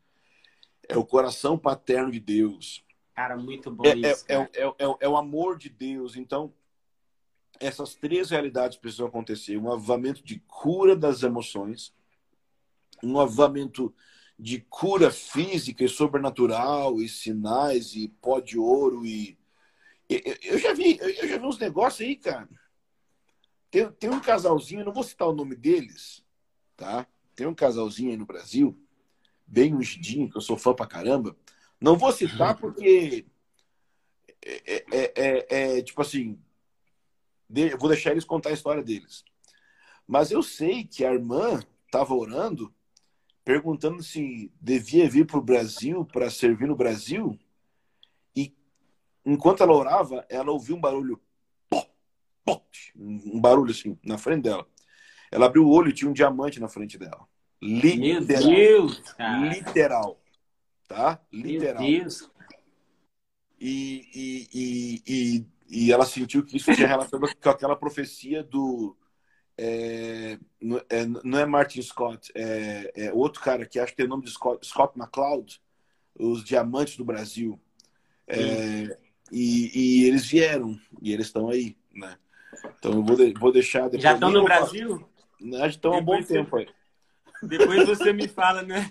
É 0.88 0.96
o 0.96 1.04
coração 1.04 1.58
paterno 1.58 2.10
de 2.10 2.20
Deus. 2.20 2.82
Cara, 3.14 3.36
muito 3.36 3.70
bom 3.70 3.84
é, 3.84 3.94
isso. 3.94 4.24
É, 4.28 4.34
é, 4.34 4.66
é, 4.66 4.96
é, 5.00 5.08
o 5.08 5.16
amor 5.16 5.58
de 5.58 5.68
Deus. 5.68 6.16
Então, 6.16 6.54
essas 7.60 7.94
três 7.94 8.30
realidades 8.30 8.78
precisam 8.78 9.06
acontecer: 9.06 9.58
um 9.58 9.70
avivamento 9.70 10.22
de 10.24 10.38
cura 10.46 10.96
das 10.96 11.22
emoções, 11.22 11.92
um 13.02 13.20
avivamento 13.20 13.94
de 14.38 14.60
cura 14.60 15.10
física 15.10 15.84
e 15.84 15.88
sobrenatural 15.88 17.00
e 17.00 17.08
sinais 17.08 17.94
e 17.94 18.08
pó 18.08 18.40
de 18.40 18.58
ouro 18.58 19.04
e 19.04 19.36
eu 20.08 20.58
já 20.58 20.72
vi 20.72 20.98
eu 21.00 21.28
já 21.28 21.36
vi 21.38 21.44
uns 21.44 21.58
negócios 21.58 22.06
aí 22.06 22.16
cara 22.16 22.48
tem, 23.70 23.90
tem 23.92 24.10
um 24.10 24.20
casalzinho 24.20 24.84
não 24.84 24.92
vou 24.92 25.02
citar 25.02 25.28
o 25.28 25.34
nome 25.34 25.56
deles 25.56 26.24
tá 26.76 27.06
tem 27.38 27.46
um 27.46 27.54
casalzinho 27.54 28.10
aí 28.10 28.16
no 28.16 28.26
Brasil, 28.26 28.76
bem 29.46 29.72
ungidinho, 29.72 30.28
que 30.28 30.36
eu 30.36 30.40
sou 30.40 30.58
fã 30.58 30.74
pra 30.74 30.88
caramba. 30.88 31.36
Não 31.80 31.96
vou 31.96 32.10
citar 32.10 32.58
porque 32.58 33.26
é, 34.44 34.74
é, 34.74 34.84
é, 34.90 35.14
é, 35.14 35.78
é 35.78 35.82
tipo 35.82 36.02
assim, 36.02 36.36
vou 37.78 37.88
deixar 37.88 38.10
eles 38.10 38.24
contar 38.24 38.48
a 38.48 38.54
história 38.54 38.82
deles. 38.82 39.24
Mas 40.04 40.32
eu 40.32 40.42
sei 40.42 40.82
que 40.82 41.04
a 41.04 41.14
irmã 41.14 41.62
estava 41.86 42.12
orando, 42.12 42.74
perguntando 43.48 44.02
se 44.02 44.52
devia 44.60 45.08
vir 45.08 45.26
para 45.26 45.38
o 45.38 45.42
Brasil 45.42 46.04
para 46.04 46.28
servir 46.28 46.68
no 46.68 46.76
Brasil. 46.76 47.34
E 48.36 48.54
enquanto 49.24 49.62
ela 49.62 49.72
orava, 49.72 50.26
ela 50.28 50.52
ouviu 50.52 50.76
um 50.76 50.80
barulho, 50.82 51.18
um 52.94 53.40
barulho 53.40 53.70
assim 53.70 53.98
na 54.04 54.18
frente 54.18 54.42
dela. 54.42 54.68
Ela 55.32 55.46
abriu 55.46 55.64
o 55.64 55.70
olho 55.70 55.88
e 55.88 55.94
tinha 55.94 56.10
um 56.10 56.12
diamante 56.12 56.60
na 56.60 56.68
frente 56.68 56.98
dela. 56.98 57.26
Literal. 57.62 57.98
Meu 57.98 58.20
Deus, 58.26 58.98
cara. 59.14 59.48
Literal. 59.48 60.20
Tá? 60.86 61.18
Literal. 61.32 61.82
Meu 61.82 62.00
Deus. 62.00 62.30
E, 63.58 64.10
e, 64.14 64.48
e, 64.52 65.02
e, 65.06 65.46
e 65.70 65.90
ela 65.90 66.04
sentiu 66.04 66.44
que 66.44 66.58
isso 66.58 66.74
tinha 66.74 66.86
relação 66.86 67.18
com 67.18 67.48
aquela 67.48 67.74
profecia 67.74 68.42
do. 68.42 68.94
É, 69.60 70.38
é, 70.88 71.06
não 71.24 71.38
é 71.38 71.44
Martin 71.44 71.82
Scott, 71.82 72.30
é, 72.32 72.92
é, 72.94 73.12
outro 73.12 73.42
cara 73.42 73.66
que 73.66 73.80
acho 73.80 73.90
que 73.90 73.96
tem 73.96 74.06
o 74.06 74.08
nome 74.08 74.22
de 74.22 74.30
Scott, 74.30 74.64
Scott 74.64 74.96
McCloud, 74.96 75.60
os 76.14 76.44
Diamantes 76.44 76.96
do 76.96 77.04
Brasil. 77.04 77.60
É, 78.26 78.96
e, 79.32 79.70
e, 79.74 80.04
eles 80.04 80.24
vieram, 80.26 80.78
e 81.02 81.12
eles 81.12 81.26
estão 81.26 81.48
aí, 81.48 81.76
né? 81.92 82.16
Então 82.78 82.92
eu 82.92 83.02
vou, 83.02 83.16
de, 83.16 83.32
vou 83.34 83.52
deixar. 83.52 83.90
Já 83.98 84.14
estão 84.14 84.30
no 84.30 84.44
Brasil? 84.44 85.08
Já 85.40 85.66
estão 85.66 85.92
há 85.92 85.98
um 85.98 86.04
bom 86.04 86.22
tempo 86.22 86.56
aí. 86.56 86.68
Depois 87.42 87.86
você 87.86 88.12
me 88.12 88.28
fala, 88.28 88.62
né? 88.62 88.90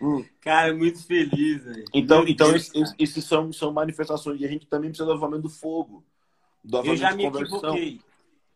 Hum. 0.00 0.24
Cara, 0.40 0.74
muito 0.74 1.04
feliz. 1.04 1.64
Véio. 1.64 1.84
Então, 1.92 2.26
então 2.26 2.54
esses, 2.54 2.94
esses, 2.98 3.24
são, 3.24 3.52
são 3.52 3.72
manifestações. 3.72 4.40
E 4.40 4.44
a 4.44 4.48
gente 4.48 4.66
também 4.66 4.90
precisa 4.90 5.06
do 5.06 5.12
avamento 5.12 5.42
do 5.42 5.50
fogo. 5.50 6.04
Eu 6.84 6.96
já 6.96 7.14
me 7.14 7.26
equivoquei. 7.26 8.00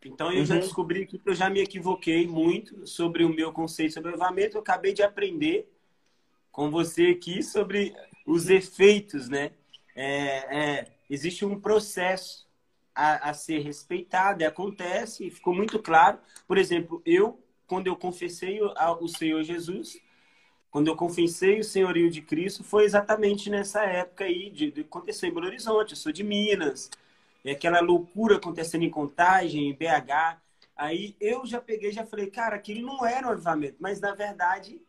Então, 0.03 0.31
eu 0.31 0.39
uhum. 0.39 0.45
já 0.45 0.55
descobri 0.55 1.05
que 1.05 1.21
eu 1.23 1.35
já 1.35 1.49
me 1.49 1.59
equivoquei 1.61 2.25
muito 2.25 2.87
sobre 2.87 3.23
o 3.23 3.29
meu 3.29 3.51
conceito 3.51 3.93
sobre 3.93 4.13
avamento. 4.13 4.57
Eu 4.57 4.61
acabei 4.61 4.93
de 4.93 5.03
aprender 5.03 5.71
com 6.51 6.71
você 6.71 7.07
aqui 7.07 7.43
sobre 7.43 7.93
os 8.25 8.49
efeitos, 8.49 9.29
né? 9.29 9.51
É, 9.95 10.57
é, 10.57 10.87
existe 11.09 11.45
um 11.45 11.59
processo 11.59 12.47
a, 12.95 13.29
a 13.29 13.33
ser 13.33 13.59
respeitado, 13.59 14.43
acontece, 14.45 15.27
e 15.27 15.31
ficou 15.31 15.53
muito 15.53 15.79
claro. 15.79 16.19
Por 16.47 16.57
exemplo, 16.57 17.01
eu, 17.05 17.39
quando 17.67 17.87
eu 17.87 17.95
confessei 17.95 18.59
o, 18.61 19.07
Senhor 19.07 19.43
Jesus, 19.43 19.99
quando 20.69 20.87
eu 20.87 20.95
confessei 20.95 21.59
o 21.59 21.63
senhorio 21.63 22.09
de 22.09 22.21
Cristo, 22.21 22.63
foi 22.63 22.85
exatamente 22.85 23.49
nessa 23.49 23.83
época 23.83 24.25
aí 24.25 24.49
de, 24.49 24.71
de 24.71 24.81
acontecer 24.81 25.27
em 25.27 25.33
Belo 25.33 25.47
Horizonte. 25.47 25.91
Eu 25.91 25.97
sou 25.97 26.11
de 26.11 26.23
Minas, 26.23 26.89
é 27.43 27.51
aquela 27.51 27.79
loucura 27.79 28.37
acontecendo 28.37 28.83
em 28.83 28.89
Contagem, 28.89 29.69
em 29.69 29.73
BH. 29.73 30.39
Aí 30.75 31.15
eu 31.19 31.45
já 31.45 31.59
peguei, 31.59 31.91
já 31.91 32.05
falei, 32.05 32.27
cara, 32.27 32.55
aquilo 32.55 32.85
não 32.85 33.05
era 33.05 33.27
um 33.27 33.31
avivamento, 33.31 33.77
mas 33.79 33.99
na 33.99 34.13
verdade 34.13 34.81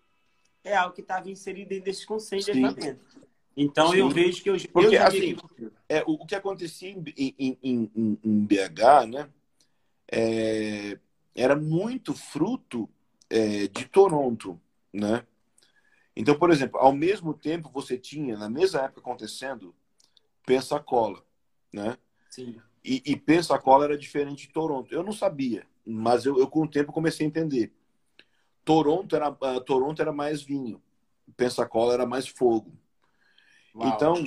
é 0.65 0.77
algo 0.77 0.95
que 0.95 1.01
estava 1.01 1.31
inserido 1.31 1.69
dentro 1.69 1.85
desse 1.85 2.07
conceito 2.07 2.45
Sim. 2.45 2.53
de 2.53 2.65
avivamento. 2.65 3.05
Então 3.57 3.91
Sim. 3.91 3.99
eu 3.99 4.09
vejo 4.09 4.43
que 4.43 4.51
eu, 4.51 4.57
Porque, 4.73 4.97
eu 4.97 5.07
assim, 5.07 5.37
é, 5.89 6.03
o, 6.07 6.25
que 6.27 6.35
acontecia 6.35 6.91
em, 6.91 7.05
em, 7.17 7.59
em, 7.63 8.19
em 8.25 8.47
BH, 8.47 9.07
né, 9.09 9.29
é, 10.11 10.99
era 11.35 11.57
muito 11.57 12.15
fruto 12.15 12.89
é, 13.29 13.67
de 13.67 13.87
Toronto, 13.87 14.61
né? 14.93 15.27
Então, 16.15 16.39
por 16.39 16.51
exemplo, 16.51 16.79
ao 16.79 16.93
mesmo 16.93 17.33
tempo 17.33 17.71
você 17.73 17.97
tinha, 17.97 18.37
na 18.37 18.49
mesma 18.49 18.83
época 18.83 19.01
acontecendo, 19.01 19.75
Pensacola, 20.45 21.25
né? 21.73 21.97
Sim. 22.33 22.59
E, 22.83 23.03
e 23.05 23.15
Pensacola 23.15 23.85
era 23.85 23.99
diferente 23.99 24.47
de 24.47 24.53
Toronto. 24.55 24.93
Eu 24.93 25.03
não 25.03 25.13
sabia, 25.13 25.67
mas 25.85 26.25
eu, 26.25 26.39
eu 26.39 26.49
com 26.49 26.63
o 26.63 26.69
tempo 26.69 26.91
comecei 26.91 27.27
a 27.27 27.29
entender. 27.29 27.71
Toronto 28.65 29.15
era, 29.15 29.31
uh, 29.31 29.61
Toronto 29.61 30.01
era 30.01 30.13
mais 30.13 30.43
vinho, 30.43 30.83
Pensacola 31.37 31.93
era 31.93 32.07
mais 32.07 32.27
fogo. 32.27 32.73
Uau. 33.75 33.89
Então, 33.89 34.25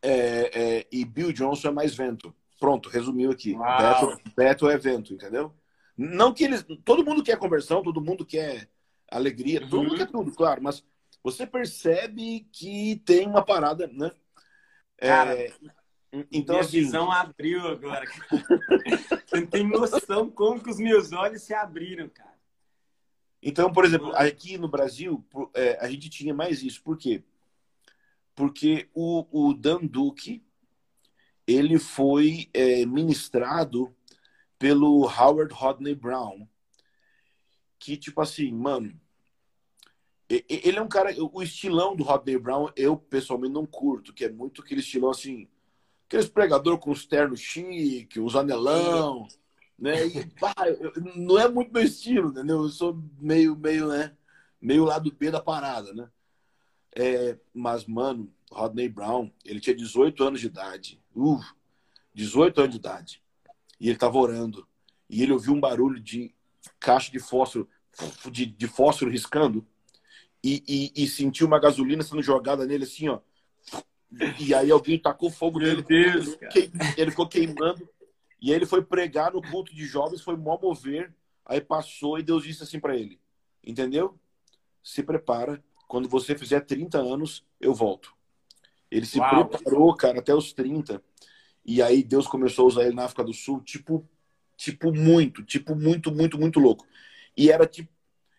é, 0.00 0.50
é, 0.54 0.86
e 0.92 1.04
Bill 1.04 1.32
Johnson 1.32 1.68
é 1.68 1.72
mais 1.72 1.96
vento. 1.96 2.32
Pronto, 2.60 2.88
resumiu 2.88 3.32
aqui. 3.32 3.56
Beto, 3.56 4.22
Beto 4.36 4.70
é 4.70 4.78
vento, 4.78 5.14
entendeu? 5.14 5.52
Não 5.96 6.32
que 6.32 6.44
eles. 6.44 6.64
Todo 6.84 7.04
mundo 7.04 7.24
quer 7.24 7.38
conversão, 7.38 7.82
todo 7.82 8.00
mundo 8.00 8.24
quer 8.24 8.68
alegria, 9.10 9.62
uhum. 9.62 9.68
todo 9.68 9.82
mundo 9.82 9.96
quer 9.96 10.10
tudo, 10.10 10.32
claro, 10.32 10.62
mas 10.62 10.84
você 11.24 11.44
percebe 11.44 12.46
que 12.52 13.02
tem 13.04 13.26
uma 13.26 13.44
parada, 13.44 13.88
né? 13.88 14.12
É, 14.96 15.08
Cara, 15.08 15.34
é, 15.34 15.52
então, 16.30 16.56
minha 16.56 16.64
assim... 16.64 16.80
visão 16.80 17.10
abriu 17.10 17.66
agora. 17.66 18.04
você 19.26 19.40
não 19.40 19.46
tem 19.46 19.68
noção 19.68 20.30
como 20.30 20.62
que 20.62 20.70
os 20.70 20.78
meus 20.78 21.12
olhos 21.12 21.42
se 21.42 21.54
abriram, 21.54 22.08
cara. 22.08 22.34
Então, 23.42 23.72
por 23.72 23.84
exemplo, 23.84 24.14
aqui 24.14 24.56
no 24.56 24.68
Brasil, 24.68 25.24
é, 25.54 25.78
a 25.84 25.90
gente 25.90 26.08
tinha 26.08 26.32
mais 26.32 26.62
isso. 26.62 26.82
Por 26.82 26.96
quê? 26.96 27.22
Porque 28.34 28.88
o, 28.94 29.48
o 29.48 29.54
Dan 29.54 29.80
Duque, 29.86 30.42
ele 31.46 31.78
foi 31.78 32.48
é, 32.54 32.86
ministrado 32.86 33.94
pelo 34.58 35.06
Howard 35.06 35.52
Rodney 35.52 35.94
Brown, 35.94 36.48
que, 37.78 37.98
tipo 37.98 38.22
assim, 38.22 38.50
mano, 38.50 38.98
ele 40.28 40.78
é 40.78 40.82
um 40.82 40.88
cara. 40.88 41.14
O 41.32 41.42
estilão 41.42 41.94
do 41.94 42.02
Rodney 42.02 42.38
Brown, 42.38 42.70
eu 42.74 42.96
pessoalmente 42.96 43.52
não 43.52 43.66
curto, 43.66 44.12
que 44.12 44.24
é 44.24 44.30
muito 44.30 44.62
aquele 44.62 44.80
estilão 44.80 45.10
assim. 45.10 45.48
Aqueles 46.14 46.30
pregador 46.30 46.78
com 46.78 46.92
os 46.92 47.04
ternos 47.04 47.40
chique, 47.40 48.20
os 48.20 48.36
anelão, 48.36 49.26
né? 49.76 50.06
E, 50.06 50.24
pá, 50.38 50.54
não 51.16 51.36
é 51.36 51.48
muito 51.48 51.72
meu 51.72 51.82
estilo, 51.82 52.28
entendeu? 52.30 52.62
Eu 52.62 52.68
sou 52.68 53.02
meio, 53.18 53.56
meio, 53.56 53.88
né? 53.88 54.16
Meio 54.60 54.84
lado 54.84 55.10
B 55.10 55.32
da 55.32 55.40
parada, 55.40 55.92
né? 55.92 56.08
É, 56.94 57.36
mas, 57.52 57.84
mano, 57.84 58.32
Rodney 58.48 58.88
Brown, 58.88 59.28
ele 59.44 59.58
tinha 59.58 59.74
18 59.74 60.22
anos 60.22 60.40
de 60.40 60.46
idade. 60.46 61.02
Uh, 61.16 61.40
18 62.14 62.60
anos 62.60 62.70
de 62.70 62.78
idade. 62.78 63.22
E 63.80 63.88
ele 63.88 63.98
tava 63.98 64.16
orando. 64.16 64.68
E 65.10 65.20
ele 65.20 65.32
ouviu 65.32 65.52
um 65.52 65.60
barulho 65.60 65.98
de 65.98 66.32
caixa 66.78 67.10
de 67.10 67.18
fósforo, 67.18 67.68
de, 68.30 68.46
de 68.46 68.68
fósforo 68.68 69.10
riscando 69.10 69.66
e, 70.44 70.62
e, 70.96 71.02
e 71.04 71.08
sentiu 71.08 71.48
uma 71.48 71.58
gasolina 71.58 72.04
sendo 72.04 72.22
jogada 72.22 72.64
nele 72.64 72.84
assim, 72.84 73.08
ó. 73.08 73.18
E 74.38 74.54
aí 74.54 74.70
alguém 74.70 74.98
tacou 74.98 75.30
fogo 75.30 75.58
Meu 75.58 75.68
nele. 75.68 75.82
Deus, 75.82 76.38
ele 76.96 77.10
ficou 77.10 77.28
queimando. 77.28 77.88
E 78.40 78.50
aí 78.50 78.56
ele 78.56 78.66
foi 78.66 78.82
pregar 78.82 79.32
no 79.32 79.42
culto 79.42 79.74
de 79.74 79.86
jovens, 79.86 80.20
foi 80.20 80.36
mó 80.36 80.58
mover. 80.60 81.14
Aí 81.46 81.60
passou 81.60 82.18
e 82.18 82.22
Deus 82.22 82.44
disse 82.44 82.62
assim 82.62 82.78
para 82.78 82.96
ele: 82.96 83.18
Entendeu? 83.64 84.18
Se 84.82 85.02
prepara. 85.02 85.62
Quando 85.86 86.08
você 86.08 86.36
fizer 86.36 86.60
30 86.60 86.98
anos, 86.98 87.44
eu 87.60 87.74
volto. 87.74 88.14
Ele 88.90 89.06
se 89.06 89.18
Uau. 89.18 89.46
preparou, 89.46 89.94
cara, 89.94 90.18
até 90.18 90.34
os 90.34 90.52
30. 90.52 91.02
E 91.64 91.82
aí 91.82 92.02
Deus 92.02 92.26
começou 92.26 92.64
a 92.64 92.68
usar 92.68 92.84
ele 92.84 92.94
na 92.94 93.04
África 93.04 93.24
do 93.24 93.32
Sul, 93.32 93.60
tipo, 93.60 94.08
tipo 94.56 94.92
muito, 94.92 95.42
tipo 95.42 95.74
muito, 95.74 96.12
muito, 96.12 96.38
muito 96.38 96.60
louco. 96.60 96.86
E 97.36 97.50
era 97.50 97.66
tipo, 97.66 97.90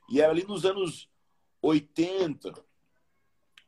e 0.10 0.22
era 0.22 0.32
ali 0.32 0.44
nos 0.44 0.66
anos 0.66 1.10
80, 1.62 2.54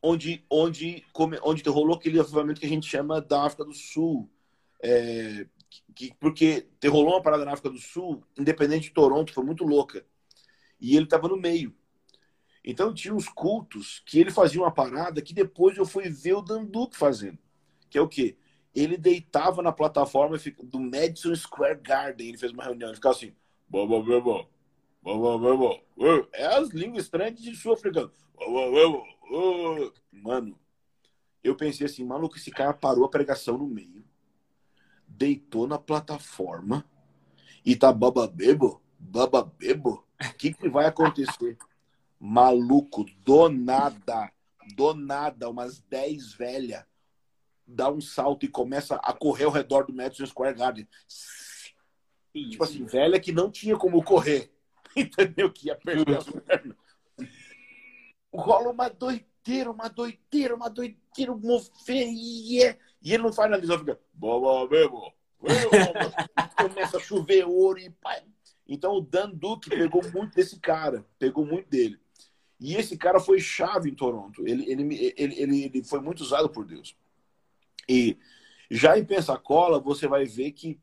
onde, 0.01 0.45
onde, 0.49 1.05
onde 1.43 1.69
rolou 1.69 1.95
aquele 1.95 2.19
avivamento 2.19 2.59
que 2.59 2.65
a 2.65 2.69
gente 2.69 2.87
chama 2.87 3.21
da 3.21 3.43
África 3.43 3.65
do 3.65 3.73
Sul. 3.73 4.29
É, 4.81 5.47
que, 5.95 6.13
porque 6.19 6.67
rolou 6.85 7.13
uma 7.13 7.21
parada 7.21 7.43
na 7.43 7.53
África 7.53 7.69
do 7.69 7.79
Sul, 7.79 8.23
independente 8.37 8.89
de 8.89 8.93
Toronto, 8.93 9.33
foi 9.33 9.43
muito 9.43 9.63
louca. 9.63 10.05
E 10.79 10.95
ele 10.95 11.05
estava 11.05 11.27
no 11.27 11.37
meio. 11.37 11.75
Então 12.63 12.93
tinha 12.93 13.13
uns 13.13 13.29
cultos 13.29 14.03
que 14.05 14.19
ele 14.19 14.29
fazia 14.29 14.61
uma 14.61 14.71
parada 14.71 15.21
que 15.21 15.33
depois 15.33 15.77
eu 15.77 15.85
fui 15.85 16.09
ver 16.09 16.33
o 16.33 16.41
Danduque 16.41 16.97
fazendo. 16.97 17.39
Que 17.89 17.97
é 17.97 18.01
o 18.01 18.07
quê? 18.07 18.37
Ele 18.75 18.97
deitava 18.97 19.63
na 19.63 19.71
plataforma 19.71 20.37
do 20.63 20.79
Madison 20.79 21.33
Square 21.33 21.79
Garden. 21.81 22.27
Ele 22.27 22.37
fez 22.37 22.51
uma 22.51 22.63
reunião, 22.63 22.89
ele 22.89 22.97
ficava 22.97 23.15
assim: 23.15 23.33
bom, 25.01 25.21
bom, 25.21 25.39
bom, 25.39 25.57
bom. 25.57 26.29
É 26.33 26.45
as 26.45 26.69
línguas 26.69 27.05
estranhas 27.05 27.41
de 27.41 27.55
sul-africano. 27.55 28.11
Mano, 30.11 30.57
eu 31.43 31.55
pensei 31.55 31.85
assim, 31.85 32.03
maluco, 32.03 32.37
esse 32.37 32.51
cara 32.51 32.73
parou 32.73 33.05
a 33.05 33.09
pregação 33.09 33.57
no 33.57 33.67
meio, 33.67 34.03
deitou 35.07 35.67
na 35.67 35.77
plataforma 35.77 36.85
e 37.65 37.75
tá 37.75 37.91
bababebo, 37.91 38.81
bababebo. 38.99 40.05
O 40.21 40.33
que, 40.33 40.53
que 40.53 40.69
vai 40.69 40.85
acontecer? 40.85 41.57
Maluco, 42.19 43.05
do 43.23 43.49
nada, 43.49 44.31
do 44.75 44.93
nada, 44.93 45.49
umas 45.49 45.79
10 45.81 46.33
velhas 46.33 46.85
dá 47.67 47.91
um 47.91 47.99
salto 47.99 48.45
e 48.45 48.49
começa 48.49 48.95
a 48.95 49.11
correr 49.11 49.43
ao 49.43 49.51
redor 49.51 49.85
do 49.85 49.93
Madison 49.93 50.25
Square 50.25 50.57
Garden. 50.57 50.87
Isso. 52.33 52.51
Tipo 52.51 52.63
assim, 52.63 52.85
velha 52.85 53.19
que 53.19 53.31
não 53.31 53.51
tinha 53.51 53.75
como 53.75 54.03
correr. 54.03 54.51
Entendeu? 54.95 55.51
Que 55.51 55.67
ia 55.67 55.75
perder 55.75 56.17
as 56.17 56.29
pernas. 56.29 56.77
Rola 58.37 58.69
uma 58.69 58.89
doideira, 58.89 59.71
uma 59.71 59.87
doideira, 59.87 60.55
uma 60.55 60.69
doideira, 60.69 61.35
mover 61.35 62.07
e 62.09 62.63
é. 62.63 62.77
E 63.01 63.13
ele 63.13 63.23
não 63.23 63.31
ele 63.45 63.77
fica, 63.77 63.99
boa 64.13 64.67
mesmo. 64.69 65.13
Começa 66.57 66.97
a 66.97 66.99
chover 66.99 67.45
ouro 67.45 67.79
e 67.79 67.89
pai. 67.89 68.23
Então 68.67 68.93
o 68.93 69.01
Dan 69.01 69.29
Duke 69.29 69.69
pegou 69.69 70.01
muito 70.11 70.35
desse 70.35 70.59
cara, 70.59 71.05
pegou 71.17 71.45
muito 71.45 71.69
dele. 71.69 71.99
E 72.59 72.75
esse 72.75 72.97
cara 72.97 73.19
foi 73.19 73.39
chave 73.39 73.89
em 73.89 73.95
Toronto. 73.95 74.45
Ele, 74.47 74.69
ele, 74.69 75.13
ele, 75.15 75.41
ele, 75.41 75.63
ele 75.65 75.83
foi 75.83 76.01
muito 76.01 76.21
usado 76.21 76.49
por 76.49 76.65
Deus. 76.65 76.95
E 77.87 78.17
já 78.69 78.97
em 78.97 79.05
Pensacola, 79.05 79.79
você 79.79 80.07
vai 80.07 80.25
ver 80.25 80.51
que 80.51 80.79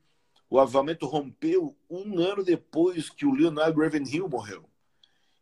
o 0.49 0.59
avivamento 0.59 1.07
rompeu 1.07 1.77
um 1.91 2.19
ano 2.19 2.45
depois 2.45 3.11
que 3.11 3.27
o 3.27 3.35
Leonard 3.35 3.79
Ravenhill 3.79 4.29
morreu. 4.29 4.65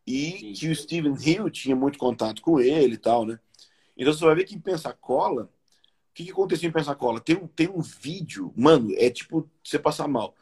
E 0.07 0.53
que 0.53 0.69
o 0.69 0.75
Stephen 0.75 1.15
Hill 1.15 1.49
tinha 1.51 1.77
muito 1.77 1.99
contato 1.99 2.43
com 2.43 2.61
ele 2.61 2.95
e 2.95 2.99
tal, 2.99 3.25
né? 3.25 3.39
Então 3.97 4.13
você 4.13 4.25
vai 4.25 4.35
ver 4.35 4.45
que 4.45 4.55
em 4.55 4.61
Pensacola, 4.61 5.45
o 5.45 5.49
que, 6.15 6.25
que 6.25 6.31
aconteceu 6.33 6.69
em 6.69 6.73
Pensacola? 6.73 7.21
Tem 7.21 7.37
um, 7.37 7.47
tem 7.47 7.69
um 7.69 7.81
vídeo, 7.81 8.53
mano, 8.57 8.93
é 8.97 9.11
tipo 9.11 9.49
você 9.63 9.79
passar 9.79 10.09
mal. 10.09 10.35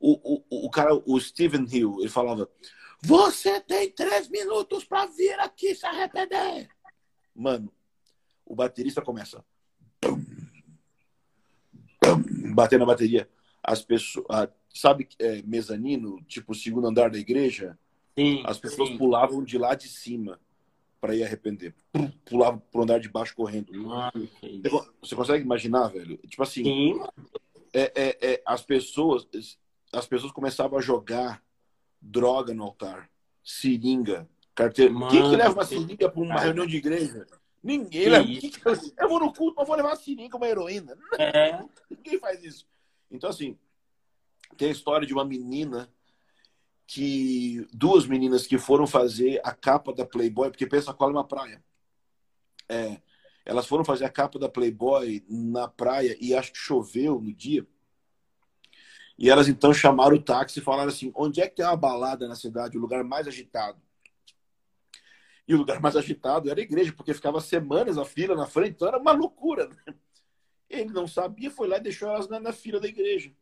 O, 0.00 0.44
o, 0.48 0.66
o 0.66 0.70
cara, 0.70 0.94
o 0.94 1.20
Stephen 1.20 1.66
Hill, 1.70 1.98
ele 2.00 2.08
falava: 2.08 2.48
Você 3.02 3.60
tem 3.60 3.90
três 3.90 4.28
minutos 4.28 4.84
para 4.84 5.06
vir 5.06 5.38
aqui 5.40 5.74
se 5.74 5.86
arrepender. 5.86 6.68
Mano, 7.34 7.72
o 8.44 8.54
baterista 8.54 9.00
começa. 9.00 9.44
Bum, 10.02 10.24
bum, 12.02 12.54
bater 12.54 12.78
na 12.78 12.86
bateria. 12.86 13.28
As 13.62 13.82
pessoas. 13.82 14.26
sabe, 14.74 15.08
é, 15.18 15.42
mezanino, 15.42 16.22
tipo 16.24 16.52
o 16.52 16.54
segundo 16.54 16.88
andar 16.88 17.10
da 17.10 17.18
igreja? 17.18 17.78
Sim, 18.18 18.42
As 18.44 18.58
pessoas 18.58 18.88
sim. 18.88 18.98
pulavam 18.98 19.44
de 19.44 19.56
lá 19.58 19.74
de 19.76 19.88
cima 19.88 20.40
para 21.00 21.14
ir 21.14 21.22
arrepender. 21.22 21.72
Pulavam 22.24 22.58
pro 22.72 22.82
andar 22.82 22.98
de 22.98 23.08
baixo 23.08 23.34
correndo. 23.36 23.72
Mano, 23.72 24.28
Você 25.00 25.14
consegue 25.14 25.44
imaginar, 25.44 25.86
velho? 25.88 26.16
Tipo 26.26 26.42
assim, 26.42 26.64
sim. 26.64 27.00
é, 27.72 27.92
é, 27.94 28.18
é, 28.32 28.42
as 28.44 28.62
pessoas 28.62 29.26
as 29.92 30.06
pessoas 30.06 30.32
começavam 30.32 30.76
a 30.78 30.82
jogar 30.82 31.42
droga 32.02 32.52
no 32.52 32.64
altar, 32.64 33.08
seringa, 33.42 34.28
carteira. 34.54 34.92
Mano, 34.92 35.10
Quem 35.10 35.22
que 35.30 35.36
leva 35.36 35.54
uma 35.54 35.64
seringa 35.64 36.10
para 36.10 36.20
uma 36.20 36.34
cara. 36.34 36.40
reunião 36.46 36.66
de 36.66 36.76
igreja? 36.76 37.24
Ninguém 37.62 38.02
Que 38.02 38.08
leva. 38.08 38.24
Quem 38.26 38.50
que- 38.50 38.60
Eu 38.98 39.08
vou 39.08 39.20
no 39.20 39.32
culto, 39.32 39.54
mas 39.56 39.66
vou 39.66 39.76
levar 39.76 39.90
uma 39.90 39.96
seringa, 39.96 40.36
uma 40.36 40.46
heroína. 40.48 40.96
É, 41.18 41.62
Ninguém 41.88 42.18
faz 42.18 42.42
isso. 42.42 42.66
Então, 43.10 43.30
assim, 43.30 43.56
tem 44.56 44.68
a 44.68 44.72
história 44.72 45.06
de 45.06 45.14
uma 45.14 45.24
menina 45.24 45.88
que. 46.88 47.68
Duas 47.72 48.06
meninas 48.06 48.46
que 48.46 48.58
foram 48.58 48.86
fazer 48.86 49.40
a 49.44 49.52
capa 49.52 49.92
da 49.92 50.04
Playboy, 50.04 50.50
porque 50.50 50.66
Pensacola 50.66 51.12
é 51.12 51.16
uma 51.16 51.28
praia. 51.28 51.62
É, 52.68 53.00
elas 53.44 53.66
foram 53.66 53.84
fazer 53.84 54.04
a 54.06 54.10
capa 54.10 54.38
da 54.38 54.48
Playboy 54.48 55.24
na 55.28 55.68
praia 55.68 56.16
e 56.20 56.34
acho 56.34 56.52
que 56.52 56.58
choveu 56.58 57.20
no 57.20 57.32
dia. 57.32 57.66
E 59.18 59.28
elas 59.28 59.48
então 59.48 59.72
chamaram 59.74 60.16
o 60.16 60.22
táxi 60.22 60.58
e 60.58 60.62
falaram 60.62 60.88
assim: 60.88 61.12
onde 61.14 61.40
é 61.40 61.48
que 61.48 61.56
tem 61.56 61.64
uma 61.64 61.76
balada 61.76 62.26
na 62.26 62.34
cidade, 62.34 62.78
o 62.78 62.80
lugar 62.80 63.04
mais 63.04 63.28
agitado? 63.28 63.80
E 65.46 65.54
o 65.54 65.58
lugar 65.58 65.80
mais 65.80 65.96
agitado 65.96 66.50
era 66.50 66.60
a 66.60 66.62
igreja, 66.62 66.92
porque 66.92 67.14
ficava 67.14 67.40
semanas 67.40 67.96
a 67.96 68.04
fila 68.04 68.34
na 68.34 68.46
frente, 68.46 68.72
então 68.72 68.88
era 68.88 68.98
uma 68.98 69.12
loucura. 69.12 69.68
Né? 69.68 69.94
Ele 70.68 70.92
não 70.92 71.06
sabia, 71.08 71.50
foi 71.50 71.68
lá 71.68 71.78
e 71.78 71.80
deixou 71.80 72.08
elas 72.08 72.28
na, 72.28 72.38
na 72.38 72.52
fila 72.52 72.78
da 72.78 72.86
igreja. 72.86 73.32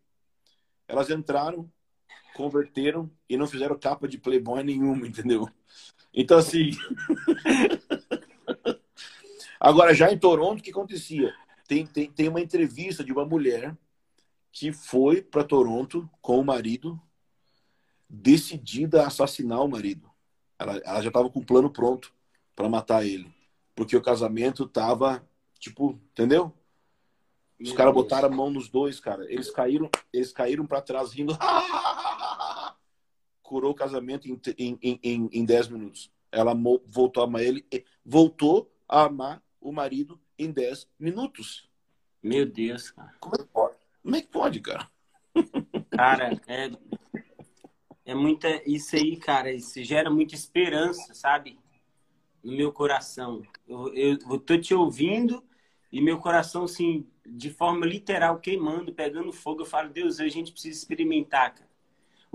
Elas 0.86 1.10
entraram, 1.10 1.70
converteram 2.36 3.10
e 3.28 3.36
não 3.36 3.46
fizeram 3.46 3.78
capa 3.78 4.06
de 4.06 4.18
Playboy 4.18 4.62
nenhuma, 4.62 5.08
entendeu? 5.08 5.48
Então, 6.12 6.36
assim. 6.36 6.70
Agora, 9.58 9.94
já 9.94 10.12
em 10.12 10.18
Toronto, 10.18 10.60
o 10.60 10.62
que 10.62 10.70
acontecia? 10.70 11.34
Tem, 11.66 11.86
tem, 11.86 12.10
tem 12.10 12.28
uma 12.28 12.40
entrevista 12.40 13.02
de 13.02 13.10
uma 13.10 13.24
mulher 13.24 13.76
que 14.52 14.70
foi 14.70 15.22
para 15.22 15.42
Toronto 15.42 16.08
com 16.20 16.38
o 16.38 16.44
marido, 16.44 17.00
decidida 18.08 19.02
a 19.02 19.06
assassinar 19.06 19.62
o 19.64 19.68
marido. 19.68 20.08
Ela, 20.58 20.76
ela 20.78 21.00
já 21.00 21.08
estava 21.08 21.30
com 21.30 21.40
o 21.40 21.44
plano 21.44 21.70
pronto 21.70 22.14
para 22.54 22.68
matar 22.68 23.04
ele. 23.04 23.34
Porque 23.74 23.96
o 23.96 24.02
casamento 24.02 24.66
tava, 24.66 25.26
tipo, 25.58 25.98
entendeu? 26.12 26.52
Os 27.58 27.72
caras 27.72 27.94
botaram 27.94 28.28
a 28.28 28.30
mão 28.30 28.50
nos 28.50 28.68
dois, 28.68 29.00
cara. 29.00 29.24
Eles 29.32 29.50
caíram, 29.50 29.90
eles 30.12 30.32
caíram 30.32 30.66
para 30.66 30.82
trás 30.82 31.12
rindo. 31.12 31.36
Curou 33.46 33.70
o 33.70 33.74
casamento 33.74 34.26
em, 34.28 34.40
em, 34.58 34.78
em, 34.82 35.00
em, 35.04 35.28
em 35.32 35.44
10 35.44 35.68
minutos. 35.68 36.10
Ela 36.32 36.52
voltou 36.84 37.22
a 37.22 37.26
amar 37.26 37.42
ele, 37.42 37.64
voltou 38.04 38.68
a 38.88 39.04
amar 39.04 39.40
o 39.60 39.70
marido 39.70 40.20
em 40.36 40.50
10 40.50 40.88
minutos. 40.98 41.70
Meu 42.20 42.44
Deus, 42.44 42.90
cara. 42.90 43.14
Como 43.20 43.36
é 43.36 43.38
que 43.38 43.44
pode? 43.44 43.76
Como 44.02 44.16
é 44.16 44.20
que 44.20 44.26
pode, 44.28 44.60
cara? 44.60 44.90
Cara, 45.90 46.42
é, 46.48 46.70
é 48.04 48.14
muita. 48.16 48.48
Isso 48.68 48.96
aí, 48.96 49.16
cara, 49.16 49.52
isso 49.52 49.80
gera 49.84 50.10
muita 50.10 50.34
esperança, 50.34 51.14
sabe? 51.14 51.56
No 52.42 52.50
meu 52.50 52.72
coração. 52.72 53.42
Eu, 53.66 53.94
eu, 53.94 54.18
eu 54.28 54.38
tô 54.40 54.58
te 54.58 54.74
ouvindo 54.74 55.40
e 55.92 56.00
meu 56.02 56.18
coração, 56.18 56.64
assim, 56.64 57.06
de 57.24 57.48
forma 57.48 57.86
literal, 57.86 58.40
queimando, 58.40 58.92
pegando 58.92 59.32
fogo. 59.32 59.62
Eu 59.62 59.66
falo, 59.66 59.88
Deus, 59.88 60.18
a 60.18 60.26
gente 60.26 60.50
precisa 60.50 60.76
experimentar, 60.76 61.54
cara. 61.54 61.65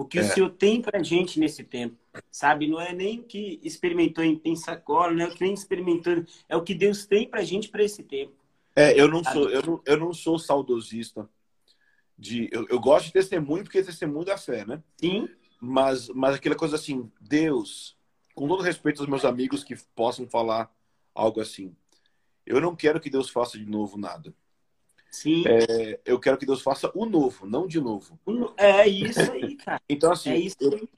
O 0.01 0.05
que 0.05 0.17
É. 0.17 0.21
o 0.21 0.25
Senhor 0.25 0.49
tem 0.49 0.81
pra 0.81 1.03
gente 1.03 1.39
nesse 1.39 1.63
tempo, 1.63 1.95
sabe? 2.31 2.67
Não 2.67 2.81
é 2.81 2.91
nem 2.91 3.19
o 3.19 3.23
que 3.23 3.59
experimentou 3.61 4.23
em 4.23 4.35
Pensacola, 4.35 5.13
não 5.13 5.25
é 5.25 5.27
o 5.27 5.31
que 5.31 5.43
nem 5.43 5.53
experimentou, 5.53 6.25
é 6.49 6.57
o 6.57 6.63
que 6.63 6.73
Deus 6.73 7.05
tem 7.05 7.29
pra 7.29 7.43
gente 7.43 7.69
pra 7.69 7.83
esse 7.83 8.01
tempo. 8.01 8.33
É, 8.75 8.99
eu 8.99 9.07
não 9.07 9.23
sou, 9.23 9.47
eu 9.49 9.61
não, 9.61 9.81
eu 9.85 9.97
não 9.97 10.11
sou 10.11 10.39
saudosista. 10.39 11.29
De, 12.17 12.49
eu, 12.51 12.65
eu 12.67 12.79
gosto 12.79 13.05
de 13.07 13.13
testemunho 13.13 13.63
porque 13.63 13.77
é 13.77 13.83
testemunho 13.83 14.25
da 14.25 14.37
fé, 14.37 14.65
né? 14.65 14.81
Sim, 14.97 15.29
Mas, 15.59 16.09
mas 16.09 16.35
aquela 16.35 16.55
coisa 16.55 16.77
assim, 16.77 17.11
Deus, 17.19 17.95
com 18.33 18.47
todo 18.47 18.63
respeito 18.63 19.01
aos 19.01 19.09
meus 19.09 19.23
amigos 19.23 19.63
que 19.63 19.75
possam 19.95 20.27
falar 20.27 20.73
algo 21.13 21.39
assim, 21.41 21.75
eu 22.43 22.59
não 22.59 22.75
quero 22.75 22.99
que 22.99 23.09
Deus 23.09 23.29
faça 23.29 23.55
de 23.55 23.65
novo 23.67 23.99
nada. 23.99 24.33
Sim. 25.11 25.43
É, 25.45 25.99
eu 26.05 26.19
quero 26.19 26.37
que 26.37 26.45
Deus 26.45 26.61
faça 26.61 26.91
o 26.95 27.05
novo, 27.05 27.45
não 27.45 27.67
de 27.67 27.79
novo. 27.79 28.19
É 28.57 28.87
isso 28.87 29.31
aí, 29.31 29.55
cara. 29.55 29.81
Então, 29.87 30.11
assim, 30.11 30.31
É 30.31 30.51
eu- 30.59 30.89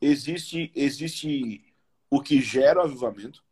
existe, 0.00 0.70
existe 0.74 1.64
o 2.08 2.20
que 2.22 2.40
gera 2.40 2.80
o 2.80 2.84
avivamento 2.84 3.44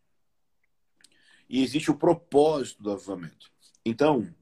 e 1.48 1.62
existe 1.62 1.90
o 1.90 1.96
propósito 1.96 2.82
do 2.82 2.92
avivamento. 2.92 3.50
Então, 3.84 4.32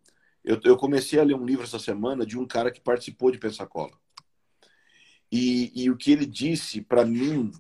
eu, 0.44 0.60
eu 0.64 0.76
comecei 0.76 1.18
a 1.18 1.24
ler 1.24 1.34
um 1.34 1.44
livro 1.44 1.64
essa 1.64 1.78
semana 1.78 2.24
de 2.26 2.38
um 2.38 2.46
cara 2.46 2.70
que 2.70 2.80
participou 2.80 3.30
de 3.30 3.38
Pensacola. 3.38 3.92
E, 5.30 5.72
e 5.74 5.90
o 5.90 5.96
que 5.96 6.12
ele 6.12 6.26
disse 6.26 6.82
para 6.82 7.04
mim, 7.06 7.50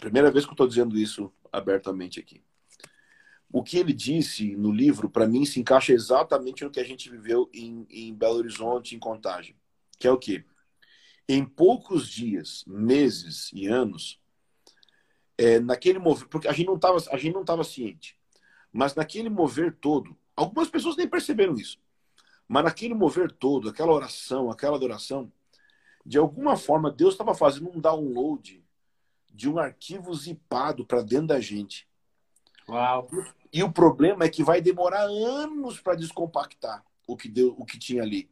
primeira 0.00 0.30
vez 0.30 0.44
que 0.44 0.50
eu 0.50 0.54
estou 0.54 0.68
dizendo 0.68 0.98
isso 0.98 1.32
abertamente 1.50 2.20
aqui. 2.20 2.42
O 3.54 3.62
que 3.62 3.78
ele 3.78 3.92
disse 3.92 4.56
no 4.56 4.72
livro, 4.72 5.08
para 5.08 5.28
mim, 5.28 5.44
se 5.44 5.60
encaixa 5.60 5.92
exatamente 5.92 6.64
no 6.64 6.72
que 6.72 6.80
a 6.80 6.84
gente 6.84 7.08
viveu 7.08 7.48
em, 7.54 7.86
em 7.88 8.12
Belo 8.12 8.38
Horizonte, 8.38 8.96
em 8.96 8.98
Contagem. 8.98 9.54
Que 9.96 10.08
é 10.08 10.10
o 10.10 10.18
quê? 10.18 10.44
Em 11.28 11.44
poucos 11.44 12.08
dias, 12.08 12.64
meses 12.66 13.52
e 13.52 13.68
anos, 13.68 14.20
é, 15.38 15.60
naquele 15.60 16.00
mover, 16.00 16.26
porque 16.26 16.48
a 16.48 16.52
gente 16.52 16.66
não 16.66 16.74
estava 16.74 16.98
a 17.12 17.16
gente 17.16 17.32
não 17.32 17.42
estava 17.42 17.62
ciente, 17.62 18.18
mas 18.72 18.96
naquele 18.96 19.30
mover 19.30 19.76
todo, 19.80 20.16
algumas 20.34 20.68
pessoas 20.68 20.96
nem 20.96 21.06
perceberam 21.06 21.54
isso, 21.54 21.78
mas 22.48 22.64
naquele 22.64 22.92
mover 22.92 23.30
todo, 23.30 23.68
aquela 23.68 23.92
oração, 23.92 24.50
aquela 24.50 24.74
adoração, 24.74 25.32
de 26.04 26.18
alguma 26.18 26.56
forma 26.56 26.90
Deus 26.90 27.14
estava 27.14 27.36
fazendo 27.36 27.70
um 27.70 27.80
download 27.80 28.64
de 29.32 29.48
um 29.48 29.60
arquivo 29.60 30.12
zipado 30.12 30.84
para 30.84 31.02
dentro 31.02 31.28
da 31.28 31.40
gente. 31.40 31.86
Uau. 32.68 33.08
E 33.54 33.62
o 33.62 33.70
problema 33.70 34.24
é 34.24 34.28
que 34.28 34.42
vai 34.42 34.60
demorar 34.60 35.04
anos 35.04 35.80
para 35.80 35.94
descompactar 35.94 36.84
o 37.06 37.16
que 37.16 37.28
deu, 37.28 37.54
o 37.56 37.64
que 37.64 37.78
tinha 37.78 38.02
ali. 38.02 38.28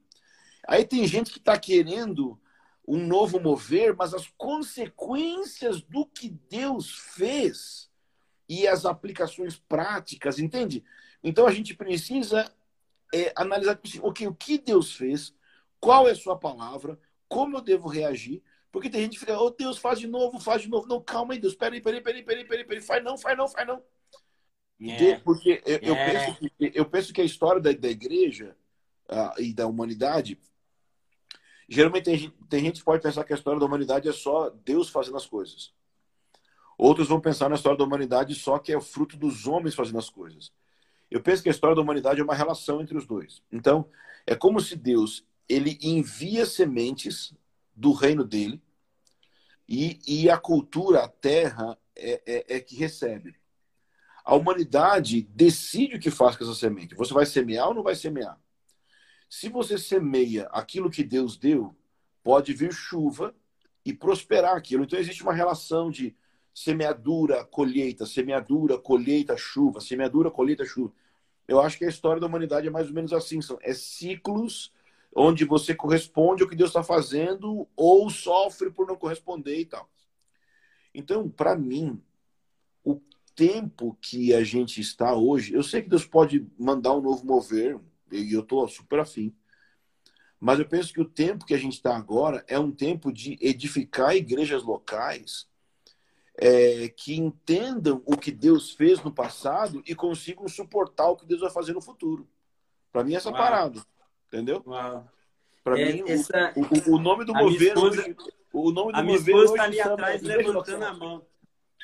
Aí 0.67 0.85
tem 0.85 1.07
gente 1.07 1.31
que 1.31 1.39
está 1.39 1.57
querendo 1.57 2.37
um 2.87 3.07
novo 3.07 3.39
mover, 3.39 3.95
mas 3.95 4.13
as 4.15 4.27
consequências 4.37 5.81
do 5.81 6.05
que 6.05 6.29
Deus 6.51 6.91
fez 7.15 7.89
e 8.49 8.67
as 8.67 8.85
aplicações 8.85 9.57
práticas, 9.57 10.41
entende? 10.41 10.85
Então 11.23 11.47
a 11.47 11.53
gente 11.53 11.73
precisa 11.73 12.53
é, 13.15 13.33
analisar 13.37 13.77
tipo 13.77 13.87
assim, 13.87 14.01
okay, 14.05 14.27
o 14.27 14.35
que 14.35 14.59
Deus 14.59 14.93
fez, 14.93 15.33
qual 15.79 16.09
é 16.09 16.11
a 16.11 16.17
sua 16.17 16.37
palavra, 16.37 16.99
como 17.29 17.57
eu 17.57 17.61
devo 17.61 17.87
reagir, 17.87 18.43
porque 18.73 18.91
tem 18.91 19.03
gente 19.03 19.13
que 19.13 19.21
fica, 19.21 19.39
oh 19.39 19.51
Deus, 19.51 19.79
faz 19.79 20.01
de 20.01 20.09
novo, 20.09 20.41
faz 20.41 20.63
de 20.63 20.69
novo. 20.69 20.89
Não, 20.89 21.01
calma 21.01 21.35
aí, 21.35 21.39
Deus, 21.39 21.55
peraí, 21.55 21.81
peraí, 21.81 22.01
peraí, 22.01 22.25
peraí, 22.25 22.45
peraí, 22.45 22.65
peraí, 22.65 22.83
faz 22.83 23.05
não, 23.05 23.17
faz 23.17 23.39
não, 23.39 23.47
faz 23.47 23.69
não. 23.69 23.81
É. 24.91 25.17
Porque 25.19 25.63
eu, 25.65 25.79
eu 25.83 25.95
É. 25.95 26.11
penso 26.13 26.39
que, 26.41 26.73
eu 26.75 26.85
penso 26.85 27.13
que 27.13 27.21
a 27.21 27.25
história 27.25 27.61
da, 27.61 27.73
da 27.73 27.89
igreja 27.89 28.57
ah, 29.09 29.35
e 29.39 29.53
da 29.53 29.67
humanidade 29.67 30.39
Geralmente 31.69 32.05
tem, 32.05 32.31
tem 32.51 32.61
gente 32.61 32.81
que 32.81 32.85
pode 32.85 33.03
pensar 33.03 33.25
que 33.25 33.33
a 33.33 33.37
história 33.37 33.59
da 33.59 33.65
humanidade 33.65 34.07
é 34.07 34.13
só 34.13 34.51
Deus 34.51 34.91
fazendo 34.91 35.17
as 35.17 35.25
coisas. 35.25 35.73
Outros 36.77 37.09
vão 37.09 37.19
pensar 37.19 37.49
na 37.49 37.55
história 37.55 37.79
da 37.79 37.85
humanidade 37.85 38.35
só 38.35 38.59
que 38.59 38.73
é 38.73 38.77
o 38.77 38.81
fruto 38.83 39.17
dos 39.17 39.47
homens 39.47 39.75
fazendo 39.75 39.99
as 39.99 40.11
coisas. 40.11 40.53
Eu 41.11 41.23
penso 41.23 41.43
que 41.43 41.49
a 41.49 41.53
história 41.53 41.75
da 41.75 41.81
humanidade 41.81 42.21
é 42.21 42.25
uma 42.25 42.35
relação 42.35 42.83
entre 42.83 42.97
os 42.97 43.07
dois. 43.07 43.43
Então, 43.51 43.89
é 44.27 44.35
como 44.35 44.61
se 44.61 44.77
Deus 44.77 45.25
ele 45.49 45.79
envia 45.83 46.45
sementes 46.45 47.35
do 47.75 47.93
reino 47.93 48.25
dele 48.25 48.61
e, 49.67 49.99
e 50.07 50.29
a 50.29 50.37
cultura, 50.37 51.05
a 51.05 51.09
terra, 51.09 51.79
é, 51.97 52.23
é, 52.27 52.57
é 52.57 52.61
que 52.61 52.77
recebe. 52.77 53.35
A 54.25 54.35
humanidade 54.35 55.23
decide 55.35 55.97
o 55.97 56.01
que 56.01 56.11
faz 56.11 56.37
com 56.37 56.45
essa 56.45 56.55
semente. 56.55 56.95
Você 56.95 57.13
vai 57.13 57.27
semear 57.27 57.69
ou 57.69 57.75
não 57.75 57.83
vai 57.83 57.95
semear? 57.95 58.39
Se 59.29 59.49
você 59.49 59.79
semeia 59.79 60.47
aquilo 60.53 60.91
que 60.91 61.03
Deus 61.03 61.37
deu, 61.37 61.75
pode 62.23 62.53
vir 62.53 62.73
chuva 62.73 63.35
e 63.85 63.93
prosperar 63.93 64.57
aquilo. 64.57 64.85
Então 64.85 64.99
existe 64.99 65.23
uma 65.23 65.33
relação 65.33 65.91
de 65.91 66.15
semeadura, 66.55 67.45
colheita, 67.45 68.07
semeadura, 68.07 68.79
colheita, 68.79 69.37
chuva, 69.37 69.81
semeadura, 69.81 70.31
colheita, 70.31 70.65
chuva. 70.65 70.93
Eu 71.49 71.61
acho 71.61 71.79
que 71.79 71.85
a 71.85 71.89
história 71.89 72.21
da 72.21 72.27
humanidade 72.27 72.69
é 72.69 72.71
mais 72.71 72.89
ou 72.89 72.95
menos 72.95 73.13
assim, 73.13 73.41
são 73.41 73.59
é 73.63 73.75
ciclos 73.75 74.73
onde 75.15 75.45
você 75.45 75.75
corresponde 75.75 76.43
ao 76.43 76.49
que 76.49 76.57
Deus 76.57 76.71
está 76.71 76.83
fazendo 76.83 77.69
ou 77.77 78.09
sofre 78.09 78.71
por 78.71 78.87
não 78.87 78.97
corresponder 78.97 79.59
e 79.59 79.67
tal. 79.67 79.89
Então, 80.95 81.29
para 81.29 81.57
mim, 81.57 82.01
o 82.85 83.01
tempo 83.35 83.97
que 84.01 84.35
a 84.35 84.43
gente 84.45 84.81
está 84.81 85.15
hoje, 85.15 85.55
eu 85.55 85.63
sei 85.63 85.83
que 85.83 85.89
Deus 85.89 86.05
pode 86.05 86.47
mandar 86.59 86.95
um 86.95 87.01
novo 87.01 87.27
mover, 87.27 87.79
e 88.11 88.33
eu 88.33 88.41
estou 88.41 88.67
super 88.69 89.01
afim, 89.01 89.35
mas 90.39 90.59
eu 90.59 90.67
penso 90.67 90.93
que 90.93 91.01
o 91.01 91.09
tempo 91.09 91.45
que 91.45 91.55
a 91.55 91.59
gente 91.59 91.75
está 91.75 91.97
agora 91.97 92.45
é 92.49 92.59
um 92.59 92.73
tempo 92.73 93.13
de 93.13 93.39
edificar 93.41 94.17
igrejas 94.17 94.63
locais 94.63 95.47
é, 96.37 96.89
que 96.89 97.17
entendam 97.17 98.03
o 98.05 98.17
que 98.17 98.33
Deus 98.33 98.73
fez 98.73 99.03
no 99.03 99.13
passado 99.13 99.83
e 99.87 99.95
consigam 99.95 100.49
suportar 100.49 101.09
o 101.11 101.17
que 101.17 101.27
Deus 101.27 101.41
vai 101.41 101.51
fazer 101.51 101.73
no 101.73 101.81
futuro. 101.81 102.27
Para 102.91 103.05
mim, 103.05 103.15
é 103.15 103.17
essa 103.17 103.31
Uau. 103.31 103.39
parada. 103.39 103.81
Entendeu? 104.27 104.61
Para 104.63 105.81
é, 105.81 105.93
mim, 105.93 106.03
essa... 106.09 106.53
o, 106.57 106.97
o, 106.97 106.99
nome 106.99 107.25
do 107.25 107.33
governo. 107.33 107.89
Esposa... 107.89 108.17
O 108.53 108.71
nome 108.71 108.93
do 108.93 108.99
a 108.99 109.03
minha 109.03 109.17
esposa 109.17 109.53
está 109.53 109.63
ali 109.63 109.81
atrás 109.81 110.23
levantando 110.23 110.85
a 110.85 110.93
mão. 110.93 111.27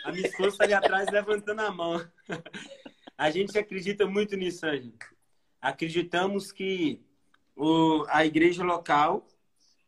A 0.05 0.12
minha 0.12 0.27
esposa 0.27 0.51
está 0.51 0.65
ali 0.65 0.75
atrás 0.75 1.09
levantando 1.11 1.61
a 1.61 1.70
mão. 1.70 2.05
A 3.16 3.31
gente 3.31 3.59
acredita 3.59 4.07
muito 4.07 4.37
nisso, 4.37 4.65
gente. 4.70 5.05
Acreditamos 5.61 6.53
que 6.53 7.05
o, 7.57 8.05
a 8.09 8.25
igreja 8.25 8.62
local, 8.62 9.27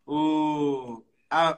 o, 0.04 1.04
a, 1.30 1.56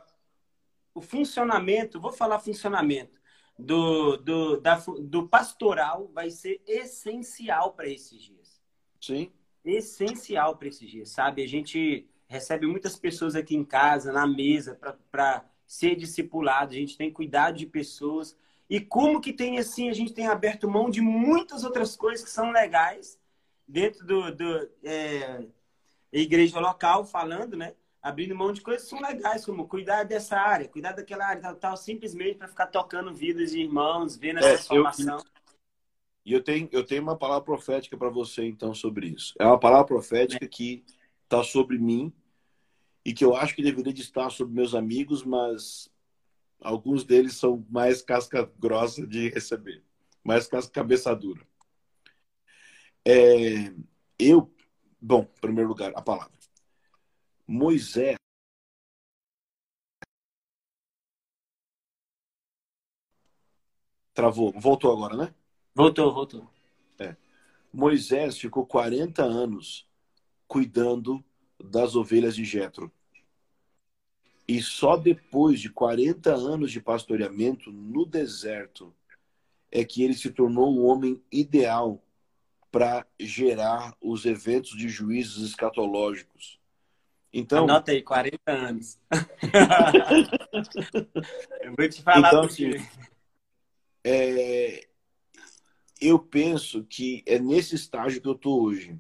o 0.95 1.01
funcionamento, 1.01 1.99
vou 1.99 2.13
falar 2.13 2.39
funcionamento, 2.41 3.19
do, 3.59 4.19
do, 4.19 4.61
da, 4.61 4.77
do 5.01 5.27
pastoral 5.29 6.11
vai 6.13 6.31
ser 6.31 6.61
essencial 6.67 7.73
para 7.73 7.89
esses 7.89 8.21
dias. 8.21 8.61
Sim. 9.01 9.33
Essencial 9.65 10.57
para 10.57 10.69
esses 10.69 10.91
dias, 10.91 11.11
sabe? 11.11 11.43
A 11.43 11.49
gente 11.49 12.07
recebe 12.29 12.67
muitas 12.67 12.97
pessoas 12.97 13.35
aqui 13.35 13.55
em 13.57 13.65
casa, 13.65 14.13
na 14.13 14.27
mesa, 14.27 14.79
para 15.11 15.45
ser 15.73 15.97
discipulado, 15.97 16.73
a 16.73 16.77
gente 16.77 16.99
tem 16.99 17.11
cuidado 17.11 17.57
de 17.57 17.65
pessoas. 17.65 18.37
E 18.69 18.79
como 18.79 19.23
que 19.23 19.33
tem 19.33 19.57
assim, 19.59 19.89
a 19.89 19.95
gente 19.95 20.13
tem 20.13 20.27
aberto 20.27 20.69
mão 20.69 20.91
de 20.91 21.01
muitas 21.01 21.65
outras 21.65 21.97
coisas 21.97 22.23
que 22.23 22.31
são 22.31 22.51
legais 22.51 23.19
dentro 23.67 24.05
do, 24.05 24.31
do 24.37 24.71
é, 24.85 25.47
igreja 26.13 26.61
local, 26.61 27.07
falando, 27.07 27.57
né? 27.57 27.75
abrindo 28.03 28.37
mão 28.37 28.53
de 28.53 28.61
coisas 28.61 28.83
que 28.83 28.91
são 28.91 29.01
legais, 29.01 29.47
como 29.47 29.67
cuidar 29.67 30.05
dessa 30.05 30.37
área, 30.37 30.69
cuidar 30.69 30.93
daquela 30.93 31.25
área, 31.25 31.41
tal, 31.41 31.55
tal 31.55 31.77
simplesmente 31.79 32.35
para 32.35 32.49
ficar 32.49 32.67
tocando 32.67 33.15
vidas 33.15 33.53
de 33.53 33.61
irmãos, 33.63 34.15
vendo 34.15 34.41
essa 34.41 34.49
é, 34.49 34.53
transformação. 34.57 35.25
E 36.23 36.35
eu, 36.35 36.39
eu, 36.39 36.45
tenho, 36.45 36.69
eu 36.71 36.85
tenho 36.85 37.03
uma 37.03 37.17
palavra 37.17 37.45
profética 37.45 37.97
para 37.97 38.11
você, 38.11 38.45
então, 38.45 38.75
sobre 38.75 39.07
isso. 39.07 39.33
É 39.39 39.47
uma 39.47 39.59
palavra 39.59 39.87
profética 39.87 40.45
é. 40.45 40.49
que 40.49 40.85
está 41.25 41.43
sobre 41.43 41.79
mim 41.79 42.13
e 43.05 43.13
que 43.13 43.25
eu 43.25 43.35
acho 43.35 43.55
que 43.55 43.63
deveria 43.63 43.93
de 43.93 44.03
estar 44.03 44.31
sobre 44.31 44.55
meus 44.55 44.75
amigos, 44.75 45.25
mas 45.25 45.91
alguns 46.61 47.05
deles 47.05 47.35
são 47.35 47.67
mais 47.69 48.03
casca 48.03 48.51
grossa 48.59 49.07
de 49.07 49.29
receber, 49.31 49.83
mais 50.23 50.47
casca 50.47 50.73
cabeça 50.73 51.15
dura. 51.15 51.47
É, 53.05 53.73
eu, 54.19 54.53
bom, 55.01 55.23
em 55.23 55.41
primeiro 55.41 55.69
lugar, 55.69 55.93
a 55.97 56.03
palavra. 56.03 56.33
Moisés 57.47 58.17
Travou. 64.15 64.53
Voltou 64.53 64.93
agora, 64.93 65.17
né? 65.17 65.35
Voltou, 65.75 66.13
voltou. 66.13 66.51
É. 66.99 67.17
Moisés 67.73 68.39
ficou 68.39 68.67
40 68.67 69.23
anos 69.23 69.89
cuidando 70.47 71.25
das 71.63 71.95
ovelhas 71.95 72.35
de 72.35 72.45
Jetro. 72.45 72.91
E 74.47 74.61
só 74.61 74.97
depois 74.97 75.61
de 75.61 75.71
40 75.71 76.35
anos 76.35 76.73
de 76.73 76.81
pastoreamento 76.81 77.71
no 77.71 78.05
deserto 78.05 78.93
é 79.71 79.85
que 79.85 80.03
ele 80.03 80.15
se 80.15 80.31
tornou 80.31 80.77
o 80.77 80.85
homem 80.85 81.23
ideal 81.31 82.03
para 82.71 83.07
gerar 83.19 83.95
os 84.01 84.25
eventos 84.25 84.77
de 84.77 84.89
juízos 84.89 85.49
escatológicos. 85.49 86.59
Então, 87.33 87.65
Anota 87.65 87.93
aí, 87.93 88.03
40 88.03 88.39
anos. 88.47 88.99
eu 91.63 91.75
vou 91.77 91.89
te 91.89 92.03
falar 92.03 92.29
então, 92.29 92.45
assim, 92.45 92.73
é, 94.05 94.87
eu 96.01 96.19
penso 96.19 96.85
que 96.85 97.23
é 97.25 97.39
nesse 97.39 97.75
estágio 97.75 98.21
que 98.21 98.29
eu 98.29 98.33
estou 98.33 98.63
hoje. 98.63 98.99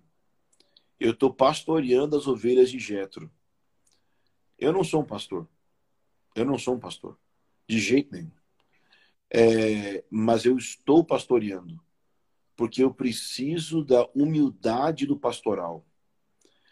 Eu 1.03 1.11
estou 1.11 1.35
pastoreando 1.35 2.16
as 2.16 2.29
ovelhas 2.29 2.70
de 2.70 2.79
Jetro. 2.79 3.29
Eu 4.57 4.73
não 4.73 4.85
sou 4.85 5.03
um 5.03 5.05
pastor. 5.05 5.49
Eu 6.33 6.45
não 6.45 6.57
sou 6.57 6.77
um 6.77 6.79
pastor. 6.79 7.19
De 7.66 7.81
jeito 7.81 8.12
nenhum. 8.12 8.31
É, 9.29 10.05
mas 10.09 10.45
eu 10.45 10.57
estou 10.57 11.05
pastoreando. 11.05 11.83
Porque 12.55 12.85
eu 12.85 12.95
preciso 12.95 13.83
da 13.85 14.09
humildade 14.15 15.05
do 15.05 15.19
pastoral. 15.19 15.85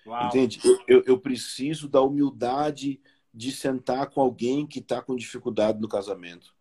Uau. 0.06 0.28
Entende? 0.28 0.60
Eu, 0.86 1.02
eu, 1.04 1.18
preciso 1.18 1.88
da 1.88 2.00
humildade 2.00 3.00
de 3.34 3.50
sentar 3.50 4.10
com 4.10 4.20
alguém 4.20 4.64
que 4.64 4.78
está 4.78 5.02
com 5.02 5.16
dificuldade 5.16 5.80
no 5.80 5.88
casamento 5.88 6.54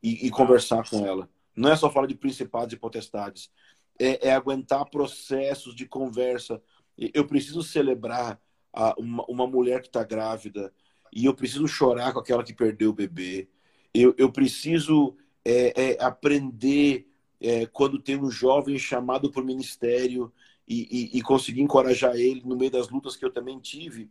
e, 0.00 0.26
e 0.26 0.30
conversar 0.30 0.88
com 0.88 1.04
ela. 1.04 1.28
Não 1.56 1.70
é 1.70 1.76
só 1.76 1.90
falar 1.90 2.06
de 2.06 2.14
principados 2.14 2.72
e 2.72 2.76
potestades. 2.78 3.50
É, 3.98 4.28
é 4.28 4.32
aguentar 4.32 4.88
processos 4.90 5.74
de 5.74 5.86
conversa. 5.86 6.62
Eu 6.96 7.26
preciso 7.26 7.62
celebrar 7.62 8.40
a, 8.72 8.94
uma, 8.98 9.24
uma 9.26 9.46
mulher 9.46 9.80
que 9.80 9.88
está 9.88 10.04
grávida 10.04 10.72
e 11.12 11.24
eu 11.24 11.34
preciso 11.34 11.66
chorar 11.66 12.12
com 12.12 12.20
aquela 12.20 12.44
que 12.44 12.54
perdeu 12.54 12.90
o 12.90 12.94
bebê. 12.94 13.48
Eu, 13.92 14.14
eu 14.18 14.30
preciso 14.30 15.16
é, 15.44 15.92
é, 15.92 16.04
aprender 16.04 17.08
é, 17.40 17.66
quando 17.66 18.00
tem 18.00 18.16
um 18.16 18.30
jovem 18.30 18.78
chamado 18.78 19.30
para 19.30 19.42
o 19.42 19.44
ministério 19.44 20.32
e, 20.66 21.12
e, 21.14 21.18
e 21.18 21.22
conseguir 21.22 21.62
encorajar 21.62 22.16
ele 22.16 22.42
no 22.44 22.56
meio 22.56 22.70
das 22.70 22.88
lutas 22.88 23.16
que 23.16 23.24
eu 23.24 23.30
também 23.30 23.58
tive. 23.60 24.10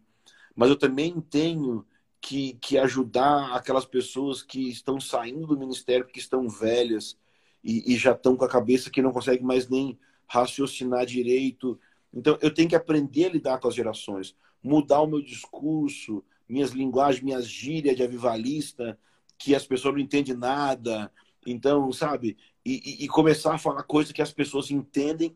Mas 0.56 0.70
eu 0.70 0.76
também 0.76 1.20
tenho 1.20 1.86
que, 2.22 2.54
que 2.54 2.78
ajudar 2.78 3.54
aquelas 3.54 3.86
pessoas 3.86 4.42
que 4.42 4.70
estão 4.70 5.00
saindo 5.00 5.46
do 5.46 5.60
ministério, 5.60 6.08
que 6.08 6.20
estão 6.20 6.48
velhas 6.50 7.18
e, 7.64 7.94
e 7.94 7.98
já 7.98 8.14
estão 8.14 8.36
com 8.36 8.46
a 8.46 8.50
cabeça 8.50 8.90
que 8.90 9.02
não 9.02 9.12
consegue 9.12 9.44
mais 9.44 9.68
nem 9.68 10.00
raciocinar 10.28 11.06
direito. 11.06 11.80
Então, 12.16 12.38
eu 12.42 12.54
tenho 12.54 12.70
que 12.70 12.76
aprender 12.76 13.26
a 13.26 13.30
lidar 13.30 13.60
com 13.60 13.68
as 13.68 13.76
gerações, 13.76 14.36
mudar 14.64 15.02
o 15.02 15.08
meu 15.08 15.22
discurso, 15.22 16.24
minhas 16.48 16.72
linguagens, 16.72 17.24
minhas 17.24 17.48
gírias 17.48 17.96
de 17.96 18.04
avivalista, 18.04 18.98
que 19.38 19.54
as 19.54 19.68
pessoas 19.68 19.96
não 19.96 20.02
entendem 20.02 20.36
nada. 20.36 21.12
Então, 21.46 21.92
sabe? 21.92 22.38
E, 22.66 22.82
e, 23.02 23.06
e 23.06 23.08
começar 23.08 23.54
a 23.54 23.60
falar 23.60 23.84
coisas 23.84 24.14
que 24.14 24.22
as 24.22 24.32
pessoas 24.32 24.72
entendem 24.72 25.36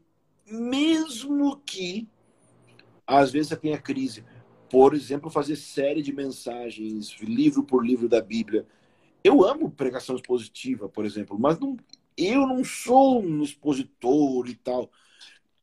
mesmo 0.49 1.57
que 1.65 2.07
às 3.05 3.31
vezes 3.31 3.49
você 3.49 3.57
tenha 3.57 3.77
crise. 3.77 4.23
Por 4.69 4.93
exemplo, 4.93 5.29
fazer 5.29 5.55
série 5.55 6.01
de 6.01 6.13
mensagens, 6.13 7.15
livro 7.21 7.63
por 7.63 7.85
livro 7.85 8.07
da 8.07 8.21
Bíblia. 8.21 8.67
Eu 9.23 9.43
amo 9.43 9.71
pregação 9.71 10.15
expositiva, 10.15 10.87
por 10.87 11.05
exemplo, 11.05 11.37
mas 11.39 11.59
não, 11.59 11.75
eu 12.17 12.47
não 12.47 12.63
sou 12.63 13.21
um 13.21 13.41
expositor 13.43 14.47
e 14.47 14.55
tal. 14.55 14.91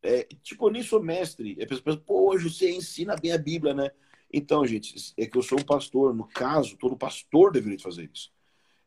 É, 0.02 0.24
tipo, 0.42 0.66
eu 0.66 0.72
nem 0.72 0.82
sou 0.82 1.02
mestre. 1.02 1.52
A 1.54 1.66
pessoa 1.66 1.82
pensa, 1.82 1.98
pô, 1.98 2.30
hoje 2.30 2.50
você 2.50 2.70
ensina 2.70 3.16
bem 3.16 3.32
a 3.32 3.38
Bíblia, 3.38 3.74
né? 3.74 3.90
Então, 4.32 4.66
gente, 4.66 5.14
é 5.16 5.26
que 5.26 5.36
eu 5.36 5.42
sou 5.42 5.58
um 5.58 5.64
pastor. 5.64 6.14
No 6.14 6.26
caso, 6.26 6.76
todo 6.76 6.96
pastor 6.96 7.52
deveria 7.52 7.78
fazer 7.78 8.10
isso. 8.12 8.32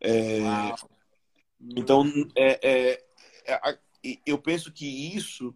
É, 0.01 0.39
então, 1.61 2.05
é, 2.35 2.59
é, 2.61 3.03
é 3.45 3.79
eu 4.25 4.37
penso 4.37 4.71
que 4.71 4.85
isso 5.15 5.53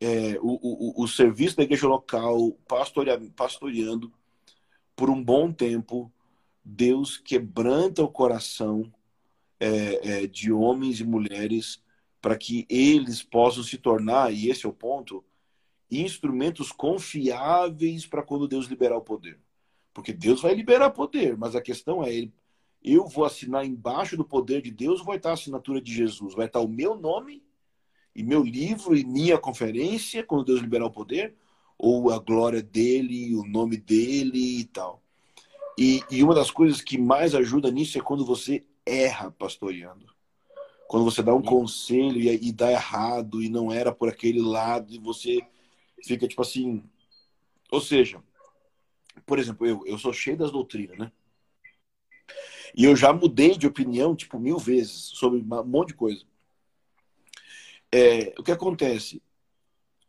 é, 0.00 0.38
o, 0.40 0.58
o, 1.00 1.04
o, 1.04 1.08
serviço 1.08 1.56
da 1.56 1.62
igreja 1.62 1.86
local, 1.86 2.52
pastoreando, 3.36 4.12
por 4.94 5.10
um 5.10 5.22
bom 5.22 5.52
tempo, 5.52 6.12
Deus 6.64 7.16
quebranta 7.16 8.02
o 8.02 8.08
coração 8.08 8.92
é, 9.58 10.22
é, 10.22 10.26
de 10.26 10.52
homens 10.52 11.00
e 11.00 11.04
mulheres 11.04 11.82
para 12.26 12.36
que 12.36 12.66
eles 12.68 13.22
possam 13.22 13.62
se 13.62 13.78
tornar, 13.78 14.32
e 14.32 14.50
esse 14.50 14.66
é 14.66 14.68
o 14.68 14.72
ponto, 14.72 15.24
instrumentos 15.88 16.72
confiáveis 16.72 18.04
para 18.04 18.20
quando 18.20 18.48
Deus 18.48 18.66
liberar 18.66 18.96
o 18.96 19.00
poder. 19.00 19.38
Porque 19.94 20.12
Deus 20.12 20.42
vai 20.42 20.52
liberar 20.52 20.90
poder, 20.90 21.36
mas 21.36 21.54
a 21.54 21.62
questão 21.62 22.02
é, 22.02 22.28
eu 22.82 23.06
vou 23.06 23.24
assinar 23.24 23.64
embaixo 23.64 24.16
do 24.16 24.24
poder 24.24 24.60
de 24.60 24.72
Deus, 24.72 25.04
vai 25.04 25.18
estar 25.18 25.30
a 25.30 25.34
assinatura 25.34 25.80
de 25.80 25.94
Jesus, 25.94 26.34
vai 26.34 26.46
estar 26.46 26.58
o 26.58 26.66
meu 26.66 26.96
nome 26.96 27.44
e 28.12 28.24
meu 28.24 28.42
livro 28.42 28.96
e 28.96 29.04
minha 29.04 29.38
conferência 29.38 30.24
quando 30.24 30.46
Deus 30.46 30.60
liberar 30.60 30.86
o 30.86 30.90
poder, 30.90 31.32
ou 31.78 32.10
a 32.10 32.18
glória 32.18 32.60
dele, 32.60 33.36
o 33.36 33.44
nome 33.44 33.76
dele 33.76 34.58
e 34.58 34.64
tal. 34.64 35.00
E, 35.78 36.02
e 36.10 36.24
uma 36.24 36.34
das 36.34 36.50
coisas 36.50 36.80
que 36.80 36.98
mais 36.98 37.36
ajuda 37.36 37.70
nisso 37.70 37.96
é 37.96 38.00
quando 38.00 38.26
você 38.26 38.66
erra 38.84 39.30
pastoreando. 39.30 40.15
Quando 40.88 41.04
você 41.04 41.22
dá 41.22 41.34
um 41.34 41.42
conselho 41.42 42.20
e, 42.20 42.48
e 42.48 42.52
dá 42.52 42.70
errado 42.70 43.42
e 43.42 43.48
não 43.48 43.72
era 43.72 43.92
por 43.92 44.08
aquele 44.08 44.40
lado 44.40 44.92
e 44.92 44.98
você 44.98 45.40
fica 46.04 46.28
tipo 46.28 46.42
assim. 46.42 46.84
Ou 47.70 47.80
seja, 47.80 48.22
por 49.24 49.38
exemplo, 49.38 49.66
eu, 49.66 49.84
eu 49.86 49.98
sou 49.98 50.12
cheio 50.12 50.36
das 50.36 50.52
doutrinas, 50.52 50.96
né? 50.98 51.10
E 52.74 52.84
eu 52.84 52.94
já 52.94 53.12
mudei 53.12 53.56
de 53.56 53.66
opinião, 53.66 54.14
tipo, 54.14 54.38
mil 54.38 54.58
vezes 54.58 54.92
sobre 54.92 55.40
um 55.40 55.64
monte 55.64 55.88
de 55.88 55.94
coisa. 55.94 56.24
É, 57.90 58.34
o 58.38 58.42
que 58.42 58.52
acontece? 58.52 59.22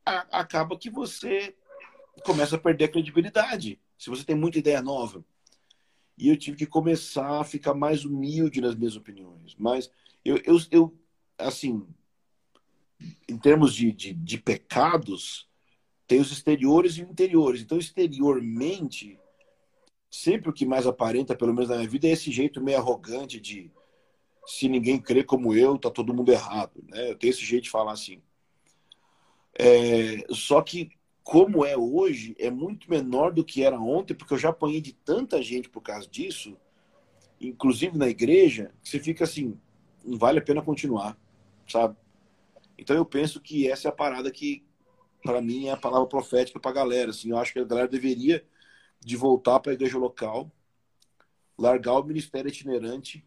A, 0.06 0.40
acaba 0.40 0.78
que 0.78 0.90
você 0.90 1.56
começa 2.26 2.56
a 2.56 2.60
perder 2.60 2.86
a 2.86 2.91
credibilidade. 2.91 3.80
Se 3.98 4.10
você 4.10 4.24
tem 4.24 4.36
muita 4.36 4.60
ideia 4.60 4.82
nova. 4.82 5.24
E 6.18 6.30
eu 6.30 6.38
tive 6.38 6.58
que 6.58 6.66
começar 6.66 7.40
a 7.40 7.44
ficar 7.44 7.74
mais 7.74 8.04
humilde 8.04 8.60
nas 8.60 8.76
minhas 8.76 8.95
opiniões. 8.95 9.56
Mas 9.58 9.90
eu, 10.28 10.41
eu, 10.45 10.58
eu 10.72 10.99
assim, 11.38 11.88
em 13.30 13.38
termos 13.38 13.74
de, 13.74 13.91
de, 13.91 14.14
de 14.14 14.38
pecados, 14.38 15.48
tem 16.08 16.20
os 16.20 16.32
exteriores 16.32 16.98
e 16.98 17.02
interiores. 17.02 17.62
Então, 17.62 17.78
exteriormente, 17.78 19.20
sempre 20.10 20.49
o 20.49 20.54
que 20.54 20.66
mais 20.66 20.88
aparenta, 20.88 21.36
pelo 21.36 21.54
menos 21.54 21.70
na 21.70 21.78
minha 21.78 21.90
vida, 21.90 22.08
é 22.08 22.12
esse 22.12 22.32
jeito 22.32 22.62
meio 22.62 22.78
arrogante 22.78 23.40
de 23.40 23.72
se 24.45 24.70
ninguém 24.70 24.99
crê 24.99 25.24
como 25.24 25.54
eu, 25.54 25.78
tá 25.78 25.90
todo 25.90 26.14
mundo 26.14 26.32
errado. 26.32 26.84
Né? 26.88 27.12
Eu 27.12 27.18
tenho 27.18 27.32
esse 27.32 27.45
jeito 27.45 27.66
de 27.66 27.70
falar 27.70 27.91
assim. 27.91 28.22
É, 29.60 30.26
só 30.30 30.62
que 30.62 30.91
como 31.24 31.66
é 31.66 31.76
hoje, 31.78 32.36
é 32.40 32.49
muito 32.49 32.90
menor 32.90 33.34
do 33.34 33.44
que 33.44 33.62
era 33.62 33.78
ontem, 33.78 34.14
porque 34.14 34.34
eu 34.34 34.38
já 34.38 34.49
apanhei 34.49 34.80
de 34.80 34.94
tanta 34.94 35.41
gente 35.41 35.68
por 35.68 35.82
causa 35.82 36.08
disso, 36.08 36.58
inclusive 37.41 37.98
na 37.98 38.08
igreja, 38.08 38.72
que 38.82 38.90
você 38.90 38.99
fica 38.99 39.26
assim, 39.26 39.60
não 40.08 40.18
vale 40.18 40.40
a 40.40 40.42
pena 40.42 40.62
continuar, 40.62 41.18
sabe? 41.68 41.96
Então 42.78 42.96
eu 42.96 43.06
penso 43.06 43.42
que 43.42 43.70
essa 43.70 43.88
é 43.88 43.90
a 43.90 43.96
parada 43.96 44.32
que, 44.32 44.66
para 45.24 45.42
mim, 45.42 45.68
é 45.68 45.72
a 45.72 45.78
palavra 45.78 46.08
profética 46.08 46.60
para 46.60 46.72
a 46.72 46.74
galera. 46.74 47.12
Assim, 47.12 47.32
eu 47.32 47.38
acho 47.38 47.54
que 47.54 47.60
a 47.60 47.66
galera 47.66 47.88
deveria 47.88 48.46
de 49.00 49.16
voltar 49.16 49.60
para 49.60 49.72
a 49.72 49.76
igreja 49.76 49.98
local, 49.98 50.52
largar 51.58 51.94
o 51.94 52.04
ministério 52.04 52.50
itinerante, 52.50 53.26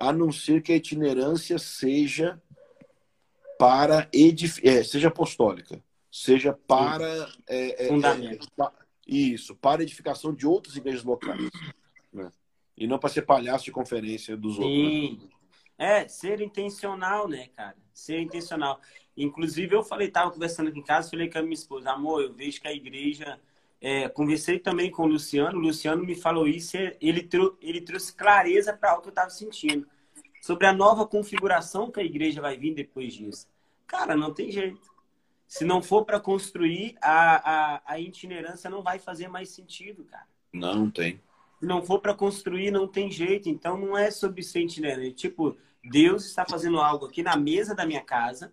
a 0.00 0.12
não 0.12 0.30
ser 0.30 0.62
que 0.62 0.72
a 0.72 0.76
itinerância 0.76 1.58
seja 1.58 2.40
para 3.58 4.08
edif 4.12 4.66
é, 4.66 4.82
seja 4.82 5.08
apostólica 5.08 5.82
seja 6.10 6.52
para 6.52 7.30
é, 7.46 7.86
é, 7.86 7.88
fundamento. 7.88 8.48
É, 8.60 8.70
isso, 9.06 9.54
para 9.54 9.82
edificação 9.82 10.34
de 10.34 10.46
outras 10.46 10.76
igrejas 10.76 11.04
locais. 11.04 11.48
Né? 12.12 12.30
E 12.76 12.86
não 12.86 12.98
para 12.98 13.10
ser 13.10 13.22
palhaço 13.22 13.64
de 13.64 13.72
conferência 13.72 14.36
dos 14.36 14.58
outros. 14.58 15.22
Né? 15.22 15.28
É, 15.80 16.06
ser 16.06 16.42
intencional, 16.42 17.26
né, 17.26 17.48
cara? 17.56 17.74
Ser 17.94 18.20
intencional. 18.20 18.78
Inclusive, 19.16 19.74
eu 19.74 19.82
falei, 19.82 20.10
tava 20.10 20.30
conversando 20.30 20.68
aqui 20.68 20.78
em 20.78 20.84
casa, 20.84 21.08
falei 21.08 21.30
com 21.30 21.38
a 21.38 21.42
minha 21.42 21.54
esposa, 21.54 21.90
amor, 21.90 22.20
eu 22.20 22.34
vejo 22.34 22.60
que 22.60 22.68
a 22.68 22.72
igreja. 22.72 23.40
É, 23.80 24.06
conversei 24.10 24.58
também 24.58 24.90
com 24.90 25.04
o 25.04 25.06
Luciano, 25.06 25.56
o 25.56 25.62
Luciano 25.62 26.04
me 26.04 26.14
falou 26.14 26.46
isso, 26.46 26.76
ele, 27.00 27.22
trou 27.22 27.56
ele 27.62 27.80
trouxe 27.80 28.12
clareza 28.14 28.74
para 28.74 28.98
o 28.98 29.00
que 29.00 29.08
eu 29.08 29.10
estava 29.10 29.30
sentindo. 29.30 29.88
Sobre 30.42 30.66
a 30.66 30.72
nova 30.72 31.06
configuração 31.06 31.90
que 31.90 31.98
a 31.98 32.04
igreja 32.04 32.42
vai 32.42 32.58
vir 32.58 32.74
depois 32.74 33.14
disso. 33.14 33.48
Cara, 33.86 34.14
não 34.14 34.34
tem 34.34 34.50
jeito. 34.50 34.90
Se 35.48 35.64
não 35.64 35.82
for 35.82 36.04
para 36.04 36.20
construir, 36.20 36.94
a, 37.00 37.76
a, 37.76 37.82
a 37.86 37.98
itinerância 37.98 38.68
não 38.68 38.82
vai 38.82 38.98
fazer 38.98 39.28
mais 39.28 39.48
sentido, 39.48 40.04
cara. 40.04 40.26
Não, 40.52 40.74
não 40.74 40.90
tem. 40.90 41.18
Se 41.58 41.64
não 41.64 41.82
for 41.82 42.00
para 42.00 42.14
construir, 42.14 42.70
não 42.70 42.86
tem 42.86 43.10
jeito. 43.10 43.48
Então, 43.48 43.78
não 43.78 43.96
é 43.96 44.10
sobre 44.10 44.42
ser 44.42 44.60
itinerante. 44.60 45.14
Tipo, 45.14 45.56
Deus 45.82 46.26
está 46.26 46.44
fazendo 46.44 46.80
algo 46.80 47.06
aqui 47.06 47.22
na 47.22 47.36
mesa 47.36 47.74
da 47.74 47.86
minha 47.86 48.02
casa. 48.02 48.52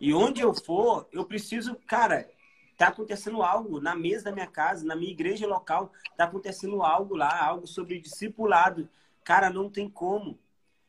E 0.00 0.12
onde 0.12 0.40
eu 0.40 0.54
for, 0.54 1.08
eu 1.12 1.24
preciso, 1.24 1.74
cara, 1.86 2.28
tá 2.76 2.88
acontecendo 2.88 3.42
algo 3.42 3.80
na 3.80 3.96
mesa 3.96 4.26
da 4.26 4.32
minha 4.32 4.46
casa, 4.46 4.86
na 4.86 4.94
minha 4.94 5.10
igreja 5.10 5.46
local, 5.46 5.92
tá 6.16 6.24
acontecendo 6.24 6.82
algo 6.82 7.16
lá, 7.16 7.44
algo 7.44 7.66
sobre 7.66 7.98
discipulado. 7.98 8.88
Cara, 9.24 9.50
não 9.50 9.68
tem 9.68 9.88
como. 9.88 10.38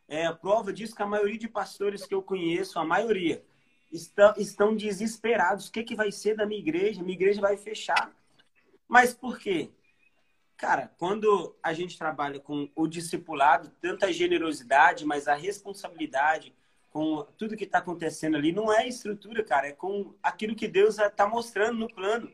É 0.07 0.26
a 0.26 0.34
prova 0.34 0.72
disso 0.72 0.95
que 0.95 1.02
a 1.02 1.07
maioria 1.07 1.38
de 1.38 1.48
pastores 1.48 2.06
que 2.06 2.14
eu 2.14 2.22
conheço, 2.22 2.80
a 2.80 2.86
maioria, 2.86 3.44
estão, 3.91 4.34
estão 4.38 4.76
desesperados. 4.76 5.68
O 5.68 5.72
que, 5.72 5.84
que 5.84 5.95
vai 5.95 6.11
ser 6.11 6.36
da 6.36 6.45
minha 6.45 6.60
igreja? 6.60 7.02
Minha 7.02 7.16
igreja 7.16 7.41
vai 7.41 7.57
fechar. 7.57 8.11
Mas 8.88 9.14
por 9.14 9.40
quê? 9.40 9.72
Cara, 10.60 10.91
quando 10.98 11.56
a 11.64 11.72
gente 11.72 11.98
trabalha 11.98 12.38
com 12.38 12.69
o 12.76 12.86
discipulado, 12.86 13.72
tanta 13.80 14.11
generosidade, 14.11 15.06
mas 15.06 15.26
a 15.26 15.34
responsabilidade 15.34 16.53
com 16.90 17.26
tudo 17.38 17.56
que 17.56 17.64
está 17.64 17.77
acontecendo 17.77 18.36
ali, 18.36 18.52
não 18.52 18.69
é 18.69 18.86
estrutura, 18.86 19.41
cara, 19.41 19.68
é 19.68 19.72
com 19.72 20.14
aquilo 20.22 20.53
que 20.53 20.68
Deus 20.68 20.99
está 20.99 21.26
mostrando 21.26 21.80
no 21.80 21.88
plano. 21.88 22.30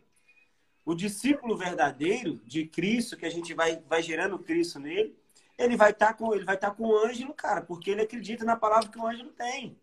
O 0.84 0.95
discípulo 0.95 1.56
verdadeiro 1.56 2.41
de 2.43 2.65
Cristo, 2.65 3.15
que 3.15 3.27
a 3.27 3.30
gente 3.30 3.53
vai, 3.53 3.80
vai 3.88 4.02
gerando 4.02 4.39
Cristo 4.39 4.80
nele, 4.80 5.15
ele 5.56 5.77
vai 5.77 5.91
estar 5.91 6.07
tá 6.07 6.14
com 6.15 6.34
ele 6.34 6.45
vai 6.45 6.56
estar 6.56 6.72
tá 6.72 6.76
com 6.76 6.88
o 6.88 6.97
ângelo, 6.97 7.31
cara, 7.31 7.61
porque 7.61 7.91
ele 7.91 8.02
acredita 8.02 8.43
na 8.43 8.56
palavra 8.56 8.89
que 8.89 8.97
o 8.97 9.06
ângelo 9.06 9.34
tem. 9.34 9.77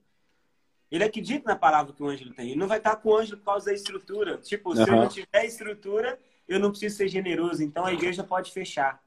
Ele 0.90 1.04
acredita 1.04 1.48
na 1.48 1.56
palavra 1.56 1.92
que 1.92 2.02
o 2.02 2.08
ângelo 2.08 2.34
tem. 2.34 2.50
Ele 2.50 2.58
não 2.58 2.66
vai 2.66 2.78
estar 2.78 2.96
com 2.96 3.10
o 3.10 3.16
ângelo 3.16 3.38
por 3.38 3.44
causa 3.44 3.66
da 3.66 3.72
estrutura. 3.72 4.38
Tipo, 4.38 4.70
uhum. 4.70 4.84
se 4.84 4.90
eu 4.90 4.96
não 4.96 5.08
tiver 5.08 5.44
estrutura, 5.46 6.18
eu 6.48 6.58
não 6.58 6.70
preciso 6.70 6.96
ser 6.96 7.08
generoso. 7.08 7.62
Então 7.62 7.84
a 7.84 7.92
igreja 7.92 8.24
pode 8.24 8.52
fechar. 8.52 9.02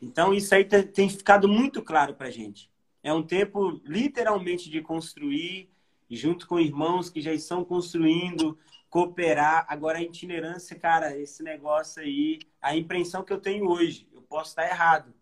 Então 0.00 0.34
isso 0.34 0.54
aí 0.54 0.64
tem 0.64 1.08
ficado 1.08 1.48
muito 1.48 1.82
claro 1.82 2.14
para 2.14 2.30
gente. 2.30 2.70
É 3.02 3.12
um 3.12 3.22
tempo 3.22 3.80
literalmente 3.84 4.70
de 4.70 4.80
construir, 4.80 5.70
junto 6.10 6.46
com 6.46 6.58
irmãos 6.58 7.10
que 7.10 7.20
já 7.20 7.32
estão 7.32 7.64
construindo, 7.64 8.58
cooperar. 8.88 9.66
Agora 9.68 9.98
a 9.98 10.02
itinerância, 10.02 10.78
cara, 10.78 11.16
esse 11.16 11.42
negócio 11.42 12.02
aí, 12.02 12.38
a 12.62 12.76
impressão 12.76 13.24
que 13.24 13.32
eu 13.32 13.40
tenho 13.40 13.68
hoje, 13.68 14.08
eu 14.12 14.22
posso 14.22 14.50
estar 14.50 14.66
errado, 14.66 15.12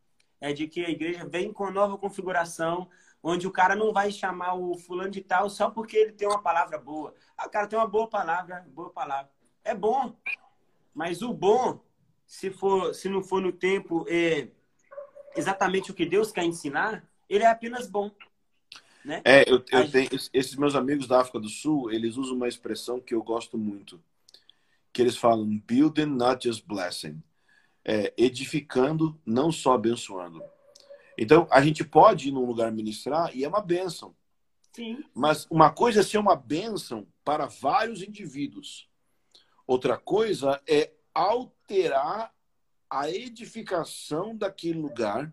é 0.41 0.53
de 0.53 0.67
que 0.67 0.85
a 0.85 0.91
igreja 0.91 1.27
vem 1.27 1.53
com 1.53 1.71
nova 1.71 1.97
configuração, 1.97 2.89
onde 3.23 3.47
o 3.47 3.53
cara 3.53 3.77
não 3.77 3.93
vai 3.93 4.11
chamar 4.11 4.55
o 4.55 4.77
fulano 4.77 5.11
de 5.11 5.21
tal 5.21 5.49
só 5.49 5.71
porque 5.71 5.97
ele 5.97 6.13
tem 6.13 6.27
uma 6.27 6.43
palavra 6.43 6.79
boa. 6.79 7.15
Ah, 7.37 7.47
o 7.47 7.51
cara 7.51 7.67
tem 7.67 7.79
uma 7.79 7.87
boa 7.87 8.09
palavra, 8.09 8.67
boa 8.69 8.91
palavra. 8.91 9.31
É 9.65 9.75
bom, 9.75 10.17
mas 10.95 11.23
o 11.23 11.33
bom, 11.33 11.81
se 12.27 12.51
for, 12.51 12.95
se 12.95 13.09
não 13.09 13.23
for 13.23 13.41
no 13.41 13.53
tempo 13.53 14.05
é, 14.09 14.49
exatamente 15.37 15.91
o 15.91 15.95
que 15.95 16.07
Deus 16.07 16.33
quer 16.33 16.45
ensinar, 16.45 17.07
ele 17.29 17.45
é 17.45 17.49
apenas 17.49 17.89
bom. 17.89 18.11
Né? 19.05 19.21
É, 19.25 19.43
eu, 19.51 19.65
eu 19.71 19.91
tenho, 19.91 20.09
esses 20.33 20.55
meus 20.55 20.75
amigos 20.75 21.07
da 21.07 21.21
África 21.21 21.41
do 21.41 21.49
Sul, 21.49 21.91
eles 21.91 22.17
usam 22.17 22.37
uma 22.37 22.49
expressão 22.49 23.01
que 23.01 23.15
eu 23.15 23.23
gosto 23.23 23.59
muito, 23.59 24.03
que 24.93 25.03
eles 25.03 25.17
falam 25.17 25.59
building, 25.67 26.07
not 26.07 26.47
just 26.47 26.65
blessing. 26.67 27.23
É, 27.85 28.15
edificando, 28.17 29.21
não 29.27 29.51
só 29.51 29.73
abençoando. 29.73 30.41
Então, 31.19 31.49
a 31.51 31.61
gente 31.61 31.83
pode 31.83 32.29
ir 32.29 32.33
num 32.33 32.45
lugar 32.45 32.71
ministrar 32.71 33.37
e 33.37 33.43
é 33.43 33.49
uma 33.49 33.61
bênção. 33.61 34.15
Sim. 34.73 35.03
Mas 35.13 35.47
uma 35.51 35.71
coisa 35.71 36.01
é 36.01 36.03
ser 36.03 36.19
uma 36.19 36.37
bênção 36.37 37.07
para 37.25 37.47
vários 37.47 38.01
indivíduos. 38.01 38.89
Outra 39.73 39.97
coisa 39.97 40.61
é 40.69 40.91
alterar 41.15 42.31
a 42.91 43.11
edificação 43.11 44.37
daquele 44.37 44.79
lugar 44.79 45.33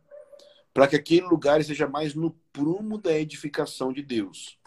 para 0.74 0.88
que 0.88 0.96
aquele 0.96 1.26
lugar 1.28 1.62
seja 1.62 1.90
mais 1.90 2.16
no 2.16 2.32
prumo 2.54 2.98
da 2.98 3.20
edificação 3.20 3.92
de 3.92 4.02
Deus. 4.02 4.58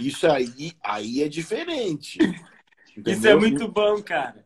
Isso 0.00 0.26
aí, 0.26 0.72
aí 0.82 1.22
é 1.22 1.28
diferente. 1.28 2.18
Isso 3.06 3.28
é 3.28 3.36
muito 3.36 3.68
bom, 3.68 4.02
cara. 4.02 4.44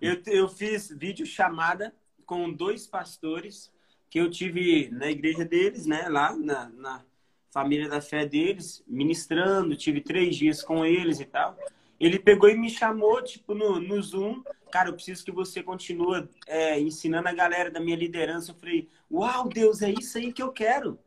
Eu, 0.00 0.20
eu 0.26 0.48
fiz 0.48 0.90
vídeo 0.90 1.24
chamada 1.24 1.94
com 2.26 2.52
dois 2.52 2.88
pastores 2.88 3.70
que 4.10 4.18
eu 4.18 4.28
tive 4.28 4.90
na 4.90 5.08
igreja 5.08 5.44
deles, 5.44 5.86
né, 5.86 6.08
lá 6.08 6.36
na, 6.36 6.68
na 6.70 7.04
família 7.48 7.88
da 7.88 8.00
fé 8.00 8.26
deles, 8.26 8.82
ministrando, 8.88 9.76
tive 9.76 10.00
três 10.00 10.34
dias 10.34 10.64
com 10.64 10.84
eles 10.84 11.20
e 11.20 11.24
tal. 11.24 11.56
Ele 12.00 12.18
pegou 12.18 12.48
e 12.48 12.56
me 12.56 12.70
chamou, 12.70 13.22
tipo, 13.22 13.54
no, 13.54 13.78
no 13.78 14.02
Zoom, 14.02 14.42
cara, 14.72 14.88
eu 14.88 14.94
preciso 14.94 15.22
que 15.22 15.30
você 15.30 15.62
continue 15.62 16.26
é, 16.46 16.80
ensinando 16.80 17.28
a 17.28 17.32
galera 17.32 17.70
da 17.70 17.78
minha 17.78 17.96
liderança. 17.96 18.52
Eu 18.52 18.54
falei, 18.54 18.88
uau, 19.12 19.46
Deus, 19.46 19.82
é 19.82 19.90
isso 19.90 20.16
aí 20.16 20.32
que 20.32 20.42
eu 20.42 20.50
quero. 20.50 20.98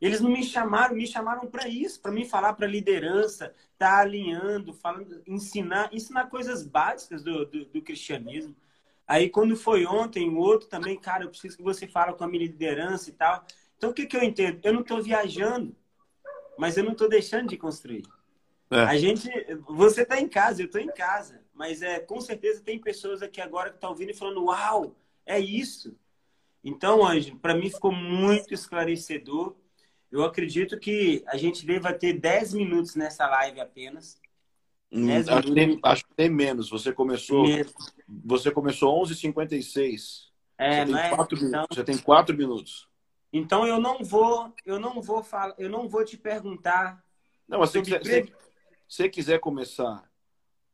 Eles 0.00 0.20
não 0.20 0.30
me 0.30 0.44
chamaram, 0.44 0.94
me 0.94 1.06
chamaram 1.06 1.48
para 1.48 1.66
isso, 1.66 2.00
para 2.00 2.12
me 2.12 2.24
falar 2.28 2.52
para 2.52 2.66
liderança, 2.66 3.54
tá 3.78 3.98
alinhando, 3.98 4.74
falando, 4.74 5.22
ensinar, 5.26 5.88
ensinar 5.92 6.28
coisas 6.28 6.62
básicas 6.62 7.24
do, 7.24 7.46
do, 7.46 7.64
do, 7.64 7.82
cristianismo. 7.82 8.54
Aí 9.06 9.30
quando 9.30 9.56
foi 9.56 9.86
ontem, 9.86 10.28
o 10.28 10.36
outro 10.36 10.68
também, 10.68 10.96
cara, 10.96 11.24
eu 11.24 11.30
preciso 11.30 11.56
que 11.56 11.62
você 11.62 11.88
fale 11.88 12.12
com 12.12 12.22
a 12.22 12.28
minha 12.28 12.44
liderança 12.44 13.08
e 13.08 13.12
tal. 13.14 13.44
Então 13.76 13.90
o 13.90 13.94
que 13.94 14.06
que 14.06 14.16
eu 14.16 14.22
entendo? 14.22 14.60
Eu 14.62 14.72
não 14.72 14.82
estou 14.82 15.02
viajando, 15.02 15.74
mas 16.56 16.76
eu 16.76 16.84
não 16.84 16.92
estou 16.92 17.08
deixando 17.08 17.48
de 17.48 17.56
construir. 17.56 18.04
É. 18.70 18.80
A 18.80 18.96
gente, 18.98 19.30
você 19.66 20.02
está 20.02 20.20
em 20.20 20.28
casa, 20.28 20.60
eu 20.60 20.66
estou 20.66 20.80
em 20.80 20.88
casa, 20.88 21.40
mas 21.54 21.80
é 21.82 21.98
com 22.00 22.20
certeza 22.20 22.62
tem 22.62 22.78
pessoas 22.78 23.22
aqui 23.22 23.40
agora 23.40 23.70
que 23.70 23.76
estão 23.76 23.88
tá 23.88 23.92
ouvindo 23.92 24.10
e 24.10 24.14
falando, 24.14 24.44
uau, 24.44 24.94
é 25.24 25.38
isso. 25.38 25.96
Então, 26.62 27.06
Ângelo, 27.06 27.38
para 27.38 27.54
mim 27.54 27.70
ficou 27.70 27.92
muito 27.92 28.52
esclarecedor. 28.52 29.56
Eu 30.10 30.24
acredito 30.24 30.78
que 30.78 31.22
a 31.26 31.36
gente 31.36 31.64
deva 31.64 31.92
ter 31.92 32.14
10 32.14 32.54
minutos 32.54 32.94
nessa 32.94 33.26
live 33.26 33.60
apenas. 33.60 34.20
Hum, 34.90 35.06
acho, 35.10 35.42
que 35.42 35.54
tem, 35.54 35.80
acho, 35.82 36.04
que 36.04 36.14
tem, 36.14 36.30
menos. 36.30 36.70
Você 36.70 36.92
começou, 36.92 37.46
menos. 37.46 37.74
você 38.08 38.50
começou 38.50 39.02
11h56. 39.04 40.28
É, 40.56 40.84
você, 40.84 40.92
tem 40.92 41.00
é? 41.00 41.08
quatro 41.10 41.36
então, 41.36 41.50
minutos, 41.50 41.76
você 41.76 41.84
tem 41.84 41.98
4 41.98 42.36
minutos. 42.36 42.88
Então 43.32 43.66
eu 43.66 43.78
não 43.78 44.02
vou, 44.02 44.52
eu 44.64 44.80
não 44.80 45.00
vou 45.02 45.22
falar, 45.22 45.54
eu 45.58 45.68
não 45.68 45.88
vou 45.88 46.04
te 46.04 46.16
perguntar. 46.16 47.04
Não, 47.46 47.60
mas 47.60 47.70
se 47.70 47.80
você 47.80 48.26
se 48.88 49.08
quiser 49.08 49.38
começar 49.38 50.08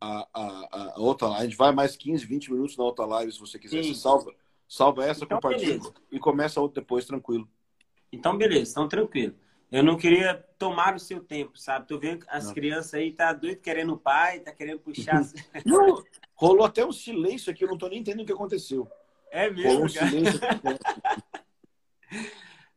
a, 0.01 0.29
a, 0.33 0.69
a, 0.95 1.01
outra 1.01 1.29
live, 1.29 1.43
a 1.43 1.49
gente 1.49 1.57
vai 1.57 1.73
mais 1.73 1.97
15, 1.97 2.25
20 2.25 2.53
minutos 2.53 2.77
na 2.77 2.85
outra 2.85 3.05
live, 3.05 3.33
se 3.33 3.41
você 3.41 3.59
quiser. 3.59 3.83
Você 3.83 3.95
salva, 3.95 4.33
salva 4.69 5.05
essa, 5.05 5.25
então, 5.25 5.37
compartilha 5.37 5.79
beleza. 5.79 5.95
e 6.13 6.19
começa 6.19 6.61
a 6.61 6.63
outra 6.63 6.81
depois, 6.81 7.05
tranquilo. 7.05 7.49
Então, 8.13 8.39
beleza, 8.39 8.71
então 8.71 8.89
tranquilo. 8.89 9.35
Eu 9.73 9.83
não 9.83 9.97
queria 9.97 10.35
tomar 10.57 10.95
o 10.95 11.01
seu 11.01 11.21
tempo, 11.21 11.59
sabe? 11.59 11.89
Tô 11.89 11.99
vendo 11.99 12.25
as 12.29 12.47
não. 12.47 12.55
crianças 12.55 12.95
aí, 12.95 13.11
tá 13.13 13.33
doido 13.33 13.61
querendo 13.61 13.95
o 13.95 13.99
pai, 13.99 14.39
tá 14.39 14.53
querendo 14.53 14.79
puxar. 14.79 15.21
não, 15.67 16.05
rolou 16.35 16.65
até 16.65 16.87
um 16.87 16.93
silêncio 16.93 17.51
aqui, 17.51 17.65
eu 17.65 17.69
não 17.69 17.79
tô 17.79 17.89
nem 17.89 17.99
entendendo 17.99 18.23
o 18.23 18.27
que 18.27 18.33
aconteceu. 18.33 18.89
É 19.33 19.51
mesmo, 19.51 19.85
um 19.85 19.89
silêncio 19.89 20.39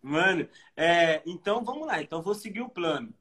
Mano, 0.01 0.47
é, 0.75 1.21
então 1.25 1.63
vamos 1.63 1.85
lá. 1.85 2.01
Então 2.01 2.21
vou 2.21 2.33
seguir 2.33 2.61
o 2.61 2.69
plano. 2.69 3.13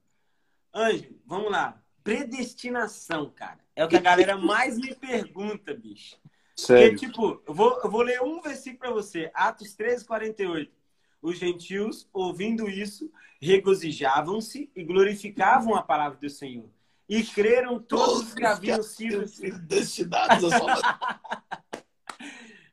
Ângelo, 0.72 1.20
vamos 1.26 1.51
lá. 1.51 1.82
Predestinação, 2.07 3.33
cara. 3.35 3.59
É 3.74 3.85
o 3.85 3.89
que 3.89 3.97
a 3.97 4.01
galera 4.01 4.37
mais 4.37 4.78
me 4.78 4.95
pergunta, 4.95 5.74
bicho. 5.74 6.16
Sério? 6.55 6.91
Porque, 6.91 7.07
tipo, 7.07 7.43
eu 7.45 7.53
vou, 7.53 7.81
eu 7.83 7.91
vou 7.91 8.03
ler 8.03 8.23
um 8.23 8.41
versículo 8.41 8.78
para 8.78 8.91
você. 8.93 9.28
Atos 9.35 9.74
13, 9.74 10.05
48. 10.05 10.73
Os 11.20 11.37
gentios, 11.37 12.09
ouvindo 12.12 12.69
isso, 12.70 13.11
regozijavam-se 13.41 14.70
e 14.77 14.85
glorificavam 14.85 15.74
a 15.74 15.83
palavra 15.83 16.16
do 16.16 16.31
Senhor. 16.31 16.70
E 17.09 17.24
creram 17.24 17.81
todos 17.81 18.33
que 18.33 18.45
haviam 18.45 18.85
sido 18.85 19.27
destinados 19.66 20.53
a 20.53 21.20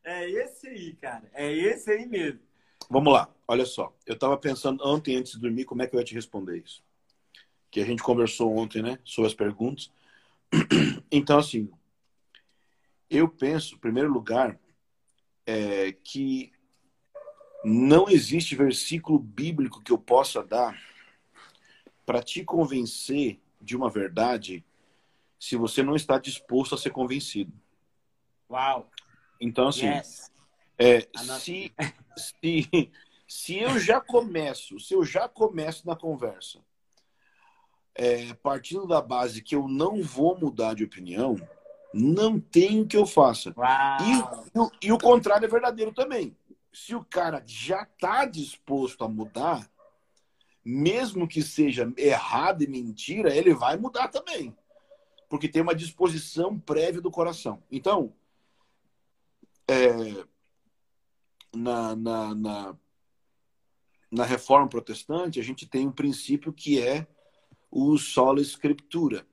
É 0.03 0.29
esse 0.29 0.67
aí, 0.67 0.93
cara. 0.93 1.27
É 1.33 1.51
esse 1.51 1.89
aí 1.89 2.05
mesmo. 2.05 2.39
Vamos 2.87 3.11
lá. 3.11 3.33
Olha 3.47 3.65
só. 3.65 3.95
Eu 4.05 4.13
estava 4.13 4.37
pensando 4.37 4.87
ontem, 4.87 5.15
antes 5.15 5.31
de 5.31 5.39
dormir, 5.39 5.65
como 5.65 5.81
é 5.81 5.87
que 5.87 5.95
eu 5.95 5.99
ia 5.99 6.05
te 6.05 6.13
responder 6.13 6.61
isso. 6.63 6.83
Que 7.73 7.81
a 7.81 7.85
gente 7.85 8.03
conversou 8.03 8.55
ontem, 8.55 8.83
né? 8.83 8.99
Sobre 9.03 9.27
as 9.27 9.33
perguntas. 9.33 9.91
Então, 11.15 11.37
assim, 11.37 11.69
eu 13.07 13.29
penso, 13.29 13.75
em 13.75 13.77
primeiro 13.77 14.11
lugar, 14.11 14.59
é, 15.45 15.91
que 15.91 16.51
não 17.63 18.09
existe 18.09 18.55
versículo 18.55 19.19
bíblico 19.19 19.79
que 19.83 19.91
eu 19.91 19.97
possa 19.97 20.43
dar 20.43 20.75
para 22.03 22.23
te 22.23 22.43
convencer 22.43 23.39
de 23.61 23.75
uma 23.75 23.91
verdade 23.91 24.65
se 25.39 25.55
você 25.55 25.83
não 25.83 25.95
está 25.95 26.17
disposto 26.17 26.73
a 26.73 26.79
ser 26.79 26.89
convencido. 26.89 27.53
Uau! 28.49 28.89
Então, 29.39 29.67
assim, 29.67 29.85
yes. 29.85 30.31
é, 30.79 31.07
se, 31.39 31.71
se, 32.17 32.91
se 33.27 33.59
eu 33.59 33.79
já 33.79 34.01
começo, 34.01 34.79
se 34.79 34.95
eu 34.95 35.05
já 35.05 35.29
começo 35.29 35.85
na 35.85 35.95
conversa 35.95 36.59
é, 37.95 38.33
partindo 38.35 38.87
da 38.87 39.01
base 39.01 39.41
que 39.41 39.55
eu 39.55 39.67
não 39.67 40.01
vou 40.01 40.37
mudar 40.37 40.73
de 40.73 40.83
opinião, 40.83 41.35
não 41.93 42.39
tem 42.39 42.85
que 42.85 42.97
eu 42.97 43.05
faça. 43.05 43.53
E, 44.01 44.59
e, 44.59 44.87
e 44.87 44.91
o 44.91 44.97
contrário 44.97 45.45
é 45.45 45.49
verdadeiro 45.49 45.93
também 45.93 46.35
se 46.73 46.95
o 46.95 47.05
cara 47.05 47.43
já 47.45 47.83
está 47.83 48.25
disposto 48.25 49.03
a 49.03 49.07
mudar, 49.07 49.69
mesmo 50.65 51.27
que 51.27 51.43
seja 51.43 51.91
errado 51.95 52.63
e 52.63 52.67
mentira, 52.67 53.35
ele 53.35 53.53
vai 53.53 53.77
mudar 53.77 54.07
também. 54.07 54.55
Porque 55.29 55.47
tem 55.47 55.61
uma 55.61 55.75
disposição 55.75 56.59
prévia 56.59 56.99
do 56.99 57.11
coração. 57.11 57.61
Então, 57.71 58.13
é, 59.67 60.25
na, 61.53 61.95
na, 61.95 62.35
na, 62.35 62.75
na, 64.11 64.25
reforma 64.25 64.67
protestante, 64.67 65.39
a 65.39 65.43
gente 65.43 65.67
tem 65.67 65.87
um 65.87 65.91
princípio 65.91 66.51
que 66.51 66.81
é 66.81 67.07
o 67.73 67.97
sola 67.97 68.39
escritura. 68.39 69.25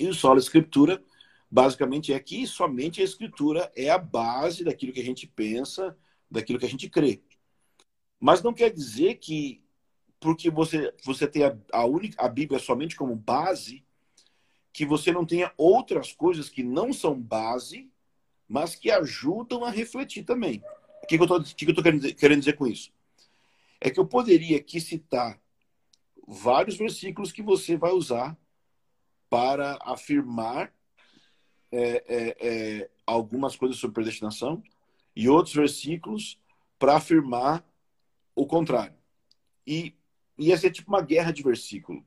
E 0.00 0.08
o 0.08 0.14
sola 0.14 0.38
escritura 0.38 1.04
basicamente 1.50 2.10
é 2.10 2.18
que 2.18 2.46
somente 2.46 3.02
a 3.02 3.04
escritura 3.04 3.70
é 3.76 3.90
a 3.90 3.98
base 3.98 4.64
daquilo 4.64 4.94
que 4.94 5.00
a 5.00 5.04
gente 5.04 5.26
pensa, 5.26 5.94
daquilo 6.30 6.58
que 6.58 6.64
a 6.64 6.68
gente 6.68 6.88
crê. 6.88 7.20
Mas 8.18 8.42
não 8.42 8.54
quer 8.54 8.70
dizer 8.70 9.16
que 9.16 9.62
porque 10.18 10.48
você 10.48 10.94
você 11.04 11.26
tem 11.26 11.44
a, 11.44 11.58
a 11.72 11.84
única 11.84 12.24
a 12.24 12.28
Bíblia 12.28 12.58
somente 12.58 12.96
como 12.96 13.14
base, 13.14 13.84
que 14.72 14.86
você 14.86 15.12
não 15.12 15.26
tenha 15.26 15.52
outras 15.58 16.12
coisas 16.12 16.48
que 16.48 16.62
não 16.62 16.94
são 16.94 17.20
base, 17.20 17.90
mas 18.48 18.74
que 18.74 18.90
ajudam 18.90 19.64
a 19.64 19.70
refletir 19.70 20.24
também. 20.24 20.62
O 21.02 21.06
que, 21.06 21.18
que 21.18 21.22
eu 21.22 21.70
estou 21.70 21.84
querendo, 21.84 22.14
querendo 22.14 22.38
dizer 22.38 22.54
com 22.54 22.66
isso? 22.66 22.90
É 23.78 23.90
que 23.90 24.00
eu 24.00 24.06
poderia 24.06 24.56
aqui 24.56 24.80
citar 24.80 25.41
vários 26.26 26.76
versículos 26.76 27.32
que 27.32 27.42
você 27.42 27.76
vai 27.76 27.92
usar 27.92 28.36
para 29.28 29.78
afirmar 29.82 30.72
é, 31.70 32.04
é, 32.06 32.36
é, 32.40 32.90
algumas 33.06 33.56
coisas 33.56 33.78
sobre 33.78 33.94
predestinação 33.94 34.62
e 35.16 35.28
outros 35.28 35.54
versículos 35.54 36.38
para 36.78 36.96
afirmar 36.96 37.66
o 38.34 38.46
contrário. 38.46 38.94
E 39.66 39.96
ia 40.38 40.56
ser 40.56 40.70
tipo 40.70 40.90
uma 40.90 41.00
guerra 41.00 41.32
de 41.32 41.42
versículo. 41.42 42.04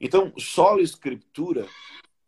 Então, 0.00 0.32
só 0.38 0.76
a 0.76 0.82
escritura 0.82 1.68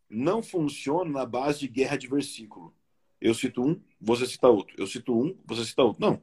não 0.08 0.42
funciona 0.42 1.10
na 1.10 1.26
base 1.26 1.60
de 1.60 1.68
guerra 1.68 1.96
de 1.96 2.06
versículo. 2.06 2.74
Eu 3.20 3.34
cito 3.34 3.62
um, 3.62 3.80
você 4.00 4.26
cita 4.26 4.48
outro. 4.48 4.74
Eu 4.78 4.86
cito 4.86 5.18
um, 5.18 5.36
você 5.44 5.64
cita 5.64 5.82
outro. 5.82 6.00
Não. 6.00 6.22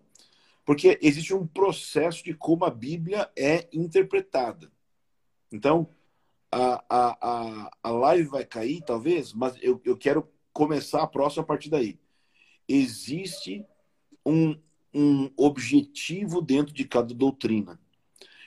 Porque 0.66 0.98
existe 1.02 1.34
um 1.34 1.46
processo 1.46 2.24
de 2.24 2.34
como 2.34 2.66
a 2.66 2.70
Bíblia 2.70 3.30
é 3.36 3.68
interpretada. 3.74 4.72
Então, 5.52 5.90
a, 6.52 6.84
a, 6.90 7.18
a, 7.22 7.72
a 7.84 7.92
live 7.92 8.30
vai 8.30 8.46
cair, 8.46 8.82
talvez, 8.82 9.34
mas 9.34 9.58
eu, 9.62 9.82
eu 9.84 9.98
quero 9.98 10.30
começar 10.54 11.02
a 11.02 11.08
próxima 11.08 11.44
a 11.44 11.46
partir 11.46 11.70
daí. 11.70 12.00
Existe 12.68 13.66
um, 14.26 14.58
um 14.94 15.30
objetivo 15.36 16.42
dentro 16.42 16.74
de 16.74 16.86
cada 16.86 17.14
doutrina. 17.14 17.80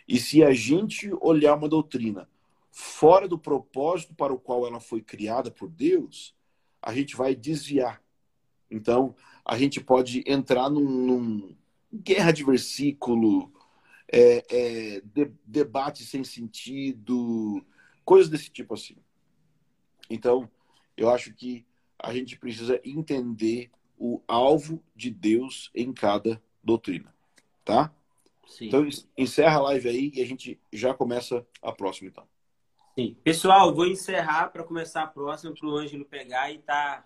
E 0.08 0.18
se 0.18 0.42
a 0.42 0.52
gente 0.52 1.12
olhar 1.20 1.56
uma 1.56 1.68
doutrina 1.68 2.28
fora 2.70 3.26
do 3.26 3.38
propósito 3.38 4.14
para 4.14 4.32
o 4.32 4.38
qual 4.38 4.66
ela 4.66 4.80
foi 4.80 5.02
criada 5.02 5.50
por 5.50 5.68
Deus, 5.68 6.34
a 6.80 6.94
gente 6.94 7.16
vai 7.16 7.34
desviar. 7.34 8.02
Então, 8.70 9.14
a 9.44 9.58
gente 9.58 9.80
pode 9.80 10.22
entrar 10.26 10.70
num, 10.70 10.82
num 10.82 11.56
guerra 11.96 12.32
de 12.32 12.44
versículo, 12.44 13.52
é, 14.10 14.44
é, 14.50 15.00
de, 15.00 15.32
debate 15.44 16.04
sem 16.04 16.22
sentido, 16.24 17.64
Coisas 18.06 18.30
desse 18.30 18.48
tipo 18.48 18.72
assim. 18.72 18.96
Então, 20.08 20.48
eu 20.96 21.10
acho 21.10 21.34
que 21.34 21.66
a 21.98 22.14
gente 22.14 22.38
precisa 22.38 22.80
entender 22.84 23.68
o 23.98 24.22
alvo 24.28 24.80
de 24.94 25.10
Deus 25.10 25.72
em 25.74 25.92
cada 25.92 26.40
doutrina, 26.62 27.12
tá? 27.64 27.92
Sim. 28.46 28.68
Então, 28.68 28.88
encerra 29.18 29.56
a 29.56 29.62
live 29.62 29.88
aí 29.88 30.12
e 30.14 30.22
a 30.22 30.24
gente 30.24 30.56
já 30.72 30.94
começa 30.94 31.44
a 31.60 31.72
próxima, 31.72 32.08
então. 32.08 32.28
Sim. 32.94 33.16
Pessoal, 33.24 33.74
vou 33.74 33.86
encerrar 33.86 34.50
para 34.50 34.62
começar 34.62 35.02
a 35.02 35.08
próxima 35.08 35.52
para 35.52 35.66
o 35.66 35.76
Ângelo 35.76 36.04
pegar 36.04 36.52
e 36.52 36.58
tá 36.58 37.04